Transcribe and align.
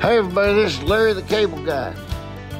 Hey 0.00 0.18
everybody, 0.18 0.52
this 0.52 0.74
is 0.74 0.82
Larry 0.82 1.14
the 1.14 1.22
Cable 1.22 1.64
Guy. 1.64 1.94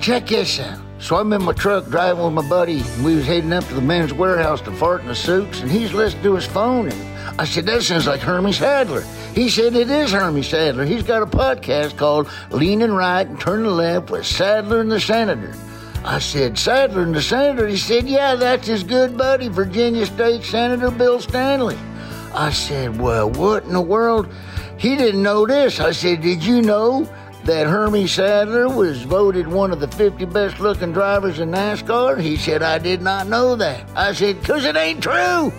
Check 0.00 0.29
this 0.29 0.58
out. 0.58 0.80
So 0.98 1.16
I'm 1.16 1.30
in 1.34 1.43
my 1.43 1.52
truck 1.52 1.84
driving 1.84 2.24
with 2.24 2.32
my 2.32 2.48
buddy, 2.48 2.80
and 2.80 3.04
we 3.04 3.14
was 3.14 3.27
heading 3.27 3.52
up 3.52 3.62
to 3.64 3.74
the 3.74 3.82
men's 3.82 4.14
warehouse 4.14 4.62
to 4.62 4.72
fart 4.72 5.02
in 5.02 5.09
the 5.09 5.14
suits, 5.14 5.61
and 5.61 5.70
he's 5.70 5.93
listening 5.93 6.22
to 6.22 6.34
his 6.34 6.46
phone. 6.46 6.88
And 6.88 7.38
I 7.38 7.45
said, 7.45 7.66
that 7.66 7.82
sounds 7.82 8.07
like 8.07 8.20
Hermie 8.20 8.54
Sadler. 8.54 9.02
He 9.34 9.50
said 9.50 9.75
it 9.75 9.91
is 9.91 10.12
Hermie 10.12 10.43
Sadler. 10.43 10.86
He's 10.86 11.02
got 11.02 11.22
a 11.22 11.27
podcast 11.27 11.98
called 11.98 12.30
Leaning 12.50 12.93
Right 12.93 13.29
and 13.29 13.39
Turning 13.39 13.66
Left 13.66 14.09
with 14.09 14.25
Sadler 14.25 14.80
and 14.80 14.91
the 14.91 14.98
Senator. 14.98 15.55
I 16.05 16.21
said, 16.21 16.59
Sadler 16.59 17.03
and 17.03 17.14
the 17.14 17.21
Senator? 17.21 17.68
He 17.68 17.77
said, 17.77 18.09
yeah, 18.09 18.34
that's 18.34 18.66
his 18.66 18.82
good 18.82 19.16
buddy, 19.18 19.48
Virginia 19.48 20.07
State 20.07 20.43
Senator 20.43 20.91
Bill 20.91 21.21
Stanley. 21.21 21.77
I 22.32 22.50
said, 22.50 22.98
well, 22.98 23.29
what 23.30 23.64
in 23.64 23.75
the 23.75 23.80
world? 23.80 24.27
He 24.78 24.96
didn't 24.96 25.23
know 25.23 25.46
this. 25.46 25.80
I 25.80 25.92
said, 25.92 26.23
did 26.23 26.42
you 26.42 26.62
know 26.62 27.09
that 27.46 27.68
Hermie 27.68 28.09
Sadler 28.09 28.68
was 28.68 29.02
voted 29.02 29.46
one 29.46 29.70
of 29.70 29.78
the 29.78 29.87
50 29.87 30.24
best 30.27 30.59
looking 30.59 30.92
drivers 30.92 31.38
in 31.38 31.52
NASCAR? 31.52 32.20
He 32.20 32.37
said, 32.37 32.60
I 32.60 32.78
did 32.78 33.02
not 33.02 33.28
know 33.28 33.54
that. 33.54 33.88
I 33.95 34.12
said, 34.12 34.41
because 34.41 34.64
it 34.64 34.77
ain't 34.77 35.00
true. 35.00 35.52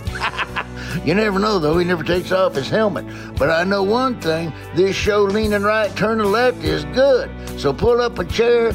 you 1.05 1.13
never 1.13 1.39
know, 1.39 1.59
though. 1.59 1.77
He 1.77 1.85
never 1.85 2.03
takes 2.03 2.33
off 2.33 2.55
his 2.55 2.69
helmet. 2.69 3.05
But 3.37 3.49
I 3.49 3.63
know 3.63 3.83
one 3.83 4.19
thing 4.19 4.51
this 4.75 4.97
show, 4.97 5.23
Leaning 5.23 5.63
Right, 5.63 5.95
Turning 5.95 6.29
Left, 6.29 6.61
is 6.61 6.83
good. 6.85 7.31
So 7.57 7.71
pull 7.71 8.01
up 8.01 8.19
a 8.19 8.25
chair 8.25 8.73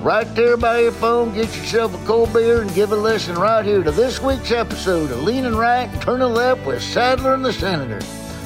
right 0.00 0.32
there 0.36 0.56
by 0.56 0.80
your 0.82 0.92
phone, 0.92 1.34
get 1.34 1.46
yourself 1.56 2.00
a 2.00 2.06
cold 2.06 2.32
beer, 2.32 2.62
and 2.62 2.72
give 2.72 2.92
a 2.92 2.96
listen 2.96 3.34
right 3.34 3.64
here 3.64 3.82
to 3.82 3.90
this 3.90 4.22
week's 4.22 4.52
episode 4.52 5.10
of 5.10 5.24
Leaning 5.24 5.56
Right 5.56 5.88
and 5.88 6.00
Turning 6.00 6.32
Left 6.32 6.64
with 6.64 6.82
Sadler 6.82 7.34
and 7.34 7.44
the 7.44 7.52
Senator. 7.52 8.00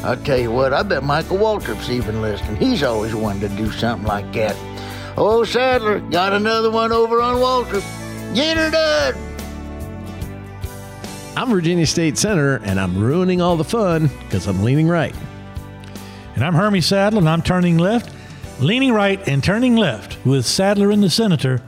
I'll 0.05 0.17
tell 0.17 0.39
you 0.39 0.51
what, 0.51 0.73
I 0.73 0.83
bet 0.83 1.03
Michael 1.03 1.39
Waltrip's 1.39 1.91
even 1.91 2.23
listening. 2.23 2.57
He's 2.57 2.83
always 2.83 3.15
wanted 3.15 3.51
to 3.51 3.57
do 3.57 3.71
something 3.73 4.07
like 4.07 4.33
that. 4.35 4.57
Oh, 5.17 5.43
Sadler, 5.45 5.99
got 5.99 6.33
another 6.33 6.71
one 6.71 6.93
over 6.93 7.21
on 7.21 7.37
Waltrip. 7.37 7.85
Get 8.35 8.57
her 8.57 8.71
done. 8.71 9.15
I'm 11.37 11.51
Virginia 11.51 11.87
State 11.87 12.17
Senator, 12.17 12.61
and 12.65 12.79
I'm 12.79 12.97
ruining 12.99 13.41
all 13.41 13.57
the 13.57 13.65
fun 13.65 14.09
because 14.25 14.47
I'm 14.47 14.63
leaning 14.63 14.89
right. 14.89 15.15
And 16.37 16.45
I'm 16.45 16.55
Hermie 16.55 16.81
Sadler, 16.81 17.19
and 17.19 17.29
I'm 17.29 17.43
turning 17.43 17.79
left, 17.79 18.15
leaning 18.61 18.93
right, 18.93 19.27
and 19.29 19.43
turning 19.43 19.75
left 19.75 20.25
with 20.25 20.47
Sadler 20.47 20.93
and 20.93 21.03
the 21.03 21.11
Senator, 21.11 21.61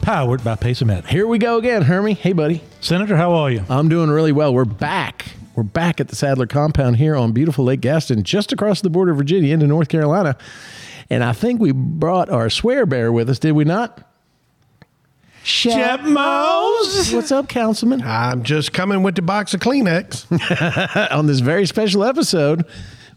powered 0.00 0.42
by 0.42 0.56
Pace 0.56 0.82
Paceomet. 0.82 1.06
Here 1.06 1.26
we 1.26 1.38
go 1.38 1.58
again, 1.58 1.82
Hermie. 1.82 2.14
Hey, 2.14 2.32
buddy. 2.32 2.62
Senator, 2.80 3.16
how 3.16 3.34
are 3.34 3.50
you? 3.50 3.62
I'm 3.68 3.90
doing 3.90 4.08
really 4.10 4.32
well. 4.32 4.54
We're 4.54 4.64
back. 4.64 5.26
We're 5.54 5.62
back 5.62 6.00
at 6.00 6.08
the 6.08 6.16
Sadler 6.16 6.46
compound 6.46 6.96
here 6.96 7.14
on 7.14 7.32
beautiful 7.32 7.64
Lake 7.64 7.80
Gaston, 7.80 8.24
just 8.24 8.52
across 8.52 8.80
the 8.80 8.90
border 8.90 9.12
of 9.12 9.18
Virginia 9.18 9.54
into 9.54 9.66
North 9.66 9.88
Carolina. 9.88 10.36
And 11.10 11.22
I 11.22 11.32
think 11.32 11.60
we 11.60 11.70
brought 11.72 12.28
our 12.28 12.50
swear 12.50 12.86
bear 12.86 13.12
with 13.12 13.30
us, 13.30 13.38
did 13.38 13.52
we 13.52 13.64
not? 13.64 14.10
Shep 15.44 16.02
Moss. 16.02 17.12
What's 17.12 17.30
up, 17.30 17.48
Councilman? 17.48 18.02
I'm 18.02 18.42
just 18.42 18.72
coming 18.72 19.02
with 19.02 19.14
the 19.14 19.22
box 19.22 19.52
of 19.52 19.60
Kleenex. 19.60 20.26
on 21.12 21.26
this 21.26 21.40
very 21.40 21.66
special 21.66 22.02
episode, 22.02 22.64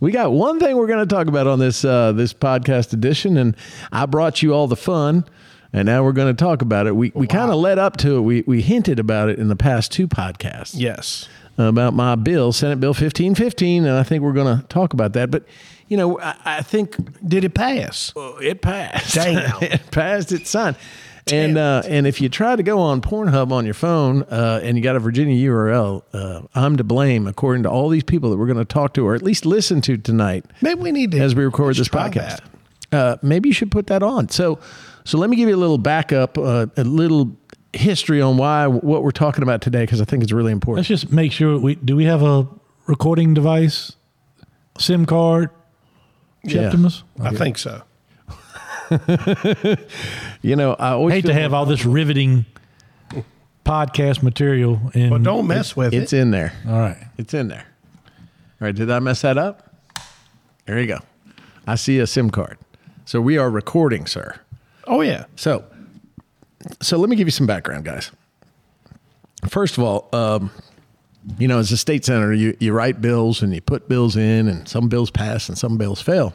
we 0.01 0.11
got 0.11 0.33
one 0.33 0.59
thing 0.59 0.75
we're 0.75 0.87
going 0.87 1.07
to 1.07 1.15
talk 1.15 1.27
about 1.27 1.47
on 1.47 1.57
this 1.59 1.85
uh, 1.85 2.11
this 2.11 2.33
podcast 2.33 2.91
edition, 2.91 3.37
and 3.37 3.55
I 3.93 4.05
brought 4.05 4.43
you 4.43 4.53
all 4.53 4.67
the 4.67 4.75
fun, 4.75 5.23
and 5.71 5.85
now 5.85 6.03
we're 6.03 6.11
going 6.11 6.35
to 6.35 6.39
talk 6.43 6.61
about 6.61 6.85
it. 6.85 6.97
We 6.97 7.13
we 7.15 7.27
kind 7.27 7.49
of 7.49 7.57
led 7.57 7.79
up 7.79 7.95
to 7.97 8.17
it. 8.17 8.21
We 8.21 8.43
we 8.45 8.61
hinted 8.61 8.99
about 8.99 9.29
it 9.29 9.39
in 9.39 9.47
the 9.47 9.55
past 9.55 9.93
two 9.93 10.07
podcasts. 10.07 10.73
yes. 10.75 11.29
About 11.57 11.93
my 11.93 12.15
bill, 12.15 12.51
Senate 12.51 12.79
Bill 12.79 12.91
1515, 12.91 13.85
and 13.85 13.97
I 13.97 14.03
think 14.03 14.23
we're 14.23 14.33
going 14.33 14.59
to 14.59 14.65
talk 14.67 14.93
about 14.93 15.13
that. 15.13 15.31
But, 15.31 15.45
you 15.87 15.97
know, 15.97 16.19
I, 16.19 16.35
I 16.45 16.61
think 16.61 16.95
Did 17.27 17.43
it 17.43 17.53
pass? 17.53 18.13
it 18.15 18.61
passed. 18.61 19.15
Damn. 19.15 19.57
it 19.63 19.89
passed 19.91 20.31
its 20.31 20.49
sign. 20.49 20.75
And 21.31 21.57
uh, 21.57 21.81
and 21.85 22.07
if 22.07 22.21
you 22.21 22.29
try 22.29 22.55
to 22.55 22.63
go 22.63 22.79
on 22.79 23.01
Pornhub 23.01 23.51
on 23.51 23.65
your 23.65 23.73
phone 23.73 24.23
uh, 24.23 24.61
and 24.63 24.77
you 24.77 24.83
got 24.83 24.95
a 24.95 24.99
Virginia 24.99 25.49
URL, 25.49 26.03
uh, 26.13 26.41
I'm 26.55 26.77
to 26.77 26.85
blame 26.85 27.27
according 27.27 27.63
to 27.63 27.69
all 27.69 27.89
these 27.89 28.03
people 28.03 28.29
that 28.29 28.37
we're 28.37 28.45
going 28.45 28.57
to 28.59 28.65
talk 28.65 28.93
to 28.93 29.05
or 29.05 29.13
at 29.15 29.21
least 29.21 29.45
listen 29.45 29.81
to 29.81 29.97
tonight 29.97 30.45
Maybe 30.61 30.81
we 30.81 30.91
need 30.91 31.11
to 31.11 31.19
as 31.19 31.35
we 31.35 31.43
record 31.43 31.75
this 31.75 31.89
podcast. 31.89 32.39
Uh, 32.91 33.17
maybe 33.21 33.49
you 33.49 33.53
should 33.53 33.71
put 33.71 33.87
that 33.87 34.03
on. 34.03 34.29
So 34.29 34.59
so 35.03 35.17
let 35.17 35.29
me 35.29 35.35
give 35.35 35.49
you 35.49 35.55
a 35.55 35.57
little 35.57 35.77
backup, 35.77 36.37
uh, 36.37 36.67
a 36.77 36.83
little 36.83 37.35
history 37.77 38.21
on 38.21 38.37
why 38.37 38.67
what 38.67 39.03
we're 39.03 39.11
talking 39.11 39.43
about 39.43 39.61
today 39.61 39.81
because 39.83 40.01
I 40.01 40.05
think 40.05 40.23
it's 40.23 40.31
really 40.31 40.51
important. 40.51 40.79
Let's 40.79 40.87
just 41.01 41.11
make 41.11 41.31
sure 41.31 41.57
we 41.59 41.75
do 41.75 41.95
we 41.95 42.05
have 42.05 42.23
a 42.23 42.47
recording 42.87 43.33
device, 43.33 43.93
SIM 44.77 45.05
card, 45.05 45.49
Yeah. 46.43 46.63
Septimus? 46.69 47.03
I 47.21 47.31
think 47.31 47.57
so. 47.57 47.81
You 50.41 50.55
know, 50.55 50.73
I 50.79 50.91
always 50.91 51.13
hate 51.15 51.25
to 51.25 51.33
have 51.33 51.53
all 51.53 51.65
this 51.65 51.83
riveting 51.83 52.45
podcast 53.65 54.23
material 54.23 54.79
in 54.93 55.09
But 55.09 55.23
don't 55.23 55.47
mess 55.47 55.75
with 55.75 55.93
it. 55.93 56.03
it's 56.03 56.13
in 56.13 56.31
there. 56.31 56.53
all 56.67 56.79
right. 56.79 56.97
It's 57.17 57.33
in 57.33 57.47
there. 57.49 57.65
All 58.61 58.65
right, 58.65 58.73
did 58.75 58.89
I 58.89 58.99
mess 58.99 59.21
that 59.21 59.37
up? 59.37 59.75
There 60.65 60.79
you 60.79 60.87
go. 60.87 60.99
I 61.67 61.75
see 61.75 61.99
a 61.99 62.07
SIM 62.07 62.29
card. 62.29 62.57
So 63.05 63.19
we 63.19 63.37
are 63.37 63.49
recording, 63.49 64.05
sir. 64.07 64.39
Oh 64.85 65.01
yeah. 65.01 65.25
So, 65.35 65.65
so 66.81 66.97
let 66.97 67.09
me 67.09 67.15
give 67.15 67.27
you 67.27 67.31
some 67.31 67.47
background, 67.47 67.85
guys. 67.85 68.11
First 69.47 69.77
of 69.77 69.83
all, 69.83 70.09
um, 70.13 70.51
you 71.37 71.47
know, 71.47 71.59
as 71.59 71.71
a 71.71 71.77
state 71.77 72.05
senator, 72.05 72.33
you, 72.33 72.55
you 72.59 72.73
write 72.73 73.01
bills 73.01 73.41
and 73.41 73.53
you 73.53 73.61
put 73.61 73.89
bills 73.89 74.15
in, 74.15 74.47
and 74.47 74.67
some 74.67 74.87
bills 74.87 75.11
pass 75.11 75.49
and 75.49 75.57
some 75.57 75.77
bills 75.77 76.01
fail. 76.01 76.33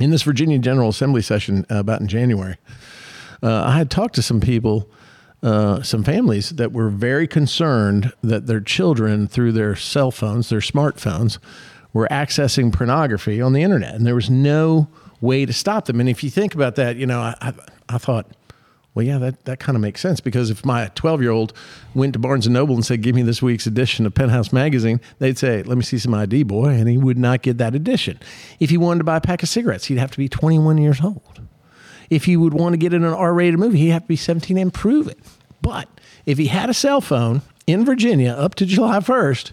In 0.00 0.10
this 0.10 0.22
Virginia 0.22 0.58
General 0.58 0.90
Assembly 0.90 1.22
session 1.22 1.64
uh, 1.70 1.76
about 1.76 2.00
in 2.00 2.08
January, 2.08 2.56
uh, 3.42 3.64
I 3.64 3.78
had 3.78 3.90
talked 3.90 4.14
to 4.16 4.22
some 4.22 4.40
people, 4.40 4.90
uh, 5.42 5.82
some 5.82 6.02
families 6.02 6.50
that 6.50 6.72
were 6.72 6.90
very 6.90 7.26
concerned 7.26 8.12
that 8.22 8.46
their 8.46 8.60
children, 8.60 9.26
through 9.28 9.52
their 9.52 9.76
cell 9.76 10.10
phones, 10.10 10.48
their 10.48 10.60
smartphones, 10.60 11.38
were 11.92 12.08
accessing 12.10 12.72
pornography 12.72 13.40
on 13.40 13.54
the 13.54 13.62
internet, 13.62 13.94
and 13.94 14.06
there 14.06 14.14
was 14.14 14.28
no 14.28 14.88
way 15.20 15.46
to 15.46 15.52
stop 15.52 15.86
them. 15.86 16.00
And 16.00 16.08
if 16.08 16.22
you 16.22 16.30
think 16.30 16.54
about 16.54 16.74
that, 16.76 16.96
you 16.96 17.06
know, 17.06 17.20
I, 17.20 17.34
I, 17.40 17.52
I 17.88 17.98
thought, 17.98 18.26
well, 18.96 19.04
yeah, 19.04 19.18
that, 19.18 19.44
that 19.44 19.60
kind 19.60 19.76
of 19.76 19.82
makes 19.82 20.00
sense 20.00 20.20
because 20.20 20.48
if 20.48 20.64
my 20.64 20.90
12 20.94 21.20
year 21.20 21.30
old 21.30 21.52
went 21.94 22.14
to 22.14 22.18
Barnes 22.18 22.46
and 22.46 22.54
Noble 22.54 22.74
and 22.74 22.84
said, 22.84 23.02
give 23.02 23.14
me 23.14 23.20
this 23.20 23.42
week's 23.42 23.66
edition 23.66 24.06
of 24.06 24.14
Penthouse 24.14 24.54
Magazine, 24.54 25.02
they'd 25.18 25.36
say, 25.36 25.62
let 25.64 25.76
me 25.76 25.84
see 25.84 25.98
some 25.98 26.14
ID, 26.14 26.44
boy. 26.44 26.68
And 26.68 26.88
he 26.88 26.96
would 26.96 27.18
not 27.18 27.42
get 27.42 27.58
that 27.58 27.74
edition. 27.74 28.18
If 28.58 28.70
he 28.70 28.78
wanted 28.78 29.00
to 29.00 29.04
buy 29.04 29.18
a 29.18 29.20
pack 29.20 29.42
of 29.42 29.50
cigarettes, 29.50 29.84
he'd 29.84 29.98
have 29.98 30.10
to 30.12 30.18
be 30.18 30.30
21 30.30 30.78
years 30.78 31.02
old. 31.04 31.42
If 32.08 32.24
he 32.24 32.38
would 32.38 32.54
want 32.54 32.72
to 32.72 32.78
get 32.78 32.94
in 32.94 33.04
an 33.04 33.12
R 33.12 33.34
rated 33.34 33.60
movie, 33.60 33.80
he'd 33.80 33.90
have 33.90 34.02
to 34.02 34.08
be 34.08 34.16
17 34.16 34.56
and 34.56 34.72
prove 34.72 35.08
it. 35.08 35.18
But 35.60 35.90
if 36.24 36.38
he 36.38 36.46
had 36.46 36.70
a 36.70 36.74
cell 36.74 37.02
phone 37.02 37.42
in 37.66 37.84
Virginia 37.84 38.32
up 38.32 38.54
to 38.54 38.64
July 38.64 39.00
1st, 39.00 39.52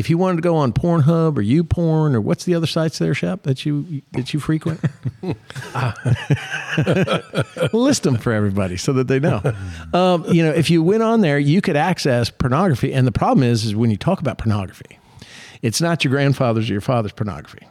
if 0.00 0.08
you 0.08 0.16
wanted 0.16 0.36
to 0.36 0.42
go 0.42 0.56
on 0.56 0.72
Pornhub 0.72 1.36
or 1.36 1.42
YouPorn 1.42 2.14
or 2.14 2.22
what's 2.22 2.44
the 2.44 2.54
other 2.54 2.66
sites 2.66 2.98
there, 2.98 3.12
Shep, 3.12 3.42
that 3.42 3.66
you 3.66 4.00
that 4.12 4.32
you 4.32 4.40
frequent? 4.40 4.80
list 7.74 8.04
them 8.04 8.16
for 8.16 8.32
everybody 8.32 8.78
so 8.78 8.94
that 8.94 9.08
they 9.08 9.20
know. 9.20 9.42
Um, 9.92 10.24
you 10.28 10.42
know, 10.42 10.52
if 10.52 10.70
you 10.70 10.82
went 10.82 11.02
on 11.02 11.20
there, 11.20 11.38
you 11.38 11.60
could 11.60 11.76
access 11.76 12.30
pornography. 12.30 12.94
And 12.94 13.06
the 13.06 13.12
problem 13.12 13.46
is, 13.46 13.66
is 13.66 13.76
when 13.76 13.90
you 13.90 13.98
talk 13.98 14.20
about 14.20 14.38
pornography, 14.38 14.98
it's 15.60 15.82
not 15.82 16.02
your 16.02 16.12
grandfather's 16.12 16.70
or 16.70 16.72
your 16.72 16.80
father's 16.80 17.12
pornography. 17.12 17.68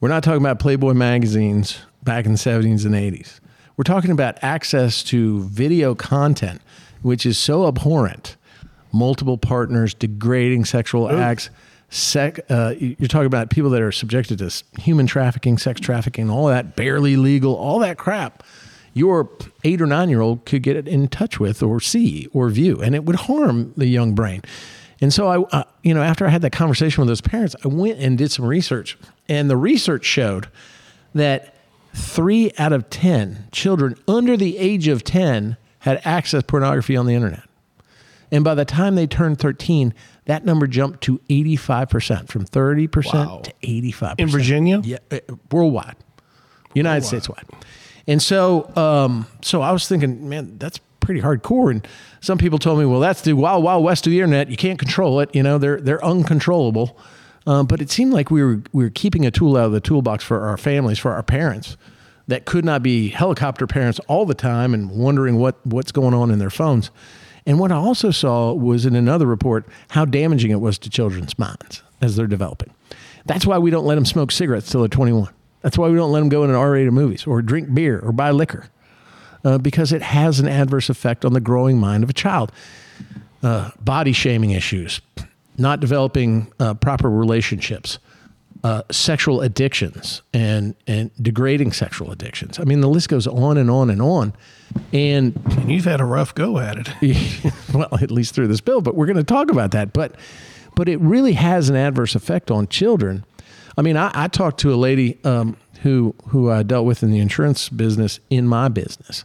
We're 0.00 0.10
not 0.10 0.22
talking 0.22 0.40
about 0.40 0.60
Playboy 0.60 0.94
magazines 0.94 1.80
back 2.04 2.24
in 2.24 2.32
the 2.32 2.38
70s 2.38 2.86
and 2.86 2.94
80s. 2.94 3.40
We're 3.76 3.82
talking 3.82 4.12
about 4.12 4.38
access 4.42 5.02
to 5.04 5.42
video 5.42 5.96
content, 5.96 6.62
which 7.02 7.26
is 7.26 7.36
so 7.36 7.66
abhorrent. 7.66 8.36
Multiple 8.92 9.38
partners, 9.38 9.94
degrading 9.94 10.64
sexual 10.64 11.10
acts. 11.10 11.50
Sec, 11.90 12.40
uh, 12.50 12.74
you're 12.78 13.08
talking 13.08 13.26
about 13.26 13.48
people 13.48 13.70
that 13.70 13.80
are 13.80 13.92
subjected 13.92 14.38
to 14.38 14.62
human 14.80 15.06
trafficking, 15.06 15.56
sex 15.56 15.80
trafficking, 15.80 16.28
all 16.28 16.46
that, 16.46 16.76
barely 16.76 17.16
legal, 17.16 17.54
all 17.54 17.78
that 17.78 17.96
crap. 17.96 18.42
Your 18.92 19.30
eight 19.64 19.80
or 19.80 19.86
nine 19.86 20.08
year 20.08 20.20
old 20.20 20.44
could 20.44 20.62
get 20.62 20.88
in 20.88 21.08
touch 21.08 21.40
with, 21.40 21.62
or 21.62 21.80
see, 21.80 22.28
or 22.32 22.50
view, 22.50 22.82
and 22.82 22.94
it 22.94 23.04
would 23.04 23.16
harm 23.16 23.72
the 23.76 23.86
young 23.86 24.14
brain. 24.14 24.42
And 25.00 25.14
so 25.14 25.28
I, 25.28 25.56
uh, 25.56 25.64
you 25.82 25.94
know, 25.94 26.02
after 26.02 26.26
I 26.26 26.30
had 26.30 26.42
that 26.42 26.52
conversation 26.52 27.00
with 27.00 27.08
those 27.08 27.20
parents, 27.20 27.54
I 27.64 27.68
went 27.68 27.98
and 28.00 28.18
did 28.18 28.32
some 28.32 28.44
research, 28.44 28.98
and 29.28 29.48
the 29.48 29.56
research 29.56 30.04
showed 30.04 30.48
that 31.14 31.54
three 31.94 32.52
out 32.58 32.72
of 32.72 32.90
ten 32.90 33.46
children 33.52 33.94
under 34.06 34.36
the 34.36 34.58
age 34.58 34.88
of 34.88 35.04
ten 35.04 35.56
had 35.80 36.00
access 36.04 36.42
pornography 36.42 36.96
on 36.96 37.06
the 37.06 37.14
internet. 37.14 37.47
And 38.30 38.44
by 38.44 38.54
the 38.54 38.64
time 38.64 38.94
they 38.94 39.06
turned 39.06 39.38
13, 39.38 39.94
that 40.26 40.44
number 40.44 40.66
jumped 40.66 41.00
to 41.02 41.20
85%, 41.30 42.28
from 42.28 42.44
30% 42.44 43.14
Wow. 43.14 43.40
to 43.44 43.52
85%. 43.62 44.20
In 44.20 44.28
Virginia? 44.28 44.80
Yeah, 44.84 44.98
uh, 45.10 45.18
worldwide, 45.50 45.96
United 46.74 47.04
States 47.06 47.28
wide. 47.28 47.44
And 48.06 48.22
so, 48.22 48.70
um, 48.76 49.26
so 49.42 49.62
I 49.62 49.72
was 49.72 49.88
thinking, 49.88 50.28
man, 50.28 50.56
that's 50.58 50.80
pretty 51.00 51.20
hardcore. 51.20 51.70
And 51.70 51.86
some 52.20 52.38
people 52.38 52.58
told 52.58 52.78
me, 52.78 52.84
well, 52.84 53.00
that's 53.00 53.22
the 53.22 53.32
wild, 53.34 53.64
wild 53.64 53.84
west 53.84 54.06
of 54.06 54.10
the 54.10 54.18
internet. 54.18 54.48
You 54.50 54.56
can't 54.56 54.78
control 54.78 55.20
it. 55.20 55.34
You 55.34 55.42
know, 55.42 55.58
they're 55.58 55.80
they're 55.80 56.04
uncontrollable. 56.04 56.98
Um, 57.46 57.66
but 57.66 57.80
it 57.80 57.90
seemed 57.90 58.12
like 58.12 58.30
we 58.30 58.42
were 58.42 58.62
we 58.72 58.84
were 58.84 58.90
keeping 58.90 59.24
a 59.24 59.30
tool 59.30 59.56
out 59.56 59.66
of 59.66 59.72
the 59.72 59.80
toolbox 59.80 60.22
for 60.24 60.46
our 60.46 60.56
families, 60.58 60.98
for 60.98 61.12
our 61.14 61.22
parents, 61.22 61.76
that 62.26 62.44
could 62.44 62.64
not 62.64 62.82
be 62.82 63.08
helicopter 63.08 63.66
parents 63.66 63.98
all 64.06 64.26
the 64.26 64.34
time 64.34 64.74
and 64.74 64.90
wondering 64.90 65.36
what, 65.36 65.64
what's 65.66 65.92
going 65.92 66.12
on 66.12 66.30
in 66.30 66.38
their 66.38 66.50
phones. 66.50 66.90
And 67.48 67.58
what 67.58 67.72
I 67.72 67.76
also 67.76 68.10
saw 68.10 68.52
was 68.52 68.84
in 68.84 68.94
another 68.94 69.24
report 69.24 69.66
how 69.88 70.04
damaging 70.04 70.50
it 70.50 70.60
was 70.60 70.76
to 70.80 70.90
children's 70.90 71.38
minds 71.38 71.82
as 72.02 72.14
they're 72.14 72.26
developing. 72.26 72.74
That's 73.24 73.46
why 73.46 73.56
we 73.56 73.70
don't 73.70 73.86
let 73.86 73.94
them 73.94 74.04
smoke 74.04 74.30
cigarettes 74.30 74.70
till 74.70 74.82
they're 74.82 74.88
21. 74.88 75.32
That's 75.62 75.78
why 75.78 75.88
we 75.88 75.96
don't 75.96 76.12
let 76.12 76.20
them 76.20 76.28
go 76.28 76.44
into 76.44 76.54
R-rated 76.54 76.92
movies 76.92 77.26
or 77.26 77.40
drink 77.40 77.72
beer 77.72 78.00
or 78.00 78.12
buy 78.12 78.32
liquor 78.32 78.66
uh, 79.44 79.56
because 79.56 79.94
it 79.94 80.02
has 80.02 80.40
an 80.40 80.46
adverse 80.46 80.90
effect 80.90 81.24
on 81.24 81.32
the 81.32 81.40
growing 81.40 81.78
mind 81.78 82.04
of 82.04 82.10
a 82.10 82.12
child. 82.12 82.52
Uh, 83.42 83.70
body 83.80 84.12
shaming 84.12 84.50
issues, 84.50 85.00
not 85.56 85.80
developing 85.80 86.52
uh, 86.60 86.74
proper 86.74 87.08
relationships, 87.08 87.98
uh, 88.64 88.82
sexual 88.90 89.40
addictions, 89.40 90.22
and 90.32 90.74
and 90.86 91.10
degrading 91.22 91.72
sexual 91.72 92.10
addictions. 92.10 92.58
I 92.58 92.64
mean, 92.64 92.80
the 92.80 92.88
list 92.88 93.08
goes 93.08 93.26
on 93.26 93.56
and 93.56 93.70
on 93.70 93.90
and 93.90 94.02
on. 94.02 94.34
And 94.92 95.34
And 95.58 95.70
you've 95.70 95.84
had 95.84 96.00
a 96.00 96.04
rough 96.04 96.34
go 96.34 96.58
at 96.58 96.76
it. 96.78 97.52
well, 97.74 97.88
at 97.92 98.10
least 98.10 98.34
through 98.34 98.48
this 98.48 98.60
bill, 98.60 98.80
but 98.80 98.94
we're 98.94 99.06
going 99.06 99.16
to 99.16 99.24
talk 99.24 99.50
about 99.50 99.70
that. 99.72 99.92
But 99.92 100.16
but 100.74 100.88
it 100.88 101.00
really 101.00 101.32
has 101.32 101.68
an 101.68 101.76
adverse 101.76 102.14
effect 102.14 102.50
on 102.50 102.68
children. 102.68 103.24
I 103.76 103.82
mean, 103.82 103.96
I, 103.96 104.10
I 104.14 104.28
talked 104.28 104.60
to 104.60 104.72
a 104.72 104.76
lady 104.76 105.18
um, 105.24 105.56
who 105.82 106.14
who 106.28 106.50
I 106.50 106.62
dealt 106.62 106.86
with 106.86 107.02
in 107.02 107.10
the 107.10 107.18
insurance 107.18 107.68
business 107.68 108.20
in 108.28 108.46
my 108.46 108.68
business, 108.68 109.24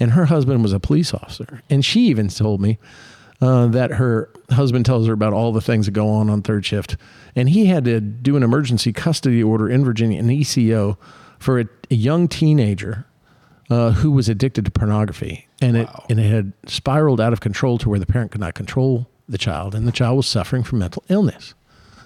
and 0.00 0.12
her 0.12 0.26
husband 0.26 0.62
was 0.62 0.72
a 0.72 0.80
police 0.80 1.12
officer, 1.12 1.62
and 1.68 1.84
she 1.84 2.06
even 2.08 2.28
told 2.28 2.60
me 2.60 2.78
uh, 3.44 3.66
that 3.66 3.90
her 3.90 4.30
husband 4.50 4.86
tells 4.86 5.06
her 5.06 5.12
about 5.12 5.34
all 5.34 5.52
the 5.52 5.60
things 5.60 5.84
that 5.84 5.92
go 5.92 6.08
on 6.08 6.30
on 6.30 6.40
third 6.40 6.64
shift, 6.64 6.96
and 7.36 7.50
he 7.50 7.66
had 7.66 7.84
to 7.84 8.00
do 8.00 8.36
an 8.36 8.42
emergency 8.42 8.90
custody 8.90 9.42
order 9.42 9.68
in 9.68 9.84
Virginia, 9.84 10.18
an 10.18 10.30
ECO, 10.30 10.98
for 11.38 11.60
a, 11.60 11.66
a 11.90 11.94
young 11.94 12.26
teenager 12.26 13.06
uh, 13.68 13.90
who 13.90 14.10
was 14.10 14.30
addicted 14.30 14.64
to 14.64 14.70
pornography, 14.70 15.46
and 15.60 15.76
it 15.76 15.88
and 16.08 16.18
it 16.18 16.30
had 16.30 16.54
spiraled 16.66 17.20
out 17.20 17.34
of 17.34 17.40
control 17.40 17.76
to 17.76 17.90
where 17.90 17.98
the 17.98 18.06
parent 18.06 18.30
could 18.30 18.40
not 18.40 18.54
control 18.54 19.06
the 19.28 19.36
child, 19.36 19.74
and 19.74 19.86
the 19.86 19.92
child 19.92 20.16
was 20.16 20.26
suffering 20.26 20.62
from 20.62 20.78
mental 20.78 21.04
illness. 21.10 21.52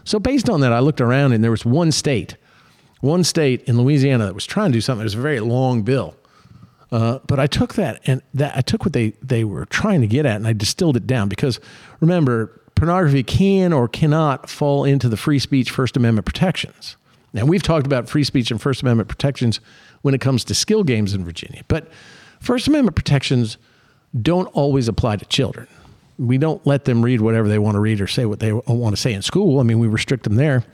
So 0.02 0.18
based 0.18 0.50
on 0.50 0.60
that, 0.62 0.72
I 0.72 0.80
looked 0.80 1.00
around, 1.00 1.34
and 1.34 1.44
there 1.44 1.52
was 1.52 1.64
one 1.64 1.92
state, 1.92 2.36
one 3.00 3.22
state 3.22 3.62
in 3.68 3.78
Louisiana 3.80 4.26
that 4.26 4.34
was 4.34 4.46
trying 4.46 4.72
to 4.72 4.76
do 4.76 4.80
something. 4.80 5.02
It 5.02 5.04
was 5.04 5.14
a 5.14 5.20
very 5.20 5.38
long 5.38 5.82
bill, 5.82 6.16
uh, 6.90 7.18
but 7.26 7.38
I 7.38 7.46
took 7.46 7.74
that 7.74 8.00
and 8.06 8.22
that 8.34 8.56
I 8.56 8.60
took 8.60 8.84
what 8.84 8.92
they 8.92 9.10
they 9.22 9.44
were 9.44 9.66
trying 9.66 10.00
to 10.00 10.06
get 10.06 10.24
at, 10.26 10.36
and 10.36 10.46
I 10.46 10.52
distilled 10.52 10.96
it 10.96 11.06
down 11.06 11.28
because 11.28 11.60
remember, 12.00 12.60
pornography 12.74 13.22
can 13.22 13.72
or 13.72 13.88
cannot 13.88 14.48
fall 14.48 14.84
into 14.84 15.08
the 15.08 15.16
free 15.16 15.38
speech 15.38 15.70
First 15.70 15.96
Amendment 15.96 16.26
protections. 16.26 16.96
Now 17.34 17.44
we've 17.44 17.62
talked 17.62 17.86
about 17.86 18.08
free 18.08 18.24
speech 18.24 18.50
and 18.50 18.60
First 18.60 18.82
Amendment 18.82 19.08
protections 19.08 19.60
when 20.02 20.14
it 20.14 20.20
comes 20.20 20.44
to 20.44 20.54
skill 20.54 20.82
games 20.82 21.12
in 21.12 21.24
Virginia, 21.24 21.62
but 21.68 21.90
First 22.40 22.68
Amendment 22.68 22.96
protections 22.96 23.58
don't 24.20 24.46
always 24.46 24.88
apply 24.88 25.16
to 25.16 25.24
children. 25.26 25.66
We 26.18 26.38
don't 26.38 26.66
let 26.66 26.84
them 26.84 27.04
read 27.04 27.20
whatever 27.20 27.48
they 27.48 27.58
want 27.58 27.74
to 27.74 27.80
read 27.80 28.00
or 28.00 28.06
say 28.06 28.24
what 28.24 28.40
they 28.40 28.52
want 28.52 28.96
to 28.96 29.00
say 29.00 29.12
in 29.12 29.22
school. 29.22 29.60
I 29.60 29.62
mean, 29.62 29.78
we 29.78 29.86
restrict 29.86 30.24
them 30.24 30.36
there. 30.36 30.64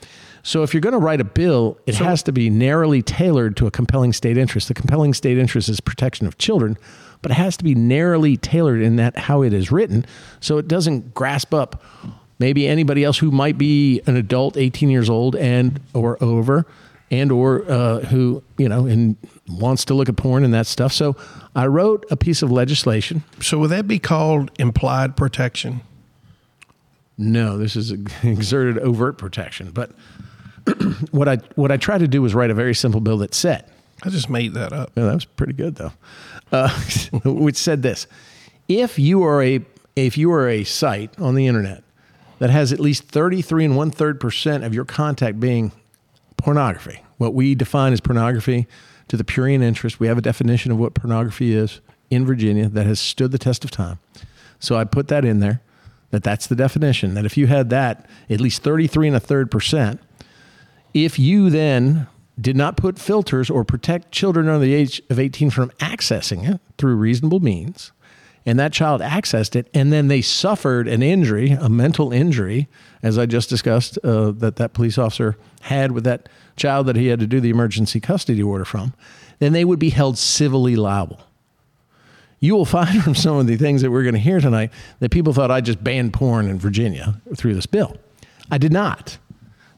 So 0.44 0.62
if 0.62 0.72
you're 0.74 0.82
going 0.82 0.92
to 0.92 0.98
write 0.98 1.20
a 1.20 1.24
bill, 1.24 1.78
it 1.86 1.96
has 1.96 2.22
to 2.24 2.32
be 2.32 2.50
narrowly 2.50 3.00
tailored 3.02 3.56
to 3.56 3.66
a 3.66 3.70
compelling 3.70 4.12
state 4.12 4.36
interest. 4.36 4.68
The 4.68 4.74
compelling 4.74 5.14
state 5.14 5.38
interest 5.38 5.68
is 5.70 5.80
protection 5.80 6.26
of 6.26 6.36
children, 6.38 6.76
but 7.22 7.30
it 7.32 7.36
has 7.36 7.56
to 7.56 7.64
be 7.64 7.74
narrowly 7.74 8.36
tailored 8.36 8.82
in 8.82 8.96
that 8.96 9.16
how 9.16 9.40
it 9.40 9.54
is 9.54 9.72
written 9.72 10.04
so 10.40 10.58
it 10.58 10.68
doesn't 10.68 11.14
grasp 11.14 11.54
up 11.54 11.82
maybe 12.38 12.68
anybody 12.68 13.02
else 13.02 13.16
who 13.16 13.30
might 13.30 13.56
be 13.56 14.02
an 14.06 14.14
adult 14.16 14.58
18 14.58 14.90
years 14.90 15.08
old 15.08 15.34
and 15.34 15.80
or 15.94 16.22
over 16.22 16.66
and 17.10 17.32
or 17.32 17.64
uh, 17.70 18.00
who 18.00 18.42
you 18.58 18.68
know 18.68 18.84
and 18.84 19.16
wants 19.48 19.86
to 19.86 19.94
look 19.94 20.10
at 20.10 20.16
porn 20.16 20.44
and 20.44 20.52
that 20.52 20.66
stuff 20.66 20.92
so 20.92 21.16
i 21.56 21.66
wrote 21.66 22.04
a 22.10 22.16
piece 22.16 22.42
of 22.42 22.50
legislation 22.52 23.24
So 23.40 23.58
would 23.60 23.70
that 23.70 23.88
be 23.88 23.98
called 23.98 24.50
implied 24.58 25.16
protection? 25.16 25.80
no 27.16 27.56
this 27.56 27.74
is 27.74 27.90
exerted 28.22 28.78
overt 28.80 29.16
protection 29.16 29.70
but 29.70 29.92
what 31.10 31.28
i 31.28 31.36
what 31.56 31.70
i 31.70 31.76
tried 31.76 31.98
to 31.98 32.08
do 32.08 32.22
was 32.22 32.34
write 32.34 32.50
a 32.50 32.54
very 32.54 32.74
simple 32.74 33.00
bill 33.00 33.18
that 33.18 33.34
said 33.34 33.64
I 34.02 34.10
just 34.10 34.28
made 34.28 34.54
that 34.54 34.72
up. 34.72 34.90
Yeah, 34.96 35.04
that 35.04 35.14
was 35.14 35.24
pretty 35.24 35.52
good 35.54 35.76
though. 35.76 35.92
Uh, 36.52 36.68
which 37.24 37.56
said 37.56 37.82
this: 37.82 38.06
If 38.68 38.98
you 38.98 39.22
are 39.22 39.42
a 39.42 39.64
if 39.96 40.18
you 40.18 40.32
are 40.32 40.48
a 40.48 40.64
site 40.64 41.18
on 41.18 41.34
the 41.34 41.46
internet 41.46 41.84
that 42.38 42.50
has 42.50 42.72
at 42.72 42.80
least 42.80 43.04
thirty 43.04 43.40
three 43.40 43.64
and 43.64 43.76
one 43.76 43.90
third 43.90 44.20
percent 44.20 44.64
of 44.64 44.74
your 44.74 44.84
contact 44.84 45.40
being 45.40 45.72
pornography, 46.36 47.02
what 47.18 47.34
we 47.34 47.54
define 47.54 47.92
as 47.92 48.00
pornography 48.00 48.66
to 49.08 49.16
the 49.16 49.24
prurient 49.24 49.62
interest, 49.62 50.00
we 50.00 50.06
have 50.06 50.18
a 50.18 50.22
definition 50.22 50.72
of 50.72 50.78
what 50.78 50.94
pornography 50.94 51.54
is 51.54 51.80
in 52.10 52.26
Virginia 52.26 52.68
that 52.68 52.86
has 52.86 53.00
stood 53.00 53.32
the 53.32 53.38
test 53.38 53.64
of 53.64 53.70
time. 53.70 53.98
So 54.58 54.76
I 54.76 54.84
put 54.84 55.08
that 55.08 55.24
in 55.24 55.40
there. 55.40 55.60
That 56.10 56.22
that's 56.22 56.46
the 56.46 56.54
definition. 56.54 57.14
That 57.14 57.24
if 57.24 57.36
you 57.36 57.46
had 57.46 57.70
that 57.70 58.06
at 58.28 58.40
least 58.40 58.62
thirty 58.62 58.86
three 58.86 59.06
and 59.06 59.16
a 59.16 59.20
third 59.20 59.50
percent, 59.50 60.00
if 60.94 61.18
you 61.18 61.50
then 61.50 62.06
did 62.40 62.56
not 62.56 62.76
put 62.76 62.98
filters 62.98 63.50
or 63.50 63.64
protect 63.64 64.12
children 64.12 64.48
under 64.48 64.64
the 64.64 64.74
age 64.74 65.02
of 65.10 65.18
18 65.18 65.50
from 65.50 65.70
accessing 65.72 66.48
it 66.48 66.60
through 66.78 66.96
reasonable 66.96 67.40
means, 67.40 67.92
and 68.46 68.58
that 68.58 68.72
child 68.72 69.00
accessed 69.00 69.56
it, 69.56 69.68
and 69.72 69.92
then 69.92 70.08
they 70.08 70.20
suffered 70.20 70.86
an 70.86 71.02
injury, 71.02 71.50
a 71.50 71.68
mental 71.68 72.12
injury, 72.12 72.68
as 73.02 73.18
I 73.18 73.26
just 73.26 73.48
discussed, 73.48 73.98
uh, 74.04 74.32
that 74.32 74.56
that 74.56 74.72
police 74.72 74.98
officer 74.98 75.36
had 75.62 75.92
with 75.92 76.04
that 76.04 76.28
child 76.56 76.86
that 76.86 76.96
he 76.96 77.08
had 77.08 77.20
to 77.20 77.26
do 77.26 77.40
the 77.40 77.50
emergency 77.50 78.00
custody 78.00 78.42
order 78.42 78.64
from, 78.64 78.94
then 79.38 79.52
they 79.52 79.64
would 79.64 79.78
be 79.78 79.90
held 79.90 80.18
civilly 80.18 80.76
liable. 80.76 81.20
You 82.38 82.54
will 82.54 82.66
find 82.66 83.02
from 83.04 83.14
some 83.14 83.36
of 83.36 83.46
the 83.46 83.56
things 83.56 83.82
that 83.82 83.90
we're 83.90 84.02
going 84.02 84.14
to 84.14 84.20
hear 84.20 84.40
tonight 84.40 84.70
that 85.00 85.10
people 85.10 85.32
thought 85.32 85.50
I 85.50 85.60
just 85.60 85.82
banned 85.82 86.12
porn 86.12 86.48
in 86.48 86.58
Virginia 86.58 87.20
through 87.36 87.54
this 87.54 87.66
bill. 87.66 87.96
I 88.50 88.58
did 88.58 88.72
not. 88.72 89.18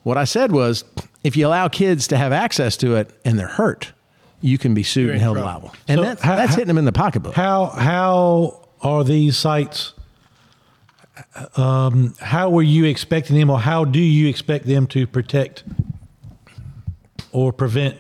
What 0.07 0.17
I 0.17 0.23
said 0.23 0.53
was 0.53 0.85
if 1.25 1.37
you 1.37 1.49
allow 1.49 1.67
kids 1.67 2.07
to 2.07 2.17
have 2.17 2.31
access 2.31 2.77
to 2.77 2.95
it 2.95 3.11
and 3.25 3.37
they're 3.37 3.49
hurt, 3.49 3.93
you 4.41 4.57
can 4.57 4.73
be 4.73 4.85
sued 4.85 5.11
and 5.11 5.21
held 5.21 5.37
liable. 5.37 5.75
And 5.89 5.99
So 5.99 6.05
that's, 6.05 6.23
how- 6.23 6.37
that's 6.37 6.53
hitting 6.55 6.69
them 6.69 6.79
in 6.79 6.85
the 6.85 6.93
pocketbook. 6.93 7.35
How 7.35 7.67
how 7.67 8.69
are 8.83 9.03
these 9.03 9.37
sites? 9.37 9.95
Um, 11.57 12.15
how 12.21 12.51
were 12.51 12.63
you 12.63 12.85
expecting 12.85 13.37
them, 13.37 13.51
or 13.51 13.59
how 13.59 13.85
do 13.85 13.99
you 13.99 14.29
expect 14.29 14.67
them 14.67 14.87
to 14.89 15.09
protect 15.09 15.65
or 17.33 17.53
prevent 17.53 17.97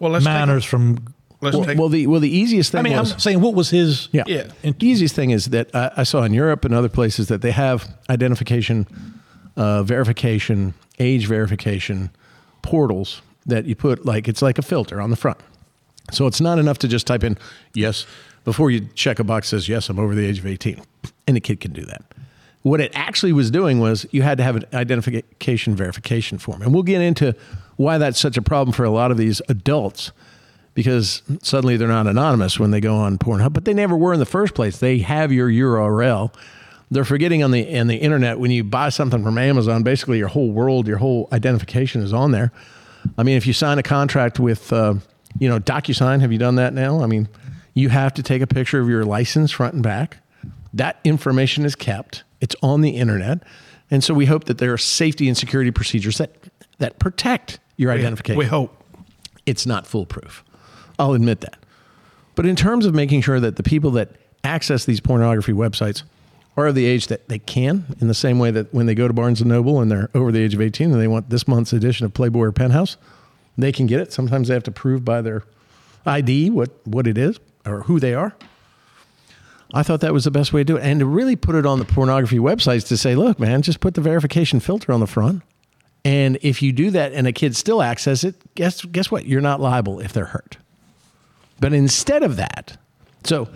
Well, 0.00 0.10
let's 0.10 0.24
take 0.24 0.34
a- 0.34 0.38
minors 0.40 0.64
from? 0.64 1.14
let's 1.40 1.56
well, 1.56 1.66
take 1.66 1.78
well, 1.78 1.88
the 1.88 2.08
well 2.08 2.18
the 2.20 2.36
easiest 2.36 2.72
thing 2.72 2.80
I 2.80 2.82
mean, 2.82 2.96
was 2.98 3.12
I'm 3.12 3.18
saying, 3.20 3.40
what 3.40 3.54
was 3.54 3.70
his? 3.70 4.08
yeah. 4.10 4.24
Yeah. 4.26 4.48
And 4.64 4.76
the 4.76 4.88
easiest 4.88 5.14
thing 5.14 5.30
is 5.30 5.44
that 5.50 5.72
I, 5.72 5.92
I 5.98 6.02
saw 6.02 6.24
in 6.24 6.34
Europe 6.34 6.64
and 6.64 6.74
other 6.74 6.88
places 6.88 7.28
that 7.28 7.42
they 7.42 7.52
have 7.52 7.86
identification, 8.10 8.88
uh, 9.56 9.82
verification, 9.82 10.74
age 10.98 11.26
verification 11.26 12.10
portals 12.62 13.22
that 13.46 13.66
you 13.66 13.74
put 13.74 14.06
like 14.06 14.26
it's 14.28 14.42
like 14.42 14.58
a 14.58 14.62
filter 14.62 15.00
on 15.00 15.10
the 15.10 15.16
front. 15.16 15.38
So 16.12 16.26
it's 16.26 16.40
not 16.40 16.58
enough 16.58 16.78
to 16.78 16.88
just 16.88 17.06
type 17.06 17.24
in 17.24 17.38
yes 17.72 18.06
before 18.44 18.70
you 18.70 18.80
check 18.94 19.18
a 19.18 19.24
box 19.24 19.48
says 19.48 19.68
yes 19.68 19.88
I'm 19.88 19.98
over 19.98 20.14
the 20.14 20.26
age 20.26 20.38
of 20.38 20.46
18, 20.46 20.82
and 21.26 21.36
the 21.36 21.40
kid 21.40 21.60
can 21.60 21.72
do 21.72 21.84
that. 21.86 22.02
What 22.62 22.80
it 22.80 22.92
actually 22.94 23.32
was 23.32 23.50
doing 23.50 23.78
was 23.78 24.06
you 24.10 24.22
had 24.22 24.38
to 24.38 24.44
have 24.44 24.56
an 24.56 24.64
identification 24.72 25.76
verification 25.76 26.38
form, 26.38 26.62
and 26.62 26.72
we'll 26.72 26.82
get 26.82 27.02
into 27.02 27.34
why 27.76 27.98
that's 27.98 28.18
such 28.18 28.36
a 28.36 28.42
problem 28.42 28.72
for 28.72 28.84
a 28.84 28.90
lot 28.90 29.10
of 29.10 29.18
these 29.18 29.42
adults 29.48 30.12
because 30.74 31.22
suddenly 31.42 31.76
they're 31.76 31.88
not 31.88 32.06
anonymous 32.06 32.58
when 32.58 32.70
they 32.72 32.80
go 32.80 32.96
on 32.96 33.16
Pornhub, 33.16 33.52
but 33.52 33.64
they 33.64 33.74
never 33.74 33.96
were 33.96 34.12
in 34.12 34.18
the 34.18 34.26
first 34.26 34.54
place. 34.54 34.78
They 34.78 34.98
have 34.98 35.32
your 35.32 35.48
URL. 35.48 36.34
They're 36.94 37.04
forgetting 37.04 37.42
on 37.42 37.50
the 37.50 37.76
on 37.76 37.88
the 37.88 37.96
internet 37.96 38.38
when 38.38 38.52
you 38.52 38.62
buy 38.62 38.88
something 38.88 39.24
from 39.24 39.36
Amazon, 39.36 39.82
basically 39.82 40.18
your 40.18 40.28
whole 40.28 40.52
world, 40.52 40.86
your 40.86 40.98
whole 40.98 41.28
identification 41.32 42.02
is 42.02 42.12
on 42.12 42.30
there. 42.30 42.52
I 43.18 43.24
mean, 43.24 43.36
if 43.36 43.48
you 43.48 43.52
sign 43.52 43.78
a 43.80 43.82
contract 43.82 44.38
with, 44.38 44.72
uh, 44.72 44.94
you 45.38 45.48
know, 45.48 45.58
DocuSign, 45.58 46.20
have 46.20 46.30
you 46.30 46.38
done 46.38 46.54
that 46.54 46.72
now? 46.72 47.02
I 47.02 47.06
mean, 47.06 47.28
you 47.74 47.88
have 47.88 48.14
to 48.14 48.22
take 48.22 48.42
a 48.42 48.46
picture 48.46 48.80
of 48.80 48.88
your 48.88 49.04
license 49.04 49.50
front 49.50 49.74
and 49.74 49.82
back. 49.82 50.18
That 50.72 51.00
information 51.02 51.64
is 51.64 51.74
kept. 51.74 52.22
It's 52.40 52.54
on 52.62 52.80
the 52.80 52.90
internet, 52.90 53.42
and 53.90 54.04
so 54.04 54.14
we 54.14 54.26
hope 54.26 54.44
that 54.44 54.58
there 54.58 54.72
are 54.72 54.78
safety 54.78 55.26
and 55.26 55.36
security 55.36 55.72
procedures 55.72 56.18
that 56.18 56.30
that 56.78 57.00
protect 57.00 57.58
your 57.76 57.90
identification 57.90 58.38
We 58.38 58.46
hope. 58.46 58.72
it's 59.46 59.66
not 59.66 59.84
foolproof. 59.84 60.44
I'll 60.96 61.14
admit 61.14 61.40
that. 61.40 61.58
But 62.36 62.46
in 62.46 62.54
terms 62.54 62.86
of 62.86 62.94
making 62.94 63.22
sure 63.22 63.40
that 63.40 63.56
the 63.56 63.64
people 63.64 63.90
that 63.92 64.10
access 64.44 64.84
these 64.84 65.00
pornography 65.00 65.52
websites 65.52 66.04
are 66.56 66.68
of 66.68 66.74
the 66.74 66.86
age 66.86 67.08
that 67.08 67.28
they 67.28 67.38
can, 67.38 67.96
in 68.00 68.08
the 68.08 68.14
same 68.14 68.38
way 68.38 68.50
that 68.50 68.72
when 68.72 68.86
they 68.86 68.94
go 68.94 69.08
to 69.08 69.14
Barnes 69.14 69.40
and 69.40 69.50
Noble 69.50 69.80
and 69.80 69.90
they're 69.90 70.10
over 70.14 70.30
the 70.30 70.40
age 70.40 70.54
of 70.54 70.60
18 70.60 70.92
and 70.92 71.00
they 71.00 71.08
want 71.08 71.30
this 71.30 71.48
month's 71.48 71.72
edition 71.72 72.06
of 72.06 72.14
Playboy 72.14 72.44
or 72.44 72.52
Penthouse, 72.52 72.96
they 73.58 73.72
can 73.72 73.86
get 73.86 74.00
it. 74.00 74.12
Sometimes 74.12 74.48
they 74.48 74.54
have 74.54 74.62
to 74.64 74.70
prove 74.70 75.04
by 75.04 75.20
their 75.20 75.42
ID 76.06 76.50
what, 76.50 76.70
what 76.84 77.06
it 77.06 77.18
is 77.18 77.40
or 77.66 77.82
who 77.82 77.98
they 77.98 78.14
are. 78.14 78.34
I 79.72 79.82
thought 79.82 80.00
that 80.02 80.12
was 80.12 80.24
the 80.24 80.30
best 80.30 80.52
way 80.52 80.60
to 80.60 80.64
do 80.64 80.76
it. 80.76 80.84
And 80.84 81.00
to 81.00 81.06
really 81.06 81.34
put 81.34 81.56
it 81.56 81.66
on 81.66 81.80
the 81.80 81.84
pornography 81.84 82.38
websites 82.38 82.86
to 82.88 82.96
say, 82.96 83.16
look, 83.16 83.40
man, 83.40 83.62
just 83.62 83.80
put 83.80 83.94
the 83.94 84.00
verification 84.00 84.60
filter 84.60 84.92
on 84.92 85.00
the 85.00 85.06
front 85.06 85.42
And 86.04 86.38
if 86.42 86.60
you 86.62 86.72
do 86.72 86.90
that 86.90 87.12
and 87.12 87.26
a 87.26 87.32
kid 87.32 87.56
still 87.56 87.82
access 87.82 88.24
it, 88.24 88.36
guess 88.54 88.84
guess 88.84 89.10
what? 89.10 89.26
You're 89.26 89.40
not 89.40 89.60
liable 89.60 90.00
if 90.00 90.12
they're 90.12 90.26
hurt. 90.26 90.58
But 91.58 91.72
instead 91.72 92.22
of 92.22 92.36
that, 92.36 92.76
so 93.24 93.48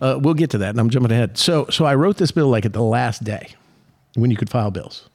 uh, 0.00 0.18
we'll 0.20 0.34
get 0.34 0.50
to 0.50 0.58
that, 0.58 0.70
and 0.70 0.80
I'm 0.80 0.90
jumping 0.90 1.12
ahead. 1.12 1.36
So 1.38 1.66
so 1.66 1.84
I 1.84 1.94
wrote 1.94 2.16
this 2.16 2.30
bill 2.30 2.48
like 2.48 2.64
at 2.64 2.72
the 2.72 2.82
last 2.82 3.24
day 3.24 3.54
when 4.14 4.30
you 4.30 4.36
could 4.36 4.50
file 4.50 4.70
bills. 4.70 5.08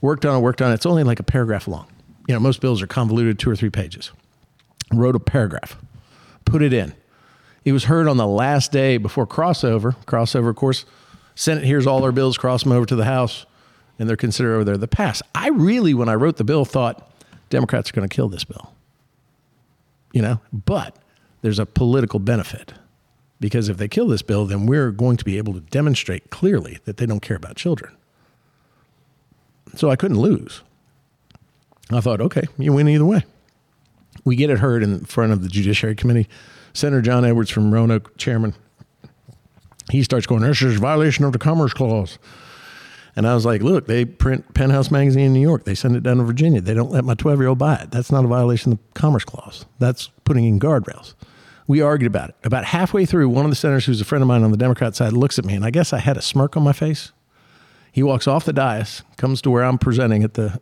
Worked 0.00 0.24
on 0.24 0.38
it, 0.38 0.40
worked 0.40 0.62
on 0.62 0.70
it. 0.70 0.74
It's 0.74 0.86
only 0.86 1.04
like 1.04 1.20
a 1.20 1.24
paragraph 1.24 1.68
long. 1.68 1.86
You 2.26 2.34
know, 2.34 2.40
most 2.40 2.60
bills 2.60 2.80
are 2.80 2.86
convoluted, 2.86 3.38
two 3.38 3.50
or 3.50 3.56
three 3.56 3.70
pages. 3.70 4.12
Wrote 4.92 5.16
a 5.16 5.20
paragraph, 5.20 5.76
put 6.44 6.62
it 6.62 6.72
in. 6.72 6.94
It 7.64 7.72
was 7.72 7.84
heard 7.84 8.08
on 8.08 8.16
the 8.16 8.26
last 8.26 8.72
day 8.72 8.96
before 8.96 9.26
crossover. 9.26 9.94
Crossover, 10.06 10.48
of 10.48 10.56
course, 10.56 10.84
Senate 11.34 11.64
hears 11.64 11.86
all 11.86 12.02
our 12.02 12.12
bills, 12.12 12.38
cross 12.38 12.62
them 12.62 12.72
over 12.72 12.86
to 12.86 12.96
the 12.96 13.04
House, 13.04 13.44
and 13.98 14.08
they're 14.08 14.16
considered 14.16 14.54
over 14.54 14.64
there 14.64 14.76
the 14.76 14.88
pass. 14.88 15.22
I 15.34 15.48
really, 15.50 15.92
when 15.92 16.08
I 16.08 16.14
wrote 16.14 16.36
the 16.36 16.44
bill, 16.44 16.64
thought 16.64 17.12
Democrats 17.50 17.90
are 17.90 17.92
going 17.92 18.08
to 18.08 18.14
kill 18.14 18.28
this 18.28 18.44
bill. 18.44 18.72
You 20.12 20.22
know, 20.22 20.40
but 20.52 20.96
there's 21.42 21.58
a 21.58 21.66
political 21.66 22.18
benefit 22.18 22.72
because 23.40 23.68
if 23.68 23.78
they 23.78 23.88
kill 23.88 24.06
this 24.06 24.22
bill, 24.22 24.46
then 24.46 24.66
we're 24.66 24.90
going 24.90 25.16
to 25.16 25.24
be 25.24 25.38
able 25.38 25.54
to 25.54 25.60
demonstrate 25.60 26.30
clearly 26.30 26.78
that 26.84 26.98
they 26.98 27.06
don't 27.06 27.20
care 27.20 27.36
about 27.36 27.56
children. 27.56 27.96
So 29.74 29.90
I 29.90 29.96
couldn't 29.96 30.20
lose. 30.20 30.62
I 31.90 32.00
thought, 32.00 32.20
okay, 32.20 32.42
you 32.58 32.72
win 32.72 32.88
either 32.88 33.04
way. 33.04 33.24
We 34.24 34.36
get 34.36 34.50
it 34.50 34.58
heard 34.58 34.82
in 34.82 35.04
front 35.06 35.32
of 35.32 35.42
the 35.42 35.48
Judiciary 35.48 35.94
Committee. 35.94 36.28
Senator 36.72 37.02
John 37.02 37.24
Edwards 37.24 37.50
from 37.50 37.72
Roanoke, 37.72 38.16
chairman, 38.16 38.54
he 39.90 40.02
starts 40.02 40.26
going, 40.26 40.42
this 40.42 40.62
is 40.62 40.76
a 40.76 40.80
violation 40.80 41.24
of 41.24 41.32
the 41.32 41.38
Commerce 41.38 41.72
Clause. 41.72 42.18
And 43.16 43.26
I 43.26 43.34
was 43.34 43.44
like, 43.44 43.60
look, 43.60 43.86
they 43.86 44.04
print 44.04 44.54
Penthouse 44.54 44.90
magazine 44.90 45.26
in 45.26 45.32
New 45.32 45.40
York. 45.40 45.64
They 45.64 45.74
send 45.74 45.96
it 45.96 46.02
down 46.02 46.18
to 46.18 46.22
Virginia. 46.22 46.60
They 46.60 46.74
don't 46.74 46.92
let 46.92 47.04
my 47.04 47.14
12 47.14 47.40
year 47.40 47.48
old 47.48 47.58
buy 47.58 47.74
it. 47.76 47.90
That's 47.90 48.12
not 48.12 48.24
a 48.24 48.28
violation 48.28 48.72
of 48.72 48.78
the 48.78 48.84
Commerce 48.94 49.24
Clause. 49.24 49.66
That's 49.80 50.08
putting 50.24 50.44
in 50.44 50.60
guardrails. 50.60 51.14
We 51.70 51.82
argued 51.82 52.08
about 52.08 52.30
it. 52.30 52.34
About 52.42 52.64
halfway 52.64 53.06
through, 53.06 53.28
one 53.28 53.44
of 53.44 53.52
the 53.52 53.54
senators, 53.54 53.86
who's 53.86 54.00
a 54.00 54.04
friend 54.04 54.22
of 54.22 54.26
mine 54.26 54.42
on 54.42 54.50
the 54.50 54.56
Democrat 54.56 54.96
side, 54.96 55.12
looks 55.12 55.38
at 55.38 55.44
me, 55.44 55.54
and 55.54 55.64
I 55.64 55.70
guess 55.70 55.92
I 55.92 56.00
had 56.00 56.16
a 56.16 56.20
smirk 56.20 56.56
on 56.56 56.64
my 56.64 56.72
face. 56.72 57.12
He 57.92 58.02
walks 58.02 58.26
off 58.26 58.44
the 58.44 58.52
dais, 58.52 59.04
comes 59.18 59.40
to 59.42 59.50
where 59.50 59.62
I'm 59.62 59.78
presenting 59.78 60.24
at 60.24 60.34
the 60.34 60.60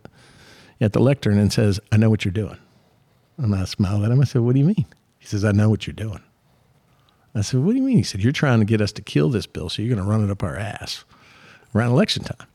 at 0.82 0.92
the 0.92 1.00
lectern, 1.00 1.38
and 1.38 1.50
says, 1.50 1.80
"I 1.90 1.96
know 1.96 2.10
what 2.10 2.26
you're 2.26 2.32
doing." 2.32 2.58
And 3.38 3.54
I 3.54 3.64
smiled 3.64 4.04
at 4.04 4.10
him. 4.10 4.20
I 4.20 4.24
said, 4.24 4.42
"What 4.42 4.52
do 4.52 4.58
you 4.58 4.66
mean?" 4.66 4.84
He 5.18 5.26
says, 5.26 5.46
"I 5.46 5.52
know 5.52 5.70
what 5.70 5.86
you're 5.86 5.94
doing." 5.94 6.20
I 7.34 7.40
said, 7.40 7.60
"What 7.60 7.70
do 7.70 7.78
you 7.78 7.84
mean?" 7.84 7.96
He 7.96 8.02
said, 8.02 8.22
"You're 8.22 8.30
trying 8.30 8.58
to 8.58 8.66
get 8.66 8.82
us 8.82 8.92
to 8.92 9.00
kill 9.00 9.30
this 9.30 9.46
bill, 9.46 9.70
so 9.70 9.80
you're 9.80 9.94
going 9.96 10.04
to 10.04 10.10
run 10.10 10.22
it 10.22 10.30
up 10.30 10.42
our 10.42 10.58
ass 10.58 11.06
around 11.74 11.92
election 11.92 12.24
time." 12.24 12.46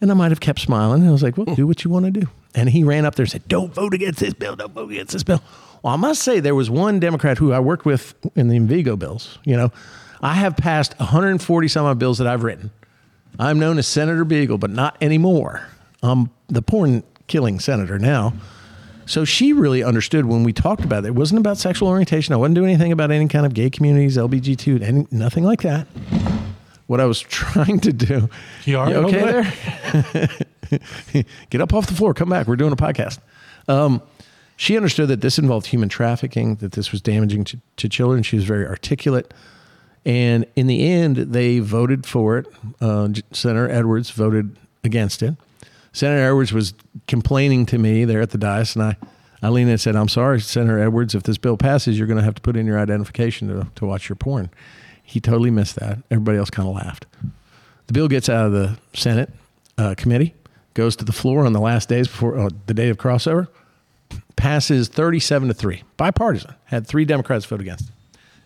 And 0.00 0.10
I 0.10 0.14
might 0.14 0.30
have 0.30 0.40
kept 0.40 0.60
smiling. 0.60 1.06
I 1.06 1.10
was 1.10 1.22
like, 1.22 1.36
well, 1.36 1.54
do 1.54 1.66
what 1.66 1.84
you 1.84 1.90
want 1.90 2.06
to 2.06 2.10
do. 2.10 2.28
And 2.54 2.68
he 2.70 2.84
ran 2.84 3.04
up 3.04 3.14
there 3.14 3.24
and 3.24 3.30
said, 3.30 3.48
don't 3.48 3.72
vote 3.72 3.94
against 3.94 4.20
this 4.20 4.34
bill. 4.34 4.56
Don't 4.56 4.72
vote 4.72 4.90
against 4.90 5.12
this 5.12 5.22
bill. 5.22 5.42
Well, 5.86 5.94
I 5.94 5.98
must 5.98 6.22
say, 6.22 6.40
there 6.40 6.56
was 6.56 6.68
one 6.68 6.98
Democrat 6.98 7.38
who 7.38 7.52
I 7.52 7.60
worked 7.60 7.84
with 7.84 8.16
in 8.34 8.48
the 8.48 8.58
Envigo 8.58 8.98
bills. 8.98 9.38
You 9.44 9.56
know, 9.56 9.72
I 10.20 10.34
have 10.34 10.56
passed 10.56 10.98
140 10.98 11.68
some 11.68 11.86
odd 11.86 11.96
bills 11.96 12.18
that 12.18 12.26
I've 12.26 12.42
written. 12.42 12.72
I'm 13.38 13.60
known 13.60 13.78
as 13.78 13.86
Senator 13.86 14.24
Beagle, 14.24 14.58
but 14.58 14.70
not 14.70 14.96
anymore. 15.00 15.68
I'm 16.02 16.30
the 16.48 16.60
porn 16.60 17.04
killing 17.28 17.60
senator 17.60 18.00
now. 18.00 18.32
So 19.04 19.24
she 19.24 19.52
really 19.52 19.84
understood 19.84 20.26
when 20.26 20.42
we 20.42 20.52
talked 20.52 20.84
about 20.84 21.04
it. 21.04 21.08
It 21.08 21.14
wasn't 21.14 21.38
about 21.38 21.56
sexual 21.56 21.86
orientation. 21.86 22.34
I 22.34 22.36
wasn't 22.36 22.56
doing 22.56 22.70
anything 22.70 22.90
about 22.90 23.12
any 23.12 23.28
kind 23.28 23.46
of 23.46 23.54
gay 23.54 23.70
communities, 23.70 24.16
LBGT, 24.16 24.82
any, 24.82 25.06
nothing 25.12 25.44
like 25.44 25.62
that 25.62 25.86
what 26.88 27.00
I 27.00 27.04
was 27.04 27.20
trying 27.28 27.78
to 27.80 27.92
do. 27.92 28.28
You 28.64 28.78
are 28.80 28.88
okay 28.88 29.44
okay? 29.52 30.30
there? 30.72 31.24
Get 31.50 31.60
up 31.60 31.72
off 31.72 31.86
the 31.86 31.94
floor. 31.94 32.12
Come 32.12 32.28
back. 32.28 32.48
We're 32.48 32.56
doing 32.56 32.72
a 32.72 32.76
podcast. 32.76 33.20
Um, 33.68 34.02
she 34.56 34.76
understood 34.76 35.08
that 35.08 35.20
this 35.20 35.38
involved 35.38 35.66
human 35.66 35.88
trafficking, 35.88 36.56
that 36.56 36.72
this 36.72 36.90
was 36.90 37.02
damaging 37.02 37.44
to, 37.44 37.60
to, 37.76 37.88
children. 37.88 38.22
She 38.22 38.36
was 38.36 38.44
very 38.44 38.66
articulate. 38.66 39.32
And 40.04 40.46
in 40.56 40.66
the 40.66 40.88
end, 40.88 41.16
they 41.16 41.58
voted 41.58 42.06
for 42.06 42.38
it. 42.38 42.46
Uh, 42.80 43.10
Senator 43.32 43.70
Edwards 43.70 44.10
voted 44.10 44.56
against 44.82 45.22
it. 45.22 45.34
Senator 45.92 46.26
Edwards 46.26 46.52
was 46.52 46.74
complaining 47.06 47.66
to 47.66 47.78
me 47.78 48.04
there 48.04 48.20
at 48.20 48.30
the 48.30 48.38
dais, 48.38 48.76
and 48.76 48.84
I, 48.84 48.96
I 49.42 49.48
leaned 49.48 49.68
in 49.68 49.72
and 49.72 49.80
said, 49.80 49.96
I'm 49.96 50.08
sorry, 50.08 50.40
Senator 50.40 50.78
Edwards, 50.78 51.14
if 51.14 51.24
this 51.24 51.38
bill 51.38 51.56
passes, 51.56 51.98
you're 51.98 52.06
going 52.06 52.18
to 52.18 52.24
have 52.24 52.34
to 52.34 52.42
put 52.42 52.56
in 52.56 52.66
your 52.66 52.78
identification 52.78 53.48
to, 53.48 53.66
to 53.74 53.86
watch 53.86 54.08
your 54.08 54.16
porn. 54.16 54.50
He 55.02 55.20
totally 55.20 55.50
missed 55.50 55.76
that. 55.76 55.98
Everybody 56.10 56.38
else 56.38 56.50
kind 56.50 56.68
of 56.68 56.74
laughed. 56.74 57.06
The 57.86 57.92
bill 57.92 58.08
gets 58.08 58.28
out 58.28 58.46
of 58.46 58.52
the 58.52 58.78
Senate 58.92 59.30
uh, 59.78 59.94
committee, 59.96 60.34
goes 60.74 60.96
to 60.96 61.04
the 61.04 61.12
floor 61.12 61.46
on 61.46 61.52
the 61.52 61.60
last 61.60 61.88
days 61.88 62.08
before 62.08 62.38
uh, 62.38 62.50
the 62.66 62.74
day 62.74 62.88
of 62.88 62.96
crossover, 62.98 63.48
passes 64.36 64.88
37 64.88 65.48
to 65.48 65.54
3, 65.54 65.82
bipartisan. 65.96 66.54
Had 66.66 66.86
three 66.86 67.04
Democrats 67.04 67.44
vote 67.44 67.60
against. 67.60 67.90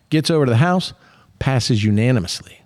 Gets 0.09 0.31
over 0.31 0.47
to 0.47 0.51
the 0.51 0.57
House, 0.57 0.93
passes 1.39 1.85
unanimously. 1.85 2.63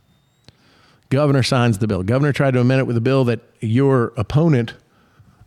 Governor 1.10 1.42
signs 1.42 1.78
the 1.78 1.86
bill. 1.86 2.02
Governor 2.02 2.32
tried 2.32 2.52
to 2.52 2.60
amend 2.60 2.80
it 2.80 2.84
with 2.84 2.96
a 2.96 3.00
bill 3.00 3.24
that 3.24 3.40
your 3.60 4.12
opponent 4.16 4.74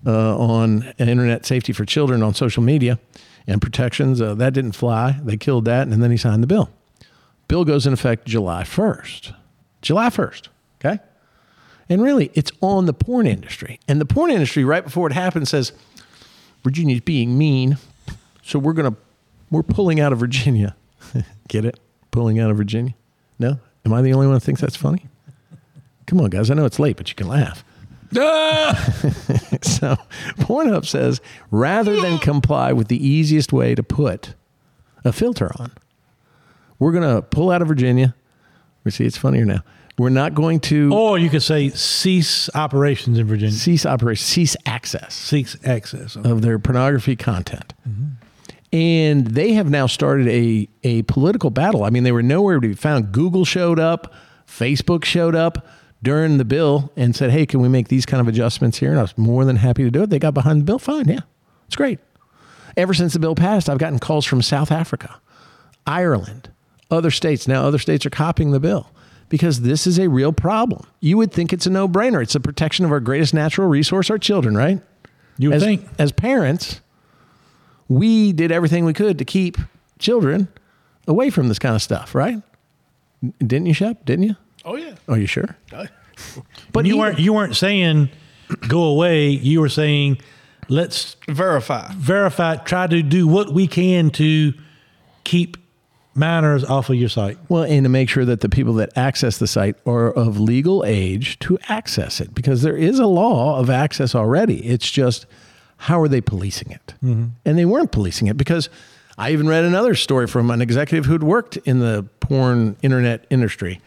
uh, 0.05 0.37
on 0.37 0.83
internet 0.97 1.45
safety 1.45 1.73
for 1.73 1.85
children 1.85 2.23
on 2.23 2.33
social 2.33 2.63
media 2.63 2.99
and 3.47 3.61
protections, 3.61 4.21
uh, 4.21 4.35
that 4.35 4.53
didn't 4.53 4.73
fly. 4.73 5.19
They 5.23 5.37
killed 5.37 5.65
that, 5.65 5.87
and 5.87 6.03
then 6.03 6.11
he 6.11 6.17
signed 6.17 6.43
the 6.43 6.47
bill. 6.47 6.69
Bill 7.47 7.63
goes 7.63 7.87
in 7.87 7.93
effect 7.93 8.25
July 8.25 8.63
1st. 8.63 9.33
July 9.81 10.09
1st. 10.09 10.49
Okay. 10.79 10.99
And 11.89 12.01
really, 12.01 12.29
it's 12.33 12.51
on 12.61 12.85
the 12.85 12.93
porn 12.93 13.25
industry. 13.25 13.79
And 13.87 14.01
the 14.01 14.05
porn 14.05 14.31
industry, 14.31 14.65
right 14.65 14.83
before 14.83 15.07
it 15.07 15.13
happens, 15.13 15.49
says 15.49 15.71
Virginia's 16.63 17.01
being 17.01 17.37
mean. 17.37 17.77
So 18.43 18.59
we're 18.59 18.73
going 18.73 18.93
to, 18.93 18.99
we're 19.51 19.63
pulling 19.63 19.99
out 19.99 20.13
of 20.13 20.19
Virginia. 20.19 20.75
Get 21.47 21.65
it? 21.65 21.79
Pulling 22.11 22.39
out 22.39 22.49
of 22.49 22.57
Virginia? 22.57 22.95
No? 23.39 23.59
Am 23.85 23.93
I 23.93 24.01
the 24.01 24.13
only 24.13 24.27
one 24.27 24.33
that 24.33 24.41
thinks 24.41 24.61
that's 24.61 24.75
funny? 24.75 25.05
Come 26.05 26.21
on, 26.21 26.29
guys. 26.29 26.49
I 26.49 26.53
know 26.53 26.65
it's 26.65 26.79
late, 26.79 26.97
but 26.97 27.09
you 27.09 27.15
can 27.15 27.27
laugh. 27.27 27.63
Ah! 28.17 28.73
so 29.61 29.97
Pornhub 30.37 30.85
says 30.85 31.19
rather 31.51 31.99
than 31.99 32.19
comply 32.19 32.71
with 32.71 32.87
the 32.87 33.05
easiest 33.05 33.51
way 33.51 33.75
to 33.75 33.83
put 33.83 34.33
a 35.03 35.11
filter 35.11 35.51
on, 35.59 35.71
we're 36.79 36.91
going 36.93 37.15
to 37.15 37.21
pull 37.21 37.51
out 37.51 37.61
of 37.61 37.67
Virginia. 37.67 38.15
We 38.83 38.91
see 38.91 39.05
it's 39.05 39.17
funnier 39.17 39.45
now. 39.45 39.63
We're 39.97 40.09
not 40.09 40.35
going 40.35 40.59
to 40.61 40.93
Or 40.93 41.17
you 41.17 41.29
could 41.29 41.41
say 41.41 41.69
cease 41.69 42.49
operations 42.53 43.17
in 43.17 43.25
Virginia. 43.25 43.51
cease 43.55 43.85
operation, 43.85 44.23
cease 44.23 44.55
access 44.65 45.13
Cease 45.15 45.57
access. 45.63 46.15
Okay. 46.15 46.29
of 46.29 46.41
their 46.43 46.59
pornography 46.59 47.15
content. 47.15 47.73
Mm-hmm. 47.87 48.05
And 48.73 49.27
they 49.27 49.53
have 49.53 49.69
now 49.69 49.87
started 49.87 50.27
a, 50.27 50.67
a 50.83 51.01
political 51.03 51.49
battle. 51.49 51.83
I 51.83 51.89
mean, 51.89 52.03
they 52.03 52.11
were 52.11 52.21
nowhere 52.21 52.55
to 52.59 52.67
be 52.67 52.73
found. 52.73 53.11
Google 53.11 53.45
showed 53.45 53.79
up, 53.79 54.13
Facebook 54.45 55.03
showed 55.05 55.35
up 55.35 55.65
during 56.03 56.37
the 56.37 56.45
bill 56.45 56.91
and 56.95 57.15
said, 57.15 57.31
Hey, 57.31 57.45
can 57.45 57.61
we 57.61 57.69
make 57.69 57.87
these 57.87 58.05
kind 58.05 58.21
of 58.21 58.27
adjustments 58.27 58.77
here? 58.77 58.91
And 58.91 58.99
I 58.99 59.03
was 59.03 59.17
more 59.17 59.45
than 59.45 59.55
happy 59.55 59.83
to 59.83 59.89
do 59.89 60.03
it. 60.03 60.09
They 60.09 60.19
got 60.19 60.33
behind 60.33 60.59
the 60.61 60.65
bill. 60.65 60.79
Fine. 60.79 61.07
Yeah. 61.07 61.21
It's 61.65 61.75
great. 61.75 61.99
Ever 62.75 62.93
since 62.93 63.13
the 63.13 63.19
bill 63.19 63.33
passed, 63.35 63.67
I've 63.69 63.79
gotten 63.79 63.97
calls 63.97 64.25
from 64.25 64.41
South 64.43 64.71
Africa, 64.71 65.19
Ireland, 65.87 66.51
other 66.91 67.09
states. 67.09 67.47
Now, 67.47 67.63
other 67.63 67.79
states 67.79 68.05
are 68.05 68.11
copying 68.11 68.51
the 68.51 68.59
bill 68.59 68.91
because 69.29 69.61
this 69.61 69.85
is 69.87 69.99
a 69.99 70.07
real 70.09 70.31
problem. 70.31 70.85
You 70.99 71.17
would 71.17 71.31
think 71.31 71.51
it's 71.53 71.65
a 71.65 71.69
no 71.69 71.87
brainer. 71.87 72.21
It's 72.21 72.33
the 72.33 72.39
protection 72.39 72.85
of 72.85 72.91
our 72.91 72.99
greatest 72.99 73.33
natural 73.33 73.67
resource, 73.67 74.09
our 74.09 74.17
children, 74.17 74.55
right? 74.55 74.81
You 75.37 75.49
would 75.49 75.57
as, 75.57 75.63
think. 75.63 75.87
as 75.99 76.11
parents, 76.11 76.81
we 77.87 78.33
did 78.33 78.51
everything 78.51 78.85
we 78.85 78.93
could 78.93 79.17
to 79.19 79.25
keep 79.25 79.57
children 79.99 80.47
away 81.07 81.29
from 81.29 81.47
this 81.47 81.59
kind 81.59 81.75
of 81.75 81.81
stuff, 81.81 82.13
right? 82.15 82.41
Didn't 83.39 83.65
you, 83.67 83.73
Shep? 83.73 84.05
Didn't 84.05 84.23
you? 84.25 84.35
Oh 84.65 84.75
yeah. 84.75 84.95
Are 85.07 85.17
you 85.17 85.27
sure? 85.27 85.55
Uh, 85.73 85.85
but 86.71 86.85
you 86.85 86.93
even- 86.93 86.99
weren't 86.99 87.19
you 87.19 87.33
weren't 87.33 87.55
saying 87.55 88.09
go 88.67 88.83
away. 88.83 89.29
You 89.29 89.61
were 89.61 89.69
saying 89.69 90.19
let's 90.69 91.15
Verify. 91.29 91.91
verify, 91.93 92.57
try 92.57 92.87
to 92.87 93.01
do 93.01 93.27
what 93.27 93.53
we 93.53 93.67
can 93.67 94.09
to 94.11 94.53
keep 95.23 95.57
minors 96.17 96.63
off 96.63 96.89
of 96.89 96.95
your 96.95 97.09
site. 97.09 97.37
Well, 97.49 97.63
and 97.63 97.83
to 97.83 97.89
make 97.89 98.09
sure 98.09 98.25
that 98.25 98.41
the 98.41 98.49
people 98.49 98.73
that 98.75 98.97
access 98.97 99.37
the 99.37 99.47
site 99.47 99.75
are 99.85 100.11
of 100.11 100.39
legal 100.39 100.83
age 100.85 101.39
to 101.39 101.57
access 101.69 102.19
it, 102.19 102.33
because 102.33 102.61
there 102.61 102.77
is 102.77 102.99
a 102.99 103.07
law 103.07 103.59
of 103.59 103.69
access 103.69 104.15
already. 104.15 104.65
It's 104.65 104.89
just 104.89 105.25
how 105.77 106.01
are 106.01 106.07
they 106.07 106.21
policing 106.21 106.71
it? 106.71 106.93
Mm-hmm. 107.03 107.25
And 107.45 107.57
they 107.57 107.65
weren't 107.65 107.91
policing 107.91 108.27
it 108.27 108.37
because 108.37 108.69
I 109.17 109.31
even 109.31 109.47
read 109.47 109.63
another 109.63 109.95
story 109.95 110.27
from 110.27 110.49
an 110.51 110.61
executive 110.61 111.05
who'd 111.05 111.23
worked 111.23 111.57
in 111.57 111.79
the 111.79 112.07
porn 112.19 112.75
internet 112.81 113.25
industry 113.29 113.79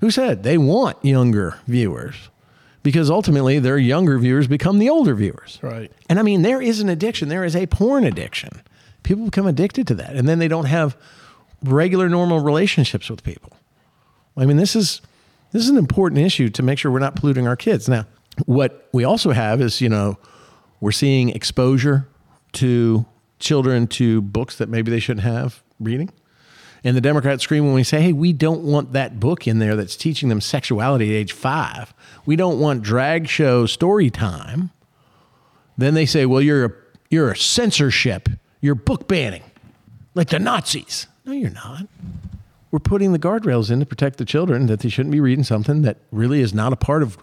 who 0.00 0.10
said 0.10 0.42
they 0.42 0.58
want 0.58 1.02
younger 1.04 1.58
viewers 1.66 2.30
because 2.82 3.10
ultimately 3.10 3.58
their 3.58 3.78
younger 3.78 4.18
viewers 4.18 4.46
become 4.46 4.78
the 4.78 4.88
older 4.88 5.14
viewers. 5.14 5.58
Right. 5.62 5.92
And 6.08 6.18
I 6.18 6.22
mean, 6.22 6.42
there 6.42 6.62
is 6.62 6.80
an 6.80 6.88
addiction. 6.88 7.28
There 7.28 7.44
is 7.44 7.56
a 7.56 7.66
porn 7.66 8.04
addiction. 8.04 8.62
People 9.02 9.26
become 9.26 9.46
addicted 9.46 9.86
to 9.88 9.94
that, 9.94 10.16
and 10.16 10.28
then 10.28 10.38
they 10.38 10.48
don't 10.48 10.66
have 10.66 10.96
regular, 11.64 12.08
normal 12.08 12.40
relationships 12.40 13.10
with 13.10 13.22
people. 13.22 13.52
I 14.36 14.46
mean, 14.46 14.56
this 14.56 14.76
is 14.76 15.00
this 15.52 15.62
is 15.62 15.68
an 15.68 15.78
important 15.78 16.20
issue 16.20 16.48
to 16.50 16.62
make 16.62 16.78
sure 16.78 16.90
we're 16.90 16.98
not 16.98 17.16
polluting 17.16 17.46
our 17.46 17.56
kids. 17.56 17.88
Now, 17.88 18.06
what 18.46 18.88
we 18.92 19.04
also 19.04 19.32
have 19.32 19.60
is, 19.60 19.80
you 19.80 19.88
know, 19.88 20.18
We're 20.80 20.92
seeing 20.92 21.30
exposure 21.30 22.08
to 22.52 23.04
children 23.38 23.86
to 23.88 24.20
books 24.22 24.56
that 24.56 24.68
maybe 24.68 24.90
they 24.90 25.00
shouldn't 25.00 25.24
have 25.24 25.62
reading. 25.80 26.10
And 26.84 26.96
the 26.96 27.00
Democrats 27.00 27.42
scream 27.42 27.64
when 27.64 27.74
we 27.74 27.82
say, 27.82 28.00
hey, 28.00 28.12
we 28.12 28.32
don't 28.32 28.62
want 28.62 28.92
that 28.92 29.18
book 29.18 29.48
in 29.48 29.58
there 29.58 29.74
that's 29.74 29.96
teaching 29.96 30.28
them 30.28 30.40
sexuality 30.40 31.10
at 31.12 31.18
age 31.18 31.32
five. 31.32 31.92
We 32.24 32.36
don't 32.36 32.60
want 32.60 32.82
drag 32.82 33.28
show 33.28 33.66
story 33.66 34.10
time. 34.10 34.70
Then 35.76 35.94
they 35.94 36.06
say, 36.06 36.24
well, 36.26 36.40
you're 36.40 36.64
a, 36.64 36.72
you're 37.10 37.32
a 37.32 37.36
censorship. 37.36 38.28
You're 38.60 38.76
book 38.76 39.08
banning, 39.08 39.42
like 40.14 40.28
the 40.28 40.38
Nazis. 40.38 41.06
No, 41.28 41.34
you're 41.34 41.50
not. 41.50 41.86
We're 42.70 42.78
putting 42.78 43.12
the 43.12 43.18
guardrails 43.18 43.70
in 43.70 43.80
to 43.80 43.86
protect 43.86 44.16
the 44.16 44.24
children 44.24 44.64
that 44.68 44.80
they 44.80 44.88
shouldn't 44.88 45.12
be 45.12 45.20
reading 45.20 45.44
something 45.44 45.82
that 45.82 45.98
really 46.10 46.40
is 46.40 46.54
not 46.54 46.72
a 46.72 46.76
part 46.76 47.02
of 47.02 47.18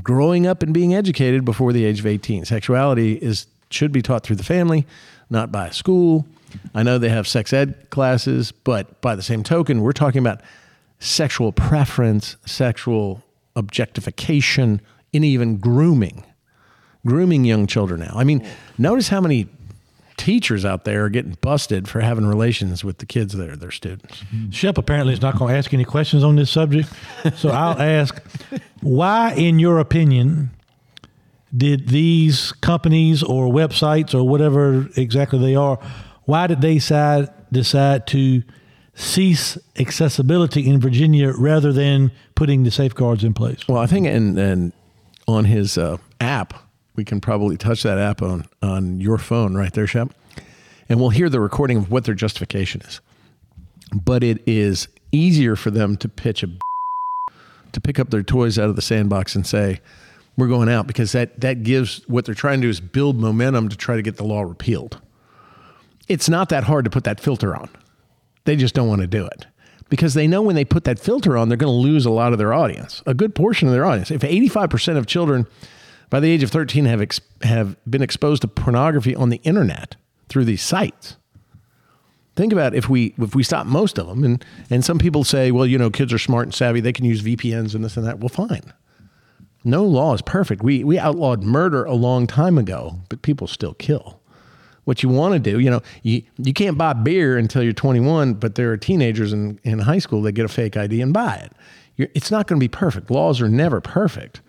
growing 0.00 0.46
up 0.46 0.62
and 0.62 0.72
being 0.72 0.94
educated 0.94 1.44
before 1.44 1.72
the 1.72 1.84
age 1.84 1.98
of 1.98 2.06
18. 2.06 2.44
Sexuality 2.44 3.14
is 3.14 3.48
should 3.68 3.90
be 3.90 4.00
taught 4.00 4.22
through 4.22 4.36
the 4.36 4.44
family, 4.44 4.86
not 5.28 5.50
by 5.50 5.66
a 5.66 5.72
school. 5.72 6.24
I 6.72 6.84
know 6.84 6.98
they 6.98 7.08
have 7.08 7.26
sex 7.26 7.52
ed 7.52 7.90
classes, 7.90 8.52
but 8.52 9.00
by 9.00 9.16
the 9.16 9.22
same 9.22 9.42
token, 9.42 9.80
we're 9.80 9.90
talking 9.90 10.20
about 10.20 10.40
sexual 11.00 11.50
preference, 11.50 12.36
sexual 12.46 13.24
objectification, 13.56 14.80
and 15.12 15.24
even 15.24 15.56
grooming. 15.56 16.24
Grooming 17.04 17.44
young 17.44 17.66
children 17.66 18.02
now. 18.02 18.12
I 18.14 18.22
mean, 18.22 18.46
notice 18.78 19.08
how 19.08 19.20
many 19.20 19.48
teachers 20.22 20.64
out 20.64 20.84
there 20.84 21.04
are 21.04 21.08
getting 21.08 21.36
busted 21.40 21.88
for 21.88 22.00
having 22.00 22.24
relations 22.24 22.84
with 22.84 22.98
the 22.98 23.06
kids 23.06 23.34
that 23.34 23.50
are 23.50 23.56
their 23.56 23.72
students. 23.72 24.22
Shep 24.50 24.78
apparently 24.78 25.12
is 25.12 25.20
not 25.20 25.36
going 25.36 25.52
to 25.52 25.58
ask 25.58 25.74
any 25.74 25.84
questions 25.84 26.22
on 26.22 26.36
this 26.36 26.48
subject. 26.48 26.88
So 27.34 27.48
I'll 27.48 27.80
ask 27.82 28.22
why, 28.82 29.32
in 29.32 29.58
your 29.58 29.80
opinion, 29.80 30.50
did 31.56 31.88
these 31.88 32.52
companies 32.52 33.24
or 33.24 33.48
websites 33.48 34.14
or 34.14 34.22
whatever 34.22 34.88
exactly 34.96 35.40
they 35.40 35.56
are, 35.56 35.80
why 36.24 36.46
did 36.46 36.60
they 36.60 36.74
decide, 36.74 37.28
decide 37.50 38.06
to 38.08 38.44
cease 38.94 39.58
accessibility 39.76 40.68
in 40.68 40.78
Virginia 40.80 41.32
rather 41.36 41.72
than 41.72 42.12
putting 42.36 42.62
the 42.62 42.70
safeguards 42.70 43.24
in 43.24 43.34
place? 43.34 43.66
Well, 43.66 43.78
I 43.78 43.86
think 43.86 44.06
and 44.06 44.38
and 44.38 44.72
on 45.26 45.46
his 45.46 45.76
uh, 45.76 45.96
app, 46.20 46.54
we 46.94 47.04
can 47.04 47.20
probably 47.20 47.56
touch 47.56 47.82
that 47.82 47.98
app 47.98 48.22
on 48.22 48.46
on 48.62 49.00
your 49.00 49.18
phone 49.18 49.54
right 49.54 49.72
there, 49.72 49.86
Shep, 49.86 50.12
and 50.88 51.00
we'll 51.00 51.10
hear 51.10 51.28
the 51.28 51.40
recording 51.40 51.78
of 51.78 51.90
what 51.90 52.04
their 52.04 52.14
justification 52.14 52.82
is. 52.82 53.00
But 53.92 54.22
it 54.22 54.42
is 54.46 54.88
easier 55.10 55.56
for 55.56 55.70
them 55.70 55.96
to 55.98 56.08
pitch 56.08 56.42
a 56.42 56.48
to 57.72 57.80
pick 57.80 57.98
up 57.98 58.10
their 58.10 58.22
toys 58.22 58.58
out 58.58 58.68
of 58.68 58.76
the 58.76 58.82
sandbox 58.82 59.34
and 59.34 59.46
say 59.46 59.80
we're 60.36 60.48
going 60.48 60.68
out 60.68 60.86
because 60.86 61.12
that 61.12 61.40
that 61.40 61.62
gives 61.62 62.06
what 62.08 62.24
they're 62.24 62.34
trying 62.34 62.60
to 62.60 62.66
do 62.66 62.70
is 62.70 62.80
build 62.80 63.18
momentum 63.18 63.68
to 63.68 63.76
try 63.76 63.96
to 63.96 64.02
get 64.02 64.16
the 64.16 64.24
law 64.24 64.42
repealed. 64.42 65.00
It's 66.08 66.28
not 66.28 66.48
that 66.50 66.64
hard 66.64 66.84
to 66.84 66.90
put 66.90 67.04
that 67.04 67.20
filter 67.20 67.56
on. 67.56 67.70
They 68.44 68.56
just 68.56 68.74
don't 68.74 68.88
want 68.88 69.02
to 69.02 69.06
do 69.06 69.24
it 69.24 69.46
because 69.88 70.14
they 70.14 70.26
know 70.26 70.42
when 70.42 70.56
they 70.56 70.64
put 70.64 70.84
that 70.84 70.98
filter 70.98 71.36
on, 71.36 71.48
they're 71.48 71.56
going 71.58 71.70
to 71.70 71.88
lose 71.88 72.06
a 72.06 72.10
lot 72.10 72.32
of 72.32 72.38
their 72.38 72.52
audience, 72.52 73.02
a 73.06 73.14
good 73.14 73.34
portion 73.34 73.68
of 73.68 73.74
their 73.74 73.84
audience. 73.84 74.10
If 74.10 74.22
85% 74.22 74.96
of 74.96 75.06
children 75.06 75.46
by 76.12 76.20
the 76.20 76.30
age 76.30 76.42
of 76.42 76.50
13 76.50 76.84
have 76.84 77.00
ex- 77.00 77.22
have 77.40 77.74
been 77.88 78.02
exposed 78.02 78.42
to 78.42 78.48
pornography 78.48 79.16
on 79.16 79.30
the 79.30 79.40
internet 79.44 79.96
through 80.28 80.44
these 80.44 80.60
sites. 80.60 81.16
Think 82.36 82.52
about 82.52 82.74
if 82.74 82.86
we 82.86 83.14
if 83.16 83.34
we 83.34 83.42
stop 83.42 83.66
most 83.66 83.98
of 83.98 84.06
them, 84.08 84.22
and 84.22 84.44
and 84.68 84.84
some 84.84 84.98
people 84.98 85.24
say, 85.24 85.50
well, 85.50 85.64
you 85.66 85.78
know, 85.78 85.88
kids 85.88 86.12
are 86.12 86.18
smart 86.18 86.44
and 86.44 86.54
savvy; 86.54 86.80
they 86.80 86.92
can 86.92 87.06
use 87.06 87.22
VPNs 87.22 87.74
and 87.74 87.82
this 87.82 87.96
and 87.96 88.06
that. 88.06 88.20
Well, 88.20 88.28
fine. 88.28 88.74
No 89.64 89.84
law 89.84 90.12
is 90.12 90.20
perfect. 90.20 90.62
We 90.62 90.84
we 90.84 90.98
outlawed 90.98 91.44
murder 91.44 91.82
a 91.84 91.94
long 91.94 92.26
time 92.26 92.58
ago, 92.58 92.96
but 93.08 93.22
people 93.22 93.46
still 93.46 93.72
kill. 93.72 94.20
What 94.84 95.02
you 95.02 95.08
want 95.08 95.32
to 95.32 95.38
do, 95.38 95.60
you 95.60 95.70
know, 95.70 95.80
you 96.02 96.24
you 96.36 96.52
can't 96.52 96.76
buy 96.76 96.92
beer 96.92 97.38
until 97.38 97.62
you're 97.62 97.72
21, 97.72 98.34
but 98.34 98.56
there 98.56 98.70
are 98.70 98.76
teenagers 98.76 99.32
in 99.32 99.58
in 99.64 99.78
high 99.78 99.98
school 99.98 100.20
that 100.22 100.32
get 100.32 100.44
a 100.44 100.48
fake 100.48 100.76
ID 100.76 101.00
and 101.00 101.14
buy 101.14 101.36
it. 101.36 101.52
You're, 101.96 102.08
it's 102.14 102.30
not 102.30 102.48
going 102.48 102.60
to 102.60 102.62
be 102.62 102.68
perfect. 102.68 103.10
Laws 103.10 103.40
are 103.40 103.48
never 103.48 103.80
perfect. 103.80 104.42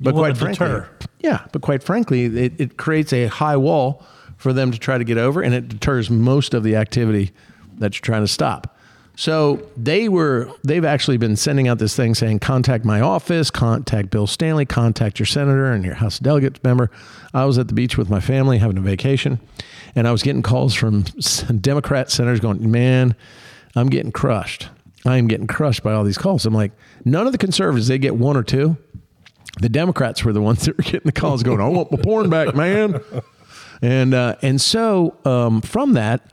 But 0.00 0.14
quite 0.14 0.36
frankly, 0.36 0.66
deter. 0.66 0.88
yeah, 1.20 1.46
but 1.52 1.62
quite 1.62 1.82
frankly, 1.82 2.24
it, 2.24 2.60
it 2.60 2.76
creates 2.76 3.12
a 3.12 3.26
high 3.26 3.56
wall 3.56 4.04
for 4.36 4.52
them 4.52 4.70
to 4.70 4.78
try 4.78 4.96
to 4.98 5.04
get 5.04 5.18
over, 5.18 5.42
and 5.42 5.52
it 5.54 5.68
deters 5.68 6.08
most 6.08 6.54
of 6.54 6.62
the 6.62 6.76
activity 6.76 7.32
that 7.78 7.94
you're 7.94 8.02
trying 8.02 8.22
to 8.22 8.28
stop. 8.28 8.76
So 9.16 9.68
they 9.76 10.08
were 10.08 10.48
they've 10.62 10.84
actually 10.84 11.16
been 11.16 11.34
sending 11.34 11.66
out 11.66 11.80
this 11.80 11.96
thing 11.96 12.14
saying 12.14 12.38
contact 12.38 12.84
my 12.84 13.00
office, 13.00 13.50
contact 13.50 14.10
Bill 14.10 14.28
Stanley, 14.28 14.64
contact 14.64 15.18
your 15.18 15.26
senator 15.26 15.72
and 15.72 15.84
your 15.84 15.94
House 15.94 16.18
of 16.18 16.22
Delegates 16.22 16.62
member. 16.62 16.88
I 17.34 17.44
was 17.44 17.58
at 17.58 17.66
the 17.66 17.74
beach 17.74 17.98
with 17.98 18.08
my 18.08 18.20
family 18.20 18.58
having 18.58 18.78
a 18.78 18.80
vacation, 18.80 19.40
and 19.96 20.06
I 20.06 20.12
was 20.12 20.22
getting 20.22 20.42
calls 20.42 20.72
from 20.72 21.02
Democrat 21.60 22.12
senators 22.12 22.38
going, 22.38 22.70
"Man, 22.70 23.16
I'm 23.74 23.88
getting 23.88 24.12
crushed. 24.12 24.68
I 25.04 25.16
am 25.16 25.26
getting 25.26 25.48
crushed 25.48 25.82
by 25.82 25.94
all 25.94 26.04
these 26.04 26.18
calls." 26.18 26.46
I'm 26.46 26.54
like, 26.54 26.70
none 27.04 27.26
of 27.26 27.32
the 27.32 27.38
conservatives 27.38 27.88
they 27.88 27.98
get 27.98 28.14
one 28.14 28.36
or 28.36 28.44
two. 28.44 28.76
The 29.60 29.68
Democrats 29.68 30.24
were 30.24 30.32
the 30.32 30.40
ones 30.40 30.64
that 30.64 30.76
were 30.76 30.84
getting 30.84 31.06
the 31.06 31.12
calls 31.12 31.42
going, 31.42 31.60
I 31.60 31.68
want 31.68 31.90
my 31.90 31.98
porn 31.98 32.30
back, 32.30 32.54
man. 32.54 33.00
And 33.82 34.12
uh, 34.14 34.36
and 34.42 34.60
so 34.60 35.16
um, 35.24 35.60
from 35.60 35.92
that, 35.92 36.32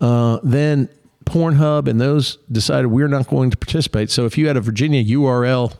uh, 0.00 0.38
then 0.42 0.88
Pornhub 1.24 1.86
and 1.86 2.00
those 2.00 2.38
decided 2.50 2.88
we're 2.88 3.08
not 3.08 3.28
going 3.28 3.50
to 3.50 3.56
participate. 3.56 4.10
So 4.10 4.24
if 4.24 4.38
you 4.38 4.46
had 4.46 4.56
a 4.56 4.60
Virginia 4.60 5.04
URL 5.04 5.74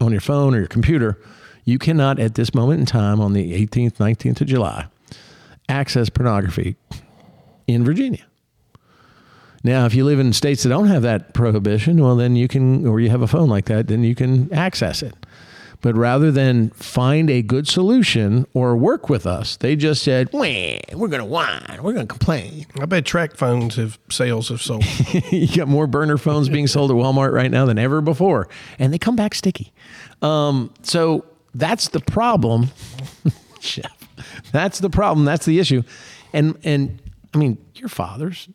on 0.00 0.12
your 0.12 0.22
phone 0.22 0.54
or 0.54 0.58
your 0.58 0.66
computer, 0.66 1.18
you 1.64 1.78
cannot 1.78 2.18
at 2.18 2.34
this 2.34 2.54
moment 2.54 2.80
in 2.80 2.86
time 2.86 3.20
on 3.20 3.34
the 3.34 3.66
18th, 3.66 3.98
19th 3.98 4.40
of 4.40 4.46
July 4.46 4.86
access 5.68 6.10
pornography 6.10 6.76
in 7.66 7.84
Virginia. 7.84 8.24
Now, 9.62 9.86
if 9.86 9.94
you 9.94 10.04
live 10.04 10.18
in 10.18 10.32
states 10.32 10.62
that 10.62 10.70
don't 10.70 10.86
have 10.86 11.02
that 11.02 11.34
prohibition, 11.34 12.02
well, 12.02 12.16
then 12.16 12.34
you 12.34 12.48
can, 12.48 12.86
or 12.86 12.98
you 12.98 13.10
have 13.10 13.22
a 13.22 13.26
phone 13.26 13.48
like 13.48 13.66
that, 13.66 13.88
then 13.88 14.02
you 14.02 14.14
can 14.14 14.52
access 14.52 15.02
it. 15.02 15.14
But 15.82 15.96
rather 15.96 16.30
than 16.30 16.70
find 16.70 17.30
a 17.30 17.40
good 17.40 17.66
solution 17.66 18.46
or 18.52 18.76
work 18.76 19.08
with 19.08 19.26
us, 19.26 19.56
they 19.56 19.76
just 19.76 20.02
said, 20.02 20.28
we're 20.32 20.78
going 20.92 21.20
to 21.20 21.24
whine, 21.24 21.78
we're 21.82 21.94
going 21.94 22.06
to 22.06 22.12
complain. 22.12 22.66
I 22.78 22.84
bet 22.84 23.06
track 23.06 23.34
phones 23.36 23.76
have 23.76 23.98
sales 24.10 24.50
have 24.50 24.60
sold. 24.60 24.84
you 25.30 25.48
got 25.56 25.68
more 25.68 25.86
burner 25.86 26.18
phones 26.18 26.48
being 26.50 26.66
sold 26.66 26.90
at 26.90 26.96
Walmart 26.96 27.32
right 27.32 27.50
now 27.50 27.64
than 27.64 27.78
ever 27.78 28.02
before, 28.02 28.48
and 28.78 28.92
they 28.92 28.98
come 28.98 29.16
back 29.16 29.34
sticky. 29.34 29.72
Um, 30.20 30.72
so 30.82 31.24
that's 31.54 31.88
the 31.88 32.00
problem, 32.00 32.70
Shep. 33.60 33.92
That's 34.52 34.80
the 34.80 34.90
problem. 34.90 35.24
That's 35.24 35.46
the 35.46 35.58
issue. 35.58 35.82
And 36.32 36.58
and 36.64 37.00
I 37.34 37.38
mean, 37.38 37.58
your 37.74 37.88
father's. 37.88 38.48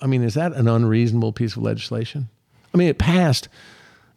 I 0.00 0.06
mean, 0.06 0.22
is 0.22 0.34
that 0.34 0.52
an 0.52 0.68
unreasonable 0.68 1.32
piece 1.32 1.56
of 1.56 1.62
legislation? 1.62 2.28
I 2.74 2.76
mean, 2.76 2.88
it 2.88 2.98
passed 2.98 3.48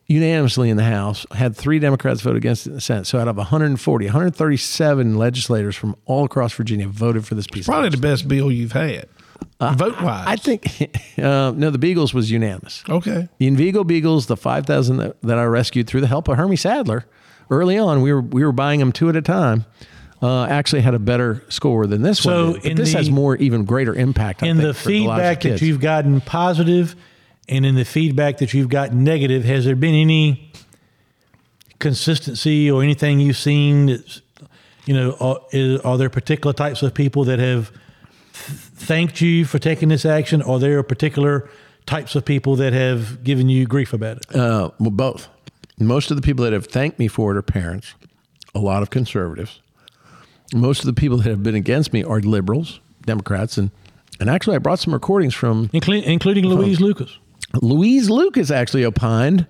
unanimously 0.07 0.69
in 0.69 0.77
the 0.77 0.83
House, 0.83 1.25
had 1.33 1.55
three 1.55 1.79
Democrats 1.79 2.21
vote 2.21 2.35
against 2.35 2.65
it 2.67 2.69
in 2.71 2.75
the 2.75 2.81
Senate. 2.81 3.07
So 3.07 3.19
out 3.19 3.27
of 3.27 3.37
140, 3.37 4.05
137 4.05 5.17
legislators 5.17 5.75
from 5.75 5.95
all 6.05 6.25
across 6.25 6.53
Virginia 6.53 6.87
voted 6.87 7.25
for 7.25 7.35
this 7.35 7.47
piece. 7.47 7.65
Probably 7.65 7.87
of 7.87 7.93
the 7.93 7.99
best 7.99 8.27
bill 8.27 8.51
you've 8.51 8.73
had, 8.73 9.07
vote 9.59 10.01
wise. 10.01 10.25
I 10.27 10.35
think 10.35 10.65
uh, 11.17 11.51
no, 11.55 11.69
the 11.69 11.77
Beagles 11.77 12.13
was 12.13 12.29
unanimous. 12.31 12.83
Okay. 12.89 13.29
The 13.37 13.47
Envigo 13.49 13.85
Beagles, 13.85 14.27
the 14.27 14.37
5,000 14.37 14.97
that, 14.97 15.21
that 15.21 15.37
I 15.39 15.45
rescued 15.45 15.87
through 15.87 16.01
the 16.01 16.07
help 16.07 16.27
of 16.27 16.37
Hermie 16.37 16.55
Sadler, 16.57 17.05
early 17.49 17.77
on, 17.77 18.01
we 18.01 18.11
were 18.13 18.21
we 18.21 18.43
were 18.45 18.51
buying 18.51 18.79
them 18.79 18.91
two 18.91 19.09
at 19.09 19.15
a 19.15 19.21
time. 19.21 19.65
Uh, 20.21 20.45
actually 20.45 20.79
had 20.81 20.93
a 20.93 20.99
better 20.99 21.43
score 21.49 21.85
than 21.85 22.01
this 22.01 22.19
So 22.19 22.45
one. 22.45 22.53
did. 22.53 22.61
But 22.61 22.71
in 22.71 22.77
this 22.77 22.91
the- 22.93 22.97
has 22.97 23.09
more, 23.11 23.35
even 23.37 23.65
greater 23.65 23.93
impact. 23.93 24.41
I 24.41 24.47
in 24.47 24.55
think, 24.57 24.67
the 24.67 24.73
for 24.73 24.89
lives 24.89 24.95
of 24.99 25.05
feedback 25.17 25.41
that 25.41 25.49
kids. 25.49 25.61
you've 25.61 25.81
gotten 25.81 26.21
positive 26.21 26.95
and 27.49 27.65
in 27.65 27.75
the 27.75 27.85
feedback 27.85 28.37
that 28.37 28.53
you've 28.53 28.69
gotten 28.69 29.03
negative, 29.03 29.43
has 29.43 29.65
there 29.65 29.75
been 29.75 29.95
any 29.95 30.51
consistency 31.79 32.71
or 32.71 32.81
anything 32.81 33.19
you've 33.19 33.37
seen 33.37 33.87
that's, 33.87 34.21
you 34.85 34.93
know, 34.93 35.15
are, 35.19 35.39
is, 35.51 35.81
are 35.81 35.97
there 35.97 36.09
particular 36.09 36.53
types 36.53 36.81
of 36.81 36.93
people 36.93 37.23
that 37.25 37.39
have 37.39 37.71
th- 38.33 38.57
thanked 38.57 39.21
you 39.21 39.45
for 39.45 39.59
taking 39.59 39.89
this 39.89 40.05
action? 40.05 40.41
Or 40.41 40.55
are 40.55 40.59
there 40.59 40.81
particular 40.83 41.49
types 41.85 42.15
of 42.15 42.23
people 42.23 42.55
that 42.57 42.73
have 42.73 43.23
given 43.23 43.49
you 43.49 43.65
grief 43.65 43.93
about 43.93 44.17
it? 44.17 44.35
Uh, 44.35 44.71
well, 44.79 44.91
both. 44.91 45.27
Most 45.79 46.11
of 46.11 46.17
the 46.17 46.21
people 46.21 46.45
that 46.45 46.53
have 46.53 46.67
thanked 46.67 46.99
me 46.99 47.07
for 47.07 47.31
it 47.31 47.37
are 47.37 47.41
parents, 47.41 47.95
a 48.55 48.59
lot 48.59 48.81
of 48.81 48.89
conservatives. 48.89 49.59
Most 50.53 50.79
of 50.79 50.85
the 50.85 50.93
people 50.93 51.17
that 51.17 51.25
have 51.25 51.43
been 51.43 51.55
against 51.55 51.91
me 51.93 52.03
are 52.03 52.19
liberals, 52.19 52.79
Democrats, 53.05 53.57
and 53.57 53.71
and 54.19 54.29
actually 54.29 54.55
I 54.55 54.59
brought 54.59 54.79
some 54.79 54.93
recordings 54.93 55.33
from 55.33 55.69
Inclu- 55.69 56.03
including 56.03 56.45
Louise 56.45 56.79
Lucas. 56.79 57.17
Louise 57.61 58.09
Lucas 58.09 58.51
actually 58.51 58.83
opined 58.85 59.47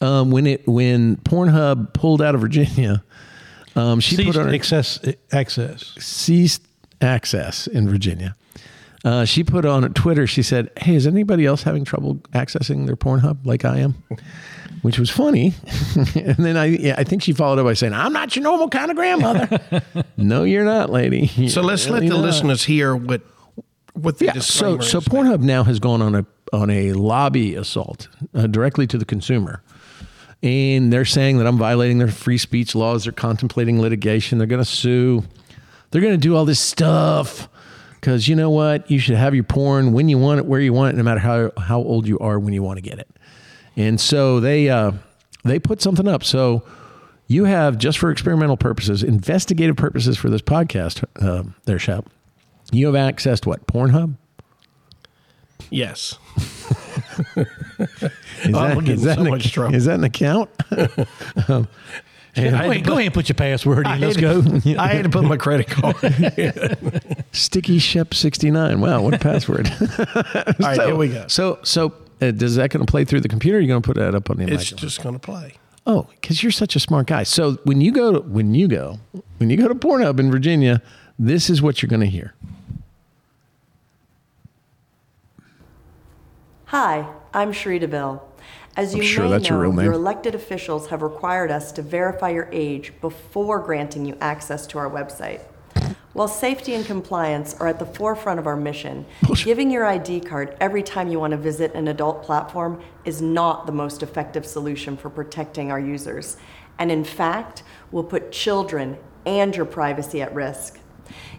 um, 0.00 0.30
when 0.30 0.46
it 0.46 0.66
when 0.66 1.16
Pornhub 1.18 1.94
pulled 1.94 2.20
out 2.22 2.34
of 2.34 2.40
Virginia. 2.40 3.02
Um, 3.74 4.00
she 4.00 4.16
Ceased 4.16 4.26
put 4.28 4.36
on 4.40 4.48
her, 4.48 4.54
access, 4.54 4.98
access. 5.32 5.94
ceased 5.98 6.62
access 7.02 7.66
in 7.66 7.88
Virginia. 7.88 8.34
Uh, 9.04 9.24
she 9.24 9.44
put 9.44 9.64
on 9.66 9.92
Twitter. 9.92 10.26
She 10.26 10.42
said, 10.42 10.70
"Hey, 10.78 10.94
is 10.96 11.06
anybody 11.06 11.44
else 11.46 11.62
having 11.62 11.84
trouble 11.84 12.16
accessing 12.32 12.86
their 12.86 12.96
Pornhub 12.96 13.44
like 13.44 13.64
I 13.64 13.78
am?" 13.78 14.02
Which 14.82 14.98
was 14.98 15.10
funny. 15.10 15.52
and 16.14 16.36
then 16.36 16.56
I, 16.56 16.64
yeah, 16.66 16.94
I 16.98 17.04
think 17.04 17.22
she 17.22 17.32
followed 17.32 17.58
up 17.58 17.66
by 17.66 17.74
saying, 17.74 17.92
"I'm 17.92 18.12
not 18.12 18.34
your 18.34 18.42
normal 18.44 18.68
kind 18.70 18.90
of 18.90 18.96
grandmother." 18.96 19.60
no, 20.16 20.44
you're 20.44 20.64
not, 20.64 20.90
lady. 20.90 21.26
So 21.48 21.60
You're 21.60 21.64
let's 21.64 21.88
let 21.88 22.00
the 22.00 22.08
not. 22.08 22.20
listeners 22.20 22.64
hear 22.64 22.96
what 22.96 23.22
what 23.92 24.18
the 24.18 24.24
Yeah. 24.26 24.38
So 24.40 24.80
so. 24.80 25.00
Pornhub 25.00 25.40
now 25.40 25.64
has 25.64 25.78
gone 25.78 26.00
on 26.02 26.14
a 26.14 26.26
on 26.52 26.70
a 26.70 26.92
lobby 26.92 27.54
assault 27.54 28.08
uh, 28.34 28.46
directly 28.46 28.86
to 28.86 28.98
the 28.98 29.04
consumer. 29.04 29.62
And 30.42 30.92
they're 30.92 31.04
saying 31.04 31.38
that 31.38 31.46
I'm 31.46 31.58
violating 31.58 31.98
their 31.98 32.08
free 32.08 32.38
speech 32.38 32.74
laws. 32.74 33.04
They're 33.04 33.12
contemplating 33.12 33.80
litigation. 33.80 34.38
They're 34.38 34.46
going 34.46 34.62
to 34.62 34.70
sue. 34.70 35.24
They're 35.90 36.02
going 36.02 36.14
to 36.14 36.18
do 36.18 36.36
all 36.36 36.44
this 36.44 36.60
stuff 36.60 37.48
because 37.94 38.28
you 38.28 38.36
know 38.36 38.50
what? 38.50 38.90
You 38.90 38.98
should 38.98 39.16
have 39.16 39.34
your 39.34 39.44
porn 39.44 39.92
when 39.92 40.08
you 40.08 40.18
want 40.18 40.38
it, 40.38 40.46
where 40.46 40.60
you 40.60 40.72
want 40.72 40.94
it, 40.94 40.96
no 40.96 41.02
matter 41.02 41.20
how 41.20 41.50
how 41.58 41.78
old 41.78 42.06
you 42.06 42.18
are 42.18 42.38
when 42.38 42.52
you 42.52 42.62
want 42.62 42.76
to 42.76 42.82
get 42.82 42.98
it. 42.98 43.08
And 43.76 44.00
so 44.00 44.40
they 44.40 44.68
uh, 44.68 44.92
they 45.44 45.58
put 45.58 45.82
something 45.82 46.06
up. 46.06 46.22
So 46.22 46.62
you 47.26 47.44
have 47.44 47.78
just 47.78 47.98
for 47.98 48.10
experimental 48.10 48.56
purposes, 48.56 49.02
investigative 49.02 49.76
purposes 49.76 50.16
for 50.16 50.30
this 50.30 50.42
podcast, 50.42 51.04
uh, 51.20 51.78
Shep. 51.78 52.06
You 52.72 52.92
have 52.92 52.94
accessed 52.94 53.46
what 53.46 53.66
Pornhub? 53.66 54.16
Yes. 55.70 56.18
Is 57.36 58.54
Oh, 58.54 58.76
we're 58.76 58.96
so 58.96 59.10
an, 59.20 59.28
much 59.28 59.52
trouble. 59.52 59.74
Is 59.74 59.86
that 59.86 59.94
an 59.94 60.04
account? 60.04 60.50
um, 61.48 61.68
Go 62.34 62.42
ahead, 62.42 62.84
go 62.84 62.92
ahead 62.92 63.06
and 63.06 63.14
put 63.14 63.30
your 63.30 63.34
password 63.34 63.86
in. 63.86 64.00
Let's 64.00 64.18
go. 64.18 64.42
I 64.78 64.88
had 64.88 65.04
to 65.04 65.08
put 65.08 65.24
my 65.24 65.38
credit 65.38 65.68
card. 65.68 65.96
Sticky 67.32 67.78
Shep 67.78 68.12
sixty 68.12 68.50
nine. 68.50 68.82
Wow, 68.82 69.00
what 69.00 69.14
a 69.14 69.18
password! 69.18 69.72
All 70.14 70.52
right, 70.60 70.78
here 70.78 70.94
we 70.94 71.08
go. 71.08 71.26
So, 71.28 71.60
so 71.62 71.94
uh, 72.20 72.32
does 72.32 72.56
that 72.56 72.68
going 72.70 72.84
to 72.84 72.90
play 72.90 73.06
through 73.06 73.22
the 73.22 73.28
computer? 73.28 73.56
Or 73.56 73.60
are 73.60 73.62
you 73.62 73.68
going 73.68 73.80
to 73.80 73.86
put 73.86 73.96
that 73.96 74.14
up 74.14 74.28
on 74.28 74.36
the 74.36 74.42
It's 74.42 74.52
microphone? 74.52 74.78
just 74.78 75.02
going 75.02 75.14
to 75.14 75.18
play. 75.18 75.54
Oh, 75.86 76.08
because 76.20 76.42
you're 76.42 76.52
such 76.52 76.76
a 76.76 76.80
smart 76.80 77.06
guy. 77.06 77.22
So 77.22 77.52
when 77.64 77.80
you 77.80 77.90
go 77.90 78.12
to 78.12 78.20
when 78.20 78.54
you 78.54 78.68
go 78.68 78.98
when 79.38 79.48
you 79.48 79.56
go 79.56 79.66
to 79.66 79.74
Pornhub 79.74 80.20
in 80.20 80.30
Virginia, 80.30 80.82
this 81.18 81.48
is 81.48 81.62
what 81.62 81.80
you're 81.80 81.88
going 81.88 82.00
to 82.00 82.06
hear. 82.06 82.34
Hi, 86.70 87.08
I'm 87.32 87.52
Cherie 87.52 87.78
DeVille. 87.78 88.20
As 88.76 88.92
you 88.92 89.00
sure 89.04 89.28
may 89.28 89.38
your 89.38 89.62
know, 89.62 89.70
name. 89.70 89.84
your 89.84 89.94
elected 89.94 90.34
officials 90.34 90.88
have 90.88 91.00
required 91.00 91.52
us 91.52 91.70
to 91.70 91.80
verify 91.80 92.30
your 92.30 92.48
age 92.50 92.92
before 93.00 93.60
granting 93.60 94.04
you 94.04 94.18
access 94.20 94.66
to 94.66 94.78
our 94.78 94.90
website. 94.90 95.42
While 96.12 96.26
safety 96.26 96.74
and 96.74 96.84
compliance 96.84 97.54
are 97.60 97.68
at 97.68 97.78
the 97.78 97.86
forefront 97.86 98.40
of 98.40 98.48
our 98.48 98.56
mission, 98.56 99.06
giving 99.44 99.70
your 99.70 99.84
ID 99.84 100.22
card 100.22 100.56
every 100.60 100.82
time 100.82 101.06
you 101.06 101.20
want 101.20 101.30
to 101.30 101.36
visit 101.36 101.72
an 101.74 101.86
adult 101.86 102.24
platform 102.24 102.82
is 103.04 103.22
not 103.22 103.66
the 103.66 103.72
most 103.72 104.02
effective 104.02 104.44
solution 104.44 104.96
for 104.96 105.08
protecting 105.08 105.70
our 105.70 105.78
users, 105.78 106.36
and 106.80 106.90
in 106.90 107.04
fact, 107.04 107.62
will 107.92 108.02
put 108.02 108.32
children 108.32 108.98
and 109.24 109.54
your 109.54 109.66
privacy 109.66 110.20
at 110.20 110.34
risk. 110.34 110.80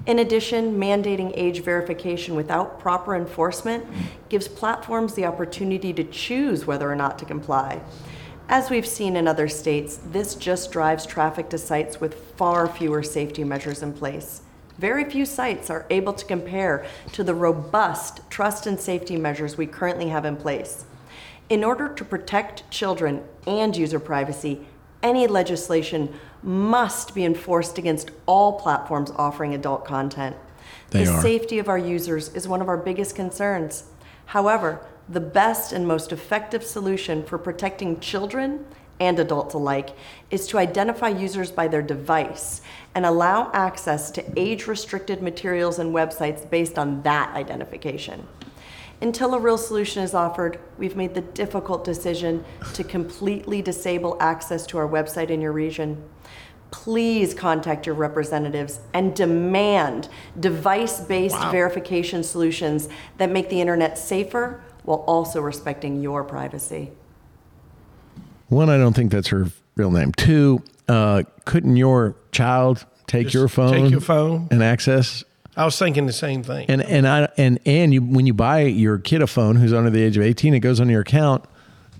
In 0.08 0.20
addition, 0.20 0.80
mandating 0.80 1.34
age 1.36 1.62
verification 1.62 2.34
without 2.36 2.80
proper 2.80 3.14
enforcement 3.14 3.86
gives 4.30 4.48
platforms 4.48 5.16
the 5.16 5.26
opportunity 5.26 5.92
to 5.92 6.04
choose 6.06 6.66
whether 6.66 6.90
or 6.90 6.96
not 6.96 7.20
to 7.20 7.26
comply. 7.26 7.82
As 8.48 8.70
we've 8.70 8.88
seen 8.88 9.18
in 9.18 9.28
other 9.28 9.50
states, 9.50 10.00
this 10.14 10.34
just 10.36 10.72
drives 10.72 11.06
traffic 11.06 11.50
to 11.50 11.58
sites 11.58 12.00
with 12.00 12.16
far 12.38 12.70
fewer 12.70 13.04
safety 13.04 13.44
measures 13.44 13.84
in 13.84 13.92
place. 13.92 14.44
Very 14.78 15.04
few 15.04 15.26
sites 15.26 15.70
are 15.70 15.86
able 15.90 16.14
to 16.14 16.24
compare 16.24 16.86
to 17.12 17.22
the 17.22 17.36
robust 17.36 18.22
trust 18.30 18.66
and 18.66 18.80
safety 18.80 19.18
measures 19.18 19.58
we 19.58 19.68
currently 19.68 20.08
have 20.08 20.24
in 20.24 20.38
place. 20.38 20.86
In 21.50 21.66
order 21.66 21.90
to 21.90 22.06
protect 22.06 22.70
children 22.72 23.24
and 23.46 23.76
user 23.76 24.00
privacy, 24.00 24.66
any 25.04 25.28
legislation 25.28 26.14
must 26.44 27.16
be 27.16 27.26
enforced 27.26 27.78
against 27.78 28.12
all 28.26 28.60
platforms 28.60 29.12
offering 29.16 29.54
adult 29.54 29.86
content. 29.86 30.36
They 30.92 31.04
the 31.04 31.12
are. 31.12 31.22
safety 31.22 31.60
of 31.60 31.70
our 31.70 31.78
users 31.78 32.30
is 32.34 32.48
one 32.48 32.62
of 32.62 32.70
our 32.70 32.78
biggest 32.78 33.16
concerns. 33.16 33.86
However, 34.28 34.82
the 35.10 35.20
best 35.22 35.72
and 35.72 35.88
most 35.88 36.12
effective 36.12 36.64
solution 36.64 37.24
for 37.24 37.38
protecting 37.38 38.00
children 38.00 38.66
and 39.00 39.20
adults 39.20 39.54
alike 39.54 39.92
is 40.32 40.48
to 40.48 40.58
identify 40.58 41.08
users 41.08 41.52
by 41.52 41.68
their 41.68 41.82
device 41.82 42.62
and 42.96 43.06
allow 43.06 43.52
access 43.54 44.10
to 44.12 44.24
age 44.36 44.68
restricted 44.68 45.22
materials 45.22 45.80
and 45.80 45.94
websites 45.94 46.50
based 46.50 46.78
on 46.78 47.02
that 47.04 47.34
identification. 47.36 48.28
Until 49.00 49.36
a 49.36 49.40
real 49.40 49.60
solution 49.60 50.02
is 50.02 50.16
offered, 50.16 50.60
we've 50.80 50.96
made 50.96 51.14
the 51.14 51.22
difficult 51.22 51.86
decision 51.86 52.44
to 52.74 52.84
completely 52.84 53.62
disable 53.62 54.18
access 54.20 54.66
to 54.68 54.80
our 54.80 54.88
website 54.88 55.30
in 55.30 55.40
your 55.40 55.52
region. 55.52 56.04
Please 56.72 57.34
contact 57.34 57.86
your 57.86 57.96
representatives 57.96 58.80
and 58.94 59.16
demand 59.16 60.10
device 60.40 61.00
based 61.00 61.40
verification 61.52 62.24
solutions 62.24 62.90
that 63.18 63.30
make 63.30 63.50
the 63.50 63.62
internet 63.62 63.98
safer 63.98 64.62
while 64.84 65.00
also 65.00 65.42
respecting 65.42 66.02
your 66.02 66.24
privacy. 66.24 66.92
One, 68.48 68.70
I 68.70 68.78
don't 68.78 68.94
think 68.94 69.12
that's 69.12 69.28
her 69.30 69.48
real 69.76 69.92
name. 69.92 70.12
Two, 70.14 70.64
uh, 70.88 71.24
couldn't 71.46 71.76
your 71.76 72.16
child 72.32 72.86
take 73.06 73.26
Just 73.28 73.36
your 73.36 73.48
phone, 73.48 73.72
take 73.74 73.92
your 73.92 74.02
phone. 74.02 74.48
and 74.52 74.64
access? 74.64 75.24
I 75.56 75.66
was 75.66 75.78
thinking 75.78 76.06
the 76.06 76.14
same 76.14 76.44
thing. 76.44 76.70
And 76.70 76.82
and 76.84 77.08
I 77.08 77.30
and 77.38 77.60
and 77.66 77.94
you 77.94 78.02
when 78.02 78.28
you 78.28 78.34
buy 78.34 78.62
your 78.62 79.00
kid 79.00 79.22
a 79.22 79.28
phone 79.28 79.56
who's 79.56 79.74
under 79.74 79.90
the 79.90 80.02
age 80.02 80.16
of 80.16 80.24
eighteen, 80.24 80.54
it 80.54 80.60
goes 80.60 80.80
on 80.80 80.88
your 80.88 81.02
account. 81.02 81.46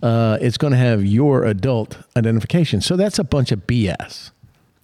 Uh, 0.02 0.38
it's 0.40 0.58
going 0.58 0.72
to 0.72 0.78
have 0.78 1.04
your 1.04 1.44
adult 1.44 1.98
identification. 2.16 2.82
So 2.82 2.96
that's 2.96 3.18
a 3.18 3.24
bunch 3.24 3.52
of 3.52 3.66
BS. 3.66 4.30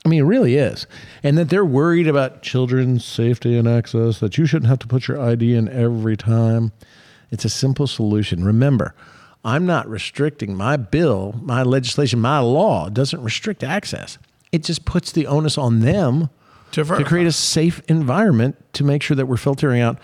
I 0.05 0.09
mean, 0.09 0.19
it 0.19 0.25
really 0.27 0.55
is. 0.55 0.85
And 1.23 1.37
that 1.37 1.49
they're 1.49 1.65
worried 1.65 2.07
about 2.07 2.41
children's 2.41 3.05
safety 3.05 3.57
and 3.57 3.67
access, 3.67 4.19
that 4.19 4.37
you 4.37 4.45
shouldn't 4.45 4.69
have 4.69 4.79
to 4.79 4.87
put 4.87 5.07
your 5.07 5.19
ID 5.19 5.55
in 5.55 5.69
every 5.69 6.17
time. 6.17 6.73
It's 7.31 7.45
a 7.45 7.49
simple 7.49 7.87
solution. 7.87 8.43
Remember, 8.43 8.93
I'm 9.45 9.65
not 9.65 9.87
restricting 9.87 10.55
my 10.55 10.77
bill, 10.77 11.39
my 11.41 11.63
legislation, 11.63 12.19
my 12.19 12.39
law 12.39 12.89
doesn't 12.89 13.21
restrict 13.23 13.63
access. 13.63 14.17
It 14.51 14.63
just 14.63 14.85
puts 14.85 15.11
the 15.11 15.27
onus 15.27 15.57
on 15.57 15.79
them 15.79 16.29
To 16.73 16.83
to 16.83 17.03
create 17.03 17.27
a 17.27 17.31
safe 17.31 17.81
environment 17.87 18.55
to 18.73 18.83
make 18.83 19.01
sure 19.01 19.15
that 19.15 19.25
we're 19.25 19.37
filtering 19.37 19.81
out 19.81 19.99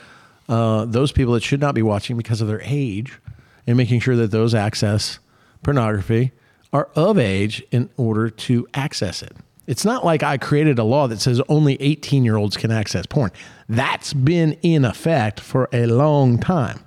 uh, 0.47 0.85
those 0.85 1.11
people 1.11 1.33
that 1.33 1.43
should 1.43 1.61
not 1.61 1.75
be 1.75 1.81
watching 1.81 2.17
because 2.17 2.41
of 2.41 2.47
their 2.47 2.61
age 2.63 3.19
and 3.67 3.77
making 3.77 3.99
sure 3.99 4.15
that 4.15 4.31
those 4.31 4.55
access 4.55 5.19
pornography 5.61 6.31
are 6.73 6.89
of 6.95 7.17
age 7.17 7.63
in 7.71 7.89
order 7.97 8.29
to 8.29 8.67
access 8.73 9.21
it. 9.21 9.35
It's 9.69 9.85
not 9.85 10.03
like 10.03 10.23
I 10.23 10.39
created 10.39 10.79
a 10.79 10.83
law 10.83 11.07
that 11.07 11.21
says 11.21 11.39
only 11.47 11.79
18 11.79 12.25
year 12.25 12.37
olds 12.37 12.57
can 12.57 12.71
access 12.71 13.05
porn. 13.05 13.29
That's 13.69 14.13
been 14.13 14.53
in 14.63 14.83
effect 14.83 15.39
for 15.39 15.69
a 15.71 15.85
long 15.85 16.39
time. 16.39 16.79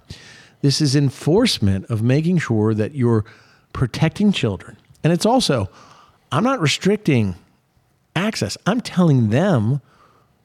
This 0.62 0.80
is 0.80 0.96
enforcement 0.96 1.88
of 1.88 2.02
making 2.02 2.38
sure 2.38 2.74
that 2.74 2.96
you're 2.96 3.24
protecting 3.72 4.32
children. 4.32 4.78
And 5.04 5.12
it's 5.12 5.24
also, 5.24 5.70
I'm 6.32 6.42
not 6.42 6.60
restricting 6.60 7.36
access. 8.16 8.58
I'm 8.66 8.80
telling 8.80 9.30
them 9.30 9.80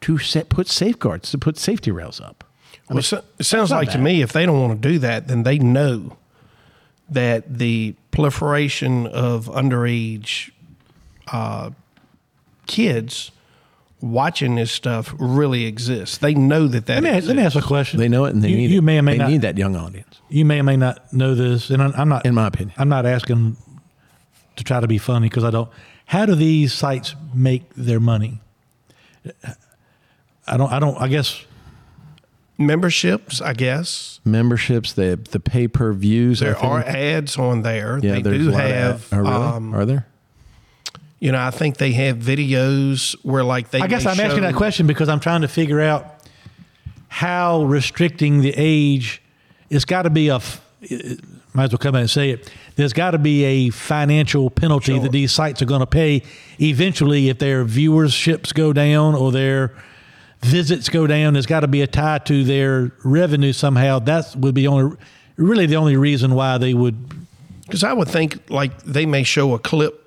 to 0.02 0.20
set, 0.20 0.50
put 0.50 0.68
safeguards, 0.68 1.32
to 1.32 1.40
put 1.40 1.58
safety 1.58 1.90
rails 1.90 2.22
up. 2.22 2.44
Well, 2.88 3.02
so- 3.02 3.24
it 3.40 3.46
sounds 3.46 3.72
like 3.72 3.90
to 3.94 3.98
me 3.98 4.22
if 4.22 4.32
they 4.32 4.46
don't 4.46 4.62
want 4.62 4.80
to 4.80 4.88
do 4.88 5.00
that, 5.00 5.28
then 5.28 5.42
they 5.42 5.58
know 5.58 6.18
that 7.10 7.58
the 7.58 7.96
proliferation 8.12 9.08
of 9.08 9.48
underage 9.48 10.52
uh, 11.32 11.72
kids 12.68 13.32
watching 14.02 14.56
this 14.56 14.72
stuff 14.72 15.14
really 15.18 15.66
exists. 15.66 16.18
They 16.20 16.36
know 16.36 16.68
that 16.68 16.86
that 16.86 17.02
Let 17.02 17.04
me, 17.04 17.10
exists. 17.10 17.28
let 17.28 17.36
me 17.38 17.44
ask 17.44 17.56
a 17.56 17.62
question. 17.62 18.00
They 18.00 18.10
know 18.10 18.26
it 18.26 18.34
and 18.34 18.44
they 18.44 18.50
you, 18.50 18.58
need 18.58 18.72
you 18.72 18.80
it. 18.80 18.84
may 18.84 19.00
or 19.00 19.02
may 19.02 19.14
they 19.14 19.18
not 19.18 19.30
need 19.30 19.42
that 19.42 19.58
young 19.58 19.76
audience. 19.76 20.22
You 20.30 20.46
may 20.46 20.60
or 20.60 20.64
may 20.64 20.78
not 20.78 21.12
know 21.14 21.34
this, 21.36 21.70
and 21.70 21.82
I'm 21.82 21.94
I'm 21.96 22.10
not. 22.10 22.26
In 22.26 22.36
my 22.36 22.48
opinion. 22.48 22.74
I'm 22.78 22.90
not 22.90 23.06
asking 23.06 23.58
to 24.56 24.64
try 24.64 24.80
to 24.80 24.88
be 24.88 24.98
funny 24.98 25.30
because 25.30 25.44
I 25.44 25.52
don't. 25.52 25.70
How 26.06 26.26
do 26.26 26.36
these 26.36 26.74
sites 26.74 27.16
make 27.34 27.64
their 27.76 28.00
money? 28.00 28.40
I 30.48 30.58
don't. 30.58 30.72
I 30.72 30.80
don't. 30.80 30.96
I 30.98 31.08
guess 31.08 31.44
Memberships, 32.58 33.40
I 33.40 33.54
guess. 33.54 34.20
Memberships, 34.26 34.94
the 34.94 35.20
the 35.30 35.40
pay 35.40 35.68
per 35.68 35.94
views. 35.94 36.40
There 36.40 36.58
are 36.58 36.80
ads 36.80 37.38
on 37.38 37.62
there. 37.62 38.00
yeah, 38.02 38.14
they 38.16 38.22
there's 38.24 38.46
do 38.46 38.50
a 38.50 38.52
lot 38.52 38.66
of 38.66 38.72
have. 38.72 39.08
oh, 39.14 39.18
really? 39.18 39.32
um, 39.34 39.76
are 39.76 39.86
there? 39.86 40.08
You 41.20 41.32
know, 41.32 41.40
I 41.40 41.52
think 41.52 41.78
they 41.78 41.92
have 41.94 42.18
videos 42.18 43.14
where 43.24 43.44
like 43.44 43.72
they. 43.72 43.80
I 43.82 43.88
guess 43.88 44.06
I'm 44.06 44.20
asking 44.20 44.44
that 44.44 44.56
question 44.56 44.86
because 44.88 45.10
I'm 45.10 45.20
trying 45.20 45.42
to 45.42 45.48
figure 45.48 45.82
out 45.82 46.06
how 47.08 47.64
restricting 47.64 48.42
the 48.42 48.54
age. 48.56 49.22
It's 49.70 49.86
got 49.86 50.04
to 50.04 50.10
be 50.10 50.30
a. 50.30 50.40
it- 50.82 51.20
Might 51.54 51.66
as 51.66 51.72
well 51.72 51.80
come 51.80 51.96
out 51.96 52.02
and 52.02 52.10
say 52.10 52.30
it. 52.30 52.52
There's 52.76 52.94
got 52.94 53.12
to 53.12 53.18
be 53.18 53.44
a 53.44 53.70
financial 53.72 54.52
penalty 54.52 54.92
Sure. 54.94 55.02
that 55.02 55.12
these 55.12 55.32
sites 55.32 55.60
are 55.64 55.66
going 55.66 55.80
to 55.80 55.88
pay 55.88 56.22
eventually 56.60 57.30
if 57.30 57.40
their 57.40 57.66
viewerships 57.66 58.54
go 58.54 58.72
down 58.74 59.16
or 59.16 59.32
their 59.32 59.74
visits 60.42 60.88
go 60.88 61.08
down. 61.08 61.34
There's 61.34 61.48
got 61.48 61.62
to 61.62 61.68
be 61.68 61.82
a 61.82 61.88
tie 61.88 62.20
to 62.20 62.44
their 62.44 62.92
revenue 63.04 63.54
somehow. 63.54 63.98
That 64.00 64.36
would 64.36 64.54
be 64.54 64.68
only 64.68 64.96
really 65.36 65.66
the 65.66 65.78
only 65.78 65.98
reason 65.98 66.36
why 66.36 66.60
they 66.60 66.76
would. 66.76 66.96
Because 67.64 67.84
I 67.84 67.92
would 67.92 68.08
think 68.08 68.52
like 68.52 68.84
they 68.84 69.08
may 69.08 69.24
show 69.24 69.56
a 69.56 69.60
clip, 69.60 70.07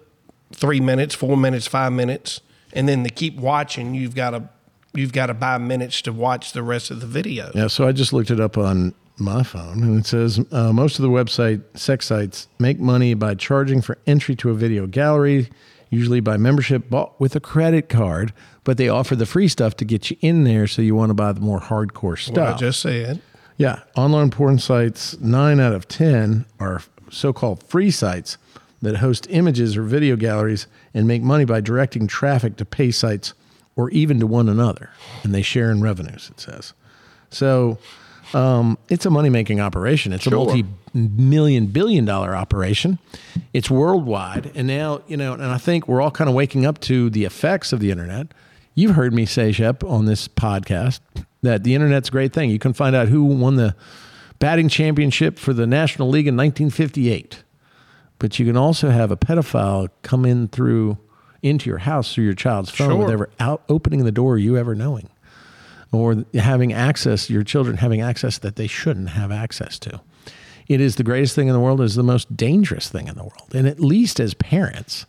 three 0.52 0.80
minutes, 0.80 1.14
four 1.14 1.36
minutes, 1.36 1.66
five 1.66 1.92
minutes, 1.92 2.40
and 2.72 2.88
then 2.88 3.04
to 3.04 3.10
keep 3.10 3.36
watching, 3.36 3.94
you've 3.94 4.14
got 4.14 4.30
to 4.30 4.48
you've 4.92 5.12
got 5.12 5.26
to 5.26 5.34
buy 5.34 5.58
minutes 5.58 6.02
to 6.02 6.12
watch 6.12 6.52
the 6.52 6.62
rest 6.62 6.90
of 6.90 7.00
the 7.00 7.06
video. 7.06 7.50
Yeah, 7.54 7.68
so 7.68 7.86
I 7.86 7.92
just 7.92 8.12
looked 8.12 8.30
it 8.30 8.40
up 8.40 8.58
on 8.58 8.94
my 9.18 9.42
phone, 9.42 9.82
and 9.82 10.00
it 10.00 10.06
says 10.06 10.40
uh, 10.50 10.72
most 10.72 10.98
of 10.98 11.02
the 11.02 11.10
website 11.10 11.62
sex 11.78 12.06
sites 12.06 12.48
make 12.58 12.80
money 12.80 13.14
by 13.14 13.34
charging 13.34 13.82
for 13.82 13.98
entry 14.06 14.34
to 14.36 14.50
a 14.50 14.54
video 14.54 14.86
gallery, 14.86 15.50
usually 15.90 16.20
by 16.20 16.36
membership 16.36 16.88
bought 16.88 17.18
with 17.20 17.36
a 17.36 17.40
credit 17.40 17.88
card. 17.88 18.32
But 18.64 18.76
they 18.76 18.88
offer 18.88 19.16
the 19.16 19.26
free 19.26 19.48
stuff 19.48 19.76
to 19.76 19.84
get 19.84 20.10
you 20.10 20.16
in 20.20 20.44
there, 20.44 20.66
so 20.66 20.82
you 20.82 20.94
want 20.94 21.10
to 21.10 21.14
buy 21.14 21.32
the 21.32 21.40
more 21.40 21.60
hardcore 21.60 22.18
stuff. 22.18 22.36
What 22.36 22.54
I 22.54 22.56
just 22.56 22.80
said. 22.80 23.22
Yeah, 23.56 23.80
online 23.94 24.30
porn 24.30 24.58
sites, 24.58 25.18
nine 25.20 25.60
out 25.60 25.74
of 25.74 25.86
10 25.86 26.46
are 26.58 26.80
so 27.10 27.32
called 27.32 27.62
free 27.64 27.90
sites 27.90 28.38
that 28.82 28.96
host 28.96 29.26
images 29.30 29.76
or 29.76 29.82
video 29.82 30.16
galleries 30.16 30.66
and 30.94 31.06
make 31.06 31.22
money 31.22 31.44
by 31.44 31.60
directing 31.60 32.06
traffic 32.06 32.56
to 32.56 32.64
pay 32.64 32.90
sites 32.90 33.34
or 33.76 33.90
even 33.90 34.20
to 34.20 34.26
one 34.26 34.48
another. 34.48 34.90
And 35.22 35.34
they 35.34 35.42
share 35.42 35.70
in 35.70 35.82
revenues, 35.82 36.30
it 36.30 36.40
says. 36.40 36.72
So 37.30 37.78
um, 38.34 38.78
it's 38.88 39.06
a 39.06 39.10
money 39.10 39.28
making 39.28 39.60
operation. 39.60 40.12
It's 40.12 40.26
a 40.26 40.30
multi 40.30 40.64
million, 40.94 41.66
billion 41.66 42.04
dollar 42.04 42.34
operation. 42.34 42.98
It's 43.52 43.70
worldwide. 43.70 44.50
And 44.54 44.66
now, 44.66 45.02
you 45.06 45.16
know, 45.16 45.34
and 45.34 45.44
I 45.44 45.58
think 45.58 45.88
we're 45.88 46.00
all 46.00 46.10
kind 46.10 46.28
of 46.28 46.34
waking 46.34 46.66
up 46.66 46.80
to 46.82 47.10
the 47.10 47.24
effects 47.24 47.72
of 47.72 47.80
the 47.80 47.90
internet. 47.90 48.28
You've 48.74 48.96
heard 48.96 49.12
me 49.12 49.26
say, 49.26 49.52
Shep, 49.52 49.84
on 49.84 50.06
this 50.06 50.28
podcast 50.28 51.00
that 51.42 51.64
the 51.64 51.74
internet's 51.74 52.08
a 52.08 52.12
great 52.12 52.32
thing. 52.32 52.50
You 52.50 52.58
can 52.58 52.72
find 52.72 52.94
out 52.94 53.08
who 53.08 53.24
won 53.24 53.56
the 53.56 53.74
batting 54.38 54.68
championship 54.68 55.38
for 55.38 55.52
the 55.52 55.66
National 55.66 56.08
League 56.08 56.26
in 56.26 56.36
1958. 56.36 57.42
But 58.20 58.38
you 58.38 58.46
can 58.46 58.56
also 58.56 58.90
have 58.90 59.10
a 59.10 59.16
pedophile 59.16 59.88
come 60.02 60.24
in 60.24 60.46
through 60.46 60.98
into 61.42 61.68
your 61.70 61.78
house 61.78 62.14
through 62.14 62.24
your 62.24 62.34
child's 62.34 62.70
phone 62.70 62.90
Sure. 62.90 62.96
without 62.98 63.30
out 63.40 63.62
opening 63.68 64.04
the 64.04 64.12
door 64.12 64.38
you 64.38 64.56
ever 64.56 64.74
knowing. 64.76 65.08
Or 65.90 66.24
having 66.34 66.72
access, 66.72 67.28
your 67.30 67.42
children 67.42 67.78
having 67.78 68.00
access 68.00 68.38
that 68.38 68.54
they 68.56 68.66
shouldn't 68.68 69.08
have 69.10 69.32
access 69.32 69.78
to. 69.80 70.00
It 70.68 70.80
is 70.80 70.96
the 70.96 71.02
greatest 71.02 71.34
thing 71.34 71.48
in 71.48 71.54
the 71.54 71.58
world, 71.58 71.80
it 71.80 71.84
is 71.84 71.96
the 71.96 72.02
most 72.04 72.36
dangerous 72.36 72.88
thing 72.88 73.08
in 73.08 73.16
the 73.16 73.24
world. 73.24 73.52
And 73.54 73.66
at 73.66 73.80
least 73.80 74.20
as 74.20 74.34
parents, 74.34 75.06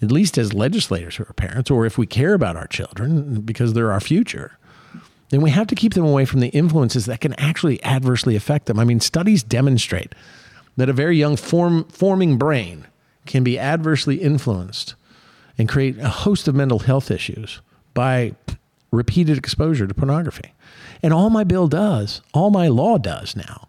at 0.00 0.10
least 0.10 0.38
as 0.38 0.54
legislators 0.54 1.16
who 1.16 1.24
are 1.24 1.32
parents, 1.34 1.70
or 1.70 1.84
if 1.84 1.98
we 1.98 2.06
care 2.06 2.32
about 2.34 2.56
our 2.56 2.68
children 2.68 3.40
because 3.42 3.74
they're 3.74 3.92
our 3.92 4.00
future, 4.00 4.56
then 5.30 5.42
we 5.42 5.50
have 5.50 5.66
to 5.66 5.74
keep 5.74 5.94
them 5.94 6.06
away 6.06 6.24
from 6.24 6.40
the 6.40 6.48
influences 6.48 7.04
that 7.06 7.20
can 7.20 7.34
actually 7.34 7.82
adversely 7.84 8.36
affect 8.36 8.66
them. 8.66 8.78
I 8.78 8.84
mean, 8.84 9.00
studies 9.00 9.42
demonstrate 9.42 10.14
that 10.76 10.88
a 10.88 10.92
very 10.92 11.16
young 11.16 11.36
form, 11.36 11.84
forming 11.84 12.38
brain 12.38 12.86
can 13.26 13.44
be 13.44 13.58
adversely 13.58 14.16
influenced 14.16 14.94
and 15.56 15.68
create 15.68 15.98
a 15.98 16.08
host 16.08 16.48
of 16.48 16.54
mental 16.54 16.80
health 16.80 17.10
issues 17.10 17.60
by 17.94 18.34
repeated 18.90 19.38
exposure 19.38 19.86
to 19.86 19.94
pornography. 19.94 20.52
And 21.02 21.12
all 21.12 21.30
my 21.30 21.44
bill 21.44 21.68
does, 21.68 22.20
all 22.32 22.50
my 22.50 22.68
law 22.68 22.98
does 22.98 23.36
now, 23.36 23.68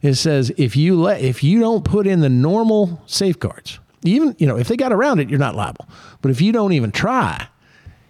it 0.00 0.14
says 0.14 0.52
if 0.56 0.76
you 0.76 1.00
let 1.00 1.20
if 1.20 1.44
you 1.44 1.60
don't 1.60 1.84
put 1.84 2.06
in 2.06 2.20
the 2.20 2.28
normal 2.28 3.00
safeguards, 3.06 3.78
even 4.04 4.34
you 4.38 4.46
know 4.46 4.58
if 4.58 4.68
they 4.68 4.76
got 4.76 4.92
around 4.92 5.20
it, 5.20 5.30
you're 5.30 5.38
not 5.38 5.54
liable. 5.54 5.86
But 6.20 6.30
if 6.30 6.40
you 6.40 6.52
don't 6.52 6.72
even 6.72 6.90
try, 6.90 7.46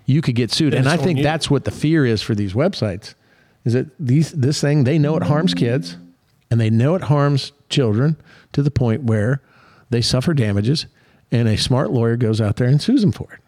you 0.07 0.23
could 0.23 0.35
get 0.35 0.51
sued. 0.51 0.75
and 0.75 0.87
it's 0.87 0.95
I 0.95 0.97
think 0.97 1.19
you. 1.19 1.25
that's 1.25 1.51
what 1.51 1.65
the 1.65 1.71
fear 1.71 2.07
is 2.07 2.23
for 2.23 2.35
these 2.35 2.55
websites. 2.55 3.15
Is 3.65 3.75
that 3.75 3.89
these 4.01 4.33
this 4.33 4.61
thing 4.61 4.85
they 4.85 4.99
know 4.99 5.17
it 5.17 5.23
harms 5.23 5.55
kids, 5.55 5.97
and 6.53 6.61
they 6.61 6.69
know 6.69 6.95
it 6.95 7.01
harms 7.05 7.53
children 7.71 8.15
to 8.53 8.63
the 8.63 8.71
point 8.71 9.05
where 9.05 9.41
they 9.89 10.03
suffer 10.03 10.35
damages, 10.35 10.85
and 11.31 11.49
a 11.49 11.57
smart 11.57 11.91
lawyer 11.91 12.15
goes 12.15 12.43
out 12.43 12.57
there 12.57 12.69
and 12.69 12.83
sues 12.83 13.01
them 13.01 13.11
for 13.11 13.33
it. 13.33 13.41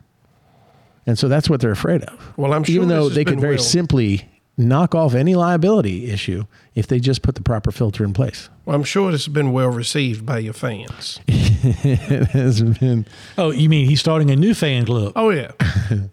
And 1.06 1.18
so 1.18 1.28
that's 1.28 1.50
what 1.50 1.60
they're 1.60 1.70
afraid 1.70 2.02
of. 2.04 2.32
Well, 2.38 2.54
I'm 2.54 2.64
sure 2.64 2.76
even 2.76 2.88
though 2.88 3.08
this 3.10 3.16
they 3.16 3.24
could 3.26 3.40
very 3.40 3.56
well- 3.56 3.62
simply 3.62 4.26
knock 4.56 4.94
off 4.94 5.14
any 5.14 5.34
liability 5.34 6.10
issue 6.10 6.44
if 6.74 6.86
they 6.86 6.98
just 6.98 7.20
put 7.20 7.34
the 7.34 7.42
proper 7.42 7.70
filter 7.70 8.04
in 8.04 8.14
place. 8.14 8.48
Well, 8.64 8.74
I'm 8.74 8.84
sure 8.84 9.12
this 9.12 9.26
has 9.26 9.34
been 9.34 9.52
well 9.52 9.68
received 9.68 10.24
by 10.24 10.38
your 10.38 10.54
fans. 10.54 11.20
it 11.28 12.28
has 12.28 12.62
been 12.62 13.04
Oh, 13.36 13.50
you 13.50 13.68
mean 13.68 13.86
he's 13.86 14.00
starting 14.00 14.30
a 14.30 14.36
new 14.36 14.54
fan 14.54 14.86
club? 14.86 15.12
Oh 15.14 15.28
yeah, 15.28 15.50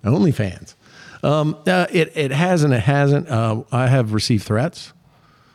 OnlyFans. 0.04 0.75
Um, 1.23 1.56
uh, 1.65 1.86
it 1.89 2.12
it 2.17 2.32
has 2.32 2.63
and 2.63 2.73
it 2.73 2.82
hasn't. 2.84 3.30
Uh, 3.30 3.63
I 3.71 3.88
have 3.88 4.12
received 4.12 4.43
threats. 4.43 4.91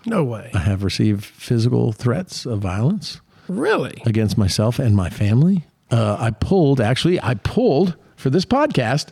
No 0.07 0.25
way. 0.25 0.51
I 0.55 0.59
have 0.61 0.83
received 0.85 1.25
physical 1.25 1.93
threats 1.93 2.47
of 2.47 2.61
violence 2.61 3.21
Really? 3.49 4.03
against 4.07 4.37
myself 4.39 4.79
and 4.79 4.97
my 4.97 5.11
family. 5.11 5.65
Uh, 5.91 6.17
I 6.19 6.31
pulled 6.31 6.81
actually. 6.81 7.21
I 7.23 7.35
pulled 7.35 7.95
for 8.17 8.31
this 8.31 8.45
podcast 8.45 9.09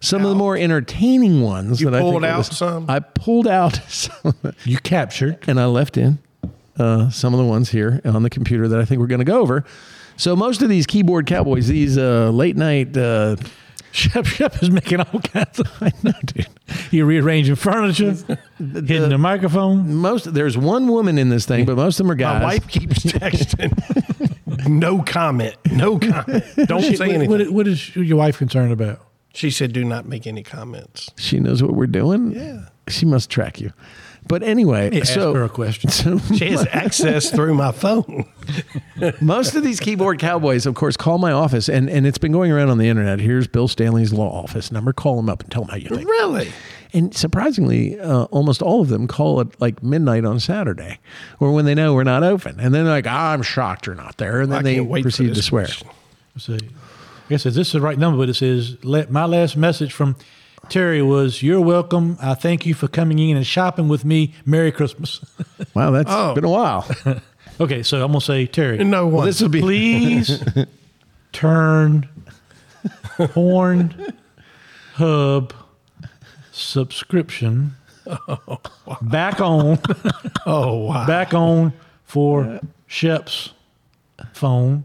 some 0.00 0.22
of 0.24 0.28
the 0.28 0.34
more 0.34 0.56
entertaining 0.56 1.42
ones. 1.42 1.80
You 1.80 1.90
that 1.90 1.96
I 1.98 2.00
pulled 2.00 2.24
out 2.24 2.38
was- 2.38 2.56
some? 2.56 2.84
I 2.88 3.00
pulled 3.00 3.46
out 3.48 3.76
some, 3.88 4.34
You 4.64 4.78
captured. 4.78 5.38
and 5.48 5.58
I 5.60 5.66
left 5.66 5.96
in 5.96 6.18
uh, 6.78 7.10
some 7.10 7.32
of 7.34 7.38
the 7.38 7.46
ones 7.46 7.70
here 7.70 8.00
on 8.04 8.22
the 8.22 8.30
computer 8.30 8.68
that 8.68 8.78
I 8.78 8.84
think 8.84 9.00
we're 9.00 9.06
going 9.06 9.18
to 9.20 9.24
go 9.24 9.40
over. 9.40 9.64
So 10.16 10.34
most 10.36 10.62
of 10.62 10.68
these 10.68 10.86
keyboard 10.86 11.26
cowboys, 11.26 11.68
these 11.68 11.96
uh, 11.96 12.30
late 12.30 12.56
night. 12.56 12.96
Uh, 13.80 13.84
Shep 13.92 14.26
Shep 14.26 14.62
is 14.62 14.70
making 14.70 15.00
all 15.00 15.20
kinds 15.20 15.58
of. 15.60 15.66
I 15.82 15.92
know, 16.02 16.12
dude. 16.24 16.46
He 16.90 17.02
rearranging 17.02 17.54
furniture, 17.56 18.12
hitting 18.58 19.08
the 19.08 19.18
microphone. 19.18 19.94
Most 19.96 20.32
there's 20.34 20.56
one 20.58 20.88
woman 20.88 21.18
in 21.18 21.28
this 21.30 21.46
thing, 21.46 21.64
but 21.64 21.76
most 21.76 21.98
of 21.98 22.04
them 22.06 22.12
are 22.12 22.14
guys. 22.14 22.40
My 22.40 22.44
wife 22.46 22.68
keeps 22.68 22.98
texting. 23.04 24.68
no 24.68 25.02
comment. 25.02 25.56
No 25.72 25.98
comment. 25.98 26.44
Don't 26.66 26.82
say 26.82 26.90
What- 26.98 27.08
anything. 27.08 27.30
what, 27.30 27.50
what 27.50 27.66
is 27.68 27.94
your 27.96 28.18
wife 28.18 28.38
concerned 28.38 28.72
about? 28.72 29.00
she 29.34 29.50
said, 29.50 29.72
"Do 29.72 29.84
not 29.84 30.06
make 30.06 30.26
any 30.26 30.42
comments." 30.42 31.10
She 31.16 31.38
knows 31.40 31.62
what 31.62 31.74
we're 31.74 31.86
doing. 31.86 32.32
Yeah. 32.32 32.66
She 32.88 33.06
must 33.06 33.30
track 33.30 33.60
you. 33.60 33.72
But 34.28 34.42
anyway, 34.42 34.90
Hey, 34.90 35.00
ask 35.00 35.14
so 35.14 35.34
her 35.34 35.44
a 35.44 35.48
question. 35.48 35.90
so 35.90 36.18
She 36.34 36.50
has 36.50 36.66
access 36.70 37.30
through 37.30 37.54
my 37.54 37.72
phone. 37.72 38.26
most 39.20 39.54
of 39.54 39.62
these 39.64 39.80
keyboard 39.80 40.18
cowboys, 40.18 40.66
of 40.66 40.74
course, 40.74 40.96
call 40.96 41.18
my 41.18 41.32
office, 41.32 41.68
and, 41.68 41.88
and 41.88 42.06
it's 42.06 42.18
been 42.18 42.32
going 42.32 42.52
around 42.52 42.68
on 42.68 42.78
the 42.78 42.88
internet. 42.88 43.20
Here's 43.20 43.46
Bill 43.46 43.68
Stanley's 43.68 44.12
law 44.12 44.42
office 44.42 44.70
number. 44.70 44.92
Call 44.92 45.16
them 45.16 45.28
up 45.28 45.42
and 45.42 45.50
tell 45.50 45.62
them 45.62 45.70
how 45.70 45.76
you 45.76 45.88
think. 45.88 46.08
Really? 46.08 46.52
And 46.92 47.14
surprisingly, 47.14 47.98
uh, 48.00 48.24
almost 48.24 48.62
all 48.62 48.80
of 48.80 48.88
them 48.88 49.08
call 49.08 49.40
at 49.40 49.60
like 49.60 49.82
midnight 49.82 50.24
on 50.24 50.40
Saturday, 50.40 51.00
or 51.40 51.52
when 51.52 51.64
they 51.66 51.74
know 51.74 51.92
we're 51.94 52.04
not 52.04 52.22
open, 52.22 52.58
and 52.60 52.74
then 52.74 52.84
they're 52.84 52.94
like, 52.94 53.06
"Ah, 53.06 53.32
"I'm 53.32 53.42
shocked 53.42 53.86
you're 53.86 53.94
not 53.94 54.16
there," 54.16 54.40
and 54.40 54.50
then 54.50 54.60
I 54.60 54.62
they 54.62 54.80
wait 54.80 55.02
proceed 55.02 55.34
to 55.34 55.42
swear. 55.42 55.66
question. 55.66 55.88
Let's 56.34 56.46
see. 56.46 56.68
I 57.28 57.28
guess 57.28 57.42
this 57.42 57.56
is 57.56 57.72
the 57.72 57.82
right 57.82 57.98
number, 57.98 58.16
but 58.16 58.30
it 58.30 58.34
says, 58.34 58.82
let, 58.82 59.10
my 59.10 59.26
last 59.26 59.54
message 59.54 59.92
from 59.92 60.16
Terry 60.68 61.00
was, 61.02 61.42
You're 61.42 61.60
welcome. 61.60 62.18
I 62.20 62.34
thank 62.34 62.66
you 62.66 62.74
for 62.74 62.88
coming 62.88 63.18
in 63.18 63.36
and 63.36 63.46
shopping 63.46 63.88
with 63.88 64.04
me. 64.04 64.34
Merry 64.44 64.72
Christmas. 64.72 65.20
Wow, 65.74 65.90
that's 65.90 66.10
Oh. 66.10 66.34
been 66.34 66.44
a 66.44 66.50
while. 66.50 66.86
okay, 67.60 67.82
so 67.82 67.98
I'm 68.02 68.08
going 68.12 68.20
to 68.20 68.24
say, 68.26 68.46
Terry, 68.46 68.82
No 68.84 69.06
one. 69.06 69.26
this 69.26 69.40
will 69.40 69.48
be 69.48 69.60
please 69.60 70.42
turn 71.32 72.08
Horn 73.34 74.12
Hub 74.94 75.52
subscription 76.52 77.74
back 79.02 79.40
on, 79.40 79.78
oh 80.46 80.76
wow. 80.86 81.06
back 81.06 81.34
on 81.34 81.72
for 82.04 82.60
Shep's 82.86 83.50
phone. 84.32 84.84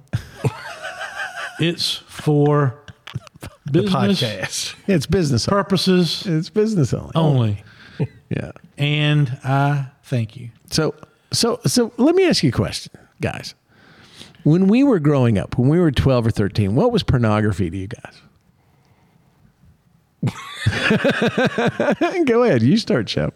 It's 1.59 1.95
for 2.07 2.75
business 3.71 3.93
podcast. 4.21 4.75
it's 4.87 5.05
business. 5.05 5.45
purposes 5.47 6.25
It's 6.25 6.49
business 6.49 6.93
only. 6.93 7.11
only. 7.15 7.63
Yeah. 8.29 8.51
And 8.79 9.37
I 9.43 9.85
thank 10.03 10.35
you. 10.35 10.49
So, 10.71 10.95
so, 11.31 11.59
so 11.67 11.93
let 11.97 12.15
me 12.15 12.27
ask 12.27 12.41
you 12.41 12.49
a 12.49 12.53
question, 12.53 12.91
guys. 13.21 13.53
When 14.43 14.67
we 14.67 14.83
were 14.83 14.99
growing 14.99 15.37
up, 15.37 15.55
when 15.57 15.69
we 15.69 15.79
were 15.79 15.91
12 15.91 16.27
or 16.27 16.31
13, 16.31 16.73
what 16.73 16.91
was 16.91 17.03
pornography 17.03 17.69
to 17.69 17.77
you 17.77 17.87
guys? 17.87 18.21
Go 22.25 22.43
ahead. 22.43 22.63
You 22.63 22.77
start, 22.77 23.07
Shep. 23.07 23.35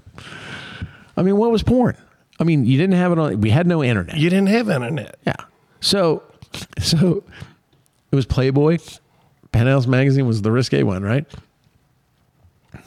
I 1.16 1.22
mean, 1.22 1.38
what 1.38 1.52
was 1.52 1.64
porn? 1.64 1.96
I 2.40 2.44
mean, 2.44 2.66
you 2.66 2.78
didn't 2.78 2.96
have 2.96 3.12
it 3.12 3.20
on, 3.20 3.42
we 3.42 3.50
had 3.50 3.68
no 3.68 3.84
internet. 3.84 4.18
You 4.18 4.30
didn't 4.30 4.50
have 4.50 4.70
internet. 4.70 5.18
Yeah. 5.26 5.36
So, 5.80 6.24
so 6.80 7.24
it 8.12 8.16
was 8.16 8.26
Playboy. 8.26 8.78
Penthouse 9.52 9.88
magazine 9.88 10.28
was 10.28 10.42
the 10.42 10.52
risque 10.52 10.84
one, 10.84 11.04
right? 11.04 11.26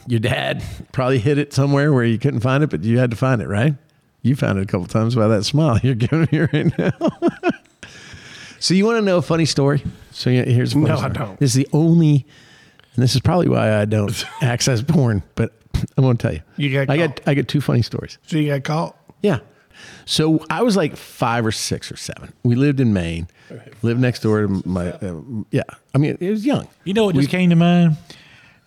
Your 0.07 0.19
dad 0.19 0.63
probably 0.91 1.19
hid 1.19 1.37
it 1.37 1.53
somewhere 1.53 1.91
where 1.93 2.03
you 2.03 2.17
couldn't 2.19 2.39
find 2.41 2.63
it, 2.63 2.69
but 2.69 2.83
you 2.83 2.97
had 2.99 3.11
to 3.11 3.17
find 3.17 3.41
it, 3.41 3.47
right? 3.47 3.75
You 4.21 4.35
found 4.35 4.59
it 4.59 4.63
a 4.63 4.65
couple 4.65 4.85
times 4.87 5.15
by 5.15 5.27
that 5.27 5.43
smile 5.43 5.79
you're 5.83 5.95
giving 5.95 6.27
me 6.31 6.39
right 6.39 6.77
now. 6.77 6.91
so 8.59 8.73
you 8.73 8.85
want 8.85 8.97
to 8.99 9.01
know 9.01 9.17
a 9.17 9.21
funny 9.21 9.45
story? 9.45 9.83
So 10.11 10.29
yeah, 10.29 10.43
here's 10.43 10.71
a 10.71 10.75
funny 10.75 10.85
No, 10.87 10.97
I 10.97 11.09
don't. 11.09 11.39
This 11.39 11.51
is 11.51 11.55
the 11.55 11.67
only 11.73 12.25
and 12.95 13.01
this 13.03 13.15
is 13.15 13.21
probably 13.21 13.47
why 13.47 13.79
I 13.79 13.85
don't 13.85 14.25
access 14.41 14.81
porn. 14.81 15.23
But 15.35 15.53
I'm 15.97 16.03
going 16.03 16.17
to 16.17 16.21
tell 16.21 16.33
you, 16.33 16.41
You 16.57 16.73
got 16.85 16.89
I 16.93 16.97
caught. 16.97 17.15
got 17.17 17.27
I 17.27 17.33
got 17.35 17.47
two 17.47 17.61
funny 17.61 17.81
stories. 17.81 18.17
So 18.27 18.37
you 18.37 18.47
got 18.53 18.63
caught. 18.63 18.97
Yeah. 19.21 19.39
So 20.05 20.45
I 20.49 20.61
was 20.63 20.75
like 20.75 20.95
five 20.97 21.45
or 21.45 21.51
six 21.51 21.91
or 21.91 21.95
seven. 21.97 22.33
We 22.43 22.55
lived 22.55 22.79
in 22.79 22.93
Maine, 22.93 23.27
lived 23.81 23.99
next 23.99 24.21
door 24.21 24.41
to 24.41 24.61
my, 24.67 24.91
uh, 24.91 25.21
yeah. 25.51 25.63
I 25.93 25.97
mean, 25.97 26.17
it 26.19 26.29
was 26.29 26.45
young. 26.45 26.67
You 26.83 26.93
know 26.93 27.05
what 27.05 27.15
just 27.15 27.29
came 27.29 27.49
to 27.49 27.55
mind? 27.55 27.97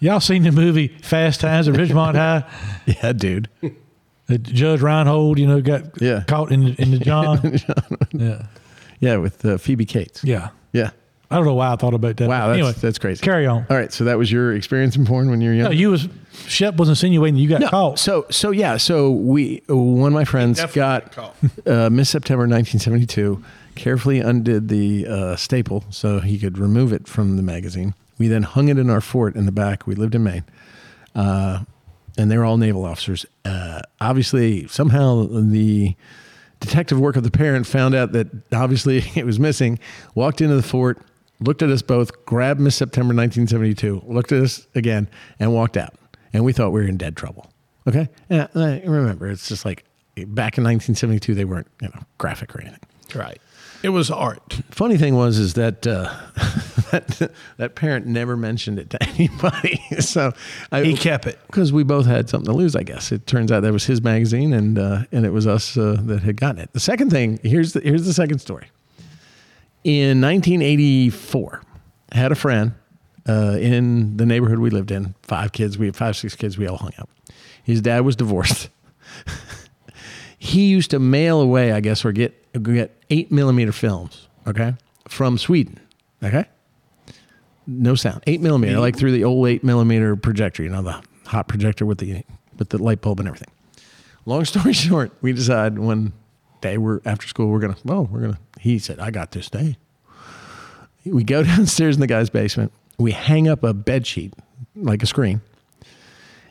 Y'all 0.00 0.20
seen 0.20 0.42
the 0.42 0.53
movie 0.53 0.88
Fast 1.03 1.40
Times 1.40 1.68
at 1.68 1.74
Ridgemont 1.74 2.14
High? 2.14 2.44
Yeah, 2.87 3.12
dude. 3.12 3.48
That 4.27 4.42
Judge 4.42 4.81
Reinhold, 4.81 5.38
you 5.38 5.46
know, 5.46 5.61
got 5.61 6.00
Yeah. 6.00 6.24
caught 6.27 6.50
in 6.53 6.64
the, 6.64 6.83
in 6.83 6.90
the 6.90 6.98
John. 7.05 7.59
yeah, 8.12 8.46
Yeah, 9.00 9.16
with 9.16 9.44
uh, 9.44 9.59
Phoebe 9.59 9.85
Cates. 9.87 10.22
yeah. 10.24 10.48
Yeah. 10.72 10.90
I 11.30 11.37
don't 11.37 11.46
know 11.46 11.54
why 11.54 11.72
I 11.72 11.76
thought 11.76 11.94
about 11.94 12.16
that. 12.18 12.28
Wow, 12.28 12.48
that's, 12.48 12.58
anyway, 12.58 12.72
that's 12.72 12.98
crazy. 12.98 13.22
Carry 13.24 13.46
on. 13.46 13.66
All 13.70 13.76
right, 13.76 13.92
so 13.92 14.04
that 14.04 14.18
was 14.18 14.30
your 14.30 14.54
experience 14.54 14.94
in 14.96 15.06
porn 15.06 15.30
when 15.30 15.40
you 15.40 15.50
were 15.50 15.54
young. 15.54 15.64
No, 15.64 15.70
you 15.70 15.90
was 15.90 16.08
Shep 16.46 16.76
was 16.76 16.88
insinuating 16.88 17.37
you 17.37 17.48
got 17.48 17.60
No, 17.60 17.68
caught. 17.68 17.98
So 17.98 18.26
so 18.30 18.50
yeah, 18.50 18.76
so 18.76 19.10
we 19.10 19.62
one 19.68 20.08
of 20.08 20.14
my 20.14 20.24
friends 20.24 20.58
Definitely 20.58 21.14
got 21.14 21.66
uh, 21.66 21.90
Miss 21.90 22.10
September 22.10 22.42
1972. 22.42 23.42
Carefully 23.74 24.20
undid 24.20 24.68
the 24.68 25.06
uh, 25.06 25.37
staple 25.37 25.84
so 25.90 26.20
he 26.20 26.38
could 26.38 26.58
remove 26.58 26.92
it 26.92 27.08
from 27.08 27.37
the 27.37 27.42
magazine. 27.42 27.94
We 28.18 28.28
then 28.28 28.44
hung 28.44 28.68
it 28.68 28.78
in 28.78 28.88
our 28.90 29.00
fort 29.00 29.34
in 29.34 29.46
the 29.46 29.52
back. 29.52 29.87
We 29.87 29.96
lived 29.96 30.14
in 30.14 30.22
Maine, 30.22 30.44
uh, 31.16 31.64
and 32.16 32.30
they 32.30 32.38
were 32.38 32.44
all 32.44 32.56
naval 32.56 32.84
officers. 32.84 33.26
Uh, 33.44 33.80
obviously, 34.00 34.68
somehow 34.68 35.26
the 35.28 35.96
detective 36.60 37.00
work 37.00 37.16
of 37.16 37.24
the 37.24 37.30
parent 37.32 37.66
found 37.66 37.94
out 37.94 38.12
that 38.12 38.28
obviously 38.52 38.98
it 39.16 39.26
was 39.26 39.40
missing. 39.40 39.78
Walked 40.14 40.40
into 40.40 40.54
the 40.54 40.62
fort, 40.62 41.00
looked 41.46 41.62
at 41.62 41.70
us 41.70 41.83
both, 41.83 42.24
grabbed 42.26 42.61
Miss 42.61 42.76
September 42.76 43.14
1972, 43.14 44.02
looked 44.07 44.33
at 44.33 44.42
us 44.42 44.66
again, 44.74 45.09
and 45.38 45.52
walked 45.52 45.76
out. 45.76 45.94
And 46.33 46.44
we 46.44 46.52
thought 46.52 46.70
we 46.70 46.80
were 46.83 46.88
in 46.88 46.96
dead 46.96 47.16
trouble. 47.16 47.50
Okay, 47.87 48.09
and 48.30 48.48
I, 48.54 48.80
remember 48.85 49.28
it's 49.28 49.46
just 49.48 49.64
like 49.64 49.85
back 50.16 50.57
in 50.57 50.64
1972 50.64 51.35
they 51.35 51.44
weren't 51.44 51.66
you 51.83 51.88
know 51.88 52.00
graphic 52.18 52.54
or 52.57 52.61
anything. 52.62 52.80
Right. 53.14 53.38
It 53.83 53.90
was 53.90 54.11
art. 54.11 54.61
Funny 54.70 54.96
thing 54.96 55.14
was 55.14 55.37
is 55.37 55.52
that 55.54 55.87
uh, 55.87 56.11
that 56.90 57.30
that 57.59 57.74
parent 57.74 58.07
never 58.07 58.35
mentioned 58.38 58.78
it 58.78 58.88
to 58.90 59.02
anybody. 59.11 59.78
so 60.00 60.33
I, 60.72 60.83
He 60.85 60.96
kept 60.96 61.26
it. 61.26 61.38
because 61.46 61.70
we 61.74 61.83
both 61.85 62.07
had 62.07 62.30
something 62.30 62.50
to 62.50 62.57
lose. 62.57 62.74
I 62.74 62.83
guess 62.83 63.12
it 63.12 63.26
turns 63.26 63.52
out 63.52 63.61
that 63.61 63.72
was 63.74 63.85
his 63.85 64.00
magazine, 64.00 64.54
and 64.54 64.78
uh, 64.78 65.02
and 65.12 65.26
it 65.26 65.30
was 65.35 65.46
us 65.46 65.76
uh, 65.76 65.98
that 66.04 66.22
had 66.22 66.38
gotten 66.38 66.62
it. 66.62 66.72
The 66.72 66.80
second 66.80 67.11
thing 67.11 67.38
here's 67.42 67.74
the 67.74 67.80
here's 67.80 68.07
the 68.07 68.14
second 68.14 68.38
story. 68.38 68.68
In 69.84 70.22
1984, 70.22 71.60
I 72.12 72.16
had 72.16 72.32
a 72.32 72.34
friend 72.34 72.72
uh, 73.28 73.58
in 73.60 74.16
the 74.16 74.24
neighborhood 74.24 74.58
we 74.58 74.70
lived 74.70 74.90
in. 74.90 75.14
Five 75.22 75.52
kids, 75.52 75.76
we 75.76 75.86
had 75.86 75.94
five 75.94 76.16
six 76.16 76.34
kids. 76.34 76.56
We 76.56 76.66
all 76.66 76.78
hung 76.78 76.92
out. 76.98 77.10
His 77.62 77.82
dad 77.82 78.00
was 78.00 78.16
divorced. 78.16 78.70
he 80.38 80.66
used 80.66 80.90
to 80.92 80.98
mail 80.98 81.40
away, 81.40 81.72
I 81.72 81.80
guess, 81.80 82.02
or 82.04 82.12
get 82.12 82.62
get 82.62 82.96
eight 83.10 83.30
millimeter 83.30 83.72
films, 83.72 84.28
okay, 84.46 84.74
from 85.06 85.36
Sweden, 85.36 85.78
okay. 86.22 86.46
No 87.66 87.94
sound, 87.94 88.22
eight 88.26 88.40
millimeter, 88.40 88.78
like 88.78 88.96
through 88.96 89.12
the 89.12 89.24
old 89.24 89.46
eight 89.48 89.64
millimeter 89.64 90.16
projector, 90.16 90.62
you 90.62 90.68
know, 90.68 90.82
the 90.82 91.02
hot 91.26 91.48
projector 91.48 91.84
with 91.84 91.98
the 91.98 92.24
with 92.58 92.70
the 92.70 92.82
light 92.82 93.00
bulb 93.00 93.20
and 93.20 93.28
everything. 93.28 93.52
Long 94.24 94.44
story 94.46 94.72
short, 94.74 95.12
we 95.20 95.32
decided 95.34 95.78
one 95.78 96.12
day 96.64 96.79
we're 96.79 97.00
after 97.05 97.27
school 97.29 97.48
we're 97.48 97.61
gonna 97.61 97.77
well 97.85 98.07
we're 98.11 98.20
gonna. 98.20 98.38
He 98.59 98.79
said, 98.81 98.98
"I 98.98 99.11
got 99.12 99.31
this 99.31 99.48
day." 99.48 99.77
We 101.05 101.22
go 101.22 101.42
downstairs 101.53 101.94
in 101.96 102.00
the 102.00 102.07
guy's 102.07 102.31
basement. 102.31 102.72
We 102.98 103.12
hang 103.12 103.46
up 103.48 103.62
a 103.62 103.72
bed 103.74 104.07
sheet 104.07 104.35
like 104.74 105.03
a 105.03 105.07
screen. 105.07 105.40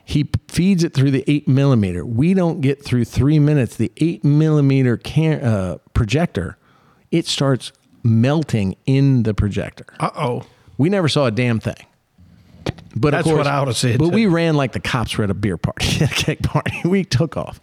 He 0.06 0.30
feeds 0.50 0.84
it 0.84 0.94
through 0.94 1.12
the 1.12 1.24
eight 1.28 1.48
millimeter. 1.48 2.06
We 2.06 2.34
don't 2.34 2.60
get 2.62 2.84
through 2.84 3.06
three 3.06 3.40
minutes. 3.40 3.78
The 3.78 3.92
eight 3.98 4.24
millimeter 4.24 4.98
can, 4.98 5.42
uh, 5.42 5.78
projector, 5.94 6.58
it 7.10 7.26
starts 7.26 7.72
melting 8.04 8.76
in 8.86 9.24
the 9.24 9.34
projector. 9.34 9.86
Uh 10.00 10.10
oh. 10.16 10.44
We 10.78 10.90
never 10.90 11.08
saw 11.08 11.26
a 11.28 11.32
damn 11.32 11.60
thing. 11.62 11.86
But 12.96 13.12
That's 13.12 13.26
of 13.26 13.32
course, 13.34 13.46
what 13.46 13.48
I 13.48 13.60
would've 13.60 13.78
said, 13.78 13.98
But 13.98 14.10
too. 14.10 14.16
we 14.16 14.26
ran 14.28 14.56
like 14.56 14.74
the 14.74 14.80
cops 14.80 15.18
were 15.18 15.24
at 15.24 15.30
a 15.32 15.34
beer 15.34 15.58
party, 15.58 16.04
a 16.04 16.08
cake 16.08 16.44
party. 16.44 16.82
We 16.86 17.04
took 17.06 17.38
off, 17.38 17.60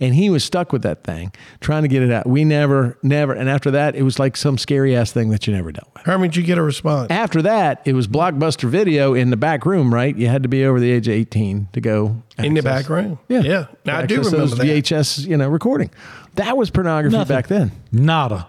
and 0.00 0.14
he 0.14 0.30
was 0.30 0.42
stuck 0.42 0.72
with 0.72 0.82
that 0.82 1.04
thing, 1.04 1.32
trying 1.60 1.82
to 1.82 1.88
get 1.88 2.02
it 2.02 2.10
out. 2.10 2.26
We 2.26 2.44
never, 2.44 2.96
never. 3.02 3.32
And 3.34 3.48
after 3.48 3.70
that, 3.72 3.94
it 3.94 4.02
was 4.02 4.18
like 4.18 4.36
some 4.36 4.56
scary 4.58 4.96
ass 4.96 5.12
thing 5.12 5.28
that 5.30 5.46
you 5.46 5.52
never 5.54 5.70
dealt 5.72 5.88
with. 5.94 6.04
Herman, 6.06 6.30
did 6.30 6.36
you 6.36 6.42
get 6.42 6.58
a 6.58 6.62
response? 6.62 7.10
After 7.10 7.42
that, 7.42 7.82
it 7.84 7.92
was 7.92 8.08
blockbuster 8.08 8.68
video 8.68 9.14
in 9.14 9.30
the 9.30 9.36
back 9.36 9.66
room. 9.66 9.92
Right, 9.92 10.16
you 10.16 10.28
had 10.28 10.42
to 10.42 10.48
be 10.48 10.64
over 10.64 10.80
the 10.80 10.90
age 10.90 11.06
of 11.08 11.14
eighteen 11.14 11.68
to 11.74 11.80
go 11.80 12.22
In 12.38 12.54
the 12.54 12.60
access- 12.60 12.64
back 12.82 12.88
room? 12.88 13.18
Yeah, 13.28 13.40
Yeah. 13.40 13.66
Now, 13.84 13.98
I 13.98 14.06
do 14.06 14.16
remember 14.16 14.38
those 14.38 14.56
that. 14.56 14.66
VHS, 14.66 15.26
you 15.26 15.36
know, 15.36 15.48
recording. 15.48 15.90
That 16.36 16.56
was 16.56 16.70
pornography 16.70 17.16
Nothing. 17.16 17.36
back 17.36 17.46
then. 17.48 17.72
Nada, 17.92 18.46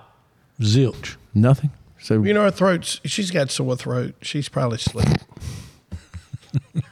zilch. 0.61 1.15
Nothing. 1.33 1.71
So 1.99 2.23
You 2.23 2.33
know, 2.33 2.43
her 2.43 2.51
throat's, 2.51 2.99
she's 3.05 3.29
got 3.31 3.51
sore 3.51 3.75
throat. 3.75 4.15
She's 4.21 4.49
probably 4.49 4.77
asleep. 4.77 5.07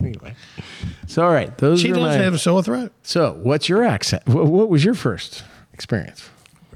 anyway, 0.00 0.34
so 1.12 1.24
all 1.24 1.32
right, 1.32 1.56
those 1.58 1.80
She 1.80 1.90
are 1.90 1.94
does 1.94 2.02
my. 2.02 2.12
have 2.14 2.34
a 2.34 2.38
sore 2.38 2.62
throat. 2.62 2.92
So, 3.02 3.38
what's 3.42 3.68
your 3.68 3.84
accent? 3.84 4.26
What, 4.26 4.46
what 4.46 4.68
was 4.68 4.84
your 4.84 4.94
first 4.94 5.44
experience? 5.72 6.28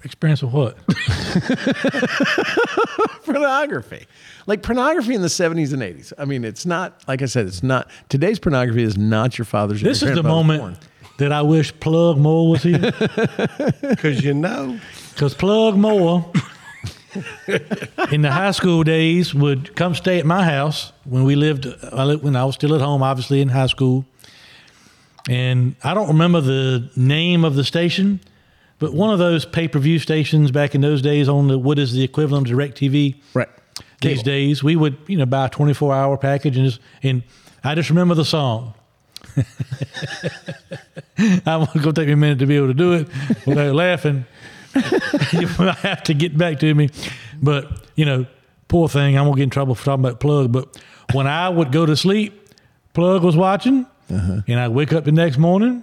Experience 0.04 0.42
of 0.42 0.52
what? 0.52 0.76
Pornography. 3.24 4.06
Like 4.46 4.62
pornography 4.62 5.14
in 5.14 5.22
the 5.22 5.28
70s 5.28 5.72
and 5.72 5.82
80s. 5.82 6.12
I 6.18 6.24
mean, 6.24 6.44
it's 6.44 6.66
not, 6.66 7.02
like 7.08 7.22
I 7.22 7.26
said, 7.26 7.46
it's 7.46 7.62
not, 7.62 7.88
today's 8.08 8.38
pornography 8.38 8.82
is 8.82 8.96
not 8.96 9.38
your 9.38 9.44
father's. 9.44 9.82
This 9.82 10.02
your 10.02 10.10
is 10.12 10.16
the 10.16 10.22
moment 10.22 10.60
porn. 10.60 10.76
that 11.18 11.32
I 11.32 11.42
wish 11.42 11.78
Plug 11.80 12.18
Moore 12.18 12.50
was 12.50 12.62
here. 12.62 12.78
Because 13.80 14.22
you 14.22 14.34
know, 14.34 14.78
Because 15.14 15.34
Plug 15.34 15.76
Moore, 15.76 16.30
in 18.12 18.22
the 18.22 18.30
high 18.30 18.52
school 18.52 18.84
days, 18.84 19.34
would 19.34 19.74
come 19.74 19.94
stay 19.94 20.18
at 20.20 20.26
my 20.26 20.44
house 20.44 20.92
when 21.04 21.24
we 21.24 21.34
lived 21.34 21.66
when 22.22 22.36
I 22.36 22.44
was 22.44 22.54
still 22.54 22.74
at 22.74 22.80
home, 22.80 23.02
obviously 23.02 23.40
in 23.40 23.48
high 23.48 23.66
school. 23.66 24.04
And 25.28 25.74
I 25.82 25.92
don't 25.94 26.08
remember 26.08 26.40
the 26.40 26.88
name 26.96 27.44
of 27.44 27.54
the 27.56 27.64
station, 27.64 28.20
but 28.78 28.92
one 28.94 29.10
of 29.12 29.18
those 29.18 29.44
pay 29.44 29.66
per 29.68 29.78
view 29.78 29.98
stations 29.98 30.50
back 30.50 30.74
in 30.74 30.80
those 30.80 31.02
days 31.02 31.28
on 31.28 31.48
the 31.48 31.58
what 31.58 31.78
is 31.78 31.92
the 31.92 32.04
equivalent 32.04 32.48
of 32.50 32.56
DirecTV 32.56 33.16
Right. 33.34 33.48
these 34.00 34.18
Cable. 34.18 34.22
days, 34.22 34.62
we 34.62 34.76
would 34.76 34.96
you 35.08 35.16
know 35.16 35.26
buy 35.26 35.46
a 35.46 35.48
twenty 35.48 35.74
four 35.74 35.92
hour 35.94 36.16
package 36.16 36.56
and 36.56 36.66
just, 36.66 36.80
and 37.02 37.22
I 37.64 37.74
just 37.74 37.88
remember 37.90 38.14
the 38.14 38.24
song. 38.24 38.74
I'm 41.18 41.64
gonna 41.66 41.92
take 41.92 42.06
me 42.06 42.12
a 42.12 42.16
minute 42.16 42.38
to 42.40 42.46
be 42.46 42.56
able 42.56 42.68
to 42.68 42.74
do 42.74 42.92
it 42.92 43.08
without 43.46 43.74
laughing. 43.84 44.24
you 45.32 45.48
might 45.58 45.76
have 45.78 46.02
to 46.04 46.14
get 46.14 46.36
back 46.36 46.58
to 46.60 46.74
me, 46.74 46.90
but 47.42 47.86
you 47.96 48.04
know, 48.04 48.26
poor 48.68 48.88
thing, 48.88 49.16
I'm 49.16 49.24
gonna 49.24 49.36
get 49.36 49.44
in 49.44 49.50
trouble 49.50 49.74
for 49.74 49.84
talking 49.84 50.04
about 50.04 50.20
Plug. 50.20 50.52
But 50.52 50.80
when 51.12 51.26
I 51.26 51.48
would 51.48 51.72
go 51.72 51.86
to 51.86 51.96
sleep, 51.96 52.48
Plug 52.92 53.22
was 53.24 53.36
watching, 53.36 53.86
and 54.08 54.54
I'd 54.60 54.68
wake 54.68 54.92
up 54.92 55.04
the 55.04 55.12
next 55.12 55.38
morning, 55.38 55.82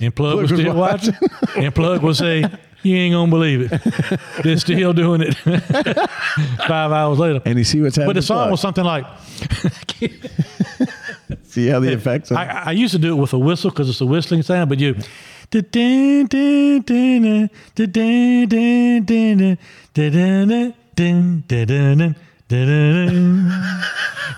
and 0.00 0.14
Plug, 0.14 0.36
was 0.36 0.50
was 0.50 0.60
still 0.60 0.74
watching, 0.74 1.14
and 1.56 1.74
Plug 1.74 2.02
would 2.02 2.16
say. 2.16 2.44
You 2.82 2.96
ain't 2.96 3.12
gonna 3.12 3.30
believe 3.30 3.70
it. 3.70 3.82
They're 4.42 4.56
still 4.56 4.94
doing 4.94 5.20
it 5.20 5.34
five 6.66 6.92
hours 6.92 7.18
later. 7.18 7.42
And 7.44 7.58
you 7.58 7.64
see 7.64 7.82
what's 7.82 7.96
happening. 7.96 8.08
But 8.08 8.16
the 8.16 8.22
song 8.22 8.46
to 8.46 8.52
was 8.52 8.60
something 8.62 8.84
like 8.84 9.04
See 11.44 11.66
how 11.66 11.80
the 11.80 11.92
effects. 11.92 12.32
I, 12.32 12.46
I 12.46 12.70
used 12.72 12.92
to 12.92 12.98
do 12.98 13.16
it 13.16 13.20
with 13.20 13.32
a 13.32 13.38
whistle 13.38 13.70
because 13.70 13.88
it's 13.90 14.00
a 14.00 14.06
whistling 14.06 14.42
sound, 14.42 14.70
but 14.70 14.78
you. 14.78 14.94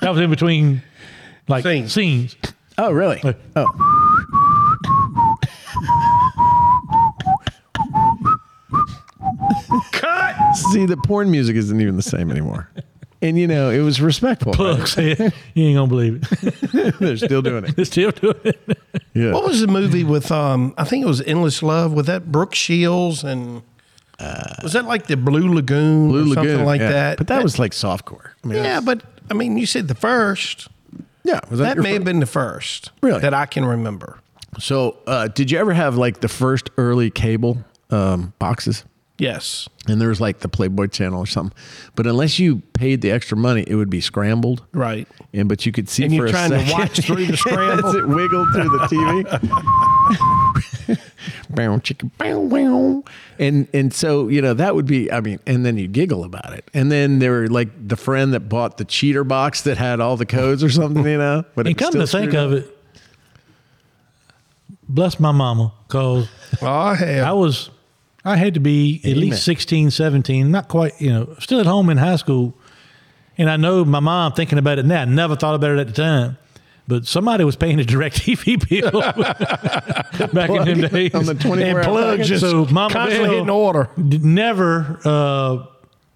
That 0.00 0.10
was 0.10 0.18
in 0.18 0.30
between 0.30 0.82
like 1.48 1.64
Scenes. 1.64 1.92
scenes. 1.92 2.36
Oh, 2.78 2.92
really? 2.92 3.20
Like- 3.22 3.38
Oh. 3.56 3.66
cut. 9.92 10.52
See, 10.56 10.86
the 10.86 10.96
porn 10.96 11.30
music 11.30 11.56
isn't 11.56 11.80
even 11.80 11.96
the 11.96 12.02
same 12.02 12.30
anymore. 12.30 12.68
And 13.20 13.38
you 13.38 13.46
know, 13.46 13.70
it 13.70 13.80
was 13.80 14.00
respectful. 14.00 14.52
Plug 14.52 14.80
right? 14.80 14.88
said, 14.88 15.32
"You 15.54 15.66
ain't 15.66 15.76
gonna 15.76 15.86
believe 15.86 16.26
it. 16.42 16.98
They're 16.98 17.16
still 17.16 17.40
doing 17.40 17.64
it. 17.64 17.76
They're 17.76 17.84
still 17.84 18.10
doing 18.10 18.34
it." 18.44 18.78
Yeah. 19.14 19.32
What 19.32 19.44
was 19.44 19.60
the 19.60 19.68
movie 19.68 20.02
with, 20.02 20.32
um, 20.32 20.74
I 20.76 20.84
think 20.84 21.04
it 21.04 21.06
was 21.06 21.20
Endless 21.22 21.62
Love, 21.62 21.92
with 21.92 22.06
that 22.06 22.32
Brooke 22.32 22.54
Shields 22.54 23.22
and, 23.22 23.62
was 24.62 24.72
that 24.72 24.86
like 24.86 25.06
the 25.06 25.16
Blue 25.16 25.54
Lagoon 25.54 26.08
Blue 26.08 26.22
or 26.22 26.26
Lagoon, 26.26 26.34
something 26.34 26.64
like 26.66 26.80
yeah. 26.80 26.90
that? 26.90 27.18
But 27.18 27.28
that 27.28 27.42
was 27.44 27.58
like 27.60 27.72
softcore. 27.72 28.30
I 28.42 28.46
mean, 28.48 28.56
yeah, 28.56 28.80
that's- 28.80 28.84
but 28.84 29.04
I 29.30 29.34
mean, 29.34 29.56
you 29.56 29.66
said 29.66 29.86
the 29.86 29.94
first. 29.94 30.68
Yeah. 31.24 31.40
Was 31.50 31.58
that, 31.58 31.76
That 31.76 31.82
may 31.82 31.92
have 31.94 32.04
been 32.04 32.20
the 32.20 32.26
first 32.26 32.90
Really? 33.02 33.20
that 33.20 33.34
I 33.34 33.46
can 33.46 33.64
remember. 33.64 34.18
So, 34.58 34.98
uh, 35.06 35.28
did 35.28 35.50
you 35.50 35.58
ever 35.58 35.72
have 35.72 35.96
like 35.96 36.20
the 36.20 36.28
first 36.28 36.70
early 36.76 37.10
cable 37.10 37.64
um, 37.90 38.32
boxes? 38.38 38.84
Yes. 39.18 39.68
and 39.86 40.00
there 40.00 40.08
was 40.08 40.20
like 40.20 40.40
the 40.40 40.48
Playboy 40.48 40.88
channel 40.88 41.20
or 41.20 41.26
something. 41.26 41.56
But 41.94 42.06
unless 42.08 42.40
you 42.40 42.56
paid 42.74 43.02
the 43.02 43.12
extra 43.12 43.36
money, 43.36 43.62
it 43.68 43.76
would 43.76 43.90
be 43.90 44.00
scrambled. 44.00 44.64
Right. 44.72 45.06
And 45.32 45.48
but 45.48 45.64
you 45.64 45.70
could 45.70 45.88
see 45.88 46.04
And 46.04 46.12
for 46.12 46.16
you're 46.16 46.26
a 46.26 46.30
trying 46.30 46.50
to 46.50 46.72
watch 46.72 46.98
through 47.06 47.26
the 47.26 47.36
scramble. 47.36 47.86
as 47.88 47.94
it 47.94 48.08
wiggled 48.08 48.48
through 48.52 48.64
the 48.70 48.78
TV. 48.90 49.88
bow, 51.50 51.78
chicken, 51.78 52.10
bow, 52.18 52.46
bow. 52.48 53.04
And 53.38 53.68
and 53.72 53.92
so 53.92 54.28
you 54.28 54.40
know 54.42 54.54
that 54.54 54.74
would 54.74 54.86
be. 54.86 55.10
I 55.10 55.20
mean, 55.20 55.38
and 55.46 55.64
then 55.64 55.78
you 55.78 55.88
giggle 55.88 56.24
about 56.24 56.52
it. 56.52 56.68
And 56.74 56.90
then 56.90 57.18
there 57.18 57.32
were 57.32 57.48
like 57.48 57.68
the 57.88 57.96
friend 57.96 58.32
that 58.34 58.48
bought 58.48 58.78
the 58.78 58.84
cheater 58.84 59.24
box 59.24 59.62
that 59.62 59.78
had 59.78 60.00
all 60.00 60.16
the 60.16 60.26
codes 60.26 60.62
or 60.62 60.70
something. 60.70 61.04
You 61.04 61.18
know, 61.18 61.44
but 61.54 61.66
And 61.66 61.76
come 61.76 61.92
to 61.92 62.06
think 62.06 62.34
of 62.34 62.52
it, 62.52 62.76
bless 64.88 65.18
my 65.20 65.32
mama, 65.32 65.72
because 65.86 66.28
Oh, 66.60 66.94
hell. 66.94 67.24
I 67.26 67.32
was, 67.32 67.70
I 68.24 68.36
had 68.36 68.54
to 68.54 68.60
be 68.60 69.00
at 69.04 69.10
Amen. 69.10 69.20
least 69.20 69.44
16, 69.44 69.90
17, 69.90 70.50
not 70.50 70.68
quite, 70.68 71.00
you 71.00 71.10
know, 71.10 71.34
still 71.40 71.60
at 71.60 71.66
home 71.66 71.88
in 71.90 71.96
high 71.98 72.16
school. 72.16 72.54
And 73.38 73.48
I 73.48 73.56
know 73.56 73.84
my 73.84 74.00
mom 74.00 74.32
thinking 74.32 74.58
about 74.58 74.78
it 74.78 74.84
now, 74.84 75.02
I 75.02 75.04
never 75.06 75.34
thought 75.36 75.54
about 75.54 75.70
it 75.72 75.78
at 75.78 75.86
the 75.86 75.92
time. 75.94 76.36
But 76.88 77.06
somebody 77.06 77.44
was 77.44 77.56
paying 77.56 77.78
a 77.80 77.84
direct 77.84 78.16
TV 78.22 78.58
bill 78.68 78.90
back 80.32 80.50
in 80.50 80.80
them 80.80 80.90
days. 80.90 81.14
on 81.14 81.26
the 81.26 81.34
24 81.34 81.56
and 81.58 81.78
hour 81.78 81.84
plug 81.84 82.10
package. 82.18 82.28
just 82.28 82.40
So 82.44 82.64
Mama 82.66 82.92
constantly 82.92 83.28
Bell 83.28 83.34
hitting 83.34 83.50
order. 83.50 83.90
never 83.96 85.00
uh, 85.04 85.66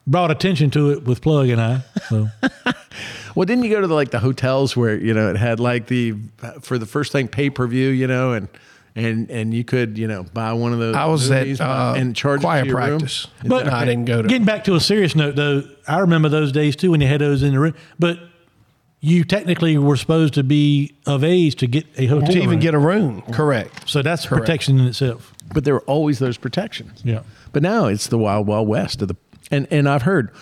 brought 0.07 0.31
attention 0.31 0.71
to 0.73 0.91
it 0.91 1.05
with 1.05 1.21
Plug 1.23 1.49
and 1.49 1.61
I. 1.61 1.83
So 2.09 2.29
Well, 3.35 3.45
didn't 3.45 3.65
you 3.65 3.71
go 3.71 3.81
to 3.83 3.87
the, 3.87 3.95
like 3.95 4.11
the 4.11 4.19
hotels 4.19 4.77
where 4.77 4.97
you 4.97 5.13
know 5.15 5.29
it 5.31 5.37
had 5.37 5.61
like 5.61 5.87
the 5.89 6.15
for 6.63 6.79
the 6.79 6.87
first 6.87 7.13
thing 7.13 7.29
pay 7.29 7.51
per 7.51 7.67
view, 7.67 7.89
you 7.91 8.07
know, 8.07 8.33
and 8.33 8.49
and 8.95 9.31
and 9.31 9.53
you 9.53 9.63
could 9.63 9.99
you 9.99 10.09
know 10.09 10.23
buy 10.33 10.55
one 10.55 10.73
of 10.73 10.79
those. 10.79 10.97
I 10.97 11.05
was 11.05 11.31
movies 11.31 11.61
at 11.61 11.69
uh, 11.69 11.95
and 11.99 12.17
charge 12.17 12.41
it 12.41 12.45
choir 12.45 12.63
to 12.63 12.67
your 12.69 12.77
room? 12.79 12.99
practice. 12.99 13.27
But- 13.45 13.67
no, 13.67 13.73
I 13.73 13.85
didn't 13.85 14.07
go 14.07 14.23
to. 14.23 14.29
Getting 14.29 14.47
back 14.47 14.65
to 14.65 14.75
a 14.75 14.81
serious 14.81 15.15
note, 15.15 15.37
though, 15.37 15.65
I 15.87 15.99
remember 15.99 16.31
those 16.31 16.51
days 16.51 16.77
too 16.77 16.91
when 16.93 17.03
you 17.03 17.09
had 17.09 17.21
those 17.21 17.43
in 17.43 17.53
the 17.53 17.61
room. 17.61 17.75
But 17.99 18.19
you 19.07 19.23
technically 19.23 19.79
were 19.79 19.97
supposed 19.97 20.35
to 20.35 20.43
be 20.43 20.93
of 21.07 21.23
age 21.23 21.55
to 21.55 21.69
get 21.69 21.87
a 21.97 22.07
hotel 22.07 22.27
to 22.33 22.39
even 22.39 22.51
room. 22.51 22.59
get 22.59 22.75
a 22.75 22.79
room. 22.79 23.23
Correct. 23.31 23.89
So 23.89 24.03
that's 24.03 24.27
Correct. 24.27 24.43
protection 24.43 24.81
in 24.81 24.87
itself. 24.87 25.33
But 25.55 25.65
there 25.65 25.75
were 25.75 25.83
always 25.83 26.19
those 26.19 26.37
protections. 26.37 27.03
Yeah. 27.05 27.21
But 27.53 27.63
now 27.63 27.87
it's 27.87 28.09
the 28.09 28.19
wild, 28.19 28.49
wild 28.49 28.67
west 28.67 29.01
of 29.03 29.09
the 29.09 29.15
and 29.49 29.69
and 29.71 29.89
I've 29.89 30.03
heard 30.03 30.33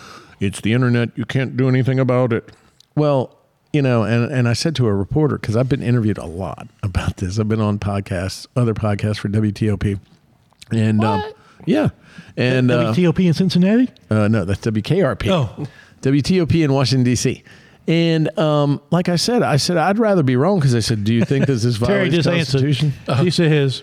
it's 0.40 0.62
the 0.62 0.72
internet. 0.72 1.10
You 1.14 1.26
can't 1.26 1.58
do 1.58 1.68
anything 1.68 1.98
about 1.98 2.32
it. 2.32 2.52
Well, 2.96 3.36
you 3.74 3.82
know, 3.82 4.02
and 4.02 4.32
and 4.32 4.48
I 4.48 4.54
said 4.54 4.74
to 4.76 4.86
a 4.86 4.94
reporter 4.94 5.36
because 5.36 5.58
I've 5.58 5.68
been 5.68 5.82
interviewed 5.82 6.16
a 6.16 6.24
lot 6.24 6.66
about 6.82 7.18
this. 7.18 7.38
I've 7.38 7.48
been 7.50 7.60
on 7.60 7.78
podcasts, 7.78 8.46
other 8.56 8.72
podcasts 8.72 9.18
for 9.18 9.28
WTOP, 9.28 10.00
and 10.72 11.04
um, 11.04 11.22
yeah, 11.66 11.90
and 12.38 12.70
uh, 12.70 12.94
WTOP 12.94 13.26
in 13.26 13.34
Cincinnati? 13.34 13.90
uh, 14.08 14.26
no, 14.28 14.46
that's 14.46 14.62
WKRP. 14.62 15.28
Oh. 15.28 15.66
WTOP 16.00 16.64
in 16.64 16.72
Washington 16.72 17.04
D.C. 17.04 17.42
And 17.86 18.36
um, 18.38 18.80
like 18.90 19.08
I 19.08 19.16
said, 19.16 19.42
I 19.42 19.56
said 19.58 19.76
I'd 19.76 19.98
rather 19.98 20.22
be 20.22 20.36
wrong 20.36 20.58
because 20.58 20.74
I 20.74 20.80
said, 20.80 21.04
"Do 21.04 21.12
you 21.12 21.24
think 21.24 21.46
this 21.46 21.64
is 21.64 21.78
Terry 21.80 22.08
violates 22.08 22.14
just 22.14 22.28
Constitution?" 22.28 22.92
answered. 23.08 23.24
She 23.24 23.30
says, 23.30 23.82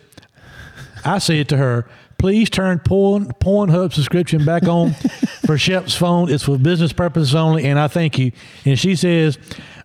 I 1.04 1.20
said 1.20 1.50
to 1.50 1.58
her, 1.58 1.88
please 2.18 2.50
turn 2.50 2.80
porn, 2.80 3.26
Pornhub 3.40 3.94
subscription 3.94 4.46
back 4.46 4.64
on 4.64 4.94
for 5.46 5.58
Shep's 5.58 5.96
phone. 5.96 6.32
It's 6.32 6.44
for 6.44 6.58
business 6.58 6.94
purposes 6.94 7.34
only, 7.34 7.66
and 7.66 7.80
I 7.80 7.88
thank 7.88 8.20
you. 8.20 8.32
And 8.66 8.78
she 8.78 8.96
says, 8.96 9.40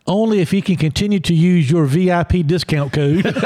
only 0.07 0.40
if 0.40 0.50
he 0.50 0.62
can 0.62 0.76
continue 0.76 1.20
to 1.20 1.34
use 1.34 1.70
your 1.70 1.86
VIP 1.86 2.46
discount 2.46 2.92
code. 2.92 3.24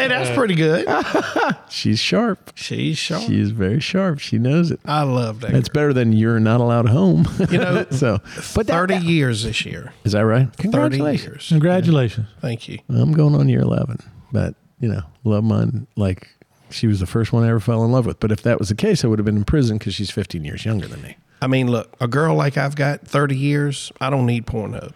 Hey, 0.00 0.08
that's 0.08 0.30
pretty 0.30 0.54
good. 0.54 0.88
She's 1.68 1.98
sharp. 1.98 2.52
She's 2.54 2.96
sharp. 2.96 3.22
She 3.22 3.40
is 3.40 3.50
very 3.50 3.80
sharp. 3.80 4.18
She 4.18 4.38
knows 4.38 4.70
it. 4.70 4.80
I 4.84 5.02
love 5.02 5.40
that. 5.40 5.52
That's 5.52 5.68
better 5.68 5.92
than 5.92 6.12
you're 6.12 6.40
not 6.40 6.60
allowed 6.60 6.88
home. 6.88 7.28
You 7.50 7.58
know, 7.58 7.86
so, 7.90 8.18
but 8.54 8.66
that, 8.66 8.88
30 8.88 8.96
years 8.98 9.44
this 9.44 9.66
year. 9.66 9.92
is 10.04 10.12
that 10.12 10.20
right? 10.24 10.46
30 10.56 10.62
Congratulations. 10.62 11.26
years. 11.26 11.48
Congratulations. 11.48 12.26
Thank 12.40 12.68
you. 12.68 12.78
I'm 12.88 13.12
going 13.12 13.34
on 13.34 13.48
year 13.48 13.60
11, 13.60 13.98
but 14.32 14.54
you 14.78 14.88
know, 14.88 15.02
love 15.24 15.44
mine 15.44 15.86
like 15.96 16.28
she 16.70 16.86
was 16.86 17.00
the 17.00 17.06
first 17.06 17.32
one 17.32 17.44
I 17.44 17.50
ever 17.50 17.60
fell 17.60 17.84
in 17.84 17.92
love 17.92 18.06
with. 18.06 18.20
But 18.20 18.32
if 18.32 18.42
that 18.42 18.58
was 18.58 18.68
the 18.70 18.74
case, 18.74 19.04
I 19.04 19.08
would 19.08 19.18
have 19.18 19.26
been 19.26 19.36
in 19.36 19.44
prison 19.44 19.76
because 19.78 19.94
she's 19.94 20.10
15 20.10 20.44
years 20.44 20.64
younger 20.64 20.86
than 20.86 21.02
me. 21.02 21.16
I 21.42 21.46
mean, 21.46 21.68
look, 21.68 21.94
a 22.00 22.06
girl 22.08 22.34
like 22.34 22.56
I've 22.58 22.76
got 22.76 23.06
30 23.06 23.36
years, 23.36 23.92
I 24.00 24.10
don't 24.10 24.26
need 24.26 24.46
Pornhub. 24.46 24.92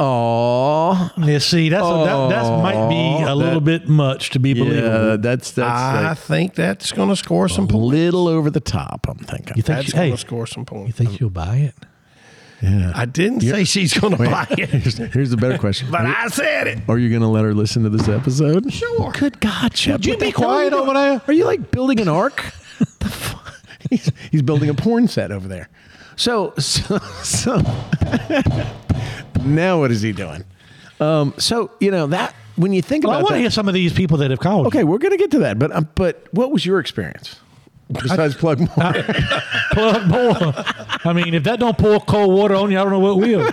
Oh, 0.00 1.10
Yeah, 1.18 1.38
see, 1.38 1.68
that's 1.70 1.84
a, 1.84 1.88
that, 2.04 2.28
that 2.28 2.62
might 2.62 2.88
be 2.88 3.24
a 3.24 3.34
little 3.34 3.60
bit 3.60 3.88
much 3.88 4.30
to 4.30 4.38
be 4.38 4.54
believable. 4.54 5.10
yeah, 5.10 5.16
that's 5.16 5.50
that's 5.52 5.68
I 5.68 6.08
like 6.10 6.18
think 6.18 6.54
that's 6.54 6.92
going 6.92 7.08
to 7.08 7.16
score 7.16 7.48
some 7.48 7.64
a 7.64 7.68
points. 7.68 7.84
little 7.86 8.28
over 8.28 8.48
the 8.48 8.60
top. 8.60 9.06
I'm 9.08 9.18
thinking. 9.18 9.56
you 9.56 9.62
think? 9.62 9.78
That's 9.78 9.86
She, 9.86 9.92
going 9.92 10.04
hey, 10.06 10.10
to 10.12 10.16
score 10.16 10.46
some 10.46 10.64
points? 10.64 10.86
You 10.86 10.92
think 11.04 11.18
she'll 11.18 11.30
buy 11.30 11.56
it? 11.56 11.74
Yeah. 12.62 12.92
I 12.94 13.04
didn't 13.06 13.40
say 13.40 13.64
she's 13.64 13.92
going 13.96 14.16
to 14.16 14.22
buy 14.24 14.46
it, 14.50 14.68
Here's, 14.70 14.96
here's 15.12 15.30
the 15.30 15.36
better 15.36 15.58
question. 15.58 15.88
but 15.92 16.02
you, 16.02 16.14
I 16.16 16.28
said 16.28 16.66
it. 16.68 16.78
are 16.88 16.98
you 16.98 17.08
going 17.08 17.22
to 17.22 17.28
let 17.28 17.44
her 17.44 17.54
listen 17.54 17.82
to 17.84 17.88
this 17.88 18.08
episode? 18.08 18.72
Sure. 18.72 19.12
Good 19.12 19.40
God, 19.40 19.72
Chip. 19.74 19.92
Would 19.94 20.06
you 20.06 20.16
be 20.16 20.28
are 20.28 20.32
quiet 20.32 20.70
doing? 20.70 20.82
over 20.82 20.92
there? 20.94 21.22
Are 21.26 21.32
you 21.32 21.44
like 21.44 21.70
building 21.72 21.98
an 22.00 22.08
ark? 22.08 22.44
The 23.00 23.08
fu- 23.08 23.38
he's, 23.90 24.10
he's 24.30 24.42
building 24.42 24.68
a 24.68 24.74
porn 24.74 25.08
set 25.08 25.30
over 25.30 25.48
there. 25.48 25.68
So, 26.16 26.52
so, 26.58 26.98
so 27.22 27.56
now 29.44 29.78
what 29.80 29.90
is 29.90 30.02
he 30.02 30.12
doing? 30.12 30.44
Um, 31.00 31.34
so, 31.38 31.70
you 31.80 31.90
know, 31.90 32.08
that 32.08 32.34
when 32.56 32.72
you 32.72 32.82
think 32.82 33.04
Well, 33.04 33.14
I 33.16 33.22
want 33.22 33.34
to 33.34 33.38
hear 33.38 33.50
some 33.50 33.68
of 33.68 33.74
these 33.74 33.92
people 33.92 34.18
that 34.18 34.30
have 34.30 34.40
called. 34.40 34.66
okay, 34.66 34.82
we're 34.84 34.98
going 34.98 35.12
to 35.12 35.16
get 35.16 35.30
to 35.32 35.38
that. 35.40 35.58
But, 35.58 35.70
um, 35.72 35.88
but 35.94 36.26
what 36.32 36.50
was 36.50 36.66
your 36.66 36.80
experience? 36.80 37.36
Besides 37.90 38.34
plug 38.34 38.58
Moore. 38.58 38.92
plug 39.70 40.08
Moore. 40.08 40.54
I 41.04 41.12
mean, 41.14 41.32
if 41.34 41.44
that 41.44 41.58
don't 41.60 41.78
pour 41.78 42.00
cold 42.00 42.34
water 42.34 42.54
on 42.54 42.70
you, 42.70 42.78
I 42.78 42.82
don't 42.82 42.92
know 42.92 42.98
what 42.98 43.16
will. 43.16 43.50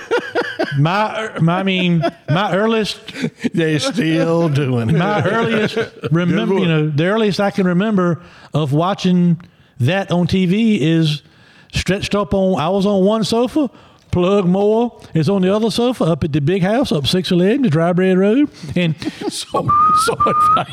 My, 0.78 1.38
my 1.40 1.60
I 1.60 1.64
mean, 1.64 2.04
my 2.30 2.54
earliest, 2.54 3.00
They're 3.54 3.80
still 3.80 4.50
doing 4.50 4.90
it. 4.90 4.98
my 4.98 5.24
earliest 5.24 5.78
remember, 6.12 6.56
you 6.56 6.66
know, 6.68 6.90
the 6.90 7.06
earliest 7.06 7.40
I 7.40 7.52
can 7.52 7.66
remember 7.68 8.22
of 8.54 8.74
watching 8.74 9.40
that 9.80 10.12
on 10.12 10.28
TV 10.28 10.80
is 10.80 11.22
stretched 11.74 12.16
up 12.16 12.34
on. 12.34 12.60
I 12.60 12.70
was 12.70 12.86
on 12.86 13.04
one 13.04 13.24
sofa. 13.24 13.70
Plug 14.12 14.46
Moore 14.46 15.02
is 15.14 15.28
on 15.28 15.42
the 15.42 15.54
other 15.54 15.70
sofa 15.70 16.06
up 16.06 16.24
at 16.24 16.32
the 16.32 16.40
big 16.40 16.62
house 16.62 16.92
up 16.94 17.06
six 17.06 17.32
eleven, 17.32 17.64
the 17.64 17.70
Dry 17.70 17.92
Bread 17.92 18.18
Road, 18.18 18.50
and 18.76 18.96
so, 19.02 19.30
sword, 19.30 19.70
sword 20.06 20.36
fight. 20.56 20.68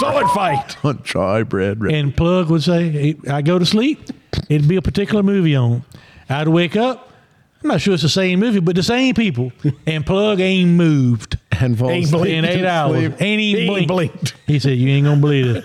sword 0.00 0.26
fight. 0.30 0.76
on 0.84 1.00
dry 1.04 1.42
bread. 1.44 1.80
Road. 1.80 1.92
And 1.92 2.16
Plug 2.16 2.50
would 2.50 2.64
say, 2.64 3.16
I 3.30 3.42
go 3.42 3.58
to 3.60 3.66
sleep. 3.66 4.00
It'd 4.48 4.66
be 4.66 4.76
a 4.76 4.82
particular 4.82 5.22
movie 5.22 5.54
on. 5.54 5.84
I'd 6.28 6.48
wake 6.48 6.74
up. 6.74 7.10
I'm 7.62 7.68
not 7.68 7.80
sure 7.80 7.94
it's 7.94 8.02
the 8.02 8.08
same 8.08 8.40
movie, 8.40 8.58
but 8.58 8.74
the 8.74 8.82
same 8.82 9.14
people. 9.14 9.52
And 9.86 10.04
Plug 10.04 10.40
ain't 10.40 10.70
moved 10.70 11.38
and 11.62 11.78
falls 11.78 11.92
Ain't 11.92 12.04
asleep 12.06 12.32
in 12.32 12.44
eight 12.44 12.64
hours. 12.64 12.98
sleep. 12.98 13.22
Ain't 13.22 13.40
even 13.40 13.62
He 13.62 13.68
blinked. 13.68 13.88
blinked. 13.88 14.34
He 14.46 14.58
said, 14.58 14.76
You 14.78 14.88
ain't 14.90 15.04
going 15.04 15.16
to 15.16 15.20
believe 15.20 15.56
it. 15.56 15.64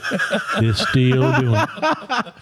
It's 0.57 0.87
still 0.89 1.39
doing 1.39 1.55
it. 1.55 2.33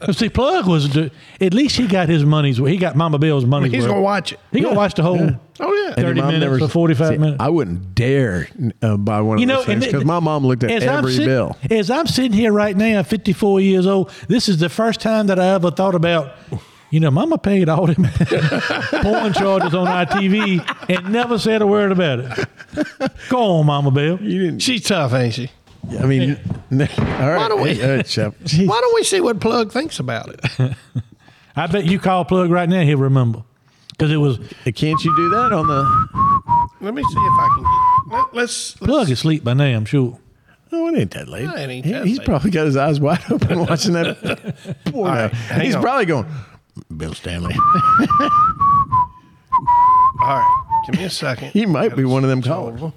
But 0.00 0.16
see, 0.16 0.28
Plug 0.28 0.66
was, 0.66 0.92
the- 0.92 1.10
at 1.40 1.54
least 1.54 1.76
he 1.76 1.86
got 1.86 2.08
his 2.08 2.24
money's 2.24 2.60
worth. 2.60 2.70
He 2.72 2.76
got 2.78 2.96
Mama 2.96 3.18
Bill's 3.18 3.44
money's 3.44 3.70
He's 3.72 3.82
worth. 3.82 3.88
going 3.90 3.98
to 4.00 4.02
watch 4.04 4.32
it. 4.32 4.40
He 4.52 4.60
going 4.60 4.74
to 4.74 4.78
watch 4.78 4.94
the 4.94 5.02
whole 5.02 5.30
Oh, 5.62 5.74
yeah. 5.88 5.94
30 5.94 6.20
mom 6.22 6.32
minutes 6.40 6.62
or 6.62 6.68
45 6.68 7.08
see, 7.08 7.18
minutes. 7.18 7.36
I 7.38 7.50
wouldn't 7.50 7.94
dare 7.94 8.48
uh, 8.80 8.96
buy 8.96 9.20
one 9.20 9.38
of 9.40 9.46
know, 9.46 9.56
those 9.56 9.66
things 9.66 9.84
because 9.84 10.04
my 10.06 10.18
mom 10.18 10.46
looked 10.46 10.64
at 10.64 10.70
as 10.70 10.84
I'm 10.84 10.98
every 10.98 11.12
sit- 11.12 11.26
bill. 11.26 11.56
As 11.70 11.90
I'm 11.90 12.06
sitting 12.06 12.32
here 12.32 12.52
right 12.52 12.74
now, 12.76 13.02
54 13.02 13.60
years 13.60 13.86
old, 13.86 14.10
this 14.28 14.48
is 14.48 14.58
the 14.58 14.70
first 14.70 15.00
time 15.00 15.26
that 15.26 15.38
I 15.38 15.48
ever 15.48 15.70
thought 15.70 15.94
about, 15.94 16.32
you 16.90 17.00
know, 17.00 17.10
Mama 17.10 17.38
paid 17.38 17.68
all 17.68 17.86
them 17.86 18.04
porn 19.02 19.32
charges 19.32 19.74
on 19.74 19.86
our 19.88 20.06
TV 20.06 20.60
and 20.88 21.12
never 21.12 21.38
said 21.38 21.62
a 21.62 21.66
word 21.66 21.92
about 21.92 22.20
it. 22.20 22.48
Go 23.28 23.42
on, 23.58 23.66
Mama 23.66 23.90
Bill. 23.90 24.20
You 24.20 24.40
didn't. 24.46 24.60
She's 24.60 24.82
tough, 24.84 25.12
ain't 25.14 25.34
she? 25.34 25.50
I 25.98 26.04
mean, 26.06 26.32
all 26.72 26.76
right. 26.78 27.48
don't 27.48 27.62
we- 27.62 27.74
Hey, 27.74 28.02
Shep. 28.06 28.34
Jeez. 28.44 28.66
Why 28.68 28.80
don't 28.80 28.94
we 28.94 29.02
see 29.04 29.20
what 29.20 29.40
Plug 29.40 29.72
thinks 29.72 29.98
about 29.98 30.28
it? 30.28 30.76
I 31.56 31.66
bet 31.66 31.84
you 31.86 31.98
call 31.98 32.24
Plug 32.24 32.50
right 32.50 32.68
now, 32.68 32.82
he'll 32.82 32.98
remember. 32.98 33.42
Because 33.90 34.12
it 34.12 34.16
was 34.18 34.38
Can't 34.64 35.02
you 35.04 35.14
do 35.16 35.28
that 35.30 35.52
on 35.52 35.66
the? 35.66 36.68
Let 36.80 36.94
me 36.94 37.02
see 37.02 37.08
if 37.08 37.16
I 37.40 37.48
can 37.54 37.62
get. 37.64 38.16
Let, 38.16 38.34
let's, 38.34 38.72
Plug 38.74 38.90
let's 38.90 39.10
asleep 39.10 39.44
by 39.44 39.54
now, 39.54 39.64
I'm 39.76 39.84
sure. 39.84 40.18
Oh, 40.72 40.86
it 40.88 40.96
ain't 40.98 41.10
that 41.12 41.28
late. 41.28 41.44
No, 41.46 41.54
it 41.56 41.68
ain't 41.68 41.84
He- 41.84 41.92
that 41.92 42.06
he's 42.06 42.18
late. 42.18 42.24
probably 42.26 42.50
got 42.50 42.66
his 42.66 42.76
eyes 42.76 43.00
wide 43.00 43.22
open 43.30 43.58
watching 43.66 43.92
that 43.94 44.56
porno. 44.86 45.10
right, 45.12 45.34
he's 45.62 45.74
on. 45.74 45.82
probably 45.82 46.06
going, 46.06 46.26
Bill 46.96 47.14
Stanley. 47.14 47.56
All 50.22 50.36
right, 50.36 50.82
give 50.86 50.96
me 50.98 51.04
a 51.04 51.10
second. 51.10 51.50
He 51.50 51.66
might 51.66 51.96
be 51.96 52.04
one 52.04 52.24
of 52.24 52.30
them 52.30 52.42
callers. 52.42 52.92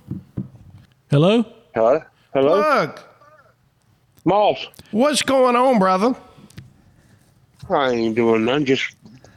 Hello? 1.10 1.46
Hello? 1.74 2.02
Hello? 2.34 2.62
Plug, 2.62 3.00
Moss. 4.26 4.68
what's 4.92 5.22
going 5.22 5.56
on, 5.56 5.80
brother? 5.80 6.16
I 7.70 7.90
ain't 7.92 8.16
doing 8.16 8.46
nothing. 8.46 8.66
Just 8.66 8.96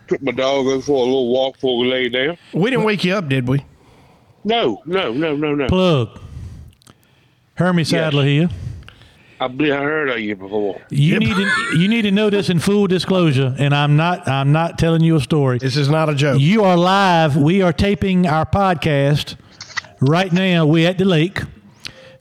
took 0.09 0.21
my 0.23 0.33
dog 0.33 0.67
over 0.67 0.81
for 0.83 0.93
a 0.97 1.05
little 1.05 1.29
walk 1.33 1.55
before 1.55 1.79
we 1.79 1.89
lay 1.89 2.09
down. 2.09 2.39
We 2.53 2.71
didn't 2.71 2.85
wake 2.85 3.05
you 3.05 3.15
up, 3.15 3.29
did 3.29 3.47
we? 3.49 3.65
No, 4.45 4.83
no, 4.87 5.13
no, 5.13 5.37
no, 5.37 5.55
no. 5.55 5.67
Plug. 5.67 6.21
Hermie 7.55 7.85
Sadler 7.85 8.25
here. 8.25 8.49
I 9.39 9.49
believe 9.49 9.75
I 9.75 9.79
heard 9.83 10.09
of 10.09 10.19
you 10.19 10.35
before. 10.35 10.81
You 10.91 11.19
need 11.19 11.35
to 11.35 11.51
you 11.79 11.89
need 11.89 12.03
to 12.03 12.11
know 12.11 12.31
this 12.31 12.49
in 12.49 12.59
full 12.59 12.87
disclosure, 12.87 13.55
and 13.59 13.75
I'm 13.75 13.97
not 13.97 14.27
I'm 14.27 14.51
not 14.53 14.79
telling 14.79 15.03
you 15.03 15.17
a 15.17 15.21
story. 15.21 15.59
This 15.59 15.77
is 15.77 15.89
not 15.91 16.09
a 16.09 16.15
joke. 16.15 16.41
You 16.41 16.65
are 16.65 16.77
live. 16.77 17.37
We 17.37 17.61
are 17.63 17.73
taping 17.73 18.27
our 18.27 18.47
podcast 18.47 19.37
right 20.01 20.33
now. 20.33 20.65
We 20.67 20.87
at 20.87 20.97
the 20.99 21.05
lake. 21.05 21.43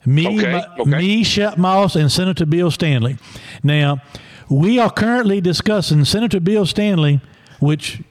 Me, 0.05 0.27
Okay, 0.27 0.51
my- 0.51 0.67
okay. 0.79 0.97
me, 0.97 1.23
Shep 1.23 1.57
Moss, 1.57 1.95
and 1.95 2.11
Senator 2.11 2.45
Bill 2.45 2.69
Stanley. 2.69 3.17
Now, 3.63 4.01
we 4.49 4.77
are 4.77 4.91
currently 4.91 5.41
discussing 5.41 6.05
Senator 6.05 6.39
Bill 6.39 6.65
Stanley, 6.67 7.21
which 7.59 8.01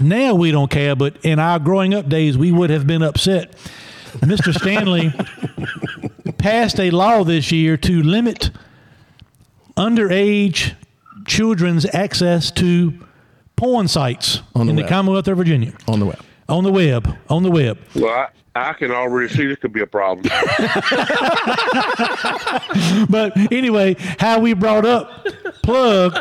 now 0.00 0.34
we 0.34 0.50
don't 0.50 0.70
care, 0.70 0.96
but 0.96 1.16
in 1.22 1.38
our 1.38 1.58
growing 1.58 1.92
up 1.92 2.08
days, 2.08 2.38
we 2.38 2.52
would 2.52 2.70
have 2.70 2.86
been 2.86 3.02
upset. 3.02 3.52
Mr. 4.20 4.54
Stanley 4.58 5.12
passed 6.42 6.80
a 6.80 6.90
law 6.90 7.22
this 7.22 7.52
year 7.52 7.76
to 7.76 8.02
limit 8.02 8.50
underage 9.76 10.74
children's 11.24 11.86
access 11.94 12.50
to 12.50 12.92
porn 13.54 13.86
sites 13.86 14.42
On 14.56 14.66
the 14.66 14.70
in 14.70 14.76
the. 14.76 14.84
Commonwealth 14.84 15.28
of 15.28 15.36
Virginia. 15.36 15.72
on 15.86 16.00
the 16.00 16.06
web. 16.06 16.20
On 16.48 16.64
the 16.64 16.72
web. 16.72 17.16
On 17.30 17.42
the 17.44 17.50
web. 17.50 17.78
Well, 17.94 18.08
I, 18.12 18.28
I 18.70 18.72
can 18.72 18.90
already 18.90 19.32
see 19.32 19.46
this 19.46 19.58
could 19.60 19.72
be 19.72 19.82
a 19.82 19.86
problem. 19.86 20.28
But 23.08 23.36
anyway, 23.52 23.96
how 24.18 24.38
we 24.40 24.54
brought 24.54 24.84
up 24.86 25.26
plug, 25.62 26.18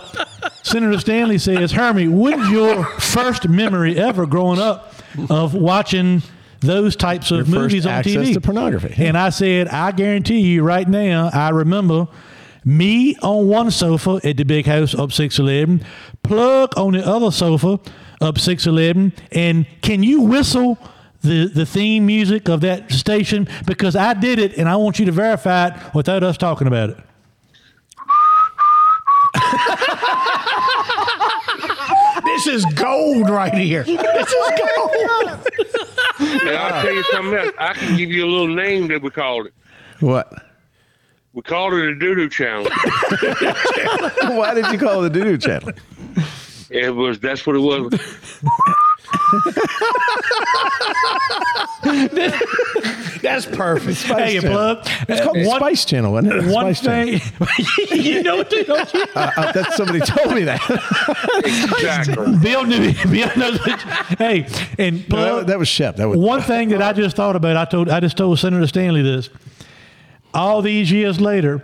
Senator 0.63 0.99
Stanley 0.99 1.37
says, 1.37 1.71
Hermie, 1.71 2.07
when's 2.07 2.49
your 2.49 2.83
first 2.99 3.47
memory 3.47 3.97
ever 3.97 4.25
growing 4.25 4.59
up 4.59 4.93
of 5.29 5.53
watching 5.53 6.21
those 6.61 6.95
types 6.95 7.31
of 7.31 7.37
Your 7.37 7.45
first 7.45 7.55
movies 7.55 7.85
on 7.85 7.91
access 7.93 8.29
TV? 8.29 8.33
to 8.33 8.41
pornography. 8.41 8.93
And 9.05 9.17
I 9.17 9.29
said, 9.29 9.67
I 9.67 9.91
guarantee 9.91 10.39
you 10.39 10.63
right 10.63 10.87
now, 10.87 11.29
I 11.33 11.49
remember 11.49 12.07
me 12.63 13.15
on 13.17 13.47
one 13.47 13.71
sofa 13.71 14.19
at 14.23 14.37
the 14.37 14.43
big 14.43 14.65
house 14.67 14.93
up 14.95 15.11
611, 15.11 15.85
plug 16.23 16.77
on 16.77 16.93
the 16.93 17.05
other 17.05 17.31
sofa 17.31 17.79
up 18.21 18.37
611, 18.37 19.13
and 19.31 19.65
can 19.81 20.03
you 20.03 20.21
whistle 20.21 20.77
the, 21.21 21.47
the 21.47 21.65
theme 21.65 22.05
music 22.05 22.47
of 22.49 22.61
that 22.61 22.91
station? 22.91 23.47
Because 23.65 23.95
I 23.95 24.13
did 24.13 24.37
it, 24.37 24.57
and 24.57 24.69
I 24.69 24.75
want 24.75 24.99
you 24.99 25.05
to 25.07 25.11
verify 25.11 25.67
it 25.69 25.73
without 25.95 26.21
us 26.23 26.37
talking 26.37 26.67
about 26.67 26.91
it. 26.91 26.97
this 32.51 32.65
is 32.65 32.73
gold 32.73 33.29
right 33.29 33.53
here. 33.53 33.85
Oh 33.91 33.95
this 33.95 34.31
is 34.31 34.43
gold. 36.19 36.41
and 36.41 36.57
I'll 36.57 36.81
tell 36.81 36.93
you 36.93 37.03
something 37.11 37.33
else. 37.33 37.53
I 37.57 37.73
can 37.73 37.97
give 37.97 38.11
you 38.11 38.25
a 38.25 38.29
little 38.29 38.53
name 38.53 38.87
that 38.89 39.01
we 39.01 39.09
called 39.09 39.47
it. 39.47 39.53
What? 39.99 40.33
We 41.33 41.41
called 41.41 41.73
it 41.73 41.89
a 41.89 41.95
doo-doo 41.95 42.29
channel. 42.29 42.65
Why 44.35 44.53
did 44.53 44.67
you 44.71 44.77
call 44.77 45.03
it 45.03 45.09
the 45.13 45.19
doo 45.19 45.23
doo 45.23 45.37
channel? 45.37 45.71
It 46.69 46.93
was 46.93 47.19
that's 47.19 47.45
what 47.45 47.55
it 47.55 47.59
was. 47.59 47.93
That's 53.21 53.45
perfect. 53.45 54.01
Hey, 54.03 54.35
you 54.35 54.41
Channel. 54.41 54.75
plug. 54.75 54.87
It's 55.07 55.21
called 55.21 55.37
the 55.37 55.47
one, 55.47 55.59
Spice 55.59 55.85
Channel, 55.85 56.17
isn't 56.17 56.31
it? 56.31 56.45
One 56.53 56.73
Spice 56.73 56.81
Channel. 56.81 57.19
thing. 57.19 57.87
you 58.03 58.23
know 58.23 58.37
what, 58.37 58.49
don't 58.49 58.93
you? 58.93 59.05
Uh, 59.15 59.31
uh, 59.37 59.51
that's 59.51 59.75
somebody 59.75 59.99
told 59.99 60.33
me 60.35 60.43
that. 60.43 60.61
Exactly. 61.45 62.37
Bill 62.39 62.65
knew. 62.65 62.93
Bill 63.09 63.29
knows. 63.37 63.59
it. 63.65 63.79
Hey, 64.17 64.47
and 64.77 65.07
No, 65.09 65.37
that, 65.37 65.47
that 65.47 65.59
was 65.59 65.67
Shep. 65.67 65.97
That 65.97 66.07
was 66.07 66.17
One 66.17 66.41
thing 66.41 66.69
that 66.69 66.81
I 66.81 66.93
just 66.93 67.15
thought 67.15 67.35
about, 67.35 67.57
I 67.57 67.65
told, 67.65 67.89
I 67.89 67.99
just 67.99 68.17
told 68.17 68.39
Senator 68.39 68.67
Stanley 68.67 69.01
this. 69.01 69.29
All 70.33 70.61
these 70.61 70.91
years 70.91 71.19
later, 71.19 71.63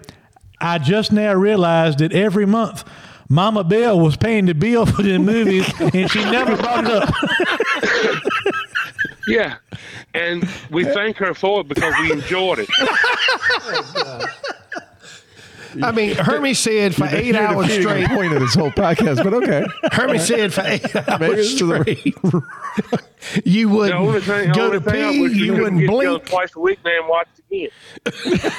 I 0.60 0.78
just 0.78 1.12
now 1.12 1.34
realized 1.34 2.00
that 2.00 2.14
every 2.14 2.45
month, 2.45 2.84
Mama 3.30 3.63
Bell 3.63 3.99
was 3.99 4.15
paying 4.15 4.45
the 4.45 4.53
bill 4.53 4.86
for 4.86 5.03
the 5.03 5.17
movies, 5.17 5.67
and 5.80 6.09
she 6.09 6.23
never 6.25 6.55
brought 6.55 6.86
it 6.86 6.91
up. 6.91 7.13
Yeah. 9.28 9.57
And 10.13 10.47
we 10.71 10.86
thank 10.86 11.17
her 11.17 11.34
for 11.34 11.59
it 11.59 11.67
because 11.67 11.93
we 11.99 12.13
enjoyed 12.13 12.59
it. 12.59 12.69
Oh, 13.69 14.25
I 15.82 15.91
mean, 15.91 16.15
Hermie 16.15 16.53
said 16.53 16.95
for 16.95 17.05
eight 17.05 17.28
You're 17.36 17.38
hours 17.41 17.72
straight. 17.72 18.07
point 18.07 18.34
of 18.34 18.39
this 18.41 18.53
whole 18.55 18.72
podcast, 18.72 19.24
but 19.24 19.34
okay. 19.34 19.65
Hermie 19.91 20.20
said 20.20 20.53
for 20.53 20.61
eight 20.65 20.95
hours 20.95 21.39
it's 21.39 21.55
straight. 21.55 22.05
you 23.45 23.70
The 23.70 23.93
only 23.95 24.07
wouldn't 24.07 24.24
thing, 24.24 24.51
go 24.53 24.72
to 24.72 24.80
pee. 24.82 25.22
wish 25.22 25.32
we 25.34 25.39
You 25.45 25.53
wouldn't 25.53 25.80
get 25.82 25.89
blink. 25.89 26.26
twice 26.26 26.55
a 26.55 26.59
week 26.59 26.80
man. 26.84 26.93
and 26.99 27.07
watch 27.09 27.28
it 27.51 27.70
again. 28.41 28.51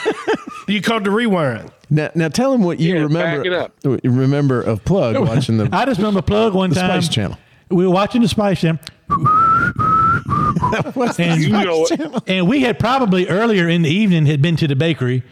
You 0.69 0.83
called 0.83 1.05
the 1.05 1.11
rewind. 1.11 1.73
Now, 1.89 2.11
now 2.15 2.29
tell 2.29 2.53
him 2.53 2.63
what 2.63 2.79
you 2.79 2.95
Yeah, 2.95 3.01
remember. 3.05 3.39
back 3.39 3.47
it 3.47 3.53
up. 3.55 3.73
Remember 4.05 4.61
of 4.61 4.85
Plug 4.85 5.17
watching 5.27 5.57
the 5.57 5.67
I 5.73 5.87
just 5.87 5.97
remember 5.99 6.21
Plug 6.21 6.53
one 6.53 6.69
The 6.71 6.77
time. 6.77 7.01
Spice 7.01 7.09
Channel. 7.15 7.39
We 7.71 7.87
were 7.87 7.93
watching 7.93 8.21
the 8.21 8.29
Spice 8.29 8.61
Channel. 8.61 8.79
and, 11.19 11.41
You 11.43 11.49
know 11.51 11.87
it. 11.91 12.23
and 12.27 12.47
we 12.49 12.61
had 12.61 12.79
probably 12.79 13.27
earlier 13.29 13.67
in 13.69 13.81
the 13.83 13.89
evening 13.91 14.27
had 14.27 14.43
been 14.43 14.57
to 14.57 14.69
the 14.69 14.77
bakery 14.77 15.23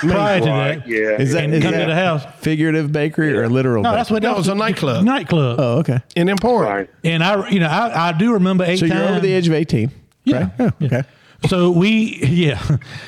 prior 0.00 0.40
to 0.40 0.46
Right, 0.46 0.78
that. 0.78 0.88
yeah. 0.88 0.98
Is 1.20 1.32
that, 1.32 1.44
And 1.44 1.54
is 1.54 1.62
come 1.62 1.72
that 1.72 1.80
to 1.84 1.86
the 1.86 1.94
house. 1.94 2.24
figurative 2.40 2.90
bakery 2.92 3.36
or 3.36 3.48
literal? 3.48 3.82
No, 3.82 3.92
that's 3.92 4.10
what 4.10 4.22
That 4.22 4.36
was 4.36 4.48
a 4.48 4.54
nightclub. 4.54 5.04
Nightclub. 5.04 5.58
Oh, 5.60 5.78
okay. 5.78 5.98
in 6.16 6.28
Emporia. 6.28 6.70
Right. 6.70 6.90
And 7.04 7.22
I, 7.24 7.48
you 7.50 7.60
know, 7.60 7.66
I, 7.68 8.08
I 8.08 8.12
do 8.12 8.32
remember 8.34 8.64
eight 8.64 8.78
So 8.78 8.86
you're 8.86 8.94
times. 8.96 9.10
over 9.10 9.20
the 9.20 9.32
age 9.32 9.46
of 9.48 9.54
eighteen. 9.54 9.90
Yeah. 10.24 10.50
Right? 10.58 10.72
Oh, 10.80 10.84
okay. 10.86 11.02
So 11.48 11.70
we, 11.70 12.18
yeah. 12.24 12.60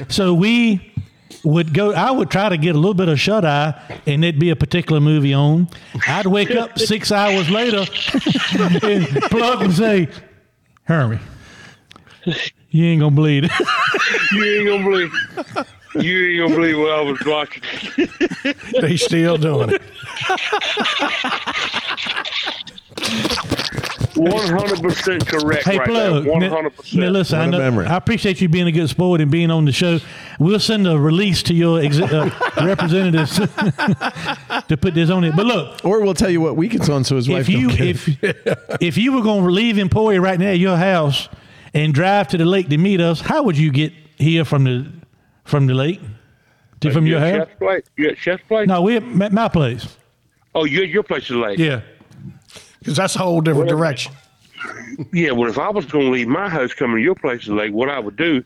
So 0.09 0.33
we 0.35 0.93
would 1.45 1.73
go. 1.75 1.93
I 1.93 2.11
would 2.11 2.31
try 2.31 2.49
to 2.49 2.57
get 2.59 2.75
a 2.75 2.79
little 2.79 2.95
bit 2.95 3.09
of 3.09 3.19
shut 3.19 3.45
eye, 3.45 3.75
and 4.07 4.23
there'd 4.23 4.39
be 4.39 4.51
a 4.51 4.57
particular 4.57 5.01
movie 5.01 5.33
on. 5.35 5.69
I'd 6.07 6.27
wake 6.27 6.51
up 6.51 6.79
six 6.79 7.11
hours 7.13 7.49
later, 7.51 7.79
and 8.83 9.07
plug 9.31 9.63
and 9.63 9.73
say, 9.73 10.09
"Hermie, 10.85 11.19
you 12.71 12.85
ain't 12.85 13.01
gonna 13.01 13.15
bleed. 13.15 13.51
You 14.33 14.45
ain't 14.45 14.69
gonna 14.69 14.85
believe. 14.85 15.13
You 15.99 16.27
ain't 16.29 16.39
gonna 16.49 16.55
believe 16.61 16.79
what 16.79 16.93
I 16.93 17.01
was 17.01 17.19
watching. 17.27 17.63
They 18.81 18.97
still 18.97 19.37
doing 19.37 19.71
it. 19.71 19.83
One 24.17 24.49
hundred 24.49 24.83
percent 24.83 25.27
correct. 25.27 25.65
Hey, 25.65 25.79
right 25.79 25.89
plug. 25.89 26.27
One 26.27 26.41
Now, 26.41 26.51
hundred 26.51 26.73
now 26.73 26.77
percent. 26.83 27.13
listen, 27.13 27.39
I, 27.39 27.47
know. 27.47 27.81
I 27.83 27.97
appreciate 27.97 28.41
you 28.41 28.49
being 28.49 28.67
a 28.67 28.73
good 28.73 28.89
sport 28.89 29.21
and 29.21 29.31
being 29.31 29.51
on 29.51 29.65
the 29.65 29.73
show. 29.73 29.99
We'll 30.39 30.61
send 30.61 30.87
a 30.87 30.99
release 30.99 31.43
to 31.45 31.55
your 31.55 31.81
exi- 31.81 32.11
uh, 32.13 32.31
representatives 32.67 33.37
to 34.69 34.77
put 34.77 34.95
this 34.95 35.11
on 35.11 35.25
it. 35.25 35.35
But 35.37 35.47
look, 35.47 35.85
Or 35.85 36.01
we'll 36.03 36.15
tell 36.15 36.31
you 36.31 36.41
what 36.41 36.57
week 36.57 36.75
it's 36.75 36.89
on, 36.89 37.05
so 37.05 37.17
his 37.17 37.29
wife 37.29 37.43
if 37.43 37.49
you 37.49 37.69
don't 37.69 37.77
get 37.79 37.89
if 38.23 38.83
if 38.83 38.99
you 38.99 39.13
were 39.13 39.23
going 39.23 39.45
to 39.45 39.51
leave 39.51 39.79
Emporia 39.79 40.21
right 40.21 40.39
now, 40.39 40.51
your 40.53 40.77
house, 40.77 41.29
and 41.73 41.95
drive 41.95 42.29
to 42.29 42.37
the 42.37 42.45
lake 42.45 42.69
to 42.69 42.79
meet 42.79 43.01
us, 43.01 43.21
how 43.21 43.43
would 43.45 43.57
you 43.57 43.71
get 43.73 43.93
here 44.19 44.45
from 44.45 44.65
the 44.65 44.87
from 45.51 45.67
the 45.67 45.75
lake 45.75 46.01
to 46.81 46.89
uh, 46.89 46.93
from 46.93 47.07
your 47.07 47.21
house? 47.21 47.37
Shep's 47.49 47.59
place? 47.59 47.85
You 47.97 48.09
at 48.09 48.19
Shep's 48.19 48.43
place? 48.49 48.69
No, 48.69 48.83
we 48.83 48.97
at 48.97 49.05
my, 49.05 49.29
my 49.29 49.49
place. 49.49 49.97
Oh, 50.55 50.65
you 50.65 50.83
your 50.83 51.03
place 51.03 51.25
is 51.25 51.37
late. 51.37 51.59
Yeah. 51.59 51.83
Because 52.79 52.97
that's 52.97 53.15
a 53.17 53.19
whole 53.19 53.41
different 53.41 53.69
direction. 53.69 54.13
Yeah, 55.13 55.33
well, 55.33 55.49
if 55.49 55.59
I 55.59 55.71
was 55.71 55.87
going 55.87 56.07
to 56.07 56.11
leave 56.11 56.29
my 56.29 56.49
house 56.49 56.73
coming 56.73 56.97
to 56.97 57.03
your 57.03 57.15
place 57.15 57.43
is 57.43 57.49
late, 57.49 57.73
what 57.73 57.89
I 57.89 57.99
would 57.99 58.17
do, 58.17 58.43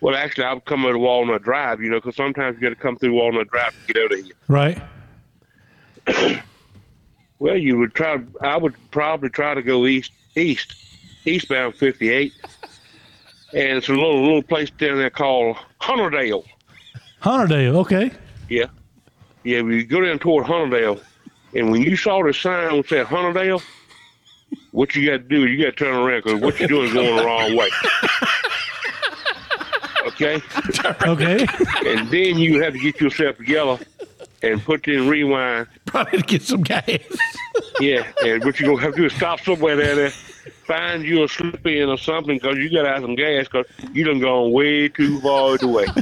well, 0.00 0.14
actually, 0.14 0.44
I 0.44 0.54
would 0.54 0.64
come 0.64 0.84
out 0.84 0.94
of 0.94 1.00
Walnut 1.00 1.42
Drive, 1.42 1.80
you 1.80 1.90
know, 1.90 1.98
because 1.98 2.16
sometimes 2.16 2.56
you 2.56 2.62
got 2.62 2.70
to 2.70 2.74
come 2.74 2.96
through 2.96 3.14
Walnut 3.14 3.48
Drive 3.48 3.74
to 3.86 3.92
get 3.92 4.04
out 4.04 4.12
of 4.12 4.24
here. 4.24 4.34
Right. 4.48 6.42
Well, 7.40 7.56
you 7.56 7.78
would 7.78 7.94
try. 7.94 8.20
I 8.42 8.58
would 8.58 8.74
probably 8.90 9.30
try 9.30 9.54
to 9.54 9.62
go 9.62 9.86
east, 9.86 10.12
east, 10.36 10.74
eastbound 11.24 11.74
58, 11.74 12.34
and 13.52 13.78
it's 13.78 13.88
a 13.88 13.92
little 13.92 14.22
little 14.22 14.42
place 14.42 14.70
down 14.70 14.98
there 14.98 15.10
called 15.10 15.56
Hunterdale. 15.80 16.44
Hunterdale. 17.22 17.74
Okay. 17.76 18.10
Yeah, 18.48 18.66
yeah. 19.44 19.62
We 19.62 19.84
go 19.84 20.00
down 20.00 20.18
toward 20.18 20.46
Hunterdale, 20.46 21.00
and 21.54 21.70
when 21.70 21.82
you 21.82 21.96
saw 21.96 22.22
the 22.24 22.32
sign 22.32 22.76
that 22.76 22.88
said 22.88 23.06
Hunterdale, 23.06 23.62
what 24.72 24.94
you 24.96 25.06
got 25.06 25.18
to 25.18 25.18
do 25.28 25.44
is 25.44 25.50
you 25.50 25.58
got 25.58 25.76
to 25.76 25.84
turn 25.84 25.94
around 25.94 26.22
because 26.24 26.40
what 26.40 26.58
you're 26.58 26.68
doing 26.68 26.88
is 26.88 26.92
going 26.94 27.16
the 27.16 27.24
wrong 27.24 27.56
way. 27.56 27.68
Okay, 30.06 30.40
Okay. 31.06 31.46
and 31.86 32.10
then 32.10 32.38
you 32.38 32.62
have 32.62 32.72
to 32.72 32.78
get 32.78 33.00
yourself 33.00 33.36
together 33.36 33.78
and 34.42 34.62
put 34.62 34.86
in 34.88 35.08
rewind. 35.08 35.66
Probably 35.86 36.18
to 36.20 36.24
get 36.26 36.42
some 36.42 36.62
gas. 36.62 36.84
Yeah, 37.80 38.06
and 38.24 38.44
what 38.44 38.60
you're 38.60 38.70
gonna 38.70 38.82
have 38.82 38.92
to 38.94 38.98
do 39.00 39.06
is 39.06 39.12
stop 39.14 39.40
somewhere 39.40 39.74
there, 39.74 39.94
there 39.94 40.10
find 40.66 41.02
you 41.02 41.24
a 41.24 41.28
slip 41.28 41.66
in 41.66 41.88
or 41.88 41.96
something 41.98 42.36
because 42.36 42.58
you 42.58 42.70
gotta 42.70 42.88
have 42.88 43.00
some 43.02 43.14
gas 43.14 43.46
because 43.48 43.66
you 43.92 44.04
done 44.04 44.20
gone 44.20 44.52
way 44.52 44.88
too 44.88 45.18
far 45.20 45.56
away. 45.62 45.86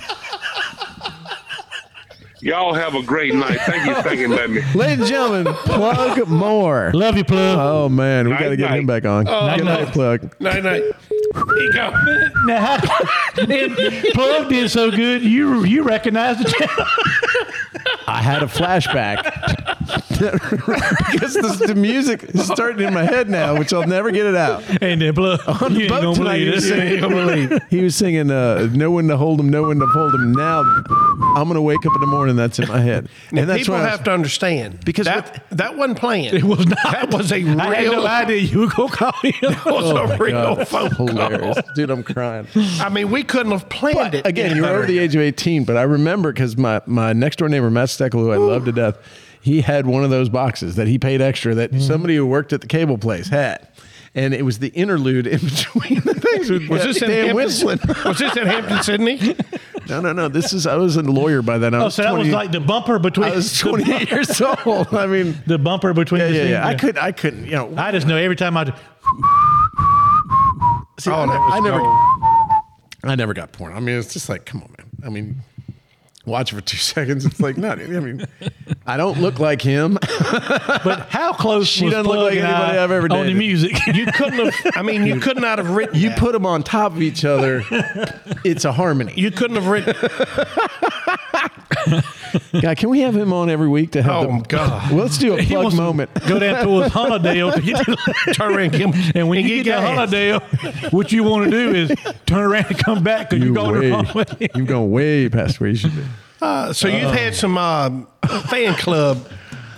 Y'all 2.40 2.72
have 2.74 2.94
a 2.94 3.02
great 3.02 3.34
night. 3.34 3.58
Thank 3.62 3.86
you 3.86 3.94
for 3.96 4.02
thinking 4.02 4.32
about 4.32 4.50
me. 4.50 4.62
Ladies 4.74 5.00
and 5.00 5.08
gentlemen, 5.08 5.52
Plug 5.54 6.28
Moore. 6.28 6.92
Love 6.94 7.16
you, 7.16 7.24
plug. 7.24 7.58
Oh 7.58 7.88
man, 7.88 8.26
we 8.28 8.32
got 8.32 8.38
to 8.40 8.48
Night, 8.50 8.58
get 8.58 8.70
him 8.78 8.86
back 8.86 9.04
on. 9.04 9.24
Night, 9.24 9.56
Good 9.56 9.64
night. 9.64 9.84
night, 9.84 9.92
Plug. 9.92 10.40
Night 10.40 10.62
night. 10.62 10.82
Here 10.82 11.56
you 11.56 11.72
go. 11.72 11.90
now, 12.44 12.76
how, 12.76 13.06
and 13.38 13.74
plug 14.14 14.48
did 14.48 14.70
so 14.70 14.90
good. 14.92 15.22
You 15.22 15.64
you 15.64 15.82
recognize 15.82 16.38
the 16.38 16.44
channel. 16.44 16.86
I 18.10 18.22
had 18.22 18.42
a 18.42 18.46
flashback 18.46 19.22
because 21.12 21.34
the, 21.34 21.64
the 21.68 21.74
music 21.74 22.24
is 22.24 22.46
starting 22.46 22.86
in 22.86 22.94
my 22.94 23.04
head 23.04 23.28
now, 23.28 23.56
which 23.58 23.72
I'll 23.72 23.86
never 23.86 24.10
get 24.10 24.26
it 24.26 24.34
out. 24.34 24.62
And 24.82 25.00
then 25.02 25.14
blood. 25.14 25.40
On 25.46 25.74
the 25.74 25.80
you 25.82 25.88
boat 25.88 26.16
tonight, 26.16 26.38
he 26.40 26.48
was 26.50 26.66
singing, 26.66 26.86
You 26.88 26.92
ain't 26.94 27.00
gonna 27.02 27.14
believe 27.26 27.52
it. 27.52 27.62
he 27.70 27.82
was 27.82 27.94
singing 27.96 28.30
uh, 28.30 28.68
"No 28.72 28.90
one 28.90 29.08
to 29.08 29.16
hold 29.16 29.40
him, 29.40 29.48
no 29.48 29.62
one 29.64 29.78
to 29.78 29.86
hold 29.86 30.14
him." 30.14 30.32
Now 30.32 30.60
I'm 31.36 31.46
gonna 31.48 31.62
wake 31.62 31.84
up 31.86 31.94
in 31.94 32.00
the 32.00 32.06
morning. 32.06 32.36
That's 32.36 32.58
in 32.58 32.68
my 32.68 32.80
head, 32.80 33.08
Now, 33.32 33.42
and 33.42 33.50
that's 33.50 33.60
people 33.60 33.74
why 33.74 33.80
I 33.82 33.88
have 33.88 34.00
was- 34.00 34.04
to 34.06 34.12
understand 34.12 34.84
Because 34.84 35.04
that 35.06 35.44
that 35.50 35.76
wasn't 35.76 35.98
planned. 35.98 36.34
It 36.36 36.44
was 36.44 36.66
not. 36.66 36.78
That 36.82 37.12
was 37.12 37.30
a 37.32 37.42
real. 37.42 37.60
I 37.60 37.74
had 37.74 37.92
no 37.92 38.06
idea 38.06 38.36
you 38.38 38.60
were 38.60 38.66
going 38.68 38.88
to 38.88 38.96
call 38.96 39.12
him. 39.22 39.32
That 39.42 39.64
was 39.66 39.90
a 39.90 40.16
real 40.16 40.54
God, 40.56 40.68
phone 40.68 40.90
call. 40.90 41.54
dude. 41.74 41.90
I'm 41.90 42.02
crying. 42.02 42.46
I 42.80 42.88
mean, 42.88 43.10
we 43.10 43.22
couldn't 43.22 43.52
have 43.52 43.68
planned 43.68 44.14
it. 44.14 44.26
Again, 44.26 44.56
you 44.56 44.62
were 44.62 44.68
over 44.68 44.86
the 44.86 44.98
age 44.98 45.14
of 45.14 45.20
18, 45.22 45.64
but 45.64 45.76
I 45.76 45.82
remember 45.82 46.32
because 46.32 46.56
my, 46.56 46.80
my 46.86 47.12
next 47.12 47.36
door 47.36 47.48
neighbor, 47.48 47.70
Matt 47.70 47.90
Steckel, 47.98 48.20
who 48.20 48.32
I 48.32 48.36
love 48.36 48.64
to 48.66 48.72
death, 48.72 48.98
he 49.40 49.60
had 49.60 49.86
one 49.86 50.04
of 50.04 50.10
those 50.10 50.28
boxes 50.28 50.76
that 50.76 50.86
he 50.88 50.98
paid 50.98 51.20
extra 51.20 51.54
that 51.54 51.70
Mm-hmm. 51.70 51.80
somebody 51.80 52.16
who 52.16 52.26
worked 52.26 52.52
at 52.52 52.60
the 52.60 52.66
cable 52.66 52.98
place 52.98 53.28
had. 53.28 53.66
And 54.14 54.32
it 54.34 54.42
was 54.44 54.58
the 54.58 54.68
interlude 54.68 55.26
in 55.26 55.38
between 55.44 56.00
the 56.00 56.14
things 56.14 56.50
with 56.50 56.68
Was 56.68 56.82
this 56.82 57.02
in 57.02 57.10
Hampton? 57.10 57.36
Was 57.36 58.18
this 58.18 58.36
in 58.36 58.46
Hampton, 58.46 58.82
Sydney? 58.82 59.36
No, 59.88 60.02
no, 60.02 60.12
no. 60.12 60.28
This 60.28 60.52
is, 60.52 60.66
I 60.66 60.74
was 60.76 60.96
a 60.96 61.02
lawyer 61.02 61.40
by 61.40 61.56
then. 61.56 61.72
I 61.72 61.82
Oh, 61.84 61.88
so 61.88 62.02
that 62.02 62.12
was 62.14 62.28
like 62.28 62.52
the 62.52 62.60
bumper 62.60 62.98
between. 62.98 63.32
I 63.32 63.36
was 63.36 63.58
28 63.58 64.10
years 64.10 64.38
old. 64.42 64.92
I 64.94 65.06
mean, 65.06 65.34
The 65.46 65.56
bumper 65.56 65.94
between 65.94 66.20
yeah, 66.20 66.28
the 66.28 66.34
yeah, 66.36 66.44
yeah. 66.44 66.66
I 66.68 66.74
could, 66.74 66.98
I 66.98 67.10
couldn't, 67.10 67.46
you 67.46 67.52
know, 67.52 67.72
I 67.74 67.90
just 67.90 68.06
know 68.06 68.18
every 68.18 68.36
time 68.36 68.58
I. 68.58 68.66
see, 70.98 71.10
Oh, 71.10 71.14
I, 71.14 71.56
I 71.56 71.60
never. 71.60 71.80
I 73.10 73.14
never 73.14 73.32
got 73.32 73.52
porn. 73.52 73.72
I 73.72 73.80
mean, 73.80 73.98
it's 73.98 74.12
just 74.12 74.28
like, 74.28 74.44
come 74.44 74.62
on, 74.62 74.74
man. 74.76 74.88
I 75.06 75.08
mean, 75.08 75.36
watch 76.28 76.52
it 76.52 76.56
for 76.56 76.62
two 76.62 76.76
seconds. 76.78 77.24
It's 77.24 77.40
like, 77.40 77.56
not. 77.56 77.80
I 77.80 77.86
mean, 77.86 78.24
I 78.88 78.96
don't 78.96 79.20
look 79.20 79.38
like 79.38 79.62
him. 79.62 79.98
But 80.84 81.08
how 81.10 81.32
close 81.32 81.66
She 81.66 81.84
was 81.84 81.92
doesn't 81.94 82.08
look 82.10 82.18
Plug 82.18 82.30
like 82.32 82.38
and 82.38 82.46
anybody 82.46 82.78
I 82.78 82.84
I've 82.84 82.90
ever 82.90 83.04
on 83.04 83.08
the 83.20 83.24
dated. 83.24 83.36
music? 83.36 83.76
You 83.94 84.06
couldn't 84.06 84.52
have. 84.52 84.76
I 84.76 84.82
mean, 84.82 85.06
you 85.06 85.18
could 85.20 85.40
not 85.40 85.58
have 85.58 85.70
written. 85.70 85.98
You 85.98 86.10
that. 86.10 86.18
put 86.18 86.32
them 86.32 86.46
on 86.46 86.62
top 86.62 86.92
of 86.92 87.02
each 87.02 87.24
other, 87.24 87.62
it's 88.44 88.64
a 88.64 88.72
harmony. 88.72 89.12
You 89.16 89.30
couldn't 89.30 89.56
have 89.56 89.66
written. 89.66 89.94
God, 92.60 92.76
can 92.76 92.88
we 92.90 93.00
have 93.00 93.16
him 93.16 93.32
on 93.32 93.50
every 93.50 93.68
week 93.68 93.92
to 93.92 94.02
have 94.02 94.28
Oh, 94.28 94.38
the 94.38 94.44
God. 94.48 94.90
Well, 94.92 95.02
let's 95.02 95.18
do 95.18 95.34
a 95.36 95.40
He 95.42 95.54
plug 95.54 95.64
wants 95.64 95.76
to 95.76 95.82
moment. 95.82 96.10
Go 96.26 96.38
down 96.38 96.64
towards 96.64 96.92
Hollydale 96.94 97.54
to 97.54 97.60
get 97.60 97.84
to 97.84 98.32
Turn 98.34 98.54
around 98.54 98.74
and 98.74 98.94
him- 98.94 99.12
And 99.14 99.28
when 99.28 99.38
and 99.38 99.48
you 99.48 99.62
get 99.62 99.64
get 99.64 99.76
to 99.76 99.80
gas. 99.82 100.10
Hollydale, 100.10 100.92
what 100.92 101.12
you 101.12 101.24
want 101.24 101.44
to 101.44 101.50
do 101.50 101.74
is 101.74 101.92
turn 102.26 102.44
around 102.44 102.66
and 102.66 102.78
come 102.78 103.02
back 103.02 103.30
because 103.30 103.44
You 103.44 103.52
you're 103.52 103.54
going 103.54 103.74
the 103.74 103.80
way, 103.80 103.90
wrong 103.90 104.06
way. 104.14 104.48
you've 104.54 104.66
gone 104.66 104.90
way 104.90 105.28
past 105.28 105.60
where 105.60 105.70
you 105.70 105.76
should 105.76 105.94
be. 105.94 106.02
Uh, 106.40 106.72
so 106.72 106.88
you've 106.88 107.10
had 107.12 107.34
some 107.34 107.58
uh, 107.58 107.90
fan 108.48 108.74
club. 108.74 109.28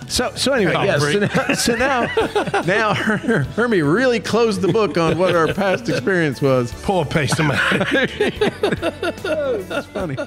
So, 0.07 0.31
so 0.35 0.51
anyway, 0.51 0.73
Oh, 0.75 0.83
yes. 0.83 1.01
So 1.01 1.19
now, 1.19 1.55
so 1.55 1.75
now, 1.75 2.61
now 2.63 2.93
Her- 2.93 3.43
Hermie 3.55 3.81
really 3.81 4.19
closed 4.19 4.61
the 4.61 4.67
book 4.67 4.97
on 4.97 5.17
what 5.17 5.35
our 5.35 5.53
past 5.53 5.87
experience 5.89 6.41
was. 6.41 6.71
Poor 6.83 7.05
paste 7.05 7.39
of 7.39 7.45
mine. 7.45 7.57
Funny. 9.93 10.17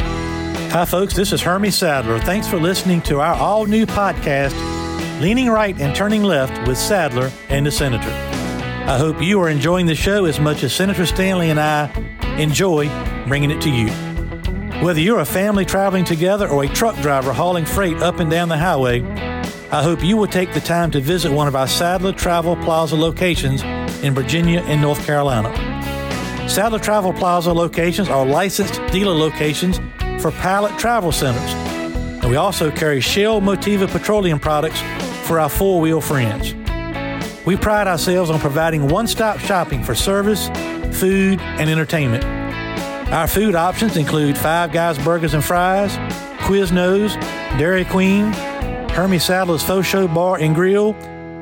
Hi, 0.00 0.84
folks. 0.84 1.14
This 1.14 1.32
is 1.32 1.42
Hermie 1.42 1.70
Sadler. 1.70 2.18
Thanks 2.20 2.46
for 2.48 2.58
listening 2.58 3.02
to 3.02 3.20
our 3.20 3.34
all 3.34 3.66
new 3.66 3.86
podcast, 3.86 4.54
Leaning 5.20 5.48
Right 5.50 5.78
and 5.80 5.94
Turning 5.94 6.22
Left 6.22 6.66
with 6.66 6.78
Sadler 6.78 7.30
and 7.48 7.66
the 7.66 7.70
Senator. 7.70 8.10
I 8.88 8.96
hope 8.96 9.20
you 9.20 9.40
are 9.40 9.48
enjoying 9.50 9.86
the 9.86 9.94
show 9.94 10.24
as 10.24 10.40
much 10.40 10.62
as 10.62 10.74
Senator 10.74 11.04
Stanley 11.06 11.50
and 11.50 11.60
I 11.60 11.90
enjoy 12.38 12.88
bringing 13.26 13.50
it 13.50 13.60
to 13.62 13.70
you. 13.70 13.90
Whether 14.84 15.00
you're 15.00 15.20
a 15.20 15.26
family 15.26 15.64
traveling 15.64 16.04
together 16.04 16.48
or 16.48 16.64
a 16.64 16.68
truck 16.68 16.96
driver 17.02 17.32
hauling 17.32 17.66
freight 17.66 17.98
up 17.98 18.18
and 18.18 18.30
down 18.30 18.48
the 18.48 18.56
highway, 18.56 19.02
I 19.70 19.82
hope 19.82 20.02
you 20.02 20.16
will 20.16 20.26
take 20.26 20.52
the 20.54 20.60
time 20.60 20.90
to 20.92 21.00
visit 21.00 21.30
one 21.30 21.46
of 21.46 21.54
our 21.54 21.68
Sadler 21.68 22.12
Travel 22.12 22.56
Plaza 22.56 22.96
locations 22.96 23.62
in 24.02 24.14
Virginia 24.14 24.60
and 24.60 24.80
North 24.80 25.04
Carolina. 25.04 25.50
Sadler 26.48 26.78
Travel 26.78 27.12
Plaza 27.12 27.52
locations 27.52 28.08
are 28.08 28.24
licensed 28.24 28.80
dealer 28.90 29.14
locations 29.14 29.78
for 30.20 30.30
Pilot 30.32 30.76
Travel 30.78 31.12
Centers. 31.12 31.52
And 32.22 32.30
we 32.30 32.36
also 32.36 32.70
carry 32.70 33.00
Shell 33.00 33.42
Motiva 33.42 33.86
petroleum 33.86 34.40
products 34.40 34.80
for 35.26 35.38
our 35.38 35.48
four 35.48 35.80
wheel 35.80 36.00
friends. 36.00 36.54
We 37.46 37.56
pride 37.56 37.86
ourselves 37.86 38.30
on 38.30 38.40
providing 38.40 38.88
one 38.88 39.06
stop 39.06 39.38
shopping 39.38 39.84
for 39.84 39.94
service, 39.94 40.48
food, 40.98 41.40
and 41.40 41.70
entertainment. 41.70 42.39
Our 43.10 43.26
food 43.26 43.56
options 43.56 43.96
include 43.96 44.38
Five 44.38 44.70
Guys 44.70 44.96
Burgers 44.96 45.34
and 45.34 45.44
Fries, 45.44 45.96
Quiznos, 46.44 47.20
Dairy 47.58 47.84
Queen, 47.84 48.32
Hermie 48.90 49.18
Sadler's 49.18 49.64
Faux 49.64 49.84
Show 49.84 50.06
Bar 50.06 50.38
and 50.38 50.54
Grill, 50.54 50.92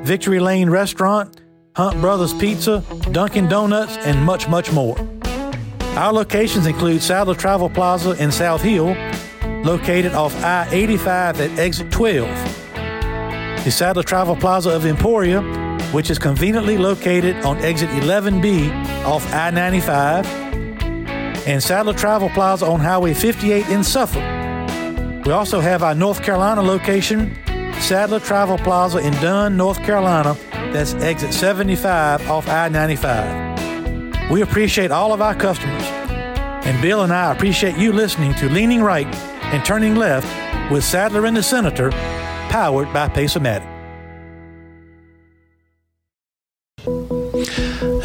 Victory 0.03 0.41
Lane 0.41 0.71
Restaurant, 0.71 1.43
Hunt 1.77 2.01
Brothers 2.01 2.33
Pizza, 2.33 2.83
Dunkin' 3.13 3.49
Donuts, 3.49 3.99
and 3.99 4.25
much, 4.25 4.49
much 4.49 4.73
more. 4.73 4.97
Our 5.99 6.11
locations 6.11 6.65
include 6.65 7.03
Sadler 7.03 7.35
Travel 7.35 7.69
Plaza 7.69 8.13
in 8.13 8.33
South 8.33 8.63
Hill, 8.63 8.97
located 9.63 10.15
off 10.15 10.35
I 10.43 10.67
85 10.71 11.39
at 11.43 11.59
exit 11.59 11.93
12. 11.93 12.27
The 13.65 13.71
Sadler 13.71 14.05
Travel 14.05 14.37
Plaza 14.37 14.71
of 14.71 14.87
Emporia, 14.87 15.43
which 15.93 16.09
is 16.09 16.19
conveniently 16.19 16.79
located 16.79 17.37
on 17.45 17.59
exit 17.59 17.91
11B 17.91 19.05
off 19.05 19.31
I 19.35 19.51
95, 19.51 20.48
and 21.49 21.63
Sadler 21.63 21.95
Travel 21.95 22.29
Plaza 22.29 22.67
on 22.67 22.79
Highway 22.79 23.15
58 23.15 23.71
in 23.71 23.83
Suffolk. 23.83 24.23
We 25.25 25.33
also 25.33 25.61
have 25.61 25.83
our 25.83 25.95
North 25.95 26.23
Carolina 26.23 26.61
location, 26.61 27.35
Sadler 27.81 28.21
Travel 28.21 28.59
Plaza 28.59 28.99
in 28.99 29.15
Dunn, 29.15 29.57
North 29.57 29.79
Carolina, 29.79 30.37
that's 30.73 30.93
exit 30.95 31.33
75 31.33 32.29
off 32.29 32.47
I 32.49 32.69
95. 32.69 34.31
We 34.31 34.43
appreciate 34.43 34.91
all 34.91 35.15
of 35.15 35.23
our 35.23 35.35
customers. 35.35 35.83
And 36.67 36.83
Bill 36.83 37.03
and 37.03 37.15
I 37.15 37.33
appreciate 37.33 37.79
you 37.79 37.95
listening 37.95 38.35
to 38.35 38.51
Leaning 38.51 38.83
Right 38.83 39.07
and 39.45 39.65
Turning 39.65 39.95
Left 39.95 40.27
with 40.71 40.85
Sadler 40.85 41.25
and 41.25 41.35
the 41.35 41.43
Senator, 41.43 41.91
powered 42.51 42.93
by 42.93 43.09
Pace-O-Matic. 43.09 43.78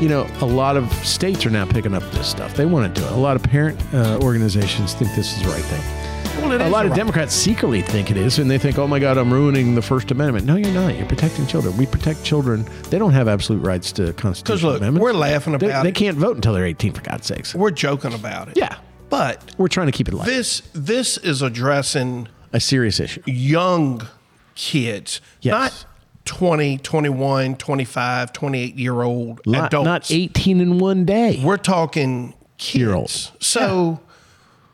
You 0.00 0.08
know, 0.08 0.26
a 0.40 0.46
lot 0.46 0.78
of 0.78 0.90
states 1.06 1.44
are 1.44 1.50
now 1.50 1.66
picking 1.66 1.92
up 1.94 2.02
this 2.12 2.26
stuff. 2.26 2.54
They 2.54 2.64
want 2.64 2.94
to 2.94 3.00
do 3.00 3.06
it. 3.06 3.12
A 3.12 3.16
lot 3.16 3.36
of 3.36 3.42
parent 3.42 3.78
uh, 3.92 4.18
organizations 4.22 4.94
think 4.94 5.14
this 5.14 5.36
is 5.36 5.42
the 5.42 5.48
right 5.50 5.62
thing. 5.62 6.40
Well, 6.40 6.52
it 6.52 6.62
a 6.62 6.70
lot 6.70 6.86
of 6.86 6.92
right. 6.92 6.96
Democrats 6.96 7.34
secretly 7.34 7.82
think 7.82 8.10
it 8.10 8.16
is, 8.16 8.38
and 8.38 8.50
they 8.50 8.56
think, 8.56 8.78
"Oh 8.78 8.86
my 8.86 8.98
God, 8.98 9.18
I'm 9.18 9.30
ruining 9.30 9.74
the 9.74 9.82
First 9.82 10.10
Amendment." 10.10 10.46
No, 10.46 10.56
you're 10.56 10.72
not. 10.72 10.96
You're 10.96 11.06
protecting 11.06 11.46
children. 11.46 11.76
We 11.76 11.84
protect 11.84 12.24
children. 12.24 12.64
They 12.88 12.98
don't 12.98 13.12
have 13.12 13.28
absolute 13.28 13.60
rights 13.60 13.92
to 13.92 14.14
constitutional 14.14 14.72
look, 14.72 14.80
amendments. 14.80 15.02
we're 15.02 15.12
laughing 15.12 15.54
about 15.54 15.66
they 15.66 15.80
it. 15.80 15.82
They 15.82 15.92
can't 15.92 16.16
vote 16.16 16.34
until 16.36 16.54
they're 16.54 16.64
18, 16.64 16.94
for 16.94 17.02
God's 17.02 17.26
sakes. 17.26 17.54
We're 17.54 17.70
joking 17.70 18.14
about 18.14 18.48
it. 18.48 18.56
Yeah, 18.56 18.78
But 19.10 19.54
we're 19.58 19.68
trying 19.68 19.88
to 19.88 19.92
keep 19.92 20.08
it 20.08 20.14
light. 20.14 20.24
this 20.24 20.62
this 20.72 21.18
is 21.18 21.42
addressing 21.42 22.26
a 22.54 22.60
serious 22.60 23.00
issue. 23.00 23.20
young 23.26 24.00
kids, 24.54 25.20
Yes. 25.40 25.52
not 25.52 25.86
20, 26.24 26.78
21, 26.78 27.56
25, 27.56 28.32
28 28.32 28.76
year 28.76 29.02
old 29.02 29.40
Not, 29.46 29.66
adults. 29.66 29.84
not 29.84 30.10
18 30.10 30.60
in 30.60 30.78
one 30.78 31.04
day. 31.04 31.40
We're 31.44 31.56
talking 31.56 32.34
kids. 32.58 33.32
So, 33.40 34.00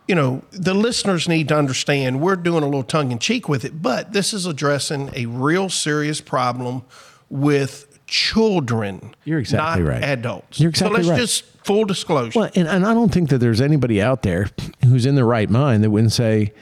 you 0.09 0.15
know, 0.15 0.43
the 0.51 0.75
listeners 0.75 1.29
need 1.29 1.49
to 1.49 1.57
understand 1.57 2.21
we're 2.21 2.37
doing 2.37 2.63
a 2.63 2.67
little 2.67 2.83
tongue 2.83 3.13
in 3.13 3.19
cheek 3.19 3.49
with 3.49 3.65
it, 3.65 3.81
but 3.81 4.13
this 4.13 4.35
is 4.35 4.45
addressing 4.47 5.11
a 5.15 5.27
real 5.27 5.69
serious 5.69 6.21
problem 6.21 6.83
with 7.31 7.99
children. 8.07 9.15
You're 9.25 9.39
exactly 9.39 9.83
not 9.83 9.91
right. 9.91 10.03
Adults. 10.03 10.61
You're 10.61 10.71
exactly 10.71 11.03
so 11.03 11.09
let's 11.09 11.09
right. 11.11 11.19
just 11.19 11.45
full 11.65 11.85
disclosure. 11.85 12.39
Well, 12.39 12.51
and, 12.55 12.69
and 12.69 12.87
I 12.87 12.95
don't 12.95 13.13
think 13.13 13.31
that 13.31 13.39
there's 13.39 13.61
anybody 13.61 14.03
out 14.03 14.23
there 14.23 14.51
who's 14.85 15.07
in 15.07 15.15
their 15.15 15.27
right 15.27 15.49
mind 15.51 15.83
that 15.85 15.91
wouldn't 15.91 16.13
say, 16.13 16.53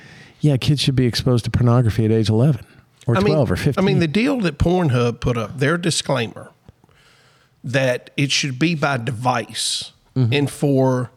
yeah, 0.40 0.56
kids 0.56 0.80
should 0.80 0.96
be 0.96 1.06
exposed 1.06 1.44
to 1.46 1.50
pornography 1.50 2.04
at 2.04 2.10
age 2.10 2.28
11 2.28 2.64
or 3.06 3.16
I 3.16 3.20
12 3.20 3.24
mean, 3.24 3.52
or 3.52 3.56
15. 3.56 3.74
I 3.76 3.86
mean, 3.86 3.98
the 3.98 4.08
deal 4.08 4.40
that 4.40 4.58
Pornhub 4.58 5.20
put 5.20 5.36
up, 5.36 5.58
their 5.58 5.76
disclaimer 5.78 6.50
that 7.62 8.10
it 8.16 8.30
should 8.30 8.58
be 8.58 8.74
by 8.74 8.96
device, 8.98 9.90
Mm-hmm. 10.16 10.32
and 10.32 10.48
for 10.50 11.10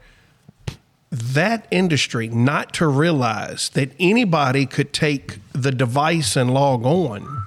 that 1.11 1.67
industry 1.69 2.27
not 2.29 2.73
to 2.73 2.87
realize 2.87 3.69
that 3.69 3.91
anybody 3.99 4.65
could 4.65 4.91
take 4.91 5.37
the 5.53 5.71
device 5.71 6.35
and 6.35 6.51
log 6.51 6.83
on. 6.83 7.43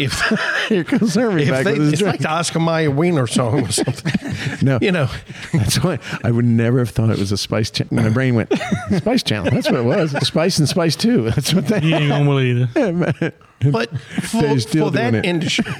If, 0.00 0.20
Here 0.68 0.84
comes 0.84 1.14
Hermie 1.14 1.42
if 1.44 1.50
back 1.50 1.64
they, 1.64 1.72
with 1.72 1.82
his 1.82 1.92
it's 1.94 2.02
like 2.02 2.10
drink. 2.12 2.22
the 2.22 2.30
Oscar 2.30 2.60
Mayer 2.60 2.90
Wiener 2.90 3.26
song 3.26 3.66
or 3.66 3.72
something. 3.72 4.12
No. 4.62 4.78
you 4.80 4.90
know, 4.92 5.08
That's 5.52 5.82
why 5.82 5.98
I 6.24 6.30
would 6.30 6.44
never 6.44 6.78
have 6.80 6.90
thought 6.90 7.10
it 7.10 7.18
was 7.18 7.32
a 7.32 7.36
Spice 7.38 7.70
Channel. 7.70 7.94
My 7.94 8.08
brain 8.10 8.34
went, 8.34 8.52
Spice 8.96 9.22
Channel. 9.22 9.50
That's 9.50 9.70
what 9.70 9.80
it 9.80 9.84
was. 9.84 10.10
Spice 10.26 10.58
and 10.58 10.68
Spice 10.68 10.96
2. 10.96 11.22
That's 11.30 11.54
what 11.54 11.66
they 11.66 11.80
You 11.82 11.94
ain't 11.96 12.08
gonna 12.08 12.24
believe 12.24 12.68
it. 12.74 13.34
But 13.70 13.98
for, 13.98 14.58
still 14.60 14.86
for 14.86 14.90
that 14.92 15.14
it. 15.14 15.24
industry 15.24 15.72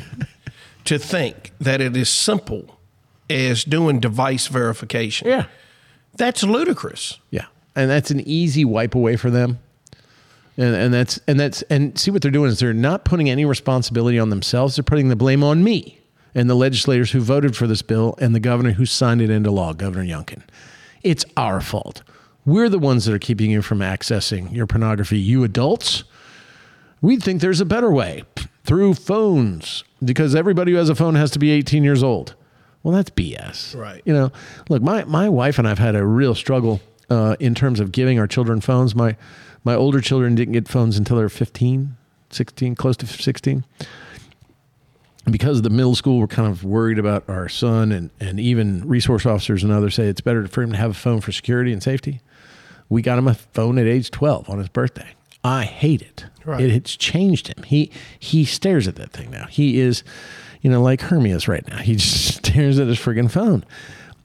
to 0.84 0.98
think 0.98 1.52
that 1.60 1.80
it 1.80 1.96
is 1.96 2.08
simple 2.08 2.78
as 3.28 3.64
doing 3.64 4.00
device 4.00 4.46
verification, 4.48 5.28
Yeah. 5.28 5.44
that's 6.16 6.42
ludicrous. 6.42 7.18
Yeah, 7.30 7.46
and 7.76 7.88
that's 7.90 8.10
an 8.10 8.20
easy 8.20 8.64
wipe 8.64 8.94
away 8.94 9.16
for 9.16 9.30
them. 9.30 9.58
And, 10.60 10.76
and 10.76 10.92
that's 10.92 11.18
and 11.26 11.40
that's 11.40 11.62
and 11.62 11.98
see 11.98 12.10
what 12.10 12.20
they're 12.20 12.30
doing 12.30 12.50
is 12.50 12.58
they're 12.58 12.74
not 12.74 13.06
putting 13.06 13.30
any 13.30 13.46
responsibility 13.46 14.18
on 14.18 14.28
themselves. 14.28 14.76
They're 14.76 14.82
putting 14.82 15.08
the 15.08 15.16
blame 15.16 15.42
on 15.42 15.64
me 15.64 16.00
and 16.34 16.50
the 16.50 16.54
legislators 16.54 17.12
who 17.12 17.20
voted 17.20 17.56
for 17.56 17.66
this 17.66 17.80
bill 17.80 18.14
and 18.18 18.34
the 18.34 18.40
governor 18.40 18.72
who 18.72 18.84
signed 18.84 19.22
it 19.22 19.30
into 19.30 19.50
law, 19.50 19.72
Governor 19.72 20.04
Youngkin. 20.04 20.42
It's 21.02 21.24
our 21.34 21.62
fault. 21.62 22.02
We're 22.44 22.68
the 22.68 22.78
ones 22.78 23.06
that 23.06 23.14
are 23.14 23.18
keeping 23.18 23.50
you 23.50 23.62
from 23.62 23.78
accessing 23.78 24.54
your 24.54 24.66
pornography. 24.66 25.18
You 25.18 25.44
adults, 25.44 26.04
we 27.00 27.16
think 27.16 27.40
there's 27.40 27.60
a 27.60 27.66
better 27.66 27.90
way 27.90 28.24
through 28.64 28.94
phones 28.94 29.84
because 30.04 30.34
everybody 30.34 30.72
who 30.72 30.78
has 30.78 30.90
a 30.90 30.94
phone 30.94 31.14
has 31.14 31.30
to 31.30 31.38
be 31.38 31.50
18 31.52 31.84
years 31.84 32.02
old. 32.02 32.34
Well, 32.82 32.94
that's 32.94 33.10
BS. 33.10 33.74
Right. 33.74 34.02
You 34.04 34.12
know, 34.12 34.32
look, 34.68 34.82
my, 34.82 35.04
my 35.04 35.30
wife 35.30 35.58
and 35.58 35.66
I've 35.66 35.78
had 35.78 35.94
a 35.94 36.04
real 36.04 36.34
struggle 36.34 36.80
uh, 37.08 37.36
in 37.40 37.54
terms 37.54 37.80
of 37.80 37.92
giving 37.92 38.18
our 38.18 38.26
children 38.26 38.60
phones. 38.60 38.94
My, 38.94 39.16
my 39.64 39.74
older 39.74 40.00
children 40.00 40.34
didn't 40.34 40.52
get 40.52 40.68
phones 40.68 40.96
until 40.96 41.16
they 41.16 41.22
were 41.22 41.28
15, 41.28 41.96
16, 42.30 42.74
close 42.74 42.96
to 42.98 43.06
16. 43.06 43.64
And 45.24 45.32
because 45.32 45.60
the 45.62 45.70
middle 45.70 45.94
school, 45.94 46.18
we're 46.18 46.26
kind 46.26 46.48
of 46.48 46.64
worried 46.64 46.98
about 46.98 47.24
our 47.28 47.48
son, 47.48 47.92
and, 47.92 48.10
and 48.20 48.40
even 48.40 48.86
resource 48.88 49.26
officers 49.26 49.62
and 49.62 49.72
others 49.72 49.94
say 49.94 50.06
it's 50.08 50.22
better 50.22 50.46
for 50.48 50.62
him 50.62 50.72
to 50.72 50.78
have 50.78 50.92
a 50.92 50.94
phone 50.94 51.20
for 51.20 51.30
security 51.30 51.72
and 51.72 51.82
safety. 51.82 52.20
We 52.88 53.02
got 53.02 53.18
him 53.18 53.28
a 53.28 53.34
phone 53.34 53.78
at 53.78 53.86
age 53.86 54.10
12 54.10 54.48
on 54.48 54.58
his 54.58 54.68
birthday. 54.68 55.08
I 55.44 55.64
hate 55.64 56.02
it. 56.02 56.26
Right. 56.44 56.60
It, 56.60 56.70
it's 56.70 56.96
changed 56.96 57.48
him. 57.48 57.62
He 57.64 57.90
he 58.18 58.44
stares 58.44 58.86
at 58.88 58.96
that 58.96 59.12
thing 59.12 59.30
now. 59.30 59.46
He 59.46 59.78
is, 59.78 60.02
you 60.60 60.70
know, 60.70 60.82
like 60.82 61.00
Hermias 61.00 61.48
right 61.48 61.66
now. 61.68 61.78
He 61.78 61.96
just 61.96 62.34
stares 62.46 62.78
at 62.78 62.88
his 62.88 62.98
friggin' 62.98 63.30
phone. 63.30 63.64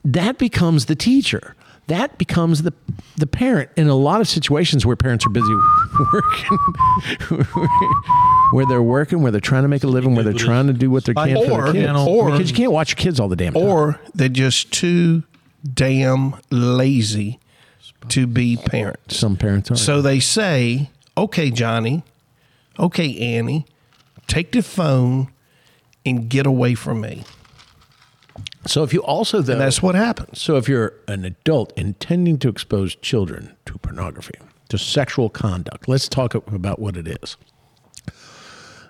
That 0.03 0.37
becomes 0.37 0.85
the 0.85 0.95
teacher. 0.95 1.55
That 1.87 2.17
becomes 2.17 2.63
the 2.63 2.73
the 3.17 3.27
parent 3.27 3.69
in 3.77 3.87
a 3.87 3.95
lot 3.95 4.19
of 4.21 4.27
situations 4.27 4.85
where 4.85 4.95
parents 4.95 5.25
are 5.25 5.29
busy 5.29 5.53
working, 6.13 6.57
where 8.51 8.65
they're 8.65 8.81
working, 8.81 9.21
where 9.21 9.31
they're 9.31 9.39
trying 9.41 9.61
to 9.63 9.67
make 9.67 9.83
a 9.83 9.87
living, 9.87 10.15
where 10.15 10.23
they're 10.23 10.33
trying 10.33 10.67
to 10.67 10.73
do 10.73 10.89
what 10.89 11.05
they 11.05 11.13
can 11.13 11.35
for 11.45 11.61
Or- 11.67 11.71
their 11.71 11.73
kids. 11.93 11.99
or- 12.07 12.31
because 12.31 12.49
you 12.49 12.55
can't 12.55 12.71
watch 12.71 12.91
your 12.91 12.97
kids 12.97 13.19
all 13.19 13.27
the 13.29 13.35
damn 13.35 13.53
time. 13.53 13.63
Or 13.63 13.99
they're 14.13 14.29
just 14.29 14.71
too 14.71 15.23
damn 15.73 16.35
lazy 16.49 17.39
to 18.09 18.27
be 18.27 18.57
parents. 18.57 19.15
some 19.17 19.35
parents 19.37 19.71
are. 19.71 19.75
So 19.75 20.01
they 20.01 20.19
say, 20.19 20.89
okay, 21.17 21.51
Johnny, 21.51 22.03
okay, 22.79 23.17
Annie, 23.37 23.65
take 24.27 24.51
the 24.51 24.61
phone 24.63 25.27
and 26.05 26.29
get 26.29 26.45
away 26.45 26.75
from 26.75 27.01
me. 27.01 27.23
So 28.65 28.83
if 28.83 28.93
you 28.93 29.01
also 29.01 29.41
though, 29.41 29.53
And 29.53 29.61
that's 29.61 29.81
what 29.81 29.95
happens. 29.95 30.41
So 30.41 30.57
if 30.57 30.67
you're 30.67 30.93
an 31.07 31.23
adult 31.23 31.71
intending 31.77 32.37
to 32.39 32.49
expose 32.49 32.95
children 32.95 33.55
to 33.65 33.77
pornography, 33.77 34.35
to 34.69 34.77
sexual 34.77 35.29
conduct, 35.29 35.87
let's 35.87 36.09
talk 36.09 36.33
about 36.33 36.79
what 36.79 36.97
it 36.97 37.07
is. 37.07 37.37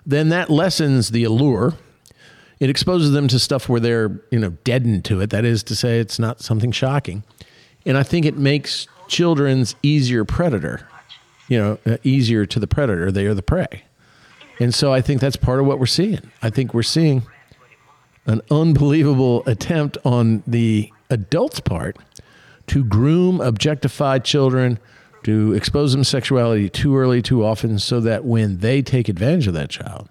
Then 0.04 0.28
that 0.30 0.50
lessens 0.50 1.10
the 1.10 1.24
allure. 1.24 1.74
It 2.58 2.70
exposes 2.70 3.12
them 3.12 3.28
to 3.28 3.38
stuff 3.38 3.68
where 3.68 3.80
they're, 3.80 4.20
you 4.30 4.38
know, 4.38 4.50
deadened 4.64 5.04
to 5.06 5.20
it. 5.20 5.30
That 5.30 5.44
is 5.44 5.62
to 5.64 5.76
say, 5.76 5.98
it's 5.98 6.18
not 6.18 6.40
something 6.40 6.72
shocking. 6.72 7.22
And 7.84 7.98
I 7.98 8.02
think 8.02 8.24
it 8.24 8.36
makes 8.36 8.86
children's 9.08 9.74
easier 9.82 10.24
predator, 10.24 10.88
you 11.48 11.58
know, 11.58 11.78
uh, 11.84 11.98
easier 12.02 12.46
to 12.46 12.58
the 12.58 12.66
predator. 12.66 13.12
They 13.12 13.26
are 13.26 13.34
the 13.34 13.42
prey. 13.42 13.84
And 14.58 14.74
so 14.74 14.92
I 14.92 15.02
think 15.02 15.20
that's 15.20 15.36
part 15.36 15.60
of 15.60 15.66
what 15.66 15.78
we're 15.78 15.86
seeing. 15.86 16.30
I 16.40 16.50
think 16.50 16.72
we're 16.72 16.82
seeing 16.82 17.22
an 18.26 18.40
unbelievable 18.50 19.42
attempt 19.46 19.98
on 20.04 20.42
the 20.46 20.90
adult's 21.10 21.60
part 21.60 21.96
to 22.68 22.84
groom, 22.84 23.40
objectify 23.40 24.18
children, 24.18 24.78
to 25.22 25.52
expose 25.54 25.92
them 25.92 26.02
to 26.02 26.04
sexuality 26.04 26.68
too 26.68 26.96
early, 26.96 27.22
too 27.22 27.44
often, 27.44 27.78
so 27.78 28.00
that 28.00 28.24
when 28.24 28.58
they 28.58 28.82
take 28.82 29.08
advantage 29.08 29.46
of 29.46 29.54
that 29.54 29.70
child, 29.70 30.08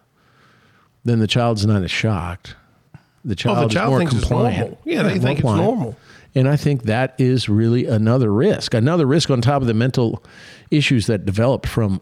then 1.04 1.20
the 1.20 1.28
child's 1.28 1.66
not 1.66 1.84
as 1.84 1.92
shocked. 1.92 2.56
The 3.24 3.36
child, 3.36 3.58
Oh, 3.58 3.68
the 3.68 3.82
is 3.82 3.90
more 3.90 4.06
compliant. 4.06 4.78
Yeah, 4.84 5.04
they 5.04 5.20
think 5.20 5.40
it's 5.40 5.46
normal. 5.46 5.98
And 6.36 6.50
I 6.50 6.58
think 6.58 6.84
that 6.84 7.16
is 7.18 7.48
really 7.48 7.86
another 7.86 8.32
risk. 8.32 8.74
Another 8.74 9.06
risk 9.06 9.30
on 9.30 9.42
top 9.42 9.62
of 9.62 9.68
the 9.68 9.74
mental 9.74 10.22
issues 10.70 11.08
that 11.08 11.26
develop 11.26 11.66
from 11.66 12.02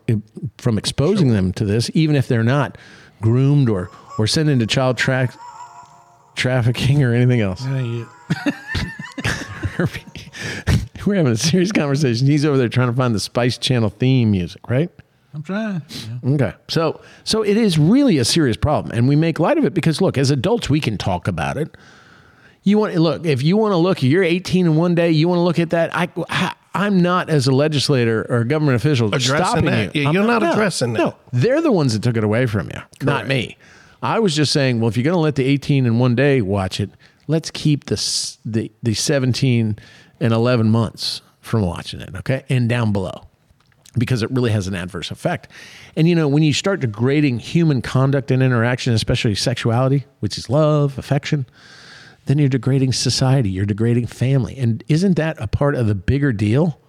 from 0.57 0.77
exposing 0.77 1.29
them 1.29 1.53
to 1.53 1.65
this, 1.65 1.91
even 1.93 2.15
if 2.15 2.27
they're 2.27 2.43
not 2.43 2.77
groomed 3.21 3.69
or 3.69 3.91
or 4.17 4.25
sent 4.25 4.49
into 4.49 4.65
child 4.65 4.97
tra- 4.97 5.31
trafficking 6.35 7.03
or 7.03 7.13
anything 7.13 7.41
else. 7.41 7.61
That 7.61 7.77
ain't. 7.77 8.07
We're 11.05 11.15
having 11.15 11.33
a 11.33 11.37
serious 11.37 11.71
conversation. 11.71 12.27
He's 12.27 12.45
over 12.45 12.57
there 12.57 12.69
trying 12.69 12.87
to 12.87 12.93
find 12.93 13.13
the 13.13 13.19
Spice 13.19 13.57
Channel 13.57 13.89
theme 13.89 14.31
music, 14.31 14.69
right? 14.69 14.89
I'm 15.33 15.43
trying. 15.43 15.81
Yeah. 16.23 16.33
Okay. 16.33 16.53
So 16.69 17.01
so 17.23 17.41
it 17.41 17.57
is 17.57 17.77
really 17.77 18.17
a 18.19 18.25
serious 18.25 18.55
problem 18.55 18.95
and 18.95 19.07
we 19.07 19.15
make 19.15 19.39
light 19.39 19.57
of 19.57 19.65
it 19.65 19.73
because 19.73 19.99
look, 19.99 20.17
as 20.17 20.31
adults 20.31 20.69
we 20.69 20.79
can 20.79 20.97
talk 20.97 21.27
about 21.27 21.57
it. 21.57 21.75
You 22.65 22.77
want 22.77 22.95
look, 22.95 23.25
if 23.25 23.43
you 23.43 23.57
want 23.57 23.73
to 23.73 23.77
look, 23.77 24.01
you're 24.01 24.23
18 24.23 24.67
and 24.67 24.77
one 24.77 24.95
day, 24.95 25.11
you 25.11 25.27
want 25.27 25.39
to 25.39 25.43
look 25.43 25.59
at 25.59 25.71
that, 25.71 25.91
I 25.93 26.53
I'm 26.75 27.01
not 27.01 27.29
as 27.29 27.45
a 27.45 27.51
legislator 27.51 28.25
or 28.29 28.37
a 28.37 28.47
government 28.47 28.75
official 28.75 29.07
Addressing 29.13 29.35
stopping 29.35 29.65
that. 29.65 29.95
you. 29.95 30.03
Yeah, 30.03 30.07
I'm 30.09 30.13
you're 30.15 30.23
not 30.25 30.41
no, 30.41 30.51
addressing 30.53 30.93
that. 30.93 30.99
No, 30.99 31.15
they're 31.31 31.61
the 31.61 31.71
ones 31.71 31.93
that 31.93 32.01
took 32.01 32.17
it 32.17 32.23
away 32.23 32.45
from 32.45 32.69
you, 32.73 32.81
not 33.01 33.27
me. 33.27 33.57
I 34.03 34.19
was 34.19 34.35
just 34.35 34.51
saying, 34.51 34.79
well, 34.79 34.89
if 34.89 34.97
you're 34.97 35.05
going 35.05 35.15
to 35.15 35.19
let 35.19 35.35
the 35.35 35.45
18 35.45 35.85
and 35.85 35.97
one 35.99 36.13
day 36.13 36.41
watch 36.41 36.79
it, 36.81 36.89
let's 37.27 37.49
keep 37.49 37.85
the 37.85 37.95
the 38.45 38.69
the 38.83 38.93
17 38.93 39.77
and 40.19 40.33
11 40.33 40.69
months 40.69 41.21
from 41.39 41.61
watching 41.61 42.01
it, 42.01 42.13
okay? 42.15 42.43
And 42.49 42.69
down 42.69 42.91
below 42.91 43.27
because 43.97 44.23
it 44.23 44.31
really 44.31 44.51
has 44.51 44.67
an 44.67 44.73
adverse 44.73 45.11
effect. 45.11 45.47
And 45.95 46.07
you 46.07 46.15
know, 46.15 46.27
when 46.27 46.43
you 46.43 46.51
start 46.51 46.79
degrading 46.79 47.39
human 47.39 47.81
conduct 47.81 48.31
and 48.31 48.41
interaction, 48.41 48.93
especially 48.93 49.35
sexuality, 49.35 50.05
which 50.19 50.37
is 50.37 50.49
love, 50.49 50.97
affection, 50.97 51.45
then 52.25 52.39
you're 52.39 52.49
degrading 52.49 52.93
society, 52.93 53.49
you're 53.49 53.65
degrading 53.65 54.07
family. 54.07 54.57
And 54.57 54.83
isn't 54.87 55.15
that 55.17 55.39
a 55.39 55.47
part 55.47 55.75
of 55.75 55.87
the 55.87 55.95
bigger 55.95 56.33
deal 56.33 56.79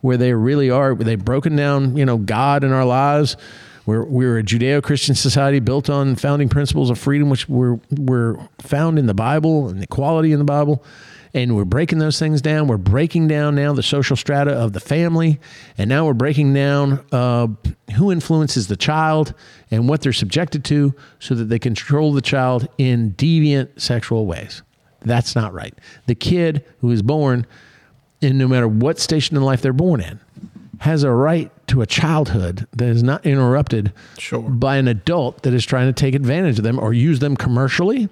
where 0.00 0.16
they 0.16 0.34
really 0.34 0.68
are, 0.68 0.94
where 0.94 1.04
they've 1.04 1.24
broken 1.24 1.56
down, 1.56 1.96
you 1.96 2.04
know, 2.04 2.18
God 2.18 2.64
in 2.64 2.72
our 2.72 2.84
lives? 2.84 3.36
We're, 3.84 4.04
we're 4.04 4.38
a 4.38 4.42
Judeo 4.42 4.82
Christian 4.82 5.14
society 5.14 5.60
built 5.60 5.90
on 5.90 6.14
founding 6.16 6.48
principles 6.48 6.90
of 6.90 6.98
freedom, 6.98 7.30
which 7.30 7.48
were, 7.48 7.80
were 7.90 8.38
found 8.60 8.98
in 8.98 9.06
the 9.06 9.14
Bible 9.14 9.68
and 9.68 9.82
equality 9.82 10.32
in 10.32 10.38
the 10.38 10.44
Bible 10.44 10.84
and 11.34 11.56
we're 11.56 11.64
breaking 11.64 11.98
those 11.98 12.18
things 12.18 12.42
down. 12.42 12.66
We're 12.66 12.76
breaking 12.76 13.28
down 13.28 13.54
now 13.54 13.72
the 13.72 13.82
social 13.82 14.16
strata 14.16 14.52
of 14.52 14.72
the 14.72 14.80
family, 14.80 15.40
and 15.78 15.88
now 15.88 16.06
we're 16.06 16.12
breaking 16.12 16.52
down 16.52 17.04
uh, 17.10 17.48
who 17.96 18.12
influences 18.12 18.68
the 18.68 18.76
child 18.76 19.34
and 19.70 19.88
what 19.88 20.02
they're 20.02 20.12
subjected 20.12 20.64
to, 20.66 20.94
so 21.18 21.34
that 21.34 21.44
they 21.44 21.58
control 21.58 22.12
the 22.12 22.20
child 22.20 22.68
in 22.78 23.12
deviant 23.12 23.80
sexual 23.80 24.26
ways. 24.26 24.62
That's 25.00 25.34
not 25.34 25.52
right. 25.52 25.74
The 26.06 26.14
kid 26.14 26.64
who 26.80 26.90
is 26.90 27.02
born, 27.02 27.46
in 28.20 28.38
no 28.38 28.46
matter 28.46 28.68
what 28.68 28.98
station 29.00 29.36
in 29.36 29.42
life 29.42 29.62
they're 29.62 29.72
born 29.72 30.00
in, 30.00 30.20
has 30.82 31.02
a 31.04 31.10
right 31.10 31.50
to 31.68 31.80
a 31.80 31.86
childhood 31.86 32.66
that 32.72 32.88
is 32.88 33.02
not 33.02 33.24
interrupted 33.24 33.92
Sure. 34.18 34.42
by 34.42 34.76
an 34.76 34.88
adult 34.88 35.42
that 35.42 35.54
is 35.54 35.64
trying 35.64 35.86
to 35.86 35.92
take 35.92 36.14
advantage 36.14 36.58
of 36.58 36.64
them 36.64 36.78
or 36.78 36.92
use 36.92 37.18
them 37.20 37.36
commercially 37.36 38.08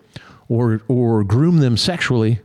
or 0.48 0.80
or 0.88 1.24
groom 1.24 1.58
them 1.58 1.76
sexually 1.76 2.40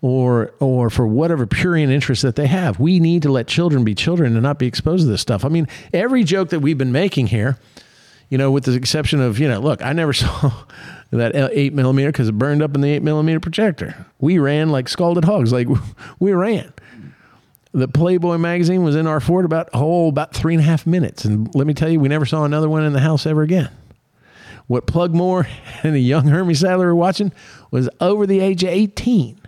or 0.00 0.52
or 0.58 0.90
for 0.90 1.06
whatever 1.06 1.46
prurient 1.46 1.92
interest 1.92 2.22
that 2.22 2.34
they 2.36 2.46
have. 2.48 2.80
We 2.80 2.98
need 2.98 3.22
to 3.22 3.30
let 3.30 3.46
children 3.46 3.84
be 3.84 3.94
children 3.94 4.32
and 4.34 4.42
not 4.42 4.58
be 4.58 4.66
exposed 4.66 5.04
to 5.04 5.08
this 5.10 5.20
stuff. 5.20 5.44
I 5.44 5.48
mean, 5.48 5.68
every 5.92 6.24
joke 6.24 6.48
that 6.50 6.60
we've 6.60 6.78
been 6.78 6.92
making 6.92 7.28
here, 7.28 7.56
you 8.28 8.38
know, 8.38 8.50
with 8.50 8.64
the 8.64 8.72
exception 8.74 9.20
of, 9.20 9.38
you 9.38 9.48
know, 9.48 9.60
look, 9.60 9.80
I 9.80 9.92
never 9.92 10.12
saw 10.22 10.52
that 11.12 11.50
eight 11.52 11.72
millimeter 11.72 12.10
because 12.10 12.28
it 12.28 12.32
burned 12.38 12.62
up 12.62 12.74
in 12.74 12.80
the 12.80 12.90
eight 12.90 13.02
millimeter 13.02 13.38
projector. 13.38 14.06
We 14.18 14.38
ran 14.38 14.70
like 14.70 14.88
scalded 14.88 15.24
hogs, 15.24 15.52
like 15.52 15.68
we 16.18 16.32
ran. 16.32 16.72
The 17.74 17.88
Playboy 17.88 18.36
magazine 18.36 18.82
was 18.82 18.96
in 18.96 19.06
our 19.06 19.20
fort 19.20 19.44
about 19.44 19.70
oh 19.72 20.08
about 20.08 20.34
three 20.34 20.54
and 20.54 20.62
a 20.62 20.66
half 20.66 20.86
minutes, 20.86 21.24
and 21.24 21.52
let 21.54 21.66
me 21.66 21.72
tell 21.74 21.88
you, 21.88 22.00
we 22.00 22.08
never 22.08 22.26
saw 22.26 22.44
another 22.44 22.68
one 22.68 22.84
in 22.84 22.92
the 22.92 23.00
house 23.00 23.24
ever 23.26 23.42
again. 23.42 23.70
What 24.66 24.86
Plug 24.86 25.14
Moore 25.14 25.46
and 25.82 25.94
the 25.94 26.00
young 26.00 26.26
Hermie 26.26 26.54
Sadler 26.54 26.86
were 26.86 26.94
watching 26.94 27.32
was 27.70 27.88
over 28.00 28.26
the 28.26 28.40
age 28.40 28.62
of 28.62 28.70
eighteen. 28.70 29.38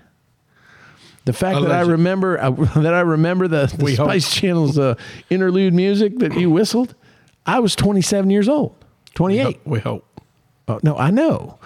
The 1.27 1.33
fact 1.33 1.61
that 1.62 1.70
I 1.70 1.81
remember 1.83 2.37
that 2.77 2.95
I 2.95 3.01
remember 3.01 3.49
the, 3.49 3.66
the 3.66 3.85
We 3.85 3.95
hope. 3.95 4.09
Spice 4.09 4.35
Channel's 4.35 4.79
uh, 4.79 4.95
interlude 5.31 5.75
music 5.75 6.18
that 6.18 6.35
you 6.39 6.51
whistled, 6.51 6.95
I 7.47 7.61
was 7.61 7.75
27 7.77 8.31
years 8.31 8.49
old, 8.49 8.75
28. 9.14 9.61
We 9.64 9.81
hope. 9.81 10.07
Oh, 10.68 10.81
no, 10.83 10.97
I 10.97 11.11
know. 11.11 11.59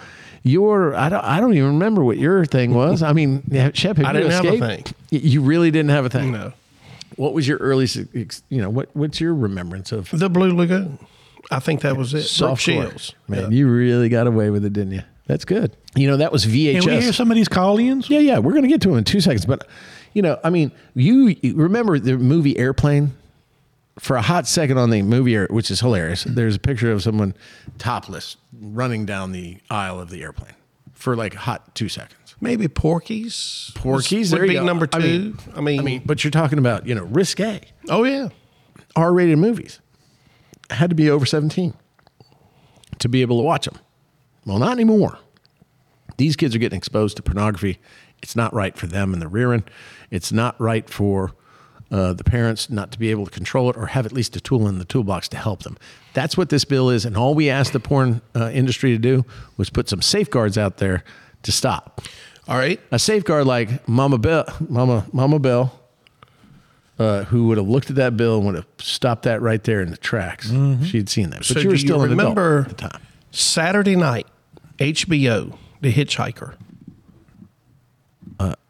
Your 0.43 0.95
I 0.95 1.09
don't 1.09 1.23
I 1.23 1.39
don't 1.39 1.53
even 1.53 1.73
remember 1.73 2.03
what 2.03 2.17
your 2.17 2.45
thing 2.45 2.73
was. 2.73 3.03
I 3.03 3.13
mean, 3.13 3.43
yeah, 3.47 3.71
Shep, 3.73 3.97
have 3.97 4.05
I 4.05 4.13
you 4.13 4.19
didn't 4.19 4.31
have 4.31 4.45
a 4.45 4.57
thing. 4.59 4.85
You 5.09 5.41
really 5.41 5.71
didn't 5.71 5.91
have 5.91 6.05
a 6.05 6.09
thing. 6.09 6.31
No. 6.31 6.53
What 7.15 7.33
was 7.33 7.47
your 7.47 7.57
earliest, 7.57 7.97
you 8.13 8.61
know, 8.61 8.69
what 8.69 8.89
what's 8.93 9.19
your 9.19 9.33
remembrance 9.33 9.91
of 9.91 10.09
The 10.11 10.29
Blue 10.29 10.55
Lagoon. 10.55 10.99
I 11.51 11.59
think 11.59 11.81
that 11.81 11.97
was 11.97 12.13
it. 12.13 12.23
Soft? 12.23 12.61
Shields. 12.61 13.13
Man, 13.27 13.51
you 13.51 13.67
really 13.67 14.07
got 14.09 14.27
away 14.27 14.49
with 14.49 14.63
it, 14.65 14.73
didn't 14.73 14.93
you? 14.93 15.01
That's 15.25 15.45
good. 15.45 15.75
You 15.95 16.07
know, 16.07 16.17
that 16.17 16.31
was 16.31 16.45
VHS. 16.45 16.81
Can 16.81 16.91
we 16.91 17.01
hear 17.01 17.13
some 17.13 17.29
of 17.29 17.35
these 17.35 17.47
call-ins? 17.47 18.09
Yeah, 18.09 18.19
yeah, 18.19 18.39
we're 18.39 18.51
going 18.51 18.63
to 18.63 18.67
get 18.67 18.81
to 18.81 18.89
them 18.89 18.97
in 18.97 19.03
two 19.03 19.21
seconds. 19.21 19.45
But, 19.45 19.67
you 20.13 20.21
know, 20.21 20.39
I 20.43 20.49
mean, 20.49 20.71
you, 20.95 21.35
you 21.41 21.55
remember 21.55 21.99
the 21.99 22.17
movie 22.17 22.57
Airplane? 22.57 23.11
For 23.99 24.15
a 24.15 24.21
hot 24.21 24.47
second 24.47 24.77
on 24.77 24.89
the 24.89 25.01
movie, 25.01 25.35
which 25.45 25.69
is 25.69 25.81
hilarious, 25.81 26.23
there's 26.23 26.55
a 26.55 26.59
picture 26.59 26.91
of 26.91 27.03
someone 27.03 27.33
topless 27.77 28.37
running 28.53 29.05
down 29.05 29.31
the 29.33 29.57
aisle 29.69 29.99
of 29.99 30.09
the 30.09 30.21
airplane 30.23 30.53
for 30.93 31.15
like 31.15 31.35
a 31.35 31.39
hot 31.39 31.75
two 31.75 31.89
seconds. 31.89 32.35
Maybe 32.41 32.67
Porky's. 32.69 33.71
Porky's, 33.75 34.31
would 34.31 34.37
there 34.39 34.45
you 34.45 34.51
be 34.51 34.55
go. 34.55 34.65
number 34.65 34.87
two. 34.87 34.97
I 34.97 35.01
mean- 35.01 35.37
I 35.55 35.61
mean, 35.61 35.79
I 35.79 35.83
mean, 35.83 36.01
but 36.05 36.23
you're 36.23 36.31
talking 36.31 36.57
about, 36.59 36.87
you 36.87 36.95
know, 36.95 37.03
risque, 37.03 37.61
oh 37.89 38.03
yeah. 38.05 38.29
R 38.95 39.11
rated 39.13 39.37
movies. 39.37 39.79
Had 40.69 40.89
to 40.91 40.95
be 40.95 41.09
over 41.09 41.25
17 41.25 41.73
to 42.99 43.09
be 43.09 43.21
able 43.21 43.37
to 43.39 43.43
watch 43.43 43.65
them. 43.65 43.77
Well, 44.45 44.59
not 44.59 44.71
anymore. 44.71 45.17
These 46.17 46.35
kids 46.35 46.55
are 46.55 46.59
getting 46.59 46.77
exposed 46.77 47.17
to 47.17 47.23
pornography. 47.23 47.79
It's 48.21 48.35
not 48.35 48.53
right 48.53 48.77
for 48.77 48.87
them 48.87 49.13
and 49.13 49.21
the 49.21 49.27
rearing. 49.27 49.63
It's 50.11 50.31
not 50.31 50.59
right 50.59 50.89
for 50.89 51.31
uh, 51.91 52.13
the 52.13 52.23
parents 52.23 52.69
not 52.69 52.91
to 52.91 52.99
be 52.99 53.09
able 53.11 53.25
to 53.25 53.31
control 53.31 53.69
it 53.69 53.75
or 53.77 53.87
have 53.87 54.05
at 54.05 54.11
least 54.11 54.35
a 54.35 54.39
tool 54.39 54.67
in 54.67 54.77
the 54.79 54.85
toolbox 54.85 55.27
to 55.29 55.37
help 55.37 55.63
them. 55.63 55.77
That's 56.13 56.37
what 56.37 56.49
this 56.49 56.65
bill 56.65 56.89
is. 56.89 57.05
And 57.05 57.17
all 57.17 57.33
we 57.35 57.49
asked 57.49 57.73
the 57.73 57.79
porn 57.79 58.21
uh, 58.35 58.51
industry 58.53 58.91
to 58.91 58.97
do 58.97 59.25
was 59.57 59.69
put 59.69 59.89
some 59.89 60.01
safeguards 60.01 60.57
out 60.57 60.77
there 60.77 61.03
to 61.43 61.51
stop. 61.51 62.01
All 62.47 62.57
right. 62.57 62.79
A 62.91 62.99
safeguard 62.99 63.45
like 63.45 63.87
Mama 63.87 64.17
Bell, 64.17 64.45
Mama 64.67 65.05
Mama 65.13 65.39
Bell, 65.39 65.79
uh, 66.97 67.23
who 67.25 67.47
would 67.47 67.57
have 67.57 67.67
looked 67.67 67.89
at 67.89 67.95
that 67.95 68.17
bill 68.17 68.37
and 68.37 68.45
would 68.47 68.55
have 68.55 68.67
stopped 68.79 69.23
that 69.23 69.41
right 69.41 69.63
there 69.63 69.81
in 69.81 69.89
the 69.91 69.97
tracks. 69.97 70.49
if 70.51 70.85
She'd 70.87 71.09
seen 71.09 71.29
that, 71.29 71.39
but 71.39 71.45
So 71.45 71.59
you 71.59 71.69
were 71.69 71.77
still 71.77 71.97
you 72.03 72.09
remember 72.09 72.61
at 72.69 72.69
the 72.77 72.89
time. 72.89 73.01
Saturday 73.31 73.95
night, 73.95 74.27
HBO, 74.79 75.55
The 75.81 75.93
Hitchhiker. 75.93 76.55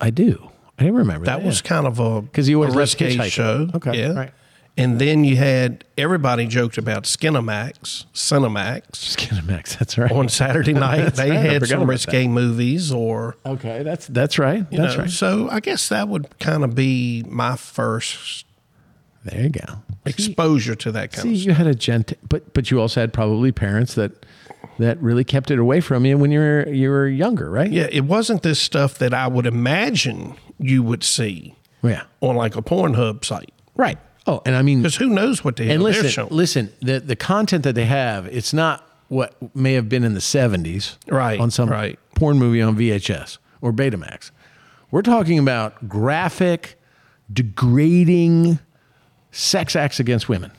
I 0.02 0.10
do. 0.10 0.50
I 0.80 0.84
didn't 0.84 0.96
remember 0.96 1.26
that. 1.26 1.40
That 1.40 1.46
was 1.46 1.62
kind 1.62 1.86
of 1.86 2.00
a 2.00 2.22
because 2.22 2.48
you 2.48 2.58
always 2.62 2.74
a 2.74 2.78
risque 2.78 3.30
show. 3.30 3.68
Okay, 3.76 4.00
yeah. 4.00 4.14
right. 4.14 4.32
And 4.78 4.98
then 4.98 5.26
you 5.26 5.36
had 5.36 5.84
everybody 5.98 6.48
joked 6.48 6.78
about 6.78 7.04
Skinamax, 7.04 8.06
Cinemax 8.14 8.92
Skinamax. 8.92 9.78
That's 9.78 9.98
right. 9.98 10.10
on 10.10 10.30
Saturday 10.30 10.72
night. 10.88 11.02
That's 11.02 11.18
they 11.20 11.32
right. 11.32 11.38
I 11.40 11.42
had 11.42 11.54
forgot 11.62 11.68
some 11.70 11.80
about 11.82 11.90
risque 11.90 12.28
movies 12.28 12.92
or 12.94 13.36
okay, 13.46 13.84
that's 13.84 14.08
that's 14.08 14.40
right. 14.40 14.66
you 14.72 14.78
That's 14.78 14.96
know. 14.96 15.02
right. 15.02 15.10
So 15.12 15.50
I 15.50 15.60
guess 15.60 15.90
that 15.90 16.08
would 16.08 16.40
kind 16.40 16.64
of 16.64 16.76
be 16.76 17.24
my 17.28 17.58
first 17.58 18.46
There 19.26 19.42
you 19.44 19.50
go. 19.50 19.80
exposure 20.06 20.76
to 20.76 20.92
that 20.94 21.12
kind 21.12 21.24
See, 21.24 21.34
of 21.34 21.42
you 21.48 21.54
had 21.54 21.68
a 21.68 21.76
gent, 21.76 22.14
but 22.30 22.54
but 22.54 22.72
you 22.72 22.80
also 22.80 23.02
had 23.02 23.12
probably 23.12 23.52
parents 23.52 23.96
that 23.96 24.26
that 24.78 25.01
really 25.01 25.24
kept 25.24 25.51
it 25.51 25.60
away 25.60 25.82
from 25.82 26.05
you 26.05 26.18
when 26.18 26.32
you 26.32 26.39
were 26.39 26.70
you 26.70 26.89
were 26.89 27.07
younger, 27.07 27.49
right? 27.49 27.72
Yeah, 27.72 27.88
it 27.91 28.05
wasn't 28.05 28.43
this 28.43 28.60
stuff 28.60 28.97
that 28.99 29.14
I 29.14 29.28
would 29.28 29.45
imagine 29.45 30.36
you 30.60 30.84
would 30.84 31.03
see 31.03 31.55
Yeah. 31.82 32.03
on 32.22 32.36
like 32.36 32.55
a 32.55 32.62
Pornhub 32.62 33.24
site. 33.26 33.51
Right. 33.76 33.97
Oh, 34.28 34.41
and 34.45 34.55
I 34.55 34.62
mean, 34.62 34.82
Because 34.82 34.97
who 34.97 35.10
knows 35.10 35.43
what 35.43 35.55
the 35.55 35.64
hell 35.64 35.74
and 35.76 35.82
they're 35.86 35.91
listen, 35.93 36.10
showing. 36.10 36.30
listen, 36.36 36.74
the 36.82 36.99
the 36.99 37.16
content 37.16 37.64
that 37.64 37.76
they 37.76 37.86
have, 37.86 38.26
it's 38.28 38.53
not 38.53 38.86
what 39.07 39.36
may 39.55 39.74
have 39.74 39.89
been 39.89 40.03
in 40.03 40.14
the 40.14 40.22
seventies, 40.22 40.97
Right, 41.07 41.39
On 41.39 41.49
some 41.49 41.70
right. 41.70 41.97
porn 42.16 42.38
movie 42.38 42.62
on 42.62 42.76
VHS 42.76 43.38
or 43.62 43.74
Betamax. 43.74 44.32
We're 44.91 45.01
talking 45.01 45.39
about 45.39 45.88
graphic, 45.89 46.80
degrading 47.32 48.60
sex 49.32 49.76
acts 49.76 49.99
against 49.99 50.30
women, 50.30 50.51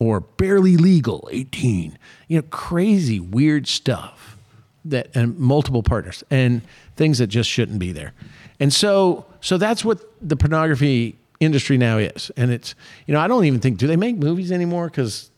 or 0.00 0.18
barely 0.20 0.76
legal 0.76 1.28
eighteen. 1.30 1.96
You 2.26 2.38
know, 2.38 2.46
crazy, 2.50 3.20
weird 3.20 3.68
stuff 3.68 4.36
that 4.84 5.14
and 5.14 5.38
multiple 5.38 5.84
partners 5.84 6.24
and 6.30 6.62
things 6.96 7.18
that 7.18 7.28
just 7.28 7.48
shouldn't 7.48 7.78
be 7.78 7.92
there. 7.92 8.12
And 8.58 8.72
so 8.72 9.26
so 9.40 9.56
that's 9.58 9.84
what 9.84 10.00
the 10.26 10.36
pornography 10.36 11.16
industry 11.38 11.78
now 11.78 11.98
is. 11.98 12.32
And 12.36 12.50
it's 12.50 12.74
you 13.06 13.14
know, 13.14 13.20
I 13.20 13.28
don't 13.28 13.44
even 13.44 13.60
think 13.60 13.78
do 13.78 13.86
they 13.86 13.96
make 13.96 14.16
movies 14.16 14.50
anymore 14.50 14.90
cuz 14.90 15.30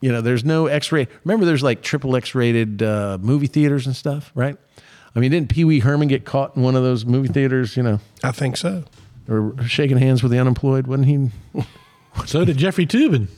you 0.00 0.10
know, 0.10 0.20
there's 0.20 0.44
no 0.44 0.66
X-ray. 0.66 1.06
Remember 1.24 1.46
there's 1.46 1.62
like 1.62 1.80
triple 1.80 2.16
X-rated 2.16 2.82
uh, 2.82 3.18
movie 3.20 3.46
theaters 3.46 3.86
and 3.86 3.94
stuff, 3.94 4.32
right? 4.34 4.56
I 5.14 5.20
mean, 5.20 5.30
didn't 5.30 5.50
Pee 5.50 5.64
Wee 5.64 5.78
Herman 5.78 6.08
get 6.08 6.24
caught 6.24 6.56
in 6.56 6.62
one 6.62 6.74
of 6.74 6.82
those 6.82 7.04
movie 7.06 7.28
theaters, 7.28 7.76
you 7.76 7.84
know, 7.84 8.00
I 8.24 8.32
think 8.32 8.56
so. 8.56 8.82
or 9.28 9.54
shaking 9.64 9.98
hands 9.98 10.22
with 10.22 10.32
the 10.32 10.38
unemployed? 10.38 10.86
Wasn't 10.86 11.06
he? 11.06 11.30
So 12.26 12.44
did 12.44 12.56
Jeffrey 12.56 12.86
Toobin. 12.86 13.28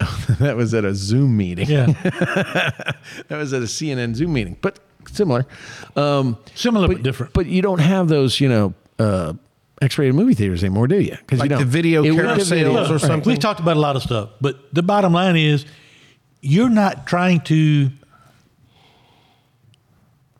that 0.40 0.56
was 0.56 0.72
at 0.74 0.84
a 0.84 0.94
Zoom 0.94 1.36
meeting. 1.36 1.68
Yeah. 1.68 1.86
That 3.28 3.38
was 3.38 3.52
at 3.52 3.62
a 3.62 3.66
CNN 3.66 4.14
Zoom 4.14 4.32
meeting, 4.32 4.56
but 4.60 4.78
similar. 5.10 5.46
Um, 5.96 6.38
Similar 6.54 6.88
but, 6.88 7.02
different. 7.02 7.32
But 7.32 7.46
you 7.46 7.62
don't 7.62 7.78
have 7.80 8.08
those, 8.08 8.40
you 8.40 8.48
know, 8.48 8.74
uh, 8.98 9.34
X-rated 9.82 10.14
movie 10.14 10.34
theaters 10.34 10.62
anymore, 10.64 10.86
do 10.88 11.00
you? 11.00 11.12
Because 11.12 11.38
Like 11.40 11.50
you 11.50 11.56
the 11.56 11.62
don't. 11.64 11.70
video 11.70 12.04
It 12.04 12.12
carousels 12.12 12.88
or 12.88 12.92
Look, 12.92 13.00
something. 13.00 13.28
We've 13.30 13.38
talked 13.38 13.60
about 13.60 13.76
a 13.76 13.80
lot 13.80 13.96
of 13.96 14.02
stuff, 14.02 14.30
but 14.40 14.72
the 14.74 14.82
bottom 14.82 15.12
line 15.12 15.36
is 15.36 15.64
you're 16.40 16.68
not 16.70 17.06
trying 17.06 17.40
to 17.42 17.90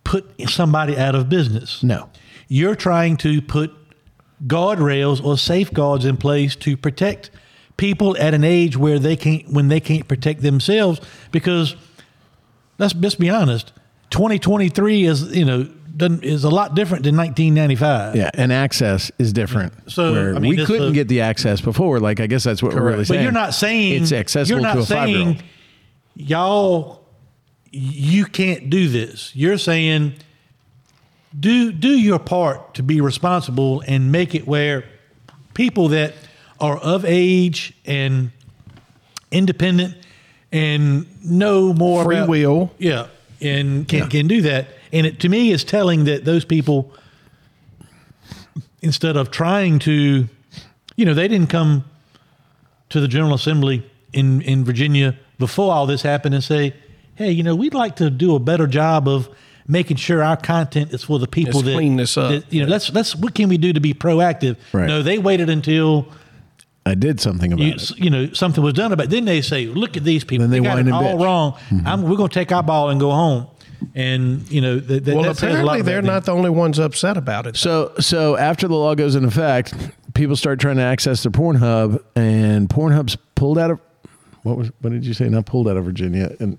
put 0.05 0.27
somebody 0.49 0.97
out 0.97 1.15
of 1.15 1.29
business. 1.29 1.83
No. 1.83 2.09
You're 2.49 2.75
trying 2.75 3.17
to 3.19 3.41
put 3.41 3.73
guardrails 4.47 5.23
or 5.25 5.37
safeguards 5.39 6.05
in 6.05 6.17
place 6.17 6.57
to 6.57 6.77
protect 6.77 7.31
people 7.81 8.14
at 8.18 8.35
an 8.35 8.45
age 8.45 8.76
where 8.76 8.99
they 8.99 9.16
can't 9.16 9.49
when 9.49 9.68
they 9.68 9.81
can't 9.81 10.07
protect 10.07 10.43
themselves 10.43 11.01
because 11.33 11.74
let's 12.76 12.95
let's 12.97 13.14
be 13.14 13.31
honest 13.31 13.72
2023 14.11 15.05
is 15.07 15.35
you 15.35 15.47
know 15.47 15.66
is 16.22 16.45
a 16.45 16.51
lot 16.51 16.74
different 16.74 17.05
than 17.05 17.16
1995 17.16 18.16
Yeah, 18.16 18.31
and 18.35 18.53
access 18.53 19.11
is 19.18 19.33
different. 19.33 19.72
So, 19.91 20.35
I 20.35 20.39
mean, 20.39 20.57
we 20.57 20.64
couldn't 20.64 20.91
a- 20.91 20.93
get 20.93 21.09
the 21.09 21.22
access 21.22 21.61
before. 21.61 22.01
Like 22.01 22.20
I 22.20 22.26
guess 22.26 22.45
that's 22.45 22.62
what 22.62 22.74
we're 22.74 22.83
really 22.83 23.05
saying. 23.05 23.18
But 23.18 23.22
you're 23.22 23.33
not 23.33 23.55
saying 23.55 24.03
it's 24.03 24.12
accessible 24.12 24.61
You're 24.61 24.68
not 24.68 24.74
to 24.74 24.81
a 24.81 24.85
saying 24.85 25.35
five-year-old. 25.35 25.43
y'all. 26.14 27.01
You 27.72 28.24
can't 28.26 28.68
do 28.70 28.89
this. 28.89 29.35
You're 29.35 29.59
saying 29.59 30.14
do 31.39 31.72
do 31.72 31.91
your 31.91 32.18
part 32.18 32.74
to 32.74 32.83
be 32.83 33.01
responsible 33.01 33.83
and 33.87 34.11
make 34.11 34.35
it 34.35 34.47
where 34.47 34.85
people 35.55 35.89
that 35.89 36.14
are 36.61 36.77
of 36.79 37.05
age 37.05 37.73
and 37.87 38.31
independent 39.31 39.95
and 40.53 41.07
know 41.25 41.73
more 41.73 42.05
Free 42.05 42.17
about- 42.17 42.29
will. 42.29 42.73
yeah, 42.79 43.07
and 43.41 43.87
can 43.89 44.09
can 44.09 44.27
do 44.29 44.43
that. 44.43 44.69
And 44.93 45.07
it 45.07 45.21
to 45.21 45.29
me 45.29 45.51
is 45.53 45.63
telling 45.65 46.05
that 46.05 46.25
those 46.25 46.45
people 46.45 46.93
instead 48.83 49.17
of 49.17 49.31
trying 49.31 49.79
to, 49.81 50.29
you 50.97 51.05
know, 51.05 51.15
they 51.15 51.29
didn't 51.29 51.49
come 51.51 51.85
to 52.89 53.01
the 53.01 53.09
General 53.09 53.35
Assembly 53.35 53.85
in, 54.13 54.41
in 54.43 54.65
Virginia 54.65 55.17
before 55.39 55.73
all 55.73 55.87
this 55.87 56.03
happened 56.03 56.35
and 56.35 56.43
say, 56.43 56.75
hey, 57.15 57.31
you 57.31 57.43
know, 57.43 57.55
we'd 57.55 57.75
like 57.75 57.97
to 57.97 58.11
do 58.11 58.35
a 58.35 58.39
better 58.39 58.67
job 58.67 59.07
of 59.07 59.29
making 59.69 59.97
sure 59.99 60.23
our 60.23 60.37
content 60.37 60.93
is 60.93 61.05
for 61.05 61.19
the 61.19 61.29
people 61.29 61.61
Let's 61.61 61.67
that 61.67 61.75
clean 61.75 61.97
this 61.97 62.17
up. 62.17 62.31
that, 62.31 62.53
you 62.53 62.63
know, 62.63 62.69
let's 62.69 62.91
let's 62.93 63.15
what 63.15 63.35
can 63.35 63.49
we 63.49 63.59
do 63.59 63.73
to 63.73 63.81
be 63.81 63.93
proactive? 63.95 64.57
Right. 64.73 64.87
No, 64.87 65.03
they 65.03 65.19
waited 65.19 65.49
until 65.51 66.09
I 66.87 66.95
did 66.95 67.20
something 67.20 67.53
about 67.53 67.64
you, 67.64 67.72
it. 67.74 67.99
you 67.99 68.11
know 68.11 68.33
something 68.33 68.64
was 68.64 68.74
done 68.74 68.93
about. 68.93 69.07
it. 69.07 69.11
Then 69.11 69.26
they 69.26 69.43
say, 69.43 69.66
"Look 69.66 69.97
at 69.97 70.05
these 70.05 70.24
people. 70.24 70.49
Then 70.49 70.51
they 70.51 70.66
got 70.66 70.76
whine 70.76 70.89
it 70.89 70.93
all 70.93 71.03
bitch. 71.03 71.12
Mm-hmm. 71.14 71.22
wrong. 71.22 71.59
I'm, 71.87 72.03
we're 72.03 72.16
going 72.16 72.31
to 72.31 72.35
take 72.35 72.53
our 72.53 72.62
ball 72.62 72.91
and 72.91 72.99
go 72.99 73.11
home." 73.11 73.49
And 73.95 74.51
you 74.51 74.61
know, 74.61 74.78
that, 74.78 75.05
that, 75.05 75.14
Well, 75.14 75.24
that 75.24 75.37
says 75.37 75.59
a 75.59 75.62
lot 75.62 75.81
apparently 75.81 75.83
they're 75.83 76.03
not 76.03 76.24
the 76.24 76.33
only 76.33 76.51
ones 76.51 76.78
upset 76.78 77.16
about 77.16 77.47
it. 77.47 77.57
So 77.57 77.93
so 77.99 78.37
after 78.37 78.68
the 78.68 78.74
law 78.74 78.95
goes 78.95 79.14
into 79.14 79.28
effect, 79.28 79.74
people 80.14 80.37
start 80.37 80.61
trying 80.61 80.76
to 80.76 80.83
access 80.83 81.22
their 81.22 81.33
Pornhub, 81.33 82.03
and 82.14 82.68
Pornhub's 82.68 83.16
pulled 83.35 83.59
out 83.59 83.70
of 83.70 83.81
what 84.43 84.57
was 84.57 84.70
what 84.81 84.91
did 84.91 85.05
you 85.05 85.14
say? 85.14 85.28
Not 85.28 85.47
pulled 85.47 85.68
out 85.68 85.76
of 85.76 85.85
Virginia 85.85 86.35
and 86.41 86.59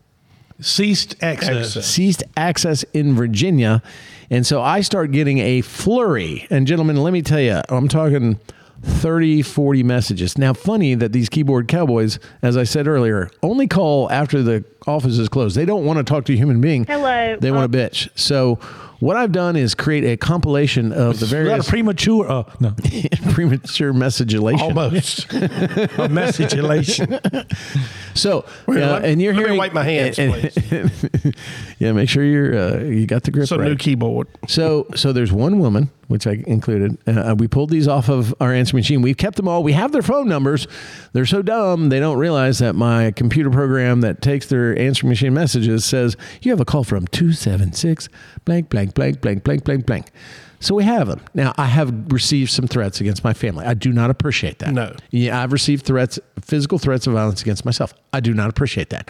ceased 0.59 1.15
access. 1.21 1.67
Access. 1.67 1.85
ceased 1.87 2.23
access 2.37 2.83
in 2.93 3.15
Virginia, 3.15 3.81
and 4.29 4.45
so 4.45 4.61
I 4.61 4.81
start 4.81 5.11
getting 5.11 5.39
a 5.39 5.61
flurry. 5.61 6.47
And 6.49 6.67
gentlemen, 6.67 6.97
let 6.97 7.13
me 7.13 7.21
tell 7.21 7.41
you, 7.41 7.61
I'm 7.69 7.87
talking 7.87 8.39
30, 8.81 9.41
40 9.41 9.83
messages. 9.83 10.37
Now, 10.37 10.53
funny 10.53 10.95
that 10.95 11.11
these 11.13 11.29
keyboard 11.29 11.67
cowboys, 11.67 12.19
as 12.41 12.57
I 12.57 12.63
said 12.63 12.87
earlier, 12.87 13.29
only 13.43 13.67
call 13.67 14.11
after 14.11 14.41
the 14.41 14.63
office 14.87 15.17
is 15.17 15.29
closed. 15.29 15.55
They 15.55 15.65
don't 15.65 15.85
want 15.85 15.97
to 15.97 16.03
talk 16.03 16.25
to 16.25 16.33
a 16.33 16.35
human 16.35 16.61
being. 16.61 16.85
Hello. 16.85 17.37
They 17.39 17.51
want 17.51 17.71
to 17.71 17.77
bitch. 17.77 18.09
So. 18.15 18.59
What 19.01 19.17
I've 19.17 19.31
done 19.31 19.55
is 19.55 19.73
create 19.73 20.03
a 20.03 20.15
compilation 20.15 20.93
of 20.93 21.19
the 21.19 21.25
Is 21.25 21.31
that 21.31 21.41
a 21.41 21.43
various 21.45 21.67
premature? 21.67 22.29
Uh, 22.29 22.43
no, 22.59 22.75
premature 23.31 23.93
messageulation. 23.93 24.61
Almost 24.61 25.33
a 25.97 26.07
message 26.07 26.53
elation. 26.53 27.19
So, 28.13 28.45
Wait, 28.67 28.83
uh, 28.83 28.91
let- 28.93 29.05
and 29.05 29.19
you're 29.19 29.33
let 29.33 29.49
me 29.49 29.57
wipe 29.57 29.73
my 29.73 29.83
hands, 29.83 30.19
yeah, 31.79 31.91
make 31.93 32.09
sure 32.09 32.23
you're 32.23 32.55
uh, 32.55 32.79
you 32.83 33.07
got 33.07 33.23
the 33.23 33.31
grip 33.31 33.47
So 33.47 33.57
right. 33.57 33.69
new 33.69 33.75
keyboard. 33.75 34.27
So, 34.47 34.85
so 34.95 35.11
there's 35.11 35.31
one 35.31 35.57
woman, 35.57 35.89
which 36.11 36.27
I 36.27 36.43
included. 36.45 36.97
Uh, 37.07 37.35
we 37.37 37.47
pulled 37.47 37.69
these 37.71 37.87
off 37.87 38.09
of 38.09 38.35
our 38.39 38.53
answer 38.53 38.75
machine. 38.75 39.01
We've 39.01 39.17
kept 39.17 39.37
them 39.37 39.47
all. 39.47 39.63
We 39.63 39.73
have 39.73 39.91
their 39.91 40.01
phone 40.03 40.27
numbers. 40.27 40.67
They're 41.13 41.25
so 41.25 41.41
dumb 41.41 41.89
they 41.89 41.99
don't 41.99 42.17
realize 42.17 42.59
that 42.59 42.75
my 42.75 43.11
computer 43.11 43.49
program 43.49 44.01
that 44.01 44.21
takes 44.21 44.47
their 44.47 44.77
answer 44.77 45.07
machine 45.07 45.33
messages 45.33 45.85
says 45.85 46.15
you 46.41 46.51
have 46.51 46.59
a 46.59 46.65
call 46.65 46.83
from 46.83 47.07
two 47.07 47.31
seven 47.33 47.73
six 47.73 48.09
blank 48.45 48.69
blank 48.69 48.93
blank 48.93 49.21
blank 49.21 49.43
blank 49.43 49.63
blank 49.63 49.85
blank. 49.85 50.11
So 50.59 50.75
we 50.75 50.83
have 50.83 51.07
them. 51.07 51.21
Now 51.33 51.53
I 51.57 51.65
have 51.65 52.11
received 52.11 52.51
some 52.51 52.67
threats 52.67 53.01
against 53.01 53.23
my 53.23 53.33
family. 53.33 53.65
I 53.65 53.73
do 53.73 53.91
not 53.91 54.11
appreciate 54.11 54.59
that. 54.59 54.73
No. 54.73 54.95
Yeah, 55.09 55.41
I've 55.41 55.51
received 55.51 55.85
threats, 55.85 56.19
physical 56.39 56.77
threats 56.77 57.07
of 57.07 57.13
violence 57.13 57.41
against 57.41 57.65
myself. 57.65 57.93
I 58.13 58.19
do 58.19 58.33
not 58.33 58.49
appreciate 58.49 58.91
that. 58.91 59.09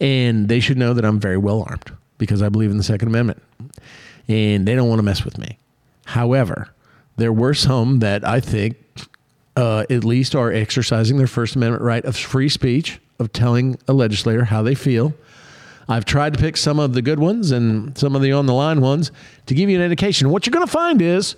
And 0.00 0.48
they 0.48 0.58
should 0.58 0.78
know 0.78 0.94
that 0.94 1.04
I'm 1.04 1.20
very 1.20 1.36
well 1.36 1.62
armed 1.62 1.92
because 2.18 2.42
I 2.42 2.48
believe 2.48 2.70
in 2.70 2.78
the 2.78 2.82
Second 2.82 3.08
Amendment. 3.08 3.40
And 4.28 4.66
they 4.66 4.74
don't 4.74 4.88
want 4.88 4.98
to 4.98 5.04
mess 5.04 5.24
with 5.24 5.38
me. 5.38 5.58
However, 6.06 6.68
there 7.16 7.32
were 7.32 7.54
some 7.54 8.00
that 8.00 8.26
I 8.26 8.40
think 8.40 8.76
uh, 9.56 9.84
at 9.90 10.04
least 10.04 10.34
are 10.34 10.52
exercising 10.52 11.18
their 11.18 11.26
First 11.26 11.56
Amendment 11.56 11.82
right 11.82 12.04
of 12.04 12.16
free 12.16 12.48
speech, 12.48 13.00
of 13.18 13.32
telling 13.32 13.78
a 13.86 13.92
legislator 13.92 14.44
how 14.44 14.62
they 14.62 14.74
feel. 14.74 15.14
I've 15.88 16.04
tried 16.04 16.34
to 16.34 16.38
pick 16.38 16.56
some 16.56 16.78
of 16.78 16.94
the 16.94 17.02
good 17.02 17.18
ones 17.18 17.50
and 17.50 17.96
some 17.98 18.16
of 18.16 18.22
the 18.22 18.32
on 18.32 18.46
the 18.46 18.54
line 18.54 18.80
ones 18.80 19.10
to 19.46 19.54
give 19.54 19.68
you 19.68 19.76
an 19.76 19.82
indication. 19.82 20.30
What 20.30 20.46
you're 20.46 20.52
going 20.52 20.66
to 20.66 20.72
find 20.72 21.02
is 21.02 21.36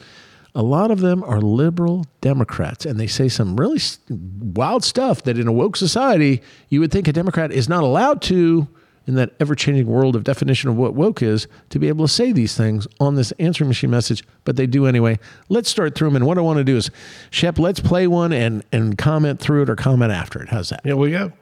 a 0.55 0.63
lot 0.63 0.91
of 0.91 1.01
them 1.01 1.25
are 1.25 1.41
liberal 1.41 2.07
Democrats, 2.21 2.87
and 2.87 3.01
they 3.01 3.09
say 3.09 3.29
some 3.29 3.57
really 3.57 3.81
wild 4.09 4.85
stuff 4.85 5.25
that 5.25 5.39
in 5.39 5.49
a 5.49 5.53
woke 5.53 5.77
society, 5.77 6.43
you 6.69 6.81
would 6.81 6.93
think 6.93 7.09
a 7.09 7.13
Democrat 7.13 7.51
is 7.51 7.69
not 7.69 7.83
allowed 7.83 8.23
to, 8.23 8.69
in 9.07 9.15
that 9.17 9.31
ever 9.39 9.55
changing 9.55 9.87
world 9.87 10.17
of 10.17 10.25
definition 10.25 10.71
of 10.71 10.77
what 10.77 10.95
woke 10.95 11.23
is, 11.23 11.47
to 11.71 11.79
be 11.79 11.89
able 11.89 12.07
to 12.07 12.13
say 12.13 12.33
these 12.33 12.57
things 12.57 12.87
on 13.01 13.15
this 13.17 13.33
answering 13.39 13.69
machine 13.69 13.91
message, 13.91 14.25
but 14.45 14.57
they 14.57 14.67
do 14.67 14.87
anyway. 14.87 15.19
Let's 15.49 15.69
start 15.69 15.95
through 15.95 16.09
them. 16.09 16.17
And 16.17 16.27
what 16.27 16.39
I 16.39 16.41
want 16.41 16.57
to 16.59 16.65
do 16.65 16.77
is, 16.77 16.91
Shep, 17.31 17.59
let's 17.59 17.81
play 17.81 18.07
one 18.07 18.33
and, 18.33 18.65
and 18.73 18.97
comment 18.97 19.41
through 19.41 19.63
it 19.63 19.71
or 19.71 19.77
comment 19.77 20.11
after 20.13 20.43
it. 20.43 20.49
How's 20.49 20.71
that? 20.71 20.81
Here 20.85 20.97
we 20.97 21.11
go. 21.11 21.33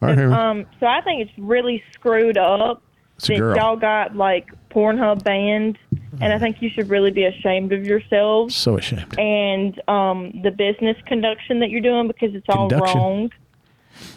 All 0.00 0.08
right, 0.08 0.18
Henry? 0.18 0.32
Um, 0.34 0.66
so 0.80 0.86
I 0.86 1.00
think 1.02 1.22
it's 1.28 1.38
really 1.38 1.82
screwed 1.92 2.36
up 2.38 2.82
It's 3.16 3.26
that 3.28 3.38
girl. 3.38 3.56
y'all 3.56 3.76
got 3.76 4.14
like 4.16 4.48
Pornhub 4.70 5.22
banned, 5.24 5.78
and 6.20 6.32
I 6.32 6.38
think 6.38 6.60
you 6.62 6.70
should 6.70 6.88
really 6.88 7.10
be 7.10 7.24
ashamed 7.24 7.72
of 7.72 7.84
yourselves 7.84 8.54
so 8.54 8.76
ashamed. 8.76 9.18
and 9.18 9.80
um, 9.88 10.40
the 10.42 10.50
business 10.50 10.96
conduction 11.06 11.60
that 11.60 11.70
you're 11.70 11.80
doing 11.80 12.06
because 12.06 12.34
it's 12.34 12.46
all 12.48 12.68
Conduction. 12.68 12.98
wrong, 12.98 13.30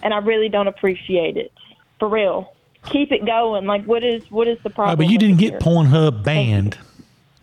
and 0.03 0.13
I 0.13 0.17
really 0.17 0.49
don't 0.49 0.67
appreciate 0.67 1.37
it 1.37 1.51
for 1.99 2.09
real. 2.09 2.53
Keep 2.85 3.11
it 3.11 3.25
going. 3.25 3.65
Like, 3.65 3.85
what 3.85 4.03
is 4.03 4.23
what 4.31 4.47
is 4.47 4.57
the 4.63 4.69
Uh, 4.69 4.73
problem? 4.73 4.97
but 4.97 5.07
you 5.11 5.17
didn't 5.17 5.37
get 5.37 5.51
here? 5.51 5.59
Pornhub 5.59 6.23
banned. 6.23 6.77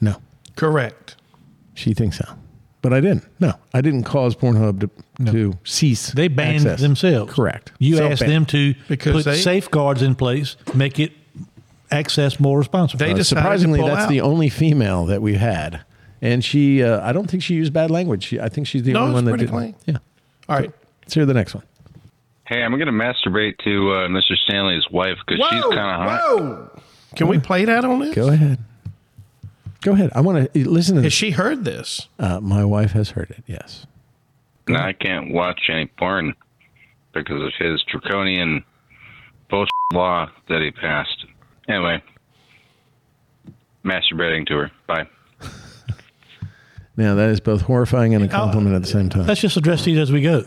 No. 0.00 0.16
Correct. 0.56 1.16
She 1.74 1.94
thinks 1.94 2.18
so. 2.18 2.24
But 2.82 2.92
I 2.92 3.00
didn't. 3.00 3.24
No, 3.40 3.54
I 3.74 3.80
didn't 3.80 4.04
cause 4.04 4.34
Pornhub 4.36 4.80
to, 4.80 4.90
to 5.32 5.58
cease. 5.64 6.12
They 6.12 6.28
banned 6.28 6.58
access. 6.66 6.80
themselves. 6.80 7.32
Correct. 7.32 7.72
You 7.78 7.96
Self-ban. 7.96 8.12
asked 8.12 8.26
them 8.26 8.46
to 8.46 8.74
Because 8.88 9.12
put 9.12 9.24
they- 9.32 9.36
safeguards 9.38 10.00
in 10.02 10.14
place, 10.14 10.56
make 10.74 10.98
it 11.00 11.12
access 11.90 12.38
more 12.38 12.58
responsibly. 12.58 13.06
They 13.06 13.12
Uh, 13.12 13.16
decided 13.16 13.40
to 13.40 13.42
surprisingly, 13.44 13.78
pull 13.80 13.88
that's 13.88 14.02
out. 14.02 14.08
the 14.08 14.20
only 14.20 14.48
female 14.48 15.06
that 15.06 15.22
we've 15.22 15.40
had, 15.40 15.80
and 16.22 16.44
she. 16.44 16.82
Uh, 16.82 17.00
I 17.06 17.12
don't 17.12 17.28
think 17.30 17.42
she 17.42 17.54
used 17.54 17.72
bad 17.72 17.90
language. 17.90 18.24
She, 18.24 18.40
I 18.40 18.48
think 18.48 18.66
she's 18.66 18.82
the 18.84 18.92
No, 18.92 19.00
only 19.02 19.14
one 19.14 19.24
that 19.24 19.30
pretty 19.32 19.44
did. 19.46 19.50
clean. 19.52 19.74
Yeah. 19.86 19.96
All 20.48 20.56
right. 20.56 20.70
Let's 21.02 21.14
hear 21.14 21.26
the 21.26 21.34
next 21.34 21.54
one. 21.54 21.64
Hey, 22.48 22.62
I'm 22.62 22.78
gonna 22.78 22.92
masturbate 22.92 23.58
to 23.64 23.92
uh, 23.92 24.08
Mr. 24.08 24.34
Stanley's 24.44 24.88
wife 24.90 25.18
because 25.26 25.44
she's 25.50 25.62
kind 25.64 25.74
of 25.74 26.08
hot. 26.08 26.20
whoa. 26.38 26.80
Can 27.14 27.28
we 27.28 27.38
play 27.38 27.64
that 27.66 27.84
on 27.84 28.00
this? 28.00 28.14
Go 28.14 28.28
ahead. 28.28 28.58
Go 29.82 29.92
ahead. 29.92 30.10
I 30.14 30.20
want 30.22 30.52
to 30.52 30.68
listen 30.68 30.96
to 30.96 31.02
Has 31.02 31.06
this. 31.06 31.12
she 31.12 31.30
heard 31.30 31.64
this? 31.64 32.08
Uh, 32.18 32.40
my 32.40 32.64
wife 32.64 32.92
has 32.92 33.10
heard 33.10 33.30
it. 33.30 33.44
Yes. 33.46 33.86
And 34.66 34.76
I 34.76 34.92
can't 34.92 35.32
watch 35.32 35.60
any 35.68 35.86
porn 35.86 36.34
because 37.12 37.42
of 37.42 37.52
his 37.58 37.82
draconian 37.90 38.64
bullshit 39.50 39.70
law 39.92 40.28
that 40.48 40.60
he 40.62 40.70
passed. 40.70 41.26
Anyway, 41.68 42.02
masturbating 43.84 44.46
to 44.46 44.54
her. 44.56 44.70
Bye. 44.86 45.06
Now 46.96 47.14
that 47.14 47.30
is 47.30 47.38
both 47.38 47.60
horrifying 47.60 48.12
and 48.16 48.24
a 48.24 48.28
compliment 48.28 48.74
at 48.74 48.82
the 48.82 48.88
same 48.88 49.08
time. 49.08 49.24
Let's 49.28 49.40
just 49.40 49.56
address 49.56 49.84
these 49.84 49.98
as 49.98 50.10
we 50.10 50.20
go. 50.20 50.44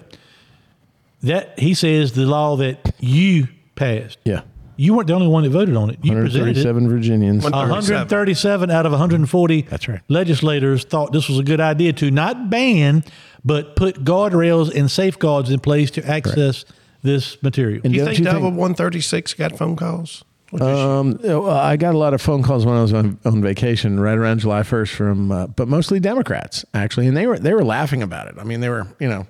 That 1.22 1.58
he 1.60 1.74
says 1.74 2.14
the 2.14 2.26
law 2.26 2.56
that 2.58 2.96
you 3.00 3.48
passed. 3.76 4.18
Yeah. 4.26 4.42
You 4.78 4.96
weren't 4.96 5.08
the 5.08 5.14
only 5.14 5.28
one 5.28 5.44
that 5.44 5.50
voted 5.52 5.76
on 5.76 5.92
it. 5.92 6.00
You 6.02 6.14
presented 6.14 6.58
it. 6.58 6.66
137 6.66 6.90
Virginians. 6.90 7.44
137 7.44 8.72
out 8.72 8.86
of 8.88 8.92
140 8.92 9.62
That's 9.64 9.88
right. 9.88 10.00
legislators 10.08 10.84
thought 10.86 11.12
this 11.14 11.30
was 11.30 11.38
a 11.38 11.44
good 11.44 11.60
idea 11.62 11.94
to 11.94 12.10
not 12.10 12.50
ban, 12.50 13.04
but 13.46 13.76
put 13.76 14.04
guardrails 14.04 14.74
and 14.76 14.90
safeguards 14.90 15.52
in 15.52 15.60
place 15.60 15.92
to 15.92 16.08
access 16.08 16.66
this 17.04 17.42
material. 17.44 17.82
And 17.84 17.94
Do 17.94 18.00
you 18.00 18.06
don't 18.06 18.08
think 18.16 18.20
you 18.20 18.26
Double 18.26 18.50
think- 18.50 18.58
136 18.60 19.34
got 19.36 19.58
phone 19.58 19.76
calls? 19.76 20.24
What 20.50 20.60
did 20.64 20.76
she- 20.76 20.82
Um, 20.82 21.20
well, 21.24 21.50
I 21.52 21.78
got 21.78 21.94
a 21.94 21.98
lot 21.98 22.14
of 22.16 22.22
phone 22.22 22.42
calls 22.44 22.66
when 22.66 22.76
I 22.76 22.82
was 22.82 22.94
on, 22.94 23.20
on 23.24 23.42
vacation, 23.42 24.00
right 24.00 24.18
around 24.18 24.40
July 24.40 24.64
first, 24.64 24.94
from 24.94 25.32
uh, 25.32 25.48
but 25.48 25.68
mostly 25.68 26.00
Democrats 26.00 26.66
actually, 26.74 27.08
and 27.08 27.16
they 27.16 27.26
were 27.28 27.38
they 27.40 27.54
were 27.54 27.64
laughing 27.64 28.02
about 28.04 28.28
it. 28.28 28.36
I 28.40 28.44
mean, 28.44 28.60
they 28.60 28.68
were 28.70 28.86
you 29.00 29.08
know, 29.08 29.28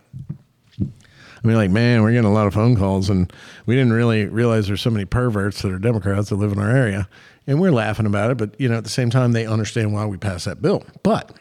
I 1.44 1.48
mean, 1.48 1.58
like 1.58 1.72
man, 1.72 2.02
we're 2.02 2.12
getting 2.12 2.30
a 2.30 2.34
lot 2.34 2.48
of 2.48 2.54
phone 2.54 2.76
calls, 2.76 3.10
and 3.10 3.32
we 3.66 3.76
didn't 3.76 3.94
really 3.94 4.26
realize 4.26 4.68
there's 4.68 4.82
so 4.82 4.92
many 4.92 5.06
perverts 5.06 5.62
that 5.62 5.72
are 5.72 5.80
Democrats 5.80 6.30
that 6.30 6.36
live 6.36 6.52
in 6.52 6.60
our 6.60 6.70
area, 6.70 7.08
and 7.48 7.60
we're 7.60 7.72
laughing 7.72 8.06
about 8.06 8.32
it. 8.32 8.38
But 8.38 8.60
you 8.60 8.70
know, 8.70 8.78
at 8.78 8.84
the 8.84 8.90
same 8.90 9.10
time, 9.10 9.32
they 9.32 9.46
understand 9.46 9.94
why 9.94 10.06
we 10.06 10.18
passed 10.18 10.46
that 10.46 10.62
bill. 10.62 10.84
But 11.04 11.36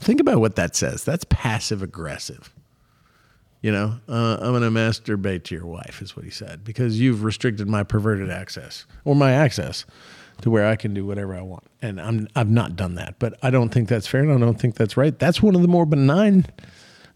think 0.00 0.20
about 0.20 0.40
what 0.40 0.56
that 0.56 0.76
says. 0.76 1.04
That's 1.04 1.24
passive 1.28 1.82
aggressive. 1.82 2.52
You 3.62 3.72
know, 3.72 3.98
uh, 4.08 4.36
I'm 4.40 4.52
going 4.52 4.62
to 4.62 4.70
masturbate 4.70 5.44
to 5.44 5.54
your 5.56 5.66
wife, 5.66 6.00
is 6.00 6.14
what 6.14 6.24
he 6.24 6.30
said, 6.30 6.62
because 6.62 7.00
you've 7.00 7.24
restricted 7.24 7.66
my 7.66 7.82
perverted 7.82 8.30
access 8.30 8.86
or 9.04 9.16
my 9.16 9.32
access 9.32 9.84
to 10.42 10.50
where 10.50 10.66
I 10.66 10.76
can 10.76 10.94
do 10.94 11.04
whatever 11.04 11.34
I 11.34 11.40
want. 11.40 11.64
And 11.82 12.00
I'm, 12.00 12.28
I've 12.36 12.50
not 12.50 12.76
done 12.76 12.94
that, 12.94 13.18
but 13.18 13.34
I 13.42 13.50
don't 13.50 13.70
think 13.70 13.88
that's 13.88 14.06
fair 14.06 14.20
and 14.20 14.32
I 14.32 14.38
don't 14.38 14.60
think 14.60 14.76
that's 14.76 14.96
right. 14.96 15.18
That's 15.18 15.42
one 15.42 15.54
of 15.54 15.62
the 15.62 15.68
more 15.68 15.86
benign 15.86 16.46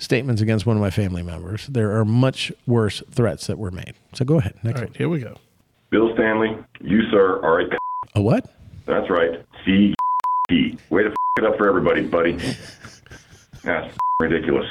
statements 0.01 0.43
against 0.43 0.67
one 0.67 0.77
of 0.77 0.81
my 0.83 0.91
family 0.91 1.23
members. 1.23 1.67
There 1.69 1.97
are 1.99 2.05
much 2.05 2.51
worse 2.67 3.03
threats 3.11 3.47
that 3.47 3.59
were 3.59 3.71
made. 3.71 3.95
So 4.15 4.25
go 4.25 4.39
ahead. 4.39 4.55
Next 4.65 4.81
All 4.81 4.87
right, 4.87 4.97
here 4.97 5.09
we 5.09 5.21
go. 5.21 5.37
Bill 5.91 6.11
Stanley, 6.15 6.57
you, 6.81 7.03
sir, 7.11 7.41
are 7.45 7.61
a. 7.61 7.65
A 8.17 8.21
what? 8.23 8.47
That's 8.87 9.09
right. 9.09 9.45
C. 9.65 9.95
Way 10.51 11.03
to 11.05 11.11
f- 11.11 11.15
it 11.39 11.45
up 11.45 11.57
for 11.57 11.69
everybody, 11.69 12.03
buddy. 12.07 12.37
That's 13.63 13.95
ridiculous. 14.19 14.67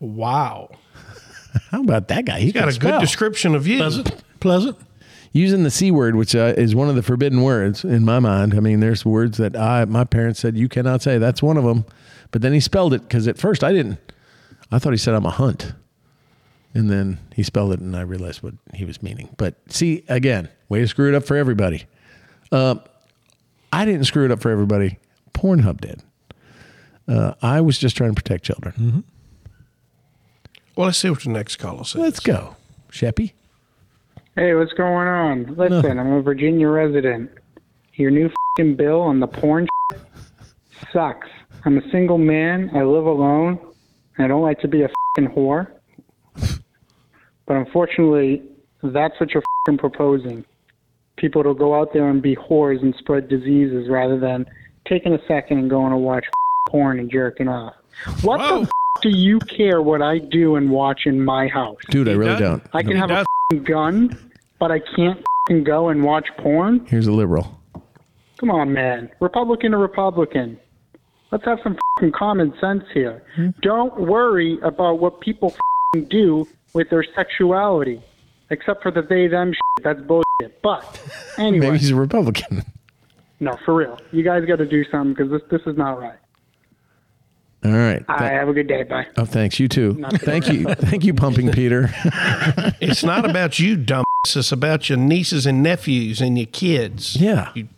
Wow. 0.00 0.70
How 1.70 1.80
about 1.82 2.08
that 2.08 2.24
guy? 2.26 2.38
He 2.38 2.46
He's 2.46 2.52
got 2.52 2.68
a 2.68 2.72
spell. 2.72 2.92
good 2.92 3.00
description 3.00 3.54
of 3.54 3.66
you. 3.66 3.78
Pleasant. 3.78 4.22
Pleasant. 4.40 4.76
using 5.32 5.62
the 5.62 5.70
c 5.70 5.90
word, 5.90 6.14
which 6.14 6.34
uh, 6.34 6.54
is 6.56 6.74
one 6.74 6.88
of 6.88 6.94
the 6.94 7.02
forbidden 7.02 7.42
words 7.42 7.84
in 7.84 8.04
my 8.04 8.18
mind. 8.18 8.54
I 8.54 8.60
mean, 8.60 8.80
there's 8.80 9.04
words 9.04 9.38
that 9.38 9.56
I 9.56 9.84
my 9.86 10.04
parents 10.04 10.40
said 10.40 10.56
you 10.56 10.68
cannot 10.68 11.02
say. 11.02 11.18
That's 11.18 11.42
one 11.42 11.56
of 11.56 11.64
them. 11.64 11.84
But 12.30 12.42
then 12.42 12.52
he 12.52 12.60
spelled 12.60 12.92
it 12.94 13.02
because 13.02 13.26
at 13.26 13.38
first 13.38 13.64
I 13.64 13.72
didn't. 13.72 13.98
I 14.70 14.78
thought 14.78 14.92
he 14.92 14.98
said 14.98 15.14
I'm 15.14 15.24
a 15.24 15.30
hunt, 15.30 15.72
and 16.74 16.90
then 16.90 17.18
he 17.34 17.42
spelled 17.42 17.72
it, 17.72 17.80
and 17.80 17.96
I 17.96 18.02
realized 18.02 18.42
what 18.42 18.54
he 18.74 18.84
was 18.84 19.02
meaning. 19.02 19.30
But 19.38 19.54
see, 19.68 20.04
again, 20.08 20.48
way 20.68 20.80
to 20.80 20.88
screw 20.88 21.08
it 21.08 21.14
up 21.14 21.24
for 21.24 21.36
everybody. 21.36 21.84
Uh, 22.52 22.76
I 23.72 23.84
didn't 23.84 24.04
screw 24.04 24.24
it 24.24 24.30
up 24.30 24.40
for 24.40 24.50
everybody. 24.50 24.98
Pornhub 25.32 25.80
did. 25.80 26.02
Uh, 27.06 27.34
I 27.40 27.62
was 27.62 27.78
just 27.78 27.96
trying 27.96 28.14
to 28.14 28.22
protect 28.22 28.44
children. 28.44 29.04
Well, 30.76 30.86
let's 30.86 30.98
see 30.98 31.08
what 31.10 31.22
the 31.22 31.30
next 31.30 31.56
caller 31.56 31.84
says. 31.84 32.00
Let's 32.00 32.20
go, 32.20 32.56
Sheppy. 32.90 33.32
Hey, 34.36 34.54
what's 34.54 34.72
going 34.74 35.08
on? 35.08 35.56
Listen, 35.56 35.98
I'm 35.98 36.12
a 36.12 36.22
Virginia 36.22 36.68
resident. 36.68 37.30
Your 37.94 38.10
new 38.10 38.30
fing 38.56 38.76
bill 38.76 39.00
on 39.00 39.18
the 39.18 39.26
porn 39.26 39.66
sucks. 40.92 41.28
I'm 41.68 41.76
a 41.76 41.90
single 41.90 42.16
man. 42.16 42.70
I 42.74 42.82
live 42.82 43.04
alone. 43.04 43.58
I 44.16 44.26
don't 44.26 44.40
like 44.40 44.58
to 44.60 44.68
be 44.68 44.84
a 44.84 44.88
fing 45.14 45.28
whore. 45.28 45.66
But 47.44 47.56
unfortunately, 47.58 48.42
that's 48.82 49.12
what 49.20 49.34
you're 49.34 49.42
fing 49.66 49.76
proposing. 49.76 50.46
People 51.18 51.42
to 51.42 51.52
go 51.52 51.78
out 51.78 51.92
there 51.92 52.08
and 52.08 52.22
be 52.22 52.34
whores 52.36 52.80
and 52.80 52.94
spread 52.98 53.28
diseases 53.28 53.86
rather 53.90 54.18
than 54.18 54.46
taking 54.86 55.12
a 55.12 55.18
second 55.28 55.58
and 55.58 55.68
going 55.68 55.90
to 55.90 55.98
watch 55.98 56.24
porn 56.70 57.00
and 57.00 57.10
jerking 57.10 57.48
off. 57.48 57.74
What 58.22 58.38
the 58.38 58.62
f- 58.62 58.70
do 59.02 59.10
you 59.10 59.38
care 59.40 59.82
what 59.82 60.00
I 60.00 60.20
do 60.20 60.56
and 60.56 60.70
watch 60.70 61.02
in 61.04 61.22
my 61.22 61.48
house? 61.48 61.76
Dude, 61.90 62.08
I 62.08 62.12
really 62.12 62.38
don't. 62.38 62.62
I 62.72 62.82
can 62.82 62.94
No. 62.94 63.00
have 63.00 63.10
a 63.10 63.14
f***ing 63.18 63.64
gun, 63.64 64.30
but 64.58 64.72
I 64.72 64.78
can't 64.78 65.18
f***ing 65.18 65.64
go 65.64 65.90
and 65.90 66.02
watch 66.02 66.28
porn. 66.38 66.86
Here's 66.86 67.08
a 67.08 67.12
liberal. 67.12 67.60
Come 68.38 68.50
on, 68.50 68.72
man. 68.72 69.10
Republican 69.20 69.72
to 69.72 69.76
Republican. 69.76 70.58
Let's 71.30 71.44
have 71.44 71.58
some 71.62 71.72
f***ing 71.74 72.12
common 72.12 72.54
sense 72.60 72.84
here. 72.94 73.22
Hmm? 73.36 73.48
Don't 73.62 73.98
worry 74.00 74.58
about 74.62 74.98
what 74.98 75.20
people 75.20 75.50
f***ing 75.50 76.04
do 76.06 76.46
with 76.72 76.88
their 76.90 77.04
sexuality, 77.14 78.02
except 78.50 78.82
for 78.82 78.90
the 78.90 79.02
they 79.02 79.26
them 79.26 79.52
shit. 79.52 79.84
That's 79.84 80.00
bullshit. 80.00 80.62
But 80.62 81.00
anyway, 81.38 81.66
Maybe 81.66 81.78
he's 81.78 81.90
a 81.90 81.96
Republican. 81.96 82.62
no, 83.40 83.56
for 83.64 83.74
real. 83.74 83.98
You 84.12 84.22
guys 84.22 84.44
got 84.46 84.56
to 84.56 84.66
do 84.66 84.84
something 84.90 85.12
because 85.14 85.30
this 85.30 85.42
this 85.50 85.62
is 85.70 85.76
not 85.76 86.00
right. 86.00 86.18
All 87.64 87.72
right. 87.72 88.04
All 88.08 88.16
right, 88.16 88.32
have 88.32 88.48
a 88.48 88.52
good 88.52 88.68
day. 88.68 88.84
Bye. 88.84 89.06
Oh, 89.16 89.24
thanks. 89.24 89.58
You 89.58 89.66
too. 89.66 90.02
Thank 90.18 90.48
you. 90.48 90.64
Thank 90.74 91.04
you, 91.04 91.12
Pumping 91.12 91.50
Peter. 91.50 91.90
it's 92.80 93.02
not 93.02 93.28
about 93.28 93.58
you, 93.58 93.76
dumb. 93.76 94.04
It's 94.24 94.52
about 94.52 94.88
your 94.88 94.96
nieces 94.96 95.44
and 95.44 95.60
nephews 95.60 96.20
and 96.20 96.38
your 96.38 96.46
kids. 96.46 97.16
Yeah. 97.16 97.50
You 97.56 97.68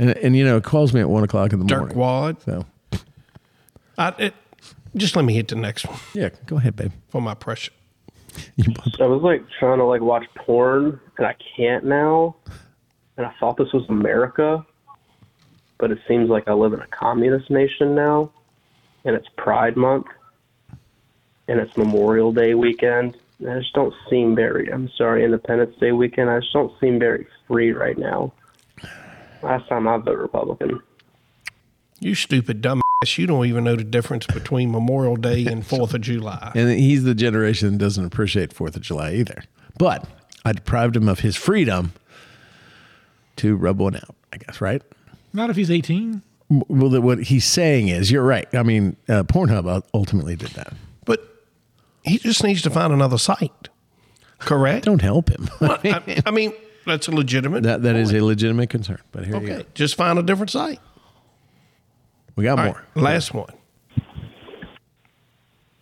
And, 0.00 0.16
and 0.16 0.34
you 0.34 0.44
know, 0.44 0.56
it 0.56 0.64
calls 0.64 0.94
me 0.94 1.00
at 1.02 1.10
one 1.10 1.22
o'clock 1.24 1.52
in 1.52 1.58
the 1.58 1.76
morning. 1.76 1.94
Dirkwad. 1.94 2.42
So 2.42 2.64
I, 3.98 4.14
it, 4.18 4.34
just 4.96 5.14
let 5.14 5.26
me 5.26 5.34
hit 5.34 5.48
the 5.48 5.56
next 5.56 5.86
one. 5.86 5.98
Yeah, 6.14 6.30
go 6.46 6.56
ahead, 6.56 6.74
babe. 6.74 6.92
For 7.10 7.20
my 7.20 7.34
pressure. 7.34 7.72
I 8.98 9.04
was 9.06 9.20
like 9.22 9.44
trying 9.58 9.76
to 9.76 9.84
like 9.84 10.00
watch 10.00 10.24
porn 10.36 10.98
and 11.18 11.26
I 11.26 11.36
can't 11.54 11.84
now. 11.84 12.34
And 13.18 13.26
I 13.26 13.32
thought 13.38 13.58
this 13.58 13.74
was 13.74 13.84
America, 13.90 14.64
but 15.78 15.90
it 15.90 15.98
seems 16.08 16.30
like 16.30 16.48
I 16.48 16.54
live 16.54 16.72
in 16.72 16.80
a 16.80 16.86
communist 16.86 17.50
nation 17.50 17.94
now. 17.94 18.32
And 19.04 19.14
it's 19.14 19.28
Pride 19.36 19.76
Month. 19.76 20.06
And 21.46 21.60
it's 21.60 21.76
Memorial 21.76 22.32
Day 22.32 22.54
weekend. 22.54 23.18
And 23.38 23.50
I 23.50 23.58
just 23.58 23.74
don't 23.74 23.92
seem 24.08 24.34
very 24.34 24.72
I'm 24.72 24.88
sorry, 24.96 25.26
Independence 25.26 25.76
Day 25.78 25.92
weekend. 25.92 26.30
I 26.30 26.40
just 26.40 26.54
don't 26.54 26.72
seem 26.80 26.98
very 26.98 27.26
free 27.46 27.72
right 27.72 27.98
now. 27.98 28.32
Last 29.42 29.68
time 29.68 29.88
I 29.88 29.96
voted 29.98 30.18
Republican. 30.18 30.80
You 31.98 32.14
stupid 32.14 32.60
dumb 32.60 32.80
ass. 33.02 33.18
You 33.18 33.26
don't 33.26 33.46
even 33.46 33.64
know 33.64 33.76
the 33.76 33.84
difference 33.84 34.26
between 34.26 34.70
Memorial 34.70 35.16
Day 35.16 35.46
and 35.46 35.66
Fourth 35.66 35.94
of 35.94 36.00
July. 36.02 36.52
And 36.54 36.70
he's 36.70 37.04
the 37.04 37.14
generation 37.14 37.72
that 37.72 37.78
doesn't 37.78 38.04
appreciate 38.04 38.52
Fourth 38.52 38.76
of 38.76 38.82
July 38.82 39.14
either. 39.14 39.44
But 39.78 40.06
I 40.44 40.52
deprived 40.52 40.96
him 40.96 41.08
of 41.08 41.20
his 41.20 41.36
freedom 41.36 41.92
to 43.36 43.56
rub 43.56 43.78
one 43.78 43.96
out, 43.96 44.14
I 44.32 44.38
guess, 44.38 44.60
right? 44.60 44.82
Not 45.32 45.50
if 45.50 45.56
he's 45.56 45.70
18. 45.70 46.22
Well, 46.48 47.00
what 47.00 47.24
he's 47.24 47.44
saying 47.44 47.88
is, 47.88 48.10
you're 48.10 48.24
right. 48.24 48.52
I 48.54 48.62
mean, 48.62 48.96
uh, 49.08 49.22
Pornhub 49.22 49.82
ultimately 49.94 50.36
did 50.36 50.50
that. 50.50 50.72
But 51.04 51.22
he 52.02 52.18
just 52.18 52.42
needs 52.42 52.60
to 52.62 52.70
find 52.70 52.92
another 52.92 53.18
site. 53.18 53.68
Correct? 54.40 54.86
Don't 54.86 55.02
help 55.02 55.28
him. 55.28 55.48
I, 55.60 56.22
I 56.26 56.30
mean, 56.30 56.52
that's 56.90 57.08
a 57.08 57.12
legitimate. 57.12 57.62
That 57.62 57.82
that 57.82 57.96
is 57.96 58.12
a 58.12 58.20
legitimate 58.24 58.70
concern. 58.70 58.98
But 59.12 59.24
here 59.24 59.36
you 59.36 59.42
Okay, 59.52 59.62
go. 59.62 59.68
just 59.74 59.94
find 59.96 60.18
a 60.18 60.22
different 60.22 60.50
site. 60.50 60.78
We 62.36 62.44
got 62.44 62.58
All 62.58 62.64
more. 62.66 62.74
right, 62.94 63.02
last 63.02 63.34
one. 63.34 63.52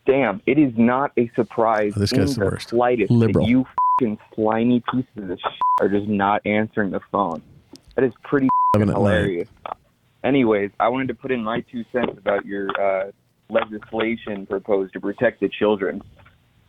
Damn, 0.07 0.41
it 0.47 0.59
is 0.59 0.73
not 0.77 1.13
a 1.19 1.31
surprise 1.37 1.93
Oh, 1.97 2.01
this 2.01 2.13
in 2.13 2.19
guy's 2.21 2.35
the 2.35 2.41
the 2.41 2.47
worst. 2.47 2.69
slightest 2.71 3.11
Liberal. 3.11 3.45
that 3.45 3.51
you 3.51 3.67
fucking 4.01 4.19
slimy 4.35 4.83
pieces 4.91 5.31
of 5.31 5.39
shit 5.39 5.53
are 5.81 5.89
just 5.89 6.09
not 6.09 6.41
answering 6.47 6.91
the 6.91 7.01
phone. 7.13 7.43
That 7.95 8.05
is 8.05 8.13
pretty 8.25 8.49
Seven 8.75 8.89
fucking 8.89 9.03
at 9.03 9.03
night. 9.05 9.15
hilarious. 9.17 9.49
Anyways, 10.25 10.71
I 10.81 10.89
wanted 10.89 11.09
to 11.09 11.15
put 11.15 11.31
in 11.31 11.45
my 11.45 11.61
two 11.71 11.85
cents 11.93 12.17
about 12.17 12.47
your 12.47 12.69
uh, 12.81 13.11
legislation 13.51 14.47
proposed 14.47 14.95
to 14.95 15.01
protect 15.01 15.41
the 15.41 15.49
children. 15.49 16.03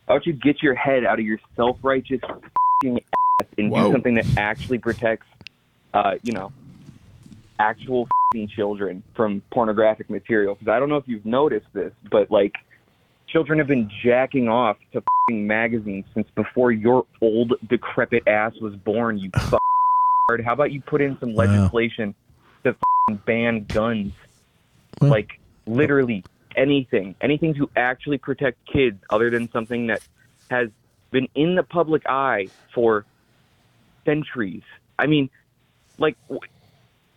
How 0.08 0.16
about 0.16 0.26
you 0.26 0.34
get 0.34 0.62
your 0.62 0.76
head 0.76 1.06
out 1.06 1.20
of 1.20 1.26
your 1.26 1.40
self-righteous 1.56 2.20
fucking 2.22 2.98
ass 2.98 3.19
and 3.60 3.72
Whoa. 3.72 3.86
do 3.86 3.92
something 3.92 4.16
that 4.16 4.26
actually 4.38 4.80
protects, 4.80 5.28
uh, 5.94 6.16
you 6.24 6.32
know, 6.34 6.52
actual 7.60 8.08
fucking 8.32 8.48
children 8.50 9.04
from 9.16 9.42
pornographic 9.52 10.10
material? 10.10 10.56
Because 10.56 10.72
I 10.72 10.80
don't 10.80 10.90
know 10.90 10.98
if 10.98 11.08
you've 11.08 11.26
noticed 11.26 11.68
this, 11.74 11.94
but 12.10 12.32
like 12.32 12.56
children 13.28 13.60
have 13.60 13.68
been 13.68 13.90
jacking 14.04 14.48
off 14.48 14.78
to 14.94 15.02
fucking 15.28 15.46
magazines 15.46 16.06
since 16.14 16.28
before 16.36 16.72
your 16.72 17.06
old 17.22 17.54
decrepit 17.68 18.28
ass 18.28 18.54
was 18.62 18.76
born. 18.76 19.18
You. 19.18 19.32
How 19.42 20.54
about 20.54 20.72
you 20.72 20.82
put 20.82 21.02
in 21.02 21.18
some 21.20 21.34
Wow. 21.34 21.46
legislation 21.46 22.14
to 22.64 22.76
fucking 23.08 23.22
ban 23.26 23.66
guns? 23.66 24.14
like 25.02 25.40
literally 25.66 26.24
anything, 26.56 27.16
anything 27.22 27.54
to 27.56 27.70
actually 27.76 28.18
protect 28.18 28.58
kids, 28.66 28.98
other 29.10 29.30
than 29.30 29.50
something 29.52 29.88
that 29.88 30.02
has 30.50 30.70
been 31.12 31.28
in 31.36 31.56
the 31.56 31.64
public 31.64 32.04
eye 32.08 32.48
for 32.74 33.06
centuries. 34.06 34.64
I 34.98 35.08
mean, 35.08 35.30
like, 35.98 36.16
wh- 36.30 36.38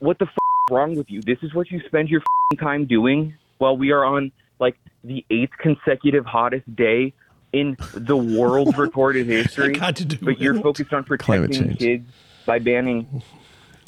what 0.00 0.18
the 0.18 0.26
f- 0.26 0.30
is 0.32 0.74
wrong 0.74 0.94
with 0.96 1.10
you? 1.10 1.20
This 1.22 1.38
is 1.42 1.54
what 1.54 1.70
you 1.70 1.80
spend 1.86 2.08
your 2.08 2.22
time 2.60 2.86
doing 2.86 3.34
while 3.58 3.76
we 3.76 3.90
are 3.92 4.04
on 4.04 4.32
like 4.58 4.76
the 5.04 5.24
eighth 5.30 5.52
consecutive 5.58 6.24
hottest 6.24 6.74
day 6.76 7.12
in 7.52 7.76
the 7.94 8.16
world's 8.16 8.76
recorded 8.78 9.26
history. 9.26 9.72
got 9.74 9.96
to 9.96 10.04
do 10.04 10.16
but 10.24 10.38
you're 10.40 10.54
with- 10.54 10.62
focused 10.62 10.92
on 10.92 11.04
protecting 11.04 11.74
kids 11.76 12.08
by 12.46 12.58
banning 12.58 13.22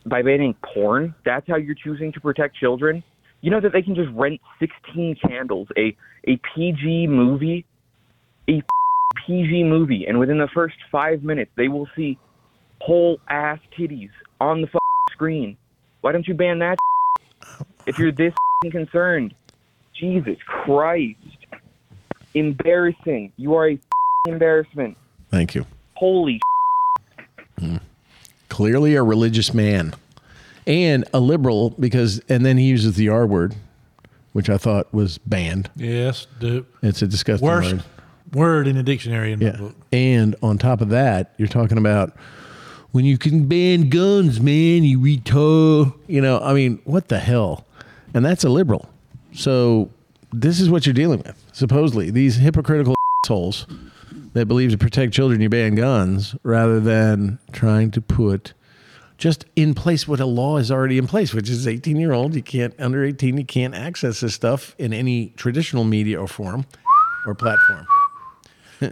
by 0.06 0.22
banning 0.22 0.54
porn. 0.62 1.14
That's 1.24 1.48
how 1.48 1.56
you're 1.56 1.74
choosing 1.74 2.12
to 2.12 2.20
protect 2.20 2.56
children. 2.56 3.02
You 3.40 3.50
know 3.50 3.60
that 3.60 3.72
they 3.72 3.82
can 3.82 3.94
just 3.94 4.10
rent 4.12 4.40
16 4.60 5.16
candles, 5.26 5.68
a 5.76 5.96
a 6.26 6.38
PG 6.54 7.06
movie, 7.08 7.64
a 8.48 8.62
PG 9.26 9.64
movie, 9.64 10.06
and 10.06 10.18
within 10.18 10.38
the 10.38 10.48
first 10.48 10.76
five 10.90 11.22
minutes 11.22 11.50
they 11.56 11.68
will 11.68 11.88
see 11.96 12.18
whole 12.84 13.18
ass 13.28 13.58
titties 13.76 14.10
on 14.40 14.60
the 14.60 14.68
screen. 15.10 15.56
Why 16.02 16.12
don't 16.12 16.28
you 16.28 16.34
ban 16.34 16.58
that? 16.58 16.76
If 17.86 17.98
you're 17.98 18.12
this 18.12 18.34
concerned, 18.70 19.34
Jesus 19.98 20.36
Christ, 20.46 21.18
embarrassing. 22.34 23.32
You 23.36 23.54
are 23.54 23.70
a 23.70 23.78
embarrassment. 24.26 24.98
Thank 25.30 25.54
you. 25.54 25.66
Holy 25.94 26.40
mm. 27.58 27.80
Clearly 28.50 28.94
a 28.94 29.02
religious 29.02 29.54
man 29.54 29.94
and 30.66 31.04
a 31.14 31.20
liberal 31.20 31.70
because, 31.70 32.20
and 32.28 32.44
then 32.44 32.58
he 32.58 32.64
uses 32.64 32.96
the 32.96 33.08
R 33.08 33.26
word, 33.26 33.54
which 34.32 34.50
I 34.50 34.58
thought 34.58 34.92
was 34.92 35.18
banned. 35.18 35.70
Yes, 35.76 36.26
the 36.40 36.66
It's 36.82 37.00
a 37.00 37.06
disgusting 37.06 37.48
worst 37.48 37.72
word. 37.72 37.84
word 38.32 38.66
in 38.66 38.76
the 38.76 38.82
dictionary 38.82 39.32
in 39.32 39.40
my 39.40 39.52
book. 39.52 39.74
And 39.92 40.36
on 40.42 40.58
top 40.58 40.80
of 40.82 40.90
that, 40.90 41.32
you're 41.38 41.48
talking 41.48 41.78
about 41.78 42.14
when 42.94 43.04
you 43.04 43.18
can 43.18 43.48
ban 43.48 43.88
guns, 43.88 44.40
man, 44.40 44.84
you 44.84 45.00
retard. 45.00 45.92
You 46.06 46.20
know, 46.20 46.38
I 46.38 46.54
mean, 46.54 46.80
what 46.84 47.08
the 47.08 47.18
hell? 47.18 47.66
And 48.14 48.24
that's 48.24 48.44
a 48.44 48.48
liberal. 48.48 48.88
So 49.32 49.90
this 50.32 50.60
is 50.60 50.70
what 50.70 50.86
you're 50.86 50.92
dealing 50.92 51.18
with. 51.18 51.36
Supposedly, 51.52 52.12
these 52.12 52.36
hypocritical 52.36 52.94
assholes 53.24 53.66
that 54.34 54.46
believe 54.46 54.70
to 54.70 54.78
protect 54.78 55.12
children, 55.12 55.40
you 55.40 55.48
ban 55.48 55.74
guns 55.74 56.36
rather 56.44 56.78
than 56.78 57.40
trying 57.50 57.90
to 57.90 58.00
put 58.00 58.52
just 59.18 59.44
in 59.56 59.74
place 59.74 60.06
what 60.06 60.20
a 60.20 60.26
law 60.26 60.58
is 60.58 60.70
already 60.70 60.96
in 60.96 61.08
place, 61.08 61.34
which 61.34 61.50
is 61.50 61.66
18 61.66 61.96
year 61.96 62.12
old. 62.12 62.36
You 62.36 62.42
can't, 62.42 62.74
under 62.78 63.04
18, 63.04 63.38
you 63.38 63.44
can't 63.44 63.74
access 63.74 64.20
this 64.20 64.36
stuff 64.36 64.76
in 64.78 64.92
any 64.92 65.30
traditional 65.30 65.82
media 65.82 66.20
or 66.20 66.28
form 66.28 66.64
or 67.26 67.34
platform. 67.34 67.88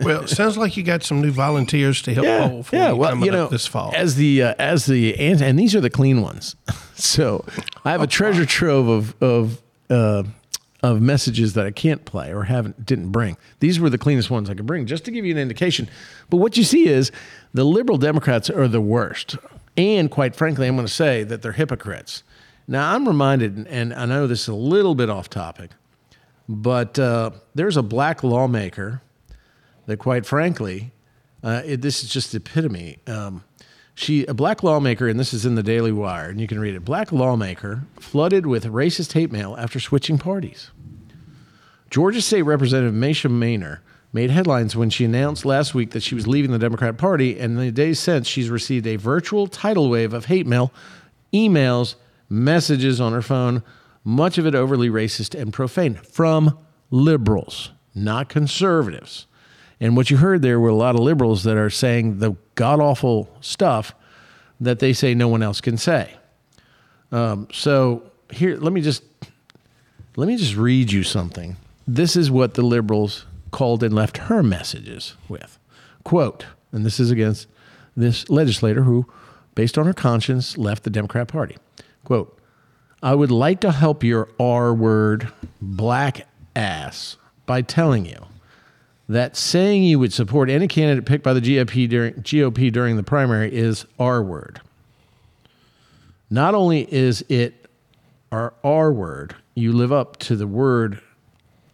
Well, 0.02 0.23
it 0.24 0.28
sounds 0.28 0.56
like 0.56 0.77
you 0.77 0.82
got 0.82 1.02
some 1.02 1.20
new 1.20 1.31
volunteers 1.31 2.02
to 2.02 2.14
help 2.14 2.27
yeah, 2.27 2.48
poll 2.48 2.62
for 2.62 2.77
yeah. 2.77 2.90
you 2.90 2.97
Well, 2.97 3.10
coming 3.10 3.27
you 3.27 3.32
know, 3.32 3.44
up 3.44 3.51
this 3.51 3.66
fall. 3.66 3.93
as 3.97 4.16
the 4.16 4.43
uh, 4.43 4.55
as 4.59 4.86
the 4.86 5.19
and, 5.19 5.43
and 5.43 5.59
these 5.59 5.74
are 5.74 5.81
the 5.81 5.90
clean 5.90 6.23
ones. 6.23 6.56
so 6.94 7.44
I 7.85 7.90
have 7.93 8.02
a 8.02 8.06
treasure 8.06 8.47
trove 8.47 8.89
of 8.89 9.23
of 9.23 9.62
uh, 9.90 10.23
of 10.82 11.01
messages 11.01 11.52
that 11.55 11.64
I 11.66 11.70
can't 11.70 12.05
play 12.05 12.32
or 12.32 12.44
haven't 12.44 12.85
didn't 12.86 13.10
bring. 13.10 13.36
These 13.60 13.78
were 13.78 13.90
the 13.90 13.98
cleanest 13.98 14.31
ones 14.31 14.51
I 14.51 14.55
could 14.55 14.66
bring, 14.66 14.86
just 14.86 15.05
to 15.05 15.10
give 15.10 15.24
you 15.24 15.32
an 15.32 15.39
indication. 15.39 15.89
But 16.31 16.39
what 16.39 16.56
you 16.56 16.64
see 16.64 16.89
is 16.89 17.12
the 17.55 17.64
liberal 17.64 17.98
Democrats 17.98 18.51
are 18.51 18.66
the 18.69 18.81
worst, 18.81 19.36
and 19.77 20.10
quite 20.10 20.35
frankly, 20.35 20.66
I'm 20.66 20.74
going 20.77 20.86
to 20.86 20.93
say 20.93 21.23
that 21.24 21.43
they're 21.43 21.52
hypocrites. 21.52 22.23
Now 22.69 22.94
I'm 22.94 23.06
reminded, 23.06 23.66
and 23.69 23.93
I 23.93 24.06
know 24.06 24.27
this 24.27 24.43
is 24.43 24.48
a 24.48 24.55
little 24.55 24.94
bit 24.94 25.10
off 25.10 25.28
topic, 25.28 25.70
But 26.48 26.98
uh, 26.98 27.31
there's 27.55 27.77
a 27.77 27.82
black 27.82 28.23
lawmaker 28.23 29.02
that, 29.86 29.98
quite 29.98 30.26
frankly, 30.26 30.92
uh, 31.42 31.62
it, 31.64 31.82
this 31.82 32.02
is 32.02 32.10
just 32.10 32.34
epitome. 32.34 32.98
Um, 33.06 33.44
she, 33.94 34.24
a 34.26 34.34
black 34.34 34.62
lawmaker, 34.62 35.09
and 35.09 35.18
this 35.20 35.34
is 35.34 35.44
in 35.44 35.54
the 35.54 35.62
Daily 35.62 35.92
Wire, 35.92 36.30
and 36.30 36.40
you 36.40 36.46
can 36.46 36.59
read 36.59 36.74
it. 36.74 36.84
Black 36.84 37.12
lawmaker 37.12 37.84
flooded 38.00 38.46
with 38.46 38.64
racist 38.64 39.12
hate 39.12 39.30
mail 39.30 39.54
after 39.59 39.78
switching 39.80 40.18
parties. 40.18 40.70
Georgia 41.90 42.22
State 42.22 42.42
Representative 42.42 42.94
Mesha 42.94 43.30
Mainor 43.30 43.80
made 44.12 44.30
headlines 44.30 44.74
when 44.74 44.90
she 44.90 45.04
announced 45.04 45.44
last 45.44 45.74
week 45.74 45.90
that 45.90 46.02
she 46.02 46.14
was 46.14 46.26
leaving 46.26 46.50
the 46.50 46.59
Democrat 46.59 46.96
Party, 46.96 47.38
and 47.38 47.59
in 47.59 47.66
the 47.66 47.72
days 47.72 47.98
since, 47.98 48.26
she's 48.26 48.50
received 48.50 48.86
a 48.86 48.96
virtual 48.96 49.46
tidal 49.46 49.90
wave 49.90 50.14
of 50.14 50.26
hate 50.26 50.46
mail, 50.46 50.72
emails, 51.32 51.96
messages 52.28 53.00
on 53.00 53.12
her 53.12 53.22
phone, 53.22 53.62
much 54.04 54.38
of 54.38 54.46
it 54.46 54.54
overly 54.54 54.88
racist 54.88 55.38
and 55.38 55.52
profane 55.52 55.94
from 55.94 56.59
liberals, 56.90 57.72
not 57.94 58.28
conservatives. 58.28 59.26
And 59.82 59.96
what 59.96 60.10
you 60.10 60.18
heard 60.18 60.42
there 60.42 60.60
were 60.60 60.68
a 60.68 60.76
lot 60.76 60.94
of 60.94 61.00
liberals 61.00 61.42
that 61.42 61.56
are 61.56 61.68
saying 61.68 62.20
the 62.20 62.36
god 62.54 62.78
awful 62.78 63.28
stuff 63.40 63.96
that 64.60 64.78
they 64.78 64.92
say 64.92 65.12
no 65.12 65.26
one 65.26 65.42
else 65.42 65.60
can 65.60 65.76
say. 65.76 66.14
Um, 67.10 67.48
so 67.52 68.04
here, 68.30 68.56
let 68.56 68.72
me 68.72 68.80
just 68.80 69.02
let 70.14 70.28
me 70.28 70.36
just 70.36 70.54
read 70.54 70.92
you 70.92 71.02
something. 71.02 71.56
This 71.84 72.14
is 72.14 72.30
what 72.30 72.54
the 72.54 72.62
liberals 72.62 73.26
called 73.50 73.82
and 73.82 73.92
left 73.92 74.18
her 74.18 74.40
messages 74.40 75.16
with. 75.28 75.59
Quote, 76.04 76.46
and 76.70 76.86
this 76.86 77.00
is 77.00 77.10
against 77.10 77.48
this 77.96 78.30
legislator 78.30 78.84
who, 78.84 79.06
based 79.56 79.76
on 79.76 79.86
her 79.86 79.92
conscience, 79.92 80.56
left 80.56 80.84
the 80.84 80.90
Democrat 80.90 81.26
Party. 81.26 81.56
Quote, 82.04 82.38
I 83.02 83.16
would 83.16 83.32
like 83.32 83.59
to 83.62 83.72
help 83.72 84.04
your 84.04 84.28
R 84.38 84.72
word 84.72 85.32
black 85.60 86.28
ass 86.54 87.16
by 87.46 87.62
telling 87.62 88.06
you 88.06 88.26
that 89.08 89.36
saying 89.36 89.84
you 89.84 89.98
would 89.98 90.12
support 90.12 90.48
any 90.48 90.68
candidate 90.68 91.06
picked 91.06 91.24
by 91.24 91.32
the 91.32 91.40
GOP 91.40 91.88
during, 91.88 92.14
GOP 92.14 92.72
during 92.72 92.96
the 92.96 93.02
primary 93.02 93.54
is 93.54 93.84
R 93.98 94.22
word. 94.22 94.60
Not 96.30 96.54
only 96.54 96.92
is 96.92 97.24
it 97.28 97.66
our 98.30 98.54
R 98.64 98.92
word, 98.92 99.34
you 99.54 99.72
live 99.72 99.92
up 99.92 100.16
to 100.18 100.36
the 100.36 100.46
word 100.46 101.00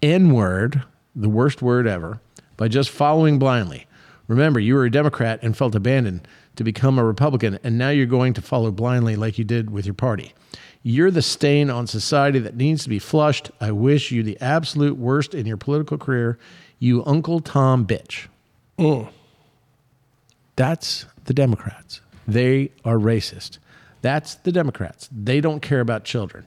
N 0.02 0.32
word, 0.32 0.82
the 1.14 1.28
worst 1.28 1.62
word 1.62 1.86
ever, 1.86 2.20
by 2.56 2.68
just 2.68 2.90
following 2.90 3.38
blindly. 3.38 3.86
Remember, 4.26 4.60
you 4.60 4.74
were 4.74 4.84
a 4.84 4.90
Democrat 4.90 5.40
and 5.42 5.56
felt 5.56 5.74
abandoned 5.74 6.26
to 6.56 6.64
become 6.64 6.98
a 6.98 7.04
Republican, 7.04 7.58
and 7.62 7.78
now 7.78 7.90
you're 7.90 8.06
going 8.06 8.34
to 8.34 8.42
follow 8.42 8.70
blindly 8.70 9.16
like 9.16 9.38
you 9.38 9.44
did 9.44 9.70
with 9.70 9.86
your 9.86 9.94
party. 9.94 10.34
You're 10.82 11.10
the 11.10 11.22
stain 11.22 11.70
on 11.70 11.86
society 11.86 12.38
that 12.40 12.56
needs 12.56 12.82
to 12.82 12.88
be 12.88 12.98
flushed. 12.98 13.50
I 13.60 13.72
wish 13.72 14.10
you 14.10 14.22
the 14.22 14.40
absolute 14.40 14.96
worst 14.96 15.34
in 15.34 15.46
your 15.46 15.56
political 15.56 15.98
career, 15.98 16.38
you 16.78 17.04
Uncle 17.06 17.40
Tom 17.40 17.86
bitch. 17.86 18.26
Mm. 18.78 19.08
That's 20.56 21.06
the 21.24 21.34
Democrats. 21.34 22.00
They 22.26 22.70
are 22.84 22.96
racist. 22.96 23.58
That's 24.02 24.34
the 24.36 24.52
Democrats. 24.52 25.08
They 25.12 25.40
don't 25.40 25.60
care 25.60 25.80
about 25.80 26.04
children. 26.04 26.46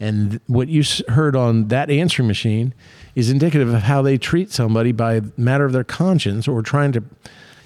And 0.00 0.30
th- 0.32 0.42
what 0.46 0.68
you 0.68 0.80
s- 0.80 1.02
heard 1.08 1.34
on 1.36 1.68
that 1.68 1.90
answering 1.90 2.28
machine 2.28 2.74
is 3.14 3.30
indicative 3.30 3.72
of 3.72 3.82
how 3.82 4.02
they 4.02 4.18
treat 4.18 4.50
somebody 4.52 4.92
by 4.92 5.22
matter 5.36 5.64
of 5.64 5.72
their 5.72 5.84
conscience 5.84 6.46
or 6.48 6.62
trying 6.62 6.92
to, 6.92 7.02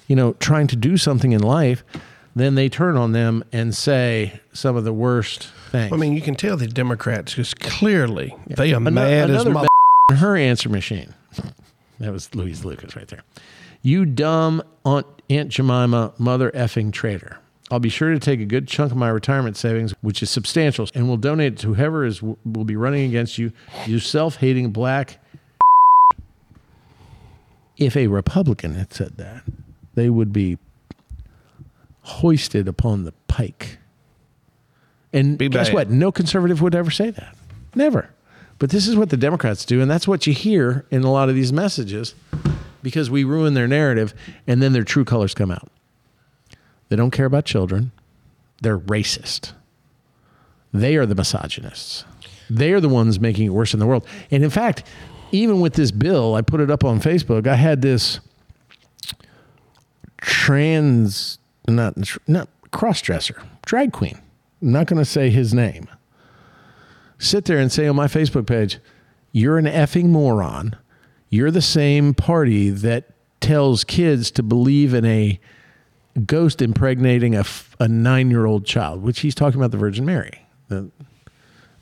you 0.07 0.15
know, 0.15 0.33
trying 0.33 0.67
to 0.67 0.75
do 0.75 0.95
something 0.97 1.31
in 1.31 1.41
life. 1.41 1.83
Then 2.35 2.55
they 2.55 2.69
turn 2.69 2.95
on 2.95 3.11
them 3.11 3.43
and 3.51 3.75
say 3.75 4.39
some 4.53 4.75
of 4.75 4.83
the 4.83 4.93
worst 4.93 5.49
things. 5.71 5.91
I 5.91 5.95
mean, 5.97 6.13
you 6.13 6.21
can 6.21 6.35
tell 6.35 6.55
the 6.55 6.67
Democrats 6.67 7.33
because 7.33 7.53
clearly 7.55 8.35
they 8.47 8.71
are 8.73 8.77
Ano- 8.77 8.91
mad 8.91 9.29
as 9.31 9.41
another 9.41 9.51
mother. 9.51 9.67
me- 10.11 10.17
her 10.17 10.37
answer 10.37 10.69
machine. 10.69 11.13
That 11.99 12.11
was 12.11 12.33
Louise 12.33 12.63
Lucas 12.63 12.95
right 12.95 13.07
there. 13.07 13.21
You 13.81 14.05
dumb 14.05 14.63
Aunt, 14.85 15.05
Aunt 15.29 15.49
Jemima 15.49 16.13
mother 16.17 16.51
effing 16.51 16.91
traitor. 16.91 17.39
I'll 17.71 17.79
be 17.79 17.89
sure 17.89 18.11
to 18.11 18.19
take 18.19 18.39
a 18.39 18.45
good 18.45 18.67
chunk 18.67 18.91
of 18.91 18.97
my 18.97 19.09
retirement 19.09 19.55
savings, 19.55 19.93
which 20.01 20.23
is 20.23 20.29
substantial, 20.29 20.87
and 20.95 21.07
will 21.07 21.17
donate 21.17 21.53
it 21.53 21.59
to 21.59 21.75
whoever 21.75 22.03
is 22.03 22.21
will 22.21 22.65
be 22.65 22.75
running 22.75 23.07
against 23.07 23.37
you. 23.37 23.51
You 23.85 23.99
self-hating 23.99 24.71
black. 24.71 25.23
If 27.77 27.95
a 27.95 28.07
Republican 28.07 28.73
had 28.73 28.91
said 28.91 29.17
that, 29.17 29.43
they 29.93 30.09
would 30.09 30.33
be 30.33 30.57
hoisted 32.01 32.67
upon 32.67 33.03
the 33.03 33.13
pike. 33.27 33.77
And 35.13 35.37
guess 35.37 35.67
bad. 35.69 35.73
what? 35.73 35.89
No 35.89 36.11
conservative 36.11 36.61
would 36.61 36.75
ever 36.75 36.91
say 36.91 37.11
that. 37.11 37.35
Never. 37.75 38.09
But 38.59 38.69
this 38.69 38.87
is 38.87 38.95
what 38.95 39.09
the 39.09 39.17
Democrats 39.17 39.65
do, 39.65 39.81
and 39.81 39.89
that's 39.89 40.07
what 40.07 40.27
you 40.27 40.33
hear 40.33 40.85
in 40.91 41.03
a 41.03 41.11
lot 41.11 41.29
of 41.29 41.35
these 41.35 41.53
messages 41.53 42.13
because 42.83 43.09
we 43.09 43.23
ruin 43.23 43.53
their 43.53 43.67
narrative 43.67 44.13
and 44.45 44.61
then 44.61 44.73
their 44.73 44.83
true 44.83 45.05
colors 45.05 45.33
come 45.33 45.49
out. 45.49 45.69
They 46.89 46.95
don't 46.95 47.11
care 47.11 47.25
about 47.25 47.45
children. 47.45 47.91
They're 48.61 48.79
racist. 48.79 49.53
They 50.73 50.97
are 50.97 51.05
the 51.05 51.15
misogynists. 51.15 52.03
They 52.49 52.73
are 52.73 52.79
the 52.79 52.89
ones 52.89 53.19
making 53.19 53.45
it 53.45 53.49
worse 53.49 53.73
in 53.73 53.79
the 53.79 53.85
world. 53.85 54.05
And 54.31 54.43
in 54.43 54.49
fact, 54.49 54.83
even 55.31 55.61
with 55.61 55.73
this 55.73 55.91
bill, 55.91 56.35
I 56.35 56.41
put 56.41 56.59
it 56.59 56.71
up 56.71 56.83
on 56.83 56.99
Facebook. 56.99 57.47
I 57.47 57.55
had 57.55 57.81
this 57.81 58.19
trans, 60.17 61.37
not 61.67 61.95
not 62.27 62.49
cross 62.71 63.01
dresser, 63.01 63.41
drag 63.65 63.93
queen. 63.93 64.19
I'm 64.61 64.71
not 64.71 64.87
going 64.87 64.97
to 64.97 65.05
say 65.05 65.29
his 65.29 65.53
name. 65.53 65.87
Sit 67.19 67.45
there 67.45 67.59
and 67.59 67.71
say 67.71 67.85
on 67.87 67.95
my 67.95 68.07
Facebook 68.07 68.47
page, 68.47 68.79
"You're 69.31 69.57
an 69.57 69.65
effing 69.65 70.05
moron. 70.05 70.75
You're 71.29 71.51
the 71.51 71.61
same 71.61 72.13
party 72.13 72.69
that 72.69 73.11
tells 73.41 73.83
kids 73.83 74.31
to 74.31 74.41
believe 74.41 74.93
in 74.93 75.05
a 75.05 75.39
ghost 76.25 76.61
impregnating 76.61 77.35
a, 77.35 77.45
a 77.79 77.87
nine-year-old 77.87 78.65
child," 78.65 79.03
which 79.03 79.19
he's 79.19 79.35
talking 79.35 79.59
about 79.59 79.71
the 79.71 79.77
Virgin 79.77 80.05
Mary, 80.05 80.45
the, 80.69 80.89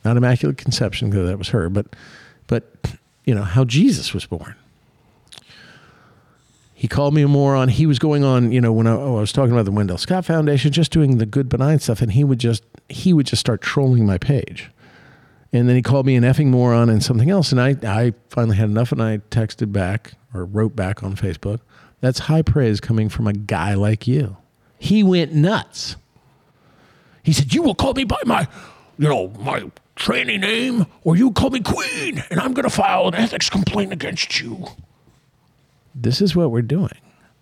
not 0.04 0.18
Immaculate 0.18 0.58
Conception 0.58 1.10
because 1.10 1.28
that 1.28 1.38
was 1.38 1.50
her, 1.50 1.70
but 1.70 1.96
but 2.48 2.98
you 3.24 3.36
know 3.36 3.44
how 3.44 3.64
Jesus 3.64 4.14
was 4.14 4.26
born. 4.26 4.56
He 6.74 6.88
called 6.88 7.14
me 7.14 7.24
a 7.24 7.28
moron. 7.28 7.70
He 7.70 7.86
was 7.88 7.98
going 7.98 8.24
on, 8.24 8.52
you 8.52 8.62
know, 8.62 8.72
when 8.72 8.86
I, 8.86 8.92
oh, 8.92 9.18
I 9.18 9.22
was 9.22 9.32
talking 9.32 9.52
about 9.52 9.66
the 9.66 9.72
Wendell 9.72 9.98
Scott 9.98 10.26
Foundation, 10.26 10.72
just 10.72 10.92
doing 10.92 11.18
the 11.18 11.26
good 11.26 11.50
benign 11.50 11.80
stuff, 11.80 12.02
and 12.02 12.12
he 12.12 12.24
would 12.24 12.40
just 12.40 12.64
he 12.90 13.14
would 13.14 13.26
just 13.26 13.40
start 13.40 13.62
trolling 13.62 14.06
my 14.06 14.18
page. 14.18 14.70
And 15.54 15.68
then 15.70 15.76
he 15.76 15.82
called 15.82 16.06
me 16.06 16.16
an 16.16 16.24
effing 16.24 16.48
moron 16.48 16.90
and 16.90 17.04
something 17.04 17.30
else. 17.30 17.52
And 17.52 17.62
I, 17.62 17.76
I 17.84 18.14
finally 18.30 18.58
had 18.58 18.70
enough 18.70 18.92
and 18.92 19.02
I 19.02 19.20
texted 19.32 19.72
back 19.72 20.14
or 20.34 20.46
wrote 20.46 20.76
back 20.76 21.04
on 21.04 21.16
Facebook. 21.16 21.60
That's 22.02 22.20
high 22.20 22.42
praise 22.42 22.80
coming 22.80 23.10
from 23.10 23.28
a 23.28 23.34
guy 23.34 23.74
like 23.74 24.08
you. 24.08 24.38
He 24.78 25.04
went 25.04 25.34
nuts. 25.34 25.96
He 27.24 27.34
said, 27.34 27.54
You 27.54 27.64
will 27.64 27.76
call 27.76 27.94
me 27.94 28.04
by 28.04 28.22
my, 28.26 28.48
you 28.98 29.10
know, 29.10 29.30
my 29.40 29.72
training 29.96 30.42
name, 30.42 30.86
or 31.04 31.16
you 31.16 31.32
call 31.32 31.50
me 31.50 31.60
queen, 31.60 32.24
and 32.30 32.40
I'm 32.40 32.54
going 32.54 32.64
to 32.64 32.70
file 32.70 33.08
an 33.08 33.16
ethics 33.16 33.50
complaint 33.50 33.92
against 33.92 34.40
you. 34.40 34.68
This 35.96 36.22
is 36.22 36.36
what 36.36 36.52
we're 36.52 36.62
doing. 36.62 36.92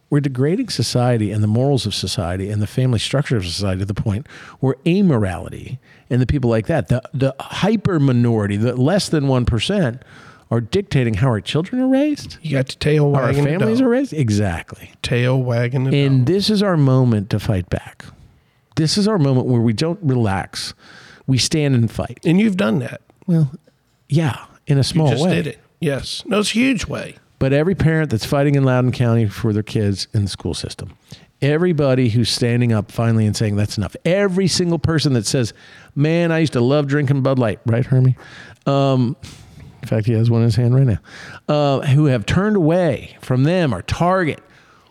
We're 0.09 0.19
degrading 0.19 0.69
society 0.69 1.31
and 1.31 1.43
the 1.43 1.47
morals 1.47 1.85
of 1.85 1.95
society 1.95 2.49
and 2.49 2.61
the 2.61 2.67
family 2.67 2.99
structure 2.99 3.37
of 3.37 3.45
society 3.45 3.79
to 3.79 3.85
the 3.85 3.93
point 3.93 4.27
where 4.59 4.75
amorality 4.85 5.79
and 6.09 6.21
the 6.21 6.27
people 6.27 6.49
like 6.49 6.67
that, 6.67 6.89
the, 6.89 7.01
the 7.13 7.35
hyper 7.39 7.99
minority, 7.99 8.55
the 8.57 8.75
less 8.75 9.09
than 9.09 9.25
1%, 9.25 10.01
are 10.51 10.61
dictating 10.61 11.15
how 11.15 11.27
our 11.27 11.41
children 11.41 11.81
are 11.81 11.87
raised. 11.87 12.37
You 12.41 12.51
got 12.51 12.69
to 12.69 12.77
tail 12.77 13.13
How 13.13 13.21
our 13.21 13.25
wagging 13.27 13.43
the 13.43 13.49
families 13.49 13.81
are 13.81 13.89
raised. 13.89 14.13
Exactly. 14.13 14.91
Tail 15.01 15.41
wagging 15.41 15.85
the 15.85 16.05
And 16.05 16.27
this 16.27 16.49
is 16.49 16.61
our 16.61 16.77
moment 16.77 17.29
to 17.31 17.39
fight 17.39 17.69
back. 17.69 18.05
This 18.75 18.97
is 18.97 19.07
our 19.07 19.17
moment 19.17 19.47
where 19.47 19.61
we 19.61 19.73
don't 19.73 19.99
relax. 20.03 20.73
We 21.27 21.37
stand 21.37 21.73
and 21.75 21.89
fight. 21.89 22.19
And 22.25 22.39
you've 22.39 22.57
done 22.57 22.79
that. 22.79 23.01
Well, 23.25 23.51
yeah, 24.07 24.45
in 24.67 24.77
a 24.77 24.83
small 24.83 25.07
you 25.07 25.13
just 25.13 25.25
way. 25.25 25.35
did 25.35 25.47
it. 25.47 25.59
Yes. 25.79 26.23
No, 26.25 26.39
it's 26.39 26.51
a 26.51 26.53
huge 26.53 26.85
way. 26.85 27.17
But 27.45 27.53
every 27.53 27.75
parent 27.75 28.09
that's 28.09 28.25
fighting 28.25 28.55
in 28.55 28.63
Loudoun 28.63 28.91
County 28.91 29.27
for 29.27 29.53
their 29.53 29.61
kids 29.61 30.07
in 30.15 30.23
the 30.23 30.29
school 30.29 30.55
system, 30.55 30.97
everybody 31.43 32.09
who's 32.09 32.27
standing 32.27 32.73
up 32.73 32.91
finally 32.91 33.27
and 33.27 33.37
saying 33.37 33.55
that's 33.55 33.77
enough, 33.77 33.95
every 34.03 34.47
single 34.47 34.79
person 34.79 35.13
that 35.13 35.27
says, 35.27 35.53
"Man, 35.93 36.31
I 36.31 36.39
used 36.39 36.53
to 36.53 36.59
love 36.59 36.87
drinking 36.87 37.21
Bud 37.21 37.37
Light," 37.37 37.59
right, 37.67 37.85
Hermie? 37.85 38.17
Um, 38.65 39.15
in 39.83 39.87
fact, 39.87 40.07
he 40.07 40.13
has 40.13 40.27
one 40.31 40.41
in 40.41 40.45
his 40.45 40.55
hand 40.55 40.73
right 40.73 40.87
now. 40.87 40.97
Uh, 41.47 41.81
who 41.81 42.05
have 42.05 42.25
turned 42.25 42.55
away 42.55 43.15
from 43.21 43.43
them 43.43 43.75
or 43.75 43.83
Target 43.83 44.39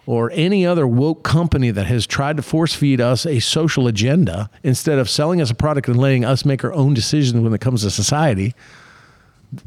or 0.06 0.31
any 0.32 0.64
other 0.64 0.86
woke 0.86 1.24
company 1.24 1.72
that 1.72 1.86
has 1.86 2.06
tried 2.06 2.36
to 2.36 2.43
force 2.44 2.72
feed 2.72 3.01
us 3.01 3.26
a 3.26 3.40
social 3.40 3.89
agenda 3.89 4.48
instead 4.62 5.01
of 5.01 5.10
selling 5.10 5.40
us 5.40 5.51
a 5.51 5.56
product 5.56 5.89
and 5.89 5.98
letting 5.98 6.24
us 6.24 6.44
make 6.44 6.62
our 6.62 6.72
own 6.72 6.94
decisions 6.94 7.43
when 7.43 7.52
it 7.52 7.60
comes 7.60 7.82
to 7.82 7.90
society 7.90 8.55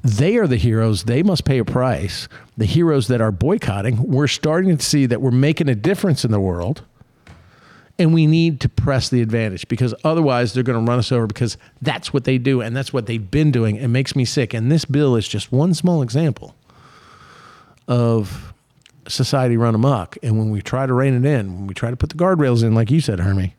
they 0.04 0.38
are 0.38 0.48
the 0.48 0.58
heroes. 0.58 1.04
They 1.04 1.24
must 1.24 1.46
pay 1.46 1.58
a 1.58 1.66
price. 1.66 2.28
The 2.58 2.66
heroes 2.66 3.08
that 3.08 3.22
are 3.22 3.32
boycotting, 3.32 4.02
we're 4.04 4.28
starting 4.28 4.78
to 4.78 4.84
see 4.84 5.06
that 5.06 5.22
we're 5.22 5.32
making 5.32 5.70
a 5.70 5.76
difference 5.76 6.26
in 6.26 6.32
the 6.32 6.40
world. 6.40 6.84
And 8.00 8.14
we 8.14 8.28
need 8.28 8.62
to 8.62 8.70
press 8.70 9.10
the 9.10 9.24
advantage 9.24 9.68
because 9.68 9.96
otherwise 10.04 10.54
they're 10.54 10.62
going 10.62 10.86
to 10.86 10.90
run 10.90 11.00
us 11.00 11.12
over 11.12 11.26
because 11.26 11.58
that's 11.82 12.14
what 12.14 12.26
they 12.26 12.38
do 12.38 12.62
and 12.62 12.78
that's 12.78 12.94
what 12.94 13.08
they've 13.08 13.32
been 13.32 13.50
doing. 13.50 13.76
It 13.76 13.88
makes 13.88 14.16
me 14.16 14.24
sick. 14.24 14.54
And 14.54 14.72
this 14.72 14.86
bill 14.86 15.16
is 15.16 15.28
just 15.28 15.52
one 15.52 15.74
small 15.74 16.04
example 16.04 16.56
of 17.88 18.54
society 19.08 19.58
run 19.58 19.74
amok. 19.74 20.18
And 20.22 20.38
when 20.38 20.52
we 20.52 20.62
try 20.62 20.86
to 20.86 20.94
rein 20.94 21.16
it 21.16 21.26
in, 21.26 21.56
when 21.56 21.68
we 21.68 21.74
try 21.74 21.90
to 21.90 21.98
put 21.98 22.10
the 22.10 22.16
guardrails 22.16 22.64
in, 22.64 22.76
like 22.76 22.92
you 22.92 23.02
said, 23.02 23.20
Hermie, 23.20 23.56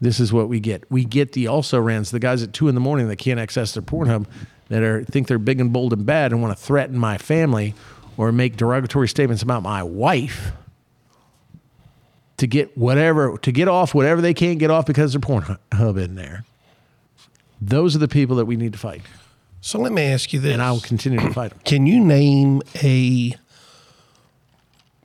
this 0.00 0.20
is 0.20 0.32
what 0.32 0.48
we 0.48 0.60
get. 0.60 0.90
We 0.90 1.04
get 1.04 1.32
the 1.32 1.46
also 1.46 1.80
rans, 1.80 2.10
the 2.10 2.18
guys 2.18 2.42
at 2.42 2.52
two 2.52 2.68
in 2.68 2.74
the 2.74 2.80
morning 2.80 3.08
that 3.08 3.16
can't 3.16 3.40
access 3.40 3.72
their 3.72 3.82
Pornhub, 3.82 4.26
that 4.68 4.82
are 4.82 5.04
think 5.04 5.28
they're 5.28 5.38
big 5.38 5.60
and 5.60 5.72
bold 5.72 5.92
and 5.92 6.04
bad 6.04 6.32
and 6.32 6.42
want 6.42 6.56
to 6.56 6.62
threaten 6.62 6.98
my 6.98 7.18
family 7.18 7.74
or 8.16 8.32
make 8.32 8.56
derogatory 8.56 9.08
statements 9.08 9.42
about 9.42 9.62
my 9.62 9.82
wife 9.82 10.52
to 12.36 12.46
get 12.46 12.76
whatever 12.76 13.38
to 13.38 13.52
get 13.52 13.68
off 13.68 13.94
whatever 13.94 14.20
they 14.20 14.34
can't 14.34 14.58
get 14.58 14.70
off 14.70 14.86
because 14.86 15.12
there's 15.12 15.24
Pornhub 15.24 16.02
in 16.02 16.14
there. 16.14 16.44
Those 17.60 17.96
are 17.96 17.98
the 17.98 18.08
people 18.08 18.36
that 18.36 18.44
we 18.44 18.56
need 18.56 18.72
to 18.72 18.78
fight. 18.78 19.02
So 19.60 19.80
let 19.80 19.92
me 19.92 20.02
ask 20.02 20.32
you 20.32 20.40
this. 20.40 20.52
And 20.52 20.62
I 20.62 20.70
will 20.70 20.80
continue 20.80 21.18
to 21.18 21.32
fight 21.32 21.50
them. 21.50 21.60
Can 21.64 21.86
you 21.86 22.04
name 22.04 22.62
a 22.82 23.34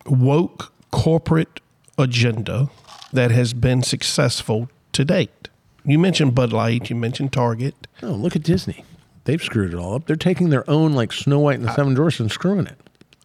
woke 0.05 0.71
corporate 0.91 1.61
agenda 1.97 2.69
that 3.13 3.31
has 3.31 3.53
been 3.53 3.81
successful 3.81 4.69
to 4.91 5.05
date? 5.05 5.47
You 5.83 5.97
mentioned 5.97 6.35
Bud 6.35 6.53
Light, 6.53 6.89
you 6.89 6.95
mentioned 6.95 7.33
Target. 7.33 7.87
Oh, 8.03 8.11
look 8.11 8.35
at 8.35 8.43
Disney. 8.43 8.83
They've 9.25 9.41
screwed 9.41 9.73
it 9.73 9.77
all 9.77 9.95
up. 9.95 10.07
They're 10.07 10.15
taking 10.15 10.49
their 10.49 10.67
own 10.69 10.93
like 10.93 11.11
Snow 11.13 11.39
White 11.39 11.59
and 11.59 11.67
the 11.67 11.73
Seven 11.75 11.93
Dwarfs 11.93 12.19
and 12.19 12.31
screwing 12.31 12.65
it. 12.67 12.77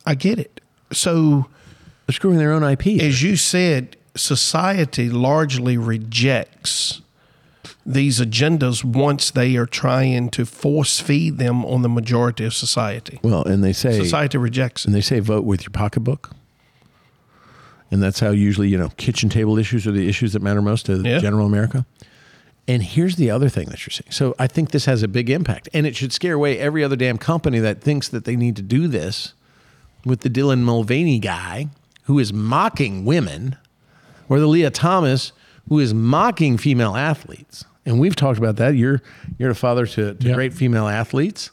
I 0.05 0.15
get 0.15 0.39
it. 0.39 0.61
So 0.93 1.47
they're 2.07 2.15
screwing 2.15 2.39
their 2.39 2.53
own 2.53 2.63
IP. 2.63 2.87
As 3.03 3.23
you 3.23 3.37
said, 3.37 3.97
society 4.15 5.09
largely 5.09 5.77
rejects 5.79 7.01
these 7.85 8.21
agendas 8.21 8.85
once 8.85 9.31
they 9.31 9.57
are 9.57 9.67
trying 9.67 10.29
to 10.31 10.45
force 10.45 10.99
feed 11.01 11.39
them 11.39 11.65
on 11.65 11.83
the 11.83 11.89
majority 11.89 12.45
of 12.45 12.53
society. 12.53 13.19
Well, 13.23 13.45
and 13.45 13.63
they 13.65 13.73
say 13.73 13.97
society 13.99 14.39
rejects 14.39 14.85
it. 14.85 14.89
And 14.89 14.95
they 14.95 15.01
say 15.01 15.21
vote 15.21 15.45
with 15.45 15.63
your 15.63 15.71
pocketbook. 15.71 16.31
And 17.91 18.03
that's 18.03 18.19
how 18.19 18.31
usually, 18.31 18.69
you 18.69 18.77
know, 18.77 18.89
kitchen 18.97 19.29
table 19.29 19.57
issues 19.59 19.87
are 19.87 19.93
the 19.93 20.09
issues 20.09 20.33
that 20.33 20.43
matter 20.43 20.61
most 20.61 20.87
to 20.87 21.01
Yeah. 21.03 21.19
general 21.21 21.47
America. 21.47 21.87
And 22.69 22.83
here's 22.83 23.17
the 23.17 23.31
other 23.31 23.49
thing 23.49 23.69
that 23.69 23.87
you're 23.87 23.93
saying. 23.93 24.11
So 24.11 24.35
I 24.39 24.47
think 24.49 24.73
this 24.73 24.87
has 24.87 25.03
a 25.03 25.09
big 25.09 25.31
impact. 25.31 25.69
And 25.73 25.87
it 25.87 25.95
should 25.95 26.13
scare 26.13 26.35
away 26.35 26.59
every 26.59 26.83
other 26.83 26.97
damn 26.97 27.19
company 27.19 27.61
that 27.61 27.81
thinks 27.81 28.09
that 28.09 28.25
they 28.25 28.35
need 28.35 28.57
to 28.57 28.63
do 28.63 28.89
this 28.89 29.35
with 30.05 30.21
the 30.21 30.31
Dylan 30.31 30.61
Mulvaney 30.61 31.19
guy 31.19 31.69
who 32.05 32.19
is 32.19 32.33
mocking 32.33 33.05
women 33.05 33.57
or 34.29 34.41
the 34.41 34.47
Lia 34.47 34.71
Thomas 34.71 35.33
who 35.69 35.79
is 35.79 35.95
mocking 35.95 36.59
female 36.59 36.97
athletes. 36.97 37.65
And 37.85 38.01
we've 38.01 38.17
talked 38.17 38.39
about 38.39 38.57
that. 38.57 38.75
You're 38.75 39.01
you're 39.39 39.51
a 39.51 39.55
father 39.55 39.87
to, 39.87 40.15
to 40.15 40.33
great 40.33 40.53
female 40.53 40.89
athletes. 40.89 41.51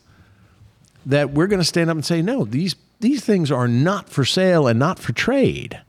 That 1.05 1.31
we're 1.31 1.47
going 1.47 1.59
to 1.59 1.65
stand 1.65 1.89
up 1.89 1.95
and 1.95 2.05
say, 2.05 2.21
no, 2.21 2.45
these 2.45 2.75
these 2.99 3.23
things 3.23 3.51
are 3.51 3.67
not 3.67 4.09
for 4.09 4.25
sale 4.25 4.67
and 4.67 4.79
not 4.79 4.97
for 4.97 5.13
trade. 5.13 5.81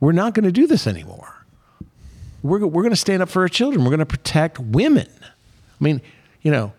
We're 0.00 0.12
not 0.12 0.34
going 0.34 0.44
to 0.44 0.52
do 0.52 0.66
this 0.66 0.86
anymore. 0.86 1.33
We're, 2.44 2.66
we're 2.66 2.82
going 2.82 2.90
to 2.90 2.96
stand 2.96 3.22
up 3.22 3.30
for 3.30 3.42
our 3.42 3.48
children. 3.48 3.84
We're 3.84 3.90
going 3.90 4.00
to 4.00 4.06
protect 4.06 4.58
women. 4.58 5.08
I 5.22 5.82
mean, 5.82 6.02
you 6.42 6.50
know, 6.50 6.74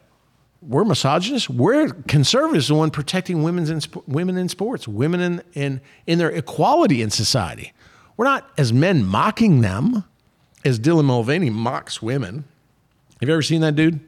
we're 0.61 0.85
misogynists. 0.85 1.49
We're 1.49 1.89
conservatives, 1.89 2.67
the 2.67 2.75
one 2.75 2.91
protecting 2.91 3.41
women's 3.41 3.71
in, 3.71 3.81
women 4.05 4.37
in 4.37 4.47
sports, 4.47 4.87
women 4.87 5.19
in, 5.19 5.41
in, 5.53 5.81
in 6.05 6.19
their 6.19 6.29
equality 6.29 7.01
in 7.01 7.09
society. 7.09 7.73
We're 8.15 8.25
not, 8.25 8.47
as 8.59 8.71
men, 8.71 9.03
mocking 9.03 9.61
them 9.61 10.03
as 10.63 10.79
Dylan 10.79 11.05
Mulvaney 11.05 11.49
mocks 11.49 11.99
women. 11.99 12.45
Have 13.19 13.27
you 13.27 13.33
ever 13.33 13.41
seen 13.41 13.61
that 13.61 13.75
dude? 13.75 13.99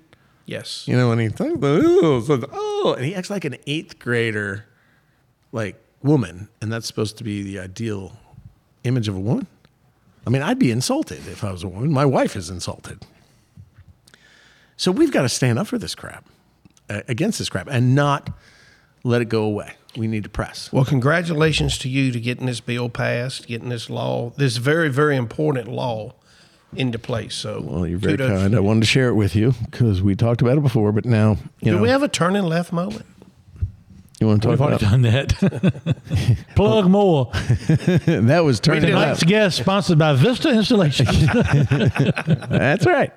Yes. 0.46 0.88
You 0.88 0.96
know, 0.96 1.12
and 1.12 1.20
he 1.20 1.30
oh, 1.40 2.94
and 2.96 3.06
he 3.06 3.16
acts 3.16 3.32
like 3.32 3.46
an 3.46 3.58
eighth 3.66 3.98
grader, 3.98 4.66
like 5.52 5.76
woman, 6.04 6.50
and 6.62 6.72
that's 6.72 6.86
supposed 6.86 7.18
to 7.18 7.24
be 7.24 7.42
the 7.42 7.60
ideal 7.60 8.16
image 8.84 9.08
of 9.08 9.16
a 9.16 9.20
woman. 9.20 9.48
I 10.28 10.30
mean, 10.30 10.42
I'd 10.42 10.60
be 10.60 10.72
insulted 10.72 11.26
if 11.30 11.42
I 11.42 11.54
was 11.54 11.64
a 11.64 11.70
woman. 11.70 11.90
My 11.90 12.04
wife 12.04 12.36
is 12.36 12.50
insulted. 12.50 13.06
So 14.76 14.92
we've 14.92 15.12
got 15.12 15.22
to 15.22 15.30
stand 15.30 15.58
up 15.58 15.68
for 15.68 15.78
this 15.78 15.96
crap, 15.96 16.26
uh, 16.90 17.02
against 17.08 17.40
this 17.40 17.48
crap, 17.48 17.70
and 17.72 17.96
not 17.96 18.30
let 19.06 19.22
it 19.22 19.30
go 19.30 19.44
away. 19.44 19.76
We 19.96 20.06
need 20.06 20.24
to 20.24 20.30
press. 20.30 20.70
Well, 20.74 20.84
congratulations 20.84 21.78
to 21.78 21.90
you 21.90 22.12
to 22.12 22.20
getting 22.20 22.46
this 22.46 22.60
bill 22.60 22.90
passed, 22.90 23.48
getting 23.48 23.70
this 23.70 23.90
law, 23.90 24.32
this 24.36 24.58
very, 24.58 24.90
very 24.90 25.16
important 25.16 25.70
law 25.70 26.14
into 26.76 27.00
place. 27.00 27.34
So, 27.34 27.62
Well, 27.62 27.88
you're 27.88 27.98
very 27.98 28.18
kind. 28.18 28.54
I 28.54 28.60
wanted 28.60 28.82
to 28.82 28.86
share 28.86 29.08
it 29.08 29.16
with 29.16 29.34
you 29.34 29.54
because 29.64 30.02
we 30.02 30.14
talked 30.14 30.42
about 30.42 30.58
it 30.58 30.62
before, 30.62 30.92
but 30.92 31.06
now 31.06 31.38
you 31.62 31.72
Do 31.72 31.78
know. 31.78 31.82
we 31.82 31.88
have 31.88 32.04
a 32.04 32.10
turn 32.10 32.36
and 32.36 32.50
left 32.50 32.74
moment? 32.74 33.06
You 34.20 34.26
want 34.26 34.42
to 34.42 34.48
talk 34.48 34.52
We've 34.54 34.62
already 34.62 34.84
about 34.84 34.92
done 34.92 35.02
that. 35.04 36.46
Plug 36.56 36.86
oh. 36.86 36.90
more. 36.90 37.26
that 37.34 38.40
was 38.44 38.60
turning 38.60 38.82
Tonight's 38.82 39.22
left. 39.22 39.28
guest 39.28 39.58
sponsored 39.60 40.00
by 40.00 40.14
Vista 40.14 40.50
Installations. 40.50 41.28
That's 41.28 42.86
right. 42.88 43.12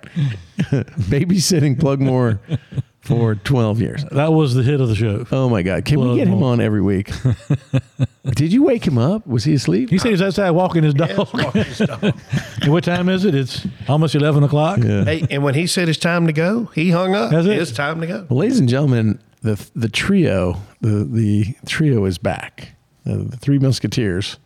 Babysitting 0.58 1.80
plug 1.80 2.00
Moore 2.00 2.38
for 3.00 3.34
12 3.34 3.80
years. 3.80 4.04
That 4.10 4.34
was 4.34 4.54
the 4.54 4.62
hit 4.62 4.82
of 4.82 4.88
the 4.88 4.94
show. 4.94 5.26
Oh 5.32 5.48
my 5.48 5.62
God. 5.62 5.86
Can 5.86 6.00
we 6.00 6.04
Plug 6.04 6.16
get 6.18 6.28
him 6.28 6.38
more. 6.38 6.52
on 6.52 6.60
every 6.60 6.82
week? 6.82 7.10
Did 8.34 8.52
you 8.52 8.62
wake 8.64 8.86
him 8.86 8.98
up? 8.98 9.26
Was 9.26 9.44
he 9.44 9.54
asleep? 9.54 9.88
He 9.88 9.96
said 9.96 10.10
he's 10.10 10.20
outside 10.20 10.50
walking 10.50 10.82
his 10.82 10.92
dog. 10.92 11.10
and 12.60 12.70
what 12.70 12.84
time 12.84 13.08
is 13.08 13.24
it? 13.24 13.34
It's 13.34 13.66
almost 13.88 14.14
11 14.14 14.44
o'clock. 14.44 14.80
Hey, 14.80 15.26
and 15.30 15.42
when 15.42 15.54
he 15.54 15.66
said 15.66 15.88
it's 15.88 15.98
time 15.98 16.26
to 16.26 16.34
go, 16.34 16.66
he 16.74 16.90
hung 16.90 17.14
up. 17.14 17.30
That's 17.30 17.46
it. 17.46 17.58
It's 17.58 17.72
time 17.72 18.02
to 18.02 18.06
go. 18.06 18.26
Well, 18.28 18.40
ladies 18.40 18.58
and 18.58 18.68
gentlemen, 18.68 19.18
the 19.42 19.70
the 19.74 19.88
trio, 19.88 20.60
the 20.80 21.04
the 21.04 21.54
trio 21.66 22.04
is 22.04 22.18
back. 22.18 22.74
Uh, 23.06 23.16
the 23.16 23.36
three 23.36 23.58
musketeers 23.58 24.38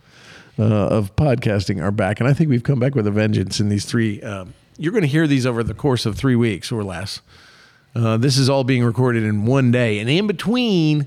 uh, 0.59 0.63
of 0.63 1.15
podcasting 1.17 1.83
are 1.83 1.91
back, 1.91 2.21
and 2.21 2.29
I 2.29 2.33
think 2.33 2.51
we've 2.51 2.63
come 2.63 2.79
back 2.79 2.95
with 2.95 3.07
a 3.07 3.11
vengeance 3.11 3.61
in 3.61 3.69
these 3.69 3.85
three. 3.85 4.23
Um, 4.23 4.55
you're 4.77 4.93
going 4.93 5.03
to 5.03 5.09
hear 5.09 5.27
these 5.27 5.47
over 5.47 5.63
the 5.63 5.75
course 5.75 6.07
of 6.07 6.17
three 6.17 6.37
weeks 6.37 6.73
or 6.73 6.83
less. 6.83 7.21
Uh, 7.95 8.17
this 8.17 8.37
is 8.37 8.49
all 8.49 8.65
being 8.65 8.85
recorded 8.85 9.23
in 9.23 9.47
one 9.47 9.71
day, 9.71 9.99
and 9.99 10.11
in 10.11 10.27
between, 10.27 11.07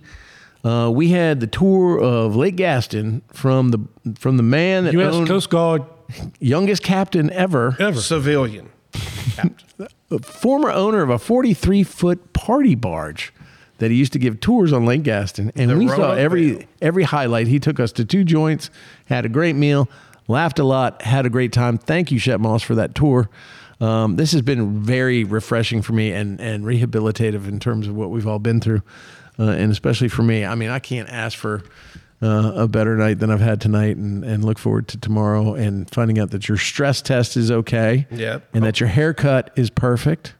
uh, 0.64 0.90
we 0.94 1.10
had 1.10 1.40
the 1.40 1.48
tour 1.48 2.00
of 2.00 2.36
Lake 2.36 2.56
Gaston 2.56 3.22
from 3.34 3.70
the 3.72 3.80
from 4.20 4.38
the 4.38 4.44
man 4.44 4.86
that 4.86 4.94
U.S. 4.94 5.14
owned 5.14 5.28
Coast 5.28 5.50
Guard 5.50 5.84
youngest 6.40 6.84
captain 6.84 7.30
ever, 7.32 7.76
ever. 7.80 8.00
Civilian. 8.00 8.70
a 10.12 10.20
former 10.20 10.72
owner 10.72 11.02
of 11.02 11.10
a 11.10 11.20
43 11.20 11.84
foot 11.84 12.34
party 12.34 12.76
barge 12.76 13.34
that 13.80 13.92
he 13.92 13.98
used 13.98 14.14
to 14.14 14.20
give 14.20 14.40
tours 14.40 14.74
on 14.74 14.86
Lake 14.86 15.04
Gaston, 15.04 15.52
and 15.56 15.70
The 15.72 15.78
we 15.78 15.88
saw 15.88 16.12
every 16.14 16.52
Vale. 16.52 16.64
every 16.82 17.04
highlight. 17.04 17.48
He 17.48 17.60
took 17.60 17.80
us 17.80 17.92
to 17.94 18.06
two 18.06 18.24
joints, 18.24 18.70
had 19.06 19.26
a 19.26 19.30
great 19.30 19.56
meal, 19.56 19.88
laughed 20.28 20.60
a 20.60 20.64
lot, 20.64 21.02
had 21.04 21.26
a 21.26 21.30
great 21.30 21.52
time. 21.54 21.78
Thank 21.78 22.12
you, 22.12 22.20
Shep 22.20 22.40
Moss, 22.40 22.64
for 22.64 22.76
that 22.76 22.96
tour. 22.96 23.30
Um, 23.80 24.16
this 24.16 24.32
has 24.32 24.42
been 24.42 24.82
very 24.82 25.24
refreshing 25.24 25.82
for 25.84 25.94
me 25.94 26.12
and 26.12 26.40
and 26.42 26.64
rehabilitative 26.64 27.48
in 27.48 27.60
terms 27.60 27.88
of 27.88 27.96
what 27.96 28.10
we've 28.10 28.26
all 28.28 28.40
been 28.40 28.60
through, 28.60 28.82
uh, 29.38 29.44
and 29.50 29.72
especially 29.72 30.08
for 30.10 30.24
me. 30.24 30.44
I 30.46 30.56
mean, 30.56 30.70
I 30.70 30.80
can't 30.80 31.10
ask 31.10 31.38
for. 31.38 31.64
Uh, 32.20 32.52
a 32.56 32.68
better 32.68 32.98
night 32.98 33.20
than 33.20 33.30
I've 33.30 33.42
had 33.42 33.62
tonight, 33.62 33.96
and, 33.96 34.24
and 34.24 34.44
look 34.44 34.58
forward 34.58 34.88
to 34.88 34.98
tomorrow 34.98 35.54
and 35.54 35.88
finding 35.92 36.18
out 36.18 36.32
that 36.32 36.50
your 36.50 36.58
stress 36.58 37.00
test 37.00 37.38
is 37.38 37.52
okay 37.52 38.08
Yep. 38.10 38.44
and 38.56 38.64
that 38.64 38.80
your 38.80 38.90
haircut 38.90 39.52
is 39.56 39.70
perfect 39.70 40.34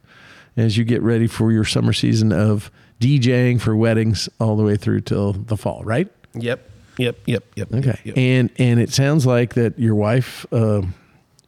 as 0.56 0.76
you 0.76 0.82
get 0.82 1.02
ready 1.02 1.28
for 1.28 1.52
your 1.52 1.64
summer 1.64 1.92
season 1.92 2.32
of 2.32 2.72
DJing 3.00 3.60
for 3.60 3.76
weddings 3.76 4.28
all 4.40 4.56
the 4.56 4.64
way 4.64 4.76
through 4.76 5.00
till 5.02 5.32
the 5.32 5.56
fall, 5.56 5.82
right? 5.84 6.08
Yep. 6.34 6.68
Yep. 6.98 7.16
Yep. 7.26 7.44
Yep. 7.54 7.74
Okay. 7.74 7.98
Yep. 8.04 8.18
And 8.18 8.50
and 8.58 8.80
it 8.80 8.92
sounds 8.92 9.24
like 9.24 9.54
that 9.54 9.78
your 9.78 9.94
wife 9.94 10.44
uh, 10.52 10.82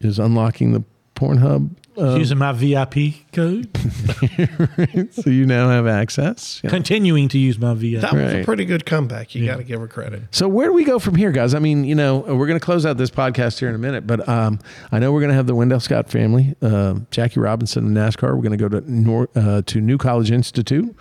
is 0.00 0.18
unlocking 0.18 0.72
the 0.72 0.84
Pornhub. 1.16 1.70
Uh, 1.98 2.14
using 2.16 2.38
my 2.38 2.52
VIP 2.52 3.14
code. 3.32 3.68
so 5.12 5.28
you 5.28 5.44
now 5.44 5.68
have 5.68 5.86
access. 5.88 6.60
Yeah. 6.62 6.70
Continuing 6.70 7.28
to 7.28 7.38
use 7.38 7.58
my 7.58 7.74
VIP. 7.74 8.00
That 8.02 8.12
was 8.14 8.32
a 8.32 8.44
pretty 8.44 8.64
good 8.64 8.86
comeback. 8.86 9.34
You 9.34 9.44
got 9.44 9.56
to 9.56 9.64
give 9.64 9.80
her 9.80 9.88
credit. 9.88 10.22
So 10.30 10.48
where 10.48 10.68
do 10.68 10.72
we 10.72 10.84
go 10.84 10.98
from 10.98 11.16
here, 11.16 11.32
guys? 11.32 11.52
I 11.52 11.58
mean, 11.58 11.84
you 11.84 11.96
know, 11.96 12.18
we're 12.18 12.46
going 12.46 12.58
to 12.58 12.64
close 12.64 12.86
out 12.86 12.96
this 12.96 13.10
podcast 13.10 13.58
here 13.58 13.68
in 13.68 13.74
a 13.74 13.78
minute, 13.78 14.06
but 14.06 14.26
um, 14.28 14.60
I 14.92 14.98
know 15.00 15.12
we're 15.12 15.20
going 15.20 15.30
to 15.30 15.34
have 15.36 15.48
the 15.48 15.54
Wendell 15.54 15.80
Scott 15.80 16.08
family, 16.08 16.54
uh, 16.62 17.00
Jackie 17.10 17.40
Robinson 17.40 17.84
of 17.84 17.92
NASCAR. 18.14 18.34
We're 18.36 18.42
going 18.48 18.56
to 18.56 18.68
go 18.68 18.68
to 18.68 18.90
Nor- 18.90 19.28
uh, 19.34 19.62
to 19.66 19.80
New 19.80 19.98
College 19.98 20.30
Institute. 20.30 20.96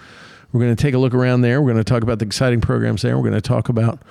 We're 0.51 0.61
going 0.61 0.75
to 0.75 0.81
take 0.81 0.93
a 0.93 0.97
look 0.97 1.13
around 1.13 1.41
there. 1.41 1.61
We're 1.61 1.71
going 1.71 1.83
to 1.83 1.89
talk 1.89 2.03
about 2.03 2.19
the 2.19 2.25
exciting 2.25 2.61
programs 2.61 3.01
there. 3.01 3.15
We're 3.17 3.29
going 3.29 3.33
to 3.35 3.41
talk 3.41 3.69
about 3.69 4.01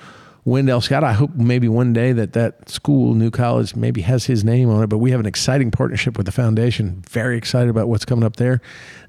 Wendell 0.45 0.81
Scott. 0.81 1.03
I 1.03 1.13
hope 1.13 1.35
maybe 1.35 1.67
one 1.67 1.93
day 1.93 2.11
that 2.13 2.33
that 2.33 2.69
school, 2.69 3.13
New 3.13 3.29
College, 3.29 3.75
maybe 3.75 4.01
has 4.01 4.25
his 4.25 4.43
name 4.43 4.69
on 4.69 4.83
it. 4.83 4.87
But 4.87 4.99
we 4.99 5.11
have 5.11 5.19
an 5.19 5.25
exciting 5.25 5.71
partnership 5.71 6.17
with 6.17 6.25
the 6.25 6.31
foundation. 6.31 7.03
Very 7.09 7.37
excited 7.37 7.69
about 7.69 7.89
what's 7.89 8.05
coming 8.05 8.23
up 8.23 8.37
there. 8.37 8.61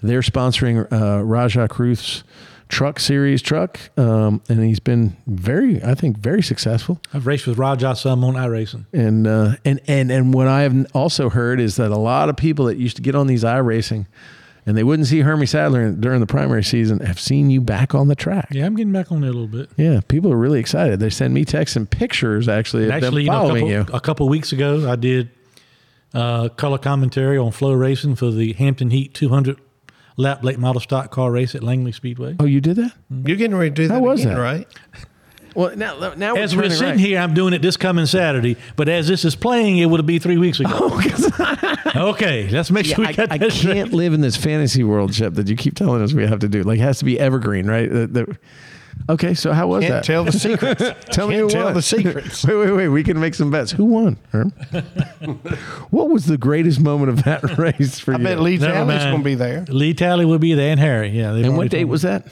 They're 0.02 0.23
sponsoring 0.23 0.90
uh, 0.93 1.24
Rajah 1.24 1.69
Caruth's 1.69 2.24
truck 2.70 3.01
series 3.01 3.43
truck, 3.43 3.78
um, 3.98 4.40
and 4.48 4.62
he's 4.65 4.81
been 4.81 5.16
very, 5.27 5.82
I 5.82 5.94
think, 5.94 6.16
very 6.19 6.43
successful. 6.43 7.01
I've 7.12 7.27
raced 7.27 7.47
with 7.47 7.59
Rajah 7.59 7.97
some 7.97 8.24
on 8.24 8.35
iRacing. 8.35 8.86
And 8.93 9.27
uh, 9.27 9.57
and 9.65 9.81
and 9.86 10.11
and 10.11 10.32
what 10.32 10.47
I 10.47 10.62
have 10.62 10.86
also 10.94 11.28
heard 11.28 11.61
is 11.61 11.77
that 11.77 11.90
a 11.90 11.98
lot 11.98 12.28
of 12.28 12.36
people 12.36 12.65
that 12.66 12.77
used 12.77 12.97
to 12.97 13.02
get 13.02 13.15
on 13.15 13.27
these 13.27 13.44
iRacing, 13.44 14.07
and 14.66 14.77
they 14.77 14.85
wouldn't 14.85 15.09
see 15.09 15.20
Hermie 15.20 15.47
Sadler 15.47 15.93
during 15.93 16.20
the 16.20 16.27
primary 16.27 16.62
season, 16.65 17.01
have 17.01 17.19
seen 17.20 17.51
you 17.51 17.61
back 17.61 17.95
on 17.95 18.09
the 18.09 18.15
track. 18.15 18.49
Yeah, 18.51 18.66
I'm 18.66 18.77
getting 18.77 18.93
back 18.93 19.11
on 19.11 19.20
there 19.23 19.31
a 19.31 19.32
little 19.32 19.49
bit. 19.49 19.70
Yeah, 19.77 20.01
people 20.09 20.32
are 20.32 20.37
really 20.37 20.61
excited. 20.61 21.01
They 21.01 21.11
send 21.11 21.32
me 21.35 21.45
texts 21.45 21.77
and 21.77 21.91
pictures 21.91 22.49
actually 22.49 22.85
of 22.85 22.91
Actually, 22.91 23.27
them 23.27 23.32
you 23.35 23.41
know, 23.41 23.45
a 23.45 23.49
couple, 23.49 23.69
you. 23.69 23.87
a 23.95 24.01
couple 24.01 24.28
weeks 24.28 24.53
ago, 24.53 24.91
I 24.91 24.97
did 24.97 25.31
uh, 26.15 26.49
color 26.51 26.78
commentary 26.78 27.39
on 27.39 27.51
FloRacing 27.53 28.19
for 28.19 28.31
the 28.31 28.53
Hampton 28.55 28.91
Heat 28.91 29.15
200 29.15 29.59
lap 30.16 30.45
late 30.45 30.59
model 30.59 30.81
stock 30.81 31.11
car 31.11 31.31
race 31.31 31.55
at 31.55 31.62
Langley 31.62 31.93
Speedway. 31.93 32.37
Oh, 32.39 32.45
you 32.45 32.61
did 32.61 32.77
that? 32.77 32.93
You're 33.09 33.37
getting 33.37 33.57
ready 33.57 33.70
to 33.70 33.74
do 33.74 33.89
that 33.89 33.95
How 33.95 34.01
was 34.01 34.20
again, 34.20 34.35
that? 34.35 34.41
right? 34.41 34.69
Well, 35.55 35.77
now 35.77 36.14
now 36.16 36.35
we're 36.35 36.40
as 36.43 36.56
we're 36.56 36.70
sitting 36.70 36.98
here, 36.98 37.18
I'm 37.20 37.35
doing 37.35 37.52
it 37.55 37.62
this 37.62 37.77
coming 37.77 38.06
Saturday, 38.06 38.56
but 38.77 38.89
as 38.89 39.09
this 39.09 39.24
is 39.24 39.35
playing, 39.36 39.78
it 39.78 39.86
would 39.86 40.05
be 40.06 40.18
three 40.18 40.39
weeks 40.39 40.60
ago. 40.60 40.70
Oh, 41.93 42.10
okay, 42.10 42.48
let's 42.51 42.70
make 42.70 42.86
sure 42.86 43.02
Yeah, 43.02 43.10
we 43.10 43.14
got 43.16 43.32
I, 43.32 43.35
I 43.35 43.39
that 43.39 43.52
straight. 43.52 43.74
can't 43.74 43.93
live 43.93 44.12
in 44.12 44.20
this 44.20 44.36
fantasy 44.36 44.85
world, 44.85 45.12
Chip, 45.12 45.35
that 45.35 45.48
you 45.48 45.56
keep 45.56 45.74
telling 45.74 46.01
us 46.02 46.12
we 46.14 46.24
have 46.24 46.39
to 46.40 46.48
do. 46.48 46.62
Like, 46.62 46.78
it 46.78 46.82
has 46.82 46.98
to 47.01 47.05
be 47.05 47.18
evergreen, 47.18 47.66
right? 47.66 47.90
The- 47.90 48.06
the- 48.06 48.39
okay, 49.12 49.35
so 49.35 49.52
how 49.52 49.66
was 49.66 49.81
Can't 49.82 49.94
that? 49.94 50.05
tell 50.05 50.22
the 50.24 50.31
secrets. 50.39 50.82
tell 51.10 51.27
me 51.27 51.36
who 51.39 51.48
tell 51.51 51.64
won. 51.64 51.74
the 51.74 51.82
secrets. 51.82 52.44
wait, 52.47 52.55
wait, 52.56 52.70
wait. 52.70 52.89
We 52.89 53.02
can 53.02 53.18
make 53.18 53.35
some 53.35 53.51
bets. 53.51 53.72
Who 53.72 53.86
won? 53.86 54.18
Herm? 54.31 54.51
what 55.90 56.10
was 56.10 56.27
the 56.27 56.39
greatest 56.39 56.78
moment 56.81 57.10
of 57.10 57.24
that 57.24 57.59
race 57.59 57.98
for 57.98 58.14
I 58.14 58.18
you? 58.18 58.20
I 58.20 58.24
bet 58.24 58.40
Lee 58.40 58.56
Never 58.59 58.72
Talley's 58.72 59.02
going 59.02 59.18
to 59.18 59.24
be 59.24 59.35
there. 59.35 59.64
Lee 59.68 59.93
Talley 59.94 60.24
will 60.24 60.39
be 60.39 60.55
there, 60.55 60.70
and 60.70 60.78
Harry. 60.81 61.09
Yeah. 61.10 61.32
and 61.35 61.56
what 61.56 61.70
date 61.70 61.86
was 61.86 62.02
that? 62.02 62.27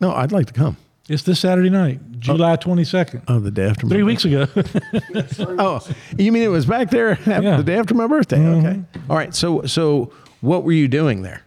No, 0.00 0.12
I'd 0.12 0.32
like 0.32 0.46
to 0.46 0.52
come. 0.52 0.76
It's 1.10 1.24
this 1.24 1.40
Saturday 1.40 1.70
night, 1.70 1.98
July 2.20 2.54
22nd. 2.56 3.22
Oh, 3.26 3.40
the 3.40 3.50
day 3.50 3.64
after 3.64 3.84
my 3.84 3.90
Three 3.90 4.04
weeks 4.04 4.24
ago. 4.24 4.46
Oh, 5.58 5.84
you 6.16 6.30
mean 6.30 6.44
it 6.44 6.48
was 6.48 6.66
back 6.66 6.90
there 6.90 7.16
the 7.24 7.64
day 7.66 7.76
after 7.76 7.94
my 7.94 8.06
birthday? 8.06 8.38
Okay. 8.38 8.80
All 9.08 9.16
right. 9.16 9.34
So, 9.34 9.62
so 9.62 10.12
what 10.40 10.62
were 10.62 10.70
you 10.70 10.86
doing 10.86 11.22
there? 11.22 11.42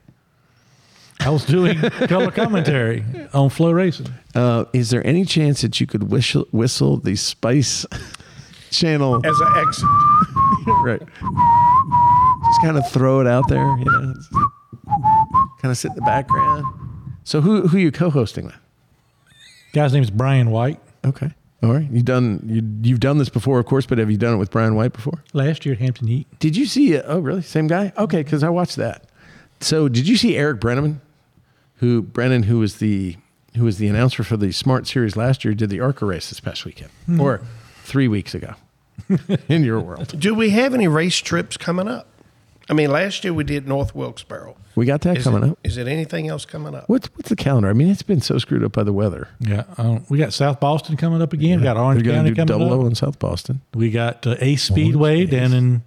I 1.21 1.29
was 1.29 1.45
doing 1.45 1.79
color 2.09 2.29
commentary 2.29 3.05
on 3.33 3.47
FloRacing. 3.49 4.11
Uh, 4.35 4.65
is 4.73 4.89
there 4.89 5.05
any 5.07 5.23
chance 5.23 5.61
that 5.61 5.79
you 5.79 5.87
could 5.87 6.11
whistle, 6.11 6.45
whistle 6.51 6.97
the 6.97 7.15
Spice 7.15 7.85
Channel? 8.69 9.25
As 9.25 9.39
an 9.39 9.53
exit. 9.65 9.85
right. 10.83 10.99
Just 10.99 12.61
kind 12.61 12.77
of 12.77 12.91
throw 12.91 13.21
it 13.21 13.27
out 13.27 13.47
there, 13.47 13.65
you 13.77 13.85
know. 13.85 14.13
Kind 15.61 15.71
of 15.71 15.77
sit 15.77 15.91
in 15.91 15.95
the 15.95 16.01
background. 16.01 16.65
So 17.23 17.39
who 17.39 17.65
who 17.69 17.77
are 17.77 17.79
you 17.79 17.91
co-hosting 17.93 18.47
with? 18.47 18.55
Guy's 19.73 19.91
name 19.93 20.03
is 20.03 20.11
Brian 20.11 20.51
White. 20.51 20.79
Okay. 21.03 21.31
All 21.61 21.73
right. 21.73 21.89
You've 21.91 22.05
done 22.05 22.41
you 22.45 22.61
you've 22.89 22.99
done 22.99 23.17
this 23.17 23.29
before, 23.29 23.59
of 23.59 23.65
course, 23.65 23.85
but 23.85 23.97
have 23.97 24.09
you 24.11 24.17
done 24.17 24.33
it 24.35 24.37
with 24.37 24.51
Brian 24.51 24.75
White 24.75 24.93
before? 24.93 25.23
Last 25.33 25.65
year 25.65 25.73
at 25.75 25.81
Hampton 25.81 26.07
Heat. 26.07 26.27
Did 26.39 26.55
you 26.55 26.65
see? 26.65 26.97
Uh, 26.97 27.01
oh, 27.05 27.19
really? 27.19 27.41
Same 27.41 27.67
guy? 27.67 27.91
Okay, 27.97 28.21
because 28.23 28.43
I 28.43 28.49
watched 28.49 28.75
that. 28.77 29.05
So, 29.59 29.87
did 29.87 30.07
you 30.07 30.17
see 30.17 30.35
Eric 30.37 30.59
Brenneman, 30.59 30.97
who 31.77 32.01
Brennan, 32.01 32.43
who 32.43 32.59
was 32.59 32.77
the 32.77 33.17
who 33.55 33.63
was 33.63 33.77
the 33.77 33.87
announcer 33.87 34.23
for 34.23 34.35
the 34.37 34.51
Smart 34.51 34.87
Series 34.87 35.15
last 35.15 35.45
year, 35.45 35.53
did 35.53 35.69
the 35.69 35.79
ARCA 35.79 36.05
race 36.05 36.29
this 36.29 36.39
past 36.39 36.65
weekend 36.65 36.89
Hmm. 37.05 37.19
or 37.19 37.41
three 37.83 38.07
weeks 38.07 38.33
ago 38.35 38.55
in 39.47 39.63
your 39.63 39.79
world? 39.79 40.19
Do 40.19 40.33
we 40.35 40.49
have 40.51 40.73
any 40.73 40.87
race 40.87 41.17
trips 41.17 41.55
coming 41.57 41.87
up? 41.87 42.07
I 42.69 42.73
mean, 42.73 42.91
last 42.91 43.23
year 43.23 43.33
we 43.33 43.43
did 43.43 43.67
North 43.67 43.93
Wilkesboro. 43.93 44.55
We 44.75 44.85
got 44.85 45.01
that 45.01 45.17
Is 45.17 45.23
coming 45.23 45.43
it, 45.43 45.51
up. 45.51 45.59
Is 45.63 45.77
it 45.77 45.87
anything 45.87 46.29
else 46.29 46.45
coming 46.45 46.73
up? 46.73 46.87
What's 46.87 47.07
what's 47.15 47.29
the 47.29 47.35
calendar? 47.35 47.69
I 47.69 47.73
mean, 47.73 47.89
it's 47.89 48.01
been 48.01 48.21
so 48.21 48.37
screwed 48.37 48.63
up 48.63 48.71
by 48.71 48.83
the 48.83 48.93
weather. 48.93 49.27
Yeah, 49.39 49.65
um, 49.77 50.05
we 50.09 50.17
got 50.17 50.33
South 50.33 50.59
Boston 50.59 50.97
coming 50.97 51.21
up 51.21 51.33
again. 51.33 51.59
We 51.59 51.63
got 51.63 51.77
Orange 51.77 52.05
We're 52.05 52.13
County 52.13 52.29
do 52.29 52.35
coming 52.35 52.47
double 52.47 52.73
O 52.73 52.85
in 52.87 52.95
South 52.95 53.19
Boston. 53.19 53.61
We 53.73 53.91
got 53.91 54.25
uh, 54.25 54.35
Ace 54.39 54.63
Speedway 54.63 55.25
down 55.25 55.53
in 55.53 55.83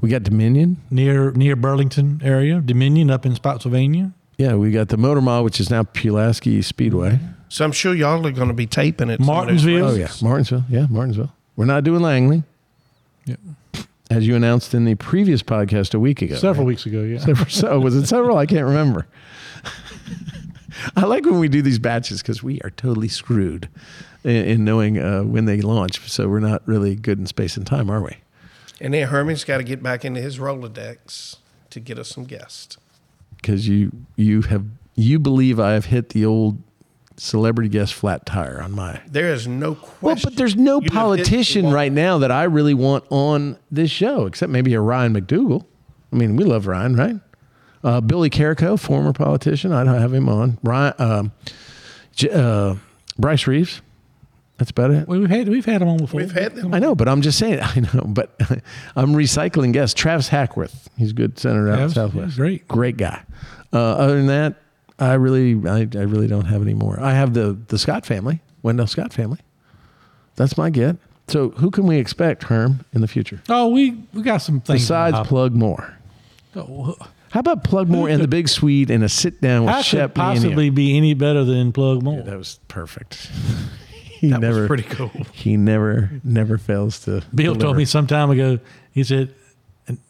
We 0.00 0.08
got 0.08 0.22
Dominion. 0.22 0.78
near 0.90 1.32
near 1.32 1.56
Burlington 1.56 2.20
area. 2.24 2.60
Dominion 2.60 3.10
up 3.10 3.26
in 3.26 3.34
Spotsylvania. 3.34 4.12
Yeah, 4.38 4.54
we 4.54 4.70
got 4.70 4.88
the 4.88 4.96
Motor 4.96 5.20
Mile, 5.20 5.42
which 5.42 5.58
is 5.58 5.68
now 5.68 5.82
Pulaski 5.82 6.62
Speedway. 6.62 7.18
So 7.48 7.64
I'm 7.64 7.72
sure 7.72 7.92
y'all 7.92 8.24
are 8.24 8.30
going 8.30 8.48
to 8.48 8.54
be 8.54 8.66
taping 8.66 9.10
it. 9.10 9.18
some 9.20 9.28
of 9.28 9.48
those 9.48 9.64
Martinsville. 9.64 9.88
Oh 9.88 9.94
yeah. 9.94 10.08
Martinsville. 10.22 10.64
Yeah, 10.70 10.86
Martinsville. 10.88 11.32
We're 11.56 11.64
not 11.64 11.82
doing 11.82 12.02
Langley. 12.02 12.44
Yep. 13.26 13.40
As 14.10 14.26
you 14.26 14.34
announced 14.34 14.74
in 14.74 14.84
the 14.84 14.94
previous 14.94 15.42
podcast 15.42 15.94
a 15.94 15.98
week 15.98 16.22
ago. 16.22 16.36
Several 16.36 16.64
right? 16.64 16.68
weeks 16.68 16.86
ago, 16.86 17.02
yeah. 17.02 17.18
Several, 17.18 17.48
so 17.50 17.78
was 17.78 17.94
it 17.94 18.06
several? 18.06 18.38
I 18.38 18.46
can't 18.46 18.64
remember. 18.64 19.06
I 20.96 21.04
like 21.04 21.24
when 21.24 21.38
we 21.38 21.48
do 21.48 21.60
these 21.60 21.78
batches 21.78 22.22
because 22.22 22.42
we 22.42 22.60
are 22.62 22.70
totally 22.70 23.08
screwed 23.08 23.68
in, 24.24 24.36
in 24.36 24.64
knowing 24.64 24.98
uh, 24.98 25.22
when 25.22 25.44
they 25.44 25.60
launch. 25.60 26.00
So 26.08 26.28
we're 26.28 26.40
not 26.40 26.66
really 26.66 26.94
good 26.94 27.18
in 27.18 27.26
space 27.26 27.56
and 27.56 27.66
time, 27.66 27.90
are 27.90 28.02
we? 28.02 28.16
And 28.80 28.94
then 28.94 29.08
Herman's 29.08 29.44
got 29.44 29.58
to 29.58 29.64
get 29.64 29.82
back 29.82 30.04
into 30.04 30.20
his 30.20 30.38
Rolodex 30.38 31.36
to 31.70 31.80
get 31.80 31.98
us 31.98 32.08
some 32.08 32.24
guests. 32.24 32.76
Because 33.36 33.68
you 33.68 33.92
you 34.16 34.42
have 34.42 34.66
you 34.94 35.18
believe 35.18 35.60
I 35.60 35.72
have 35.72 35.86
hit 35.86 36.10
the 36.10 36.24
old 36.24 36.58
celebrity 37.18 37.68
guest 37.68 37.94
flat 37.94 38.24
tire 38.26 38.60
on 38.62 38.72
my. 38.72 39.00
There 39.06 39.32
is 39.32 39.46
no 39.46 39.74
question. 39.74 39.98
Well, 40.00 40.16
but 40.22 40.36
there's 40.36 40.56
no 40.56 40.80
You 40.80 40.90
politician 40.90 41.70
right 41.70 41.92
now 41.92 42.18
that 42.18 42.30
I 42.30 42.44
really 42.44 42.74
want 42.74 43.04
on 43.10 43.58
this 43.70 43.90
show, 43.90 44.26
except 44.26 44.50
maybe 44.50 44.74
a 44.74 44.80
Ryan 44.80 45.14
McDougle. 45.14 45.64
I 46.12 46.16
mean, 46.16 46.36
we 46.36 46.44
love 46.44 46.66
Ryan, 46.66 46.96
right? 46.96 47.16
Uh, 47.84 48.00
Billy 48.00 48.30
Carrico, 48.30 48.76
former 48.76 49.12
politician, 49.12 49.72
I'd 49.72 49.86
have 49.86 50.12
him 50.12 50.28
on. 50.28 50.58
Ryan, 50.62 50.94
um, 50.98 51.32
J- 52.14 52.30
uh, 52.30 52.74
Bryce 53.18 53.46
Reeves. 53.46 53.82
That's 54.56 54.72
about 54.72 54.90
it. 54.90 55.06
Well, 55.06 55.20
we've 55.20 55.30
had 55.30 55.48
we've 55.48 55.64
had 55.64 55.80
them 55.82 55.88
on 55.88 55.98
before. 55.98 56.18
We've 56.20 56.32
had 56.32 56.56
them. 56.56 56.74
I 56.74 56.80
know, 56.80 56.96
but 56.96 57.08
I'm 57.08 57.22
just 57.22 57.38
saying. 57.38 57.60
I 57.62 57.80
know, 57.94 58.02
but 58.08 58.34
I'm 58.96 59.12
recycling 59.12 59.72
guests. 59.72 59.94
Travis 59.94 60.26
Hackworth, 60.28 60.88
he's 60.96 61.10
a 61.10 61.14
good 61.14 61.38
senator 61.38 61.68
out 61.68 61.74
in 61.74 61.78
Travis, 61.78 61.94
Southwest. 61.94 62.32
yeah, 62.32 62.36
great. 62.36 62.68
great 62.68 62.96
guy. 62.96 63.22
Uh, 63.72 63.76
other 63.78 64.16
than 64.16 64.26
that, 64.26 64.56
I 64.98 65.14
really, 65.14 65.68
I, 65.68 65.80
I 65.80 66.02
really 66.04 66.26
don't 66.26 66.46
have 66.46 66.62
any 66.62 66.74
more. 66.74 66.98
I 67.00 67.12
have 67.12 67.34
the 67.34 67.56
the 67.68 67.78
Scott 67.78 68.04
family, 68.04 68.40
Wendell 68.62 68.86
Scott 68.86 69.12
family. 69.12 69.38
That's 70.36 70.56
my 70.56 70.70
get. 70.70 70.96
So, 71.28 71.50
who 71.50 71.70
can 71.70 71.86
we 71.86 71.98
expect, 71.98 72.44
Herm, 72.44 72.86
in 72.94 73.02
the 73.02 73.08
future 73.08 73.42
Oh, 73.50 73.68
we 73.68 74.02
we 74.14 74.22
got 74.22 74.38
some 74.38 74.60
things. 74.60 74.80
besides 74.80 75.28
Plug 75.28 75.52
Moore? 75.54 75.94
Oh, 76.56 76.84
hopper. 76.84 77.10
How 77.30 77.40
about 77.40 77.62
Plug 77.62 77.88
Moore 77.88 78.08
and 78.08 78.22
the 78.22 78.28
Big 78.28 78.48
Swede 78.48 78.90
and 78.90 79.04
a 79.04 79.08
sit 79.08 79.40
down 79.42 79.66
with 79.66 79.84
Shep? 79.84 80.10
could 80.10 80.14
possibly 80.14 80.70
be 80.70 80.96
any 80.96 81.12
better 81.12 81.44
than 81.44 81.72
Plug 81.72 82.02
Moore? 82.02 82.22
That 82.22 82.38
was 82.38 82.58
perfect. 82.68 83.30
he 84.08 84.30
That 84.30 84.40
was 84.40 84.66
pretty 84.66 84.84
cool. 84.84 85.10
He 85.32 85.56
never 85.58 86.10
never 86.24 86.56
fails 86.56 87.00
to. 87.00 87.22
Bill 87.34 87.54
told 87.54 87.76
me 87.76 87.84
some 87.84 88.06
time 88.06 88.30
ago. 88.30 88.58
He 88.92 89.04
said, 89.04 89.34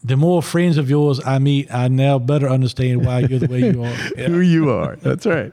"The 0.04 0.16
more 0.16 0.42
friends 0.42 0.78
of 0.78 0.90
yours 0.90 1.20
I 1.24 1.38
meet, 1.38 1.72
I 1.72 1.88
now 1.88 2.18
better 2.18 2.48
understand 2.48 3.04
why 3.04 3.20
you're 3.20 3.38
the 3.38 3.48
way 3.48 3.72
you 3.72 3.82
are." 3.84 3.88
who 4.26 4.40
you 4.40 4.70
are. 4.70 4.96
That's 4.96 5.26
right. 5.26 5.52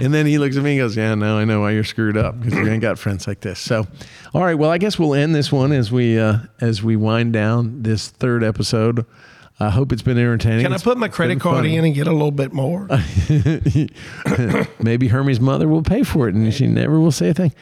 And 0.00 0.14
then 0.14 0.26
he 0.26 0.38
looks 0.38 0.56
at 0.56 0.62
me 0.62 0.72
and 0.72 0.80
goes, 0.80 0.96
Yeah, 0.96 1.14
now 1.14 1.38
I 1.38 1.44
know 1.44 1.60
why 1.60 1.72
you're 1.72 1.84
screwed 1.84 2.16
up 2.16 2.40
because 2.40 2.54
you 2.58 2.68
ain't 2.68 2.82
got 2.82 2.98
friends 2.98 3.26
like 3.26 3.40
this. 3.40 3.58
So, 3.58 3.86
all 4.32 4.42
right. 4.44 4.54
Well, 4.54 4.70
I 4.70 4.78
guess 4.78 4.98
we'll 4.98 5.14
end 5.14 5.34
this 5.34 5.50
one 5.50 5.72
as 5.72 5.90
we 5.90 6.18
uh, 6.18 6.38
as 6.60 6.82
we 6.82 6.96
wind 6.96 7.32
down 7.32 7.82
this 7.82 8.08
third 8.08 8.44
episode. 8.44 9.04
I 9.62 9.68
hope 9.68 9.92
it's 9.92 10.00
been 10.00 10.16
entertaining. 10.16 10.64
Can 10.64 10.72
I 10.72 10.78
put 10.78 10.96
my 10.96 11.08
credit 11.08 11.38
card 11.38 11.56
funny. 11.56 11.76
in 11.76 11.84
and 11.84 11.94
get 11.94 12.06
a 12.06 12.12
little 12.12 12.30
bit 12.30 12.50
more? 12.50 12.88
Maybe 14.78 15.08
Hermie's 15.08 15.38
mother 15.38 15.68
will 15.68 15.82
pay 15.82 16.02
for 16.02 16.28
it, 16.28 16.34
and 16.34 16.52
she 16.54 16.66
never 16.66 16.98
will 16.98 17.12
say 17.12 17.28
a 17.28 17.34
thing. 17.34 17.52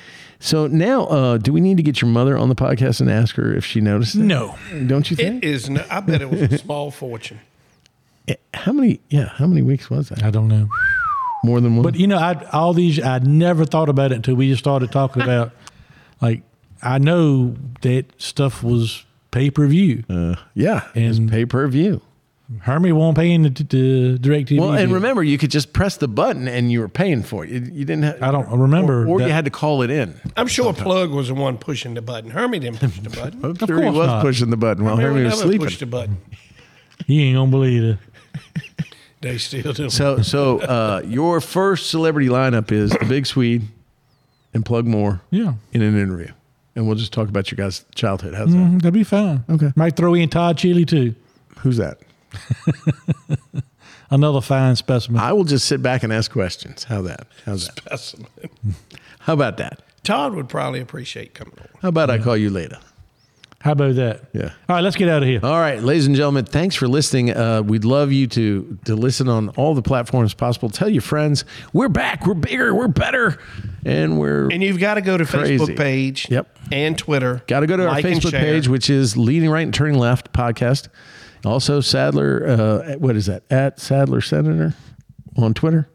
So 0.41 0.67
now, 0.69 1.05
uh, 1.07 1.39
do 1.39 1.53
we 1.53 1.61
need 1.61 1.77
to 1.79 1.83
get 1.83 2.01
your 2.01 2.11
mother 2.11 2.37
on 2.39 2.49
the 2.49 2.55
podcast 2.55 3.01
and 3.01 3.11
ask 3.11 3.35
her 3.37 3.55
if 3.55 3.65
she 3.65 3.81
noticed? 3.81 4.15
It? 4.15 4.21
No. 4.21 4.55
don't 4.87 5.11
you 5.11 5.17
think? 5.17 5.43
It 5.43 5.49
is. 5.49 5.69
No, 5.69 5.85
I 5.91 6.01
bet 6.01 6.23
it 6.23 6.31
was 6.31 6.43
a 6.43 6.59
small 6.59 6.91
fortune. 6.93 7.41
how 8.55 8.73
many? 8.73 9.01
Yeah, 9.11 9.31
how 9.31 9.47
many 9.47 9.63
weeks 9.63 9.91
was 9.91 10.11
that? 10.11 10.23
I 10.23 10.31
don't 10.31 10.49
know. 10.49 10.69
More 11.45 11.61
than 11.61 11.75
one. 11.77 11.83
But 11.83 11.97
you 11.97 12.07
know, 12.07 12.19
I 12.19 12.35
all 12.53 12.73
these 12.73 13.03
I 13.03 13.19
never 13.21 13.65
thought 13.65 13.89
about 13.89 14.13
it 14.13 14.17
until 14.17 14.35
we 14.37 14.49
just 14.49 14.61
started 14.61 14.93
talking 14.93 15.23
about. 15.29 15.53
Like, 16.21 16.43
I 16.83 16.99
know 16.99 17.55
that 17.83 18.07
stuff 18.21 18.63
was 18.63 19.05
pay 19.31 19.51
per 19.51 19.67
view. 19.67 20.05
uh, 20.09 20.35
yeah, 20.55 20.89
and 20.95 21.17
And- 21.17 21.31
pay 21.31 21.45
per 21.47 21.67
view. 21.69 22.01
Hermie 22.61 22.93
won't 22.93 23.15
pay 23.17 23.31
in 23.31 23.43
the, 23.43 23.51
the 23.51 24.19
DirecTV. 24.19 24.59
Well, 24.59 24.73
and 24.73 24.87
deal. 24.89 24.95
remember, 24.95 25.23
you 25.23 25.37
could 25.37 25.51
just 25.51 25.75
press 25.75 25.99
the 25.99 26.09
button 26.09 26.49
and 26.49 26.73
you 26.73 26.81
were 26.81 26.89
paying 26.89 27.23
for 27.23 27.45
it. 27.45 27.51
You, 27.51 27.61
you 27.61 27.85
didn't 27.85 28.05
have. 28.05 28.23
I 28.23 28.31
don't 28.31 28.49
remember. 28.49 29.03
Or, 29.03 29.09
or 29.09 29.21
you 29.21 29.29
had 29.29 29.45
to 29.45 29.51
call 29.51 29.83
it 29.83 29.91
in. 29.91 30.19
I'm 30.35 30.47
sure 30.47 30.73
Plug 30.73 31.11
was 31.11 31.29
the 31.29 31.35
one 31.35 31.59
pushing 31.59 31.93
the 31.93 32.01
button. 32.01 32.31
Hermie 32.31 32.59
didn't 32.59 32.81
push 32.81 32.99
the 33.01 33.11
button. 33.11 33.45
I'm 33.45 33.57
sure 33.67 33.83
he 33.83 33.91
was 33.91 34.07
not. 34.07 34.23
pushing 34.23 34.49
the 34.49 34.57
button 34.57 34.85
while 34.85 34.97
Hermie 34.97 35.17
Hermie 35.21 35.25
was 35.27 35.41
sleeping. 35.41 35.67
pushed 35.67 35.81
the 35.81 35.87
button. 35.87 36.17
You 37.07 37.21
ain't 37.23 37.37
gonna 37.37 37.51
believe 37.51 37.85
it. 37.85 37.99
They 39.21 39.37
still 39.39 39.73
do. 39.73 39.91
So, 39.91 40.23
so 40.23 40.61
uh, 40.61 41.03
your 41.05 41.41
first 41.41 41.91
celebrity 41.91 42.29
lineup 42.29 42.71
is 42.71 42.93
the 42.93 43.05
Big 43.05 43.27
Swede 43.27 43.63
and 44.55 44.65
Plug 44.65 44.87
Moore 44.87 45.21
Yeah, 45.33 45.55
in 45.73 45.83
an 45.83 45.99
interview, 45.99 46.31
and 46.77 46.87
we'll 46.87 46.95
just 46.97 47.13
talk 47.13 47.29
about 47.29 47.51
your 47.51 47.57
guys' 47.57 47.85
childhood. 47.97 48.35
How's 48.35 48.51
Mhm, 48.51 48.77
that'd 48.81 48.95
be 48.95 49.03
fine. 49.03 49.43
Okay. 49.51 49.73
might 49.75 49.97
throw 49.97 50.15
in 50.15 50.29
Todd 50.29 50.57
Chili 50.57 50.85
too. 50.85 51.17
Who's 51.59 51.79
that? 51.79 51.99
another 54.11 54.41
fine 54.41 54.77
specimen. 54.77 55.21
I 55.21 55.33
will 55.33 55.45
just 55.45 55.67
sit 55.67 55.83
back 55.83 56.03
and 56.03 56.13
ask 56.13 56.31
questions. 56.31 56.85
How 56.85 57.03
that? 57.03 57.27
How's 57.45 57.67
that? 57.67 57.79
Specimen. 57.79 58.29
How 59.21 59.35
about 59.35 59.57
that? 59.59 59.81
Todd 60.05 60.35
would 60.35 60.49
probably 60.49 60.81
appreciate 60.81 61.35
coming 61.35 61.55
on. 61.61 61.69
How 61.83 61.89
about 61.89 62.09
I 62.11 62.19
call 62.19 62.37
you 62.37 62.51
later? 62.51 62.79
How 63.61 63.73
about 63.73 63.97
that? 63.97 64.23
Yeah. 64.33 64.53
All 64.69 64.77
right, 64.77 64.83
let's 64.83 64.95
get 64.95 65.09
out 65.09 65.23
of 65.25 65.29
here. 65.29 65.41
All 65.43 65.59
right, 65.59 65.83
ladies 65.83 66.07
and 66.07 66.15
gentlemen, 66.15 66.45
thanks 66.45 66.77
for 66.77 66.87
listening. 66.87 67.33
Uh, 67.37 67.61
we'd 67.61 67.85
love 67.85 68.13
you 68.13 68.29
to 68.29 68.79
to 68.85 68.95
listen 68.95 69.29
on 69.29 69.49
all 69.51 69.75
the 69.75 69.83
platforms 69.83 70.33
possible. 70.33 70.71
Tell 70.71 70.89
your 70.89 71.03
friends 71.03 71.45
we're 71.73 71.89
back, 71.89 72.25
we're 72.25 72.35
bigger, 72.35 72.73
we're 72.73 72.87
better, 72.87 73.39
and 73.85 74.17
we're 74.19 74.49
And 74.51 74.63
you've 74.63 74.79
got 74.79 74.95
to 74.95 75.01
go 75.01 75.19
to 75.19 75.27
Crazy. 75.27 75.59
Facebook 75.59 75.77
page. 75.77 76.31
Yep. 76.31 76.57
And 76.71 76.97
Twitter. 76.97 77.43
Got 77.49 77.61
to 77.61 77.67
go 77.67 77.77
to 77.77 77.85
Like 77.87 78.05
our 78.05 78.11
and 78.13 78.21
Facebook 78.21 78.31
share. 78.31 78.41
page, 78.41 78.69
which 78.69 78.89
is 78.89 79.17
Leading 79.17 79.51
Right 79.51 79.63
and 79.63 79.75
Turning 79.75 79.99
Left 79.99 80.33
podcast. 80.33 80.87
Also, 81.45 81.81
Sadler, 81.81 82.47
uh, 82.47 82.95
what 82.99 83.17
is 83.17 83.27
that? 83.27 83.43
At 83.51 83.81
Sadler 83.81 84.21
Senator 84.21 84.75
on 85.37 85.55
Twitter. 85.55 85.89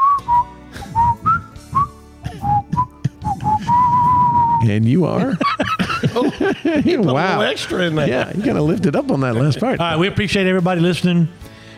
And 4.69 4.85
you 4.85 5.05
are? 5.05 5.39
wow. 7.15 7.39
little 7.39 7.43
extra 7.43 7.83
in 7.83 7.95
there. 7.95 8.09
Yeah, 8.09 8.33
you 8.35 8.43
kind 8.43 8.59
of 8.59 8.65
lifted 8.65 8.97
up 8.97 9.11
on 9.11 9.21
that 9.21 9.35
last 9.35 9.61
part. 9.61 9.81
All 9.81 9.87
right, 9.87 9.99
we 9.99 10.09
appreciate 10.09 10.47
everybody 10.47 10.81
listening. 10.81 11.29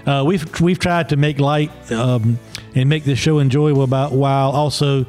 Uh, 0.06 0.24
we've 0.26 0.60
we've 0.60 0.78
tried 0.78 1.08
to 1.10 1.16
make 1.16 1.38
light 1.38 1.70
um, 1.92 2.38
and 2.74 2.88
make 2.88 3.04
this 3.04 3.18
show 3.18 3.40
enjoyable 3.40 3.82
about 3.82 4.12
while 4.12 4.50
also 4.50 5.04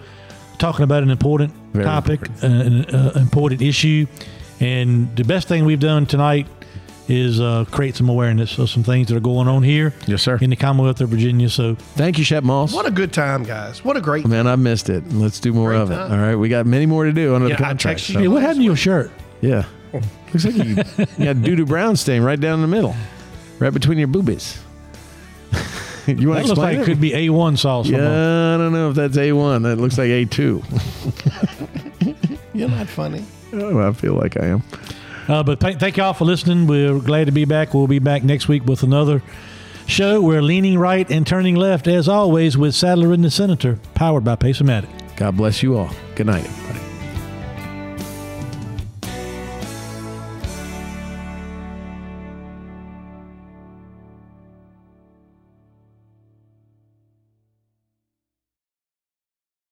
talking 0.57 0.83
about 0.83 1.03
an 1.03 1.09
important 1.09 1.53
Very 1.73 1.85
topic, 1.85 2.21
an 2.41 2.85
uh, 2.93 3.13
important 3.15 3.61
issue, 3.61 4.07
and 4.59 5.15
the 5.15 5.23
best 5.23 5.47
thing 5.47 5.65
we've 5.65 5.79
done 5.79 6.05
tonight 6.05 6.47
is 7.09 7.41
uh, 7.41 7.65
create 7.71 7.95
some 7.95 8.07
awareness 8.07 8.57
of 8.59 8.69
some 8.69 8.83
things 8.83 9.07
that 9.07 9.17
are 9.17 9.19
going 9.21 9.47
on 9.47 9.63
here. 9.63 9.93
Yes, 10.07 10.21
sir. 10.21 10.37
In 10.41 10.49
the 10.51 10.55
Commonwealth 10.55 11.01
of 11.01 11.09
Virginia. 11.09 11.49
So 11.49 11.75
Thank 11.75 12.17
you, 12.19 12.23
Shep 12.23 12.43
Moss. 12.43 12.73
What 12.73 12.85
a 12.85 12.91
good 12.91 13.11
time, 13.11 13.43
guys. 13.43 13.83
What 13.83 13.97
a 13.97 14.01
great 14.01 14.27
Man, 14.27 14.45
I 14.47 14.55
missed 14.55 14.89
it. 14.89 15.03
Let's 15.11 15.39
do 15.39 15.51
more 15.51 15.69
Great 15.69 15.81
of 15.81 15.91
it. 15.91 15.95
time. 15.95 16.11
All 16.11 16.17
right, 16.19 16.35
we 16.35 16.49
got 16.49 16.65
many 16.67 16.85
more 16.85 17.05
to 17.05 17.11
do 17.11 17.33
under 17.35 17.47
Yeah, 17.49 17.55
the 17.55 17.63
contract. 17.63 17.99
so- 18.01 18.19
hey, 18.19 18.27
what 18.27 18.41
happened 18.41 18.59
to 18.59 18.65
your 18.65 18.75
shirt? 18.75 19.11
Yeah. 19.41 19.63
Looks 20.33 20.45
like 20.45 20.55
you, 20.55 20.75
you 21.17 21.25
got 21.25 21.41
doo 21.41 21.55
doo 21.55 21.65
brown 21.65 21.95
stain 21.95 22.21
right 22.21 22.39
down 22.39 22.55
in 22.55 22.61
the 22.61 22.67
middle, 22.67 22.95
right 23.57 23.73
between 23.73 23.97
your 23.97 24.07
boobies. 24.07 24.59
you 26.05 26.29
want 26.29 26.41
That 26.41 26.43
to 26.43 26.47
looks 26.49 26.57
like 26.59 26.77
explain 26.77 26.79
it 26.81 26.85
could 26.85 27.01
be 27.01 27.09
A1 27.11 27.57
sauce. 27.57 27.87
Yeah, 27.87 27.97
I 28.53 28.57
don't 28.57 28.71
know 28.71 28.89
if 28.91 28.95
that's 28.95 29.17
A1. 29.17 29.63
That 29.63 29.77
looks 29.77 29.97
like 29.97 30.09
A2. 30.09 30.63
You're 32.53 32.69
not 32.69 32.87
funny. 32.87 33.25
oh, 33.53 33.79
I 33.79 33.91
feel 33.93 34.13
like 34.13 34.37
I 34.39 34.45
am. 34.47 34.61
Uh, 35.29 35.43
but 35.43 35.59
th- 35.59 35.77
thank 35.77 35.95
y'all 35.95 36.13
for 36.13 36.25
listening. 36.25 36.65
We're 36.65 36.97
glad 36.99 37.25
to 37.25 37.31
be 37.31 37.45
back. 37.45 37.73
We'll 37.73 37.85
be 37.87 37.99
back 37.99 38.23
next 38.23 38.47
week 38.47 38.65
with 38.65 38.81
another 38.81 39.21
show. 39.85 40.19
We're 40.21 40.41
leaning 40.41 40.79
right 40.79 41.09
and 41.09 41.25
turning 41.25 41.55
left, 41.55 41.87
as 41.87 42.09
always, 42.09 42.57
with 42.57 42.73
Sadler 42.73 43.13
and 43.13 43.23
the 43.23 43.29
Senator, 43.29 43.79
powered 43.93 44.23
by 44.23 44.35
Pace-O-Matic. 44.35 44.89
God 45.17 45.37
bless 45.37 45.61
you 45.61 45.77
all. 45.77 45.91
Good 46.15 46.25
night, 46.25 46.45
everybody. 46.45 46.78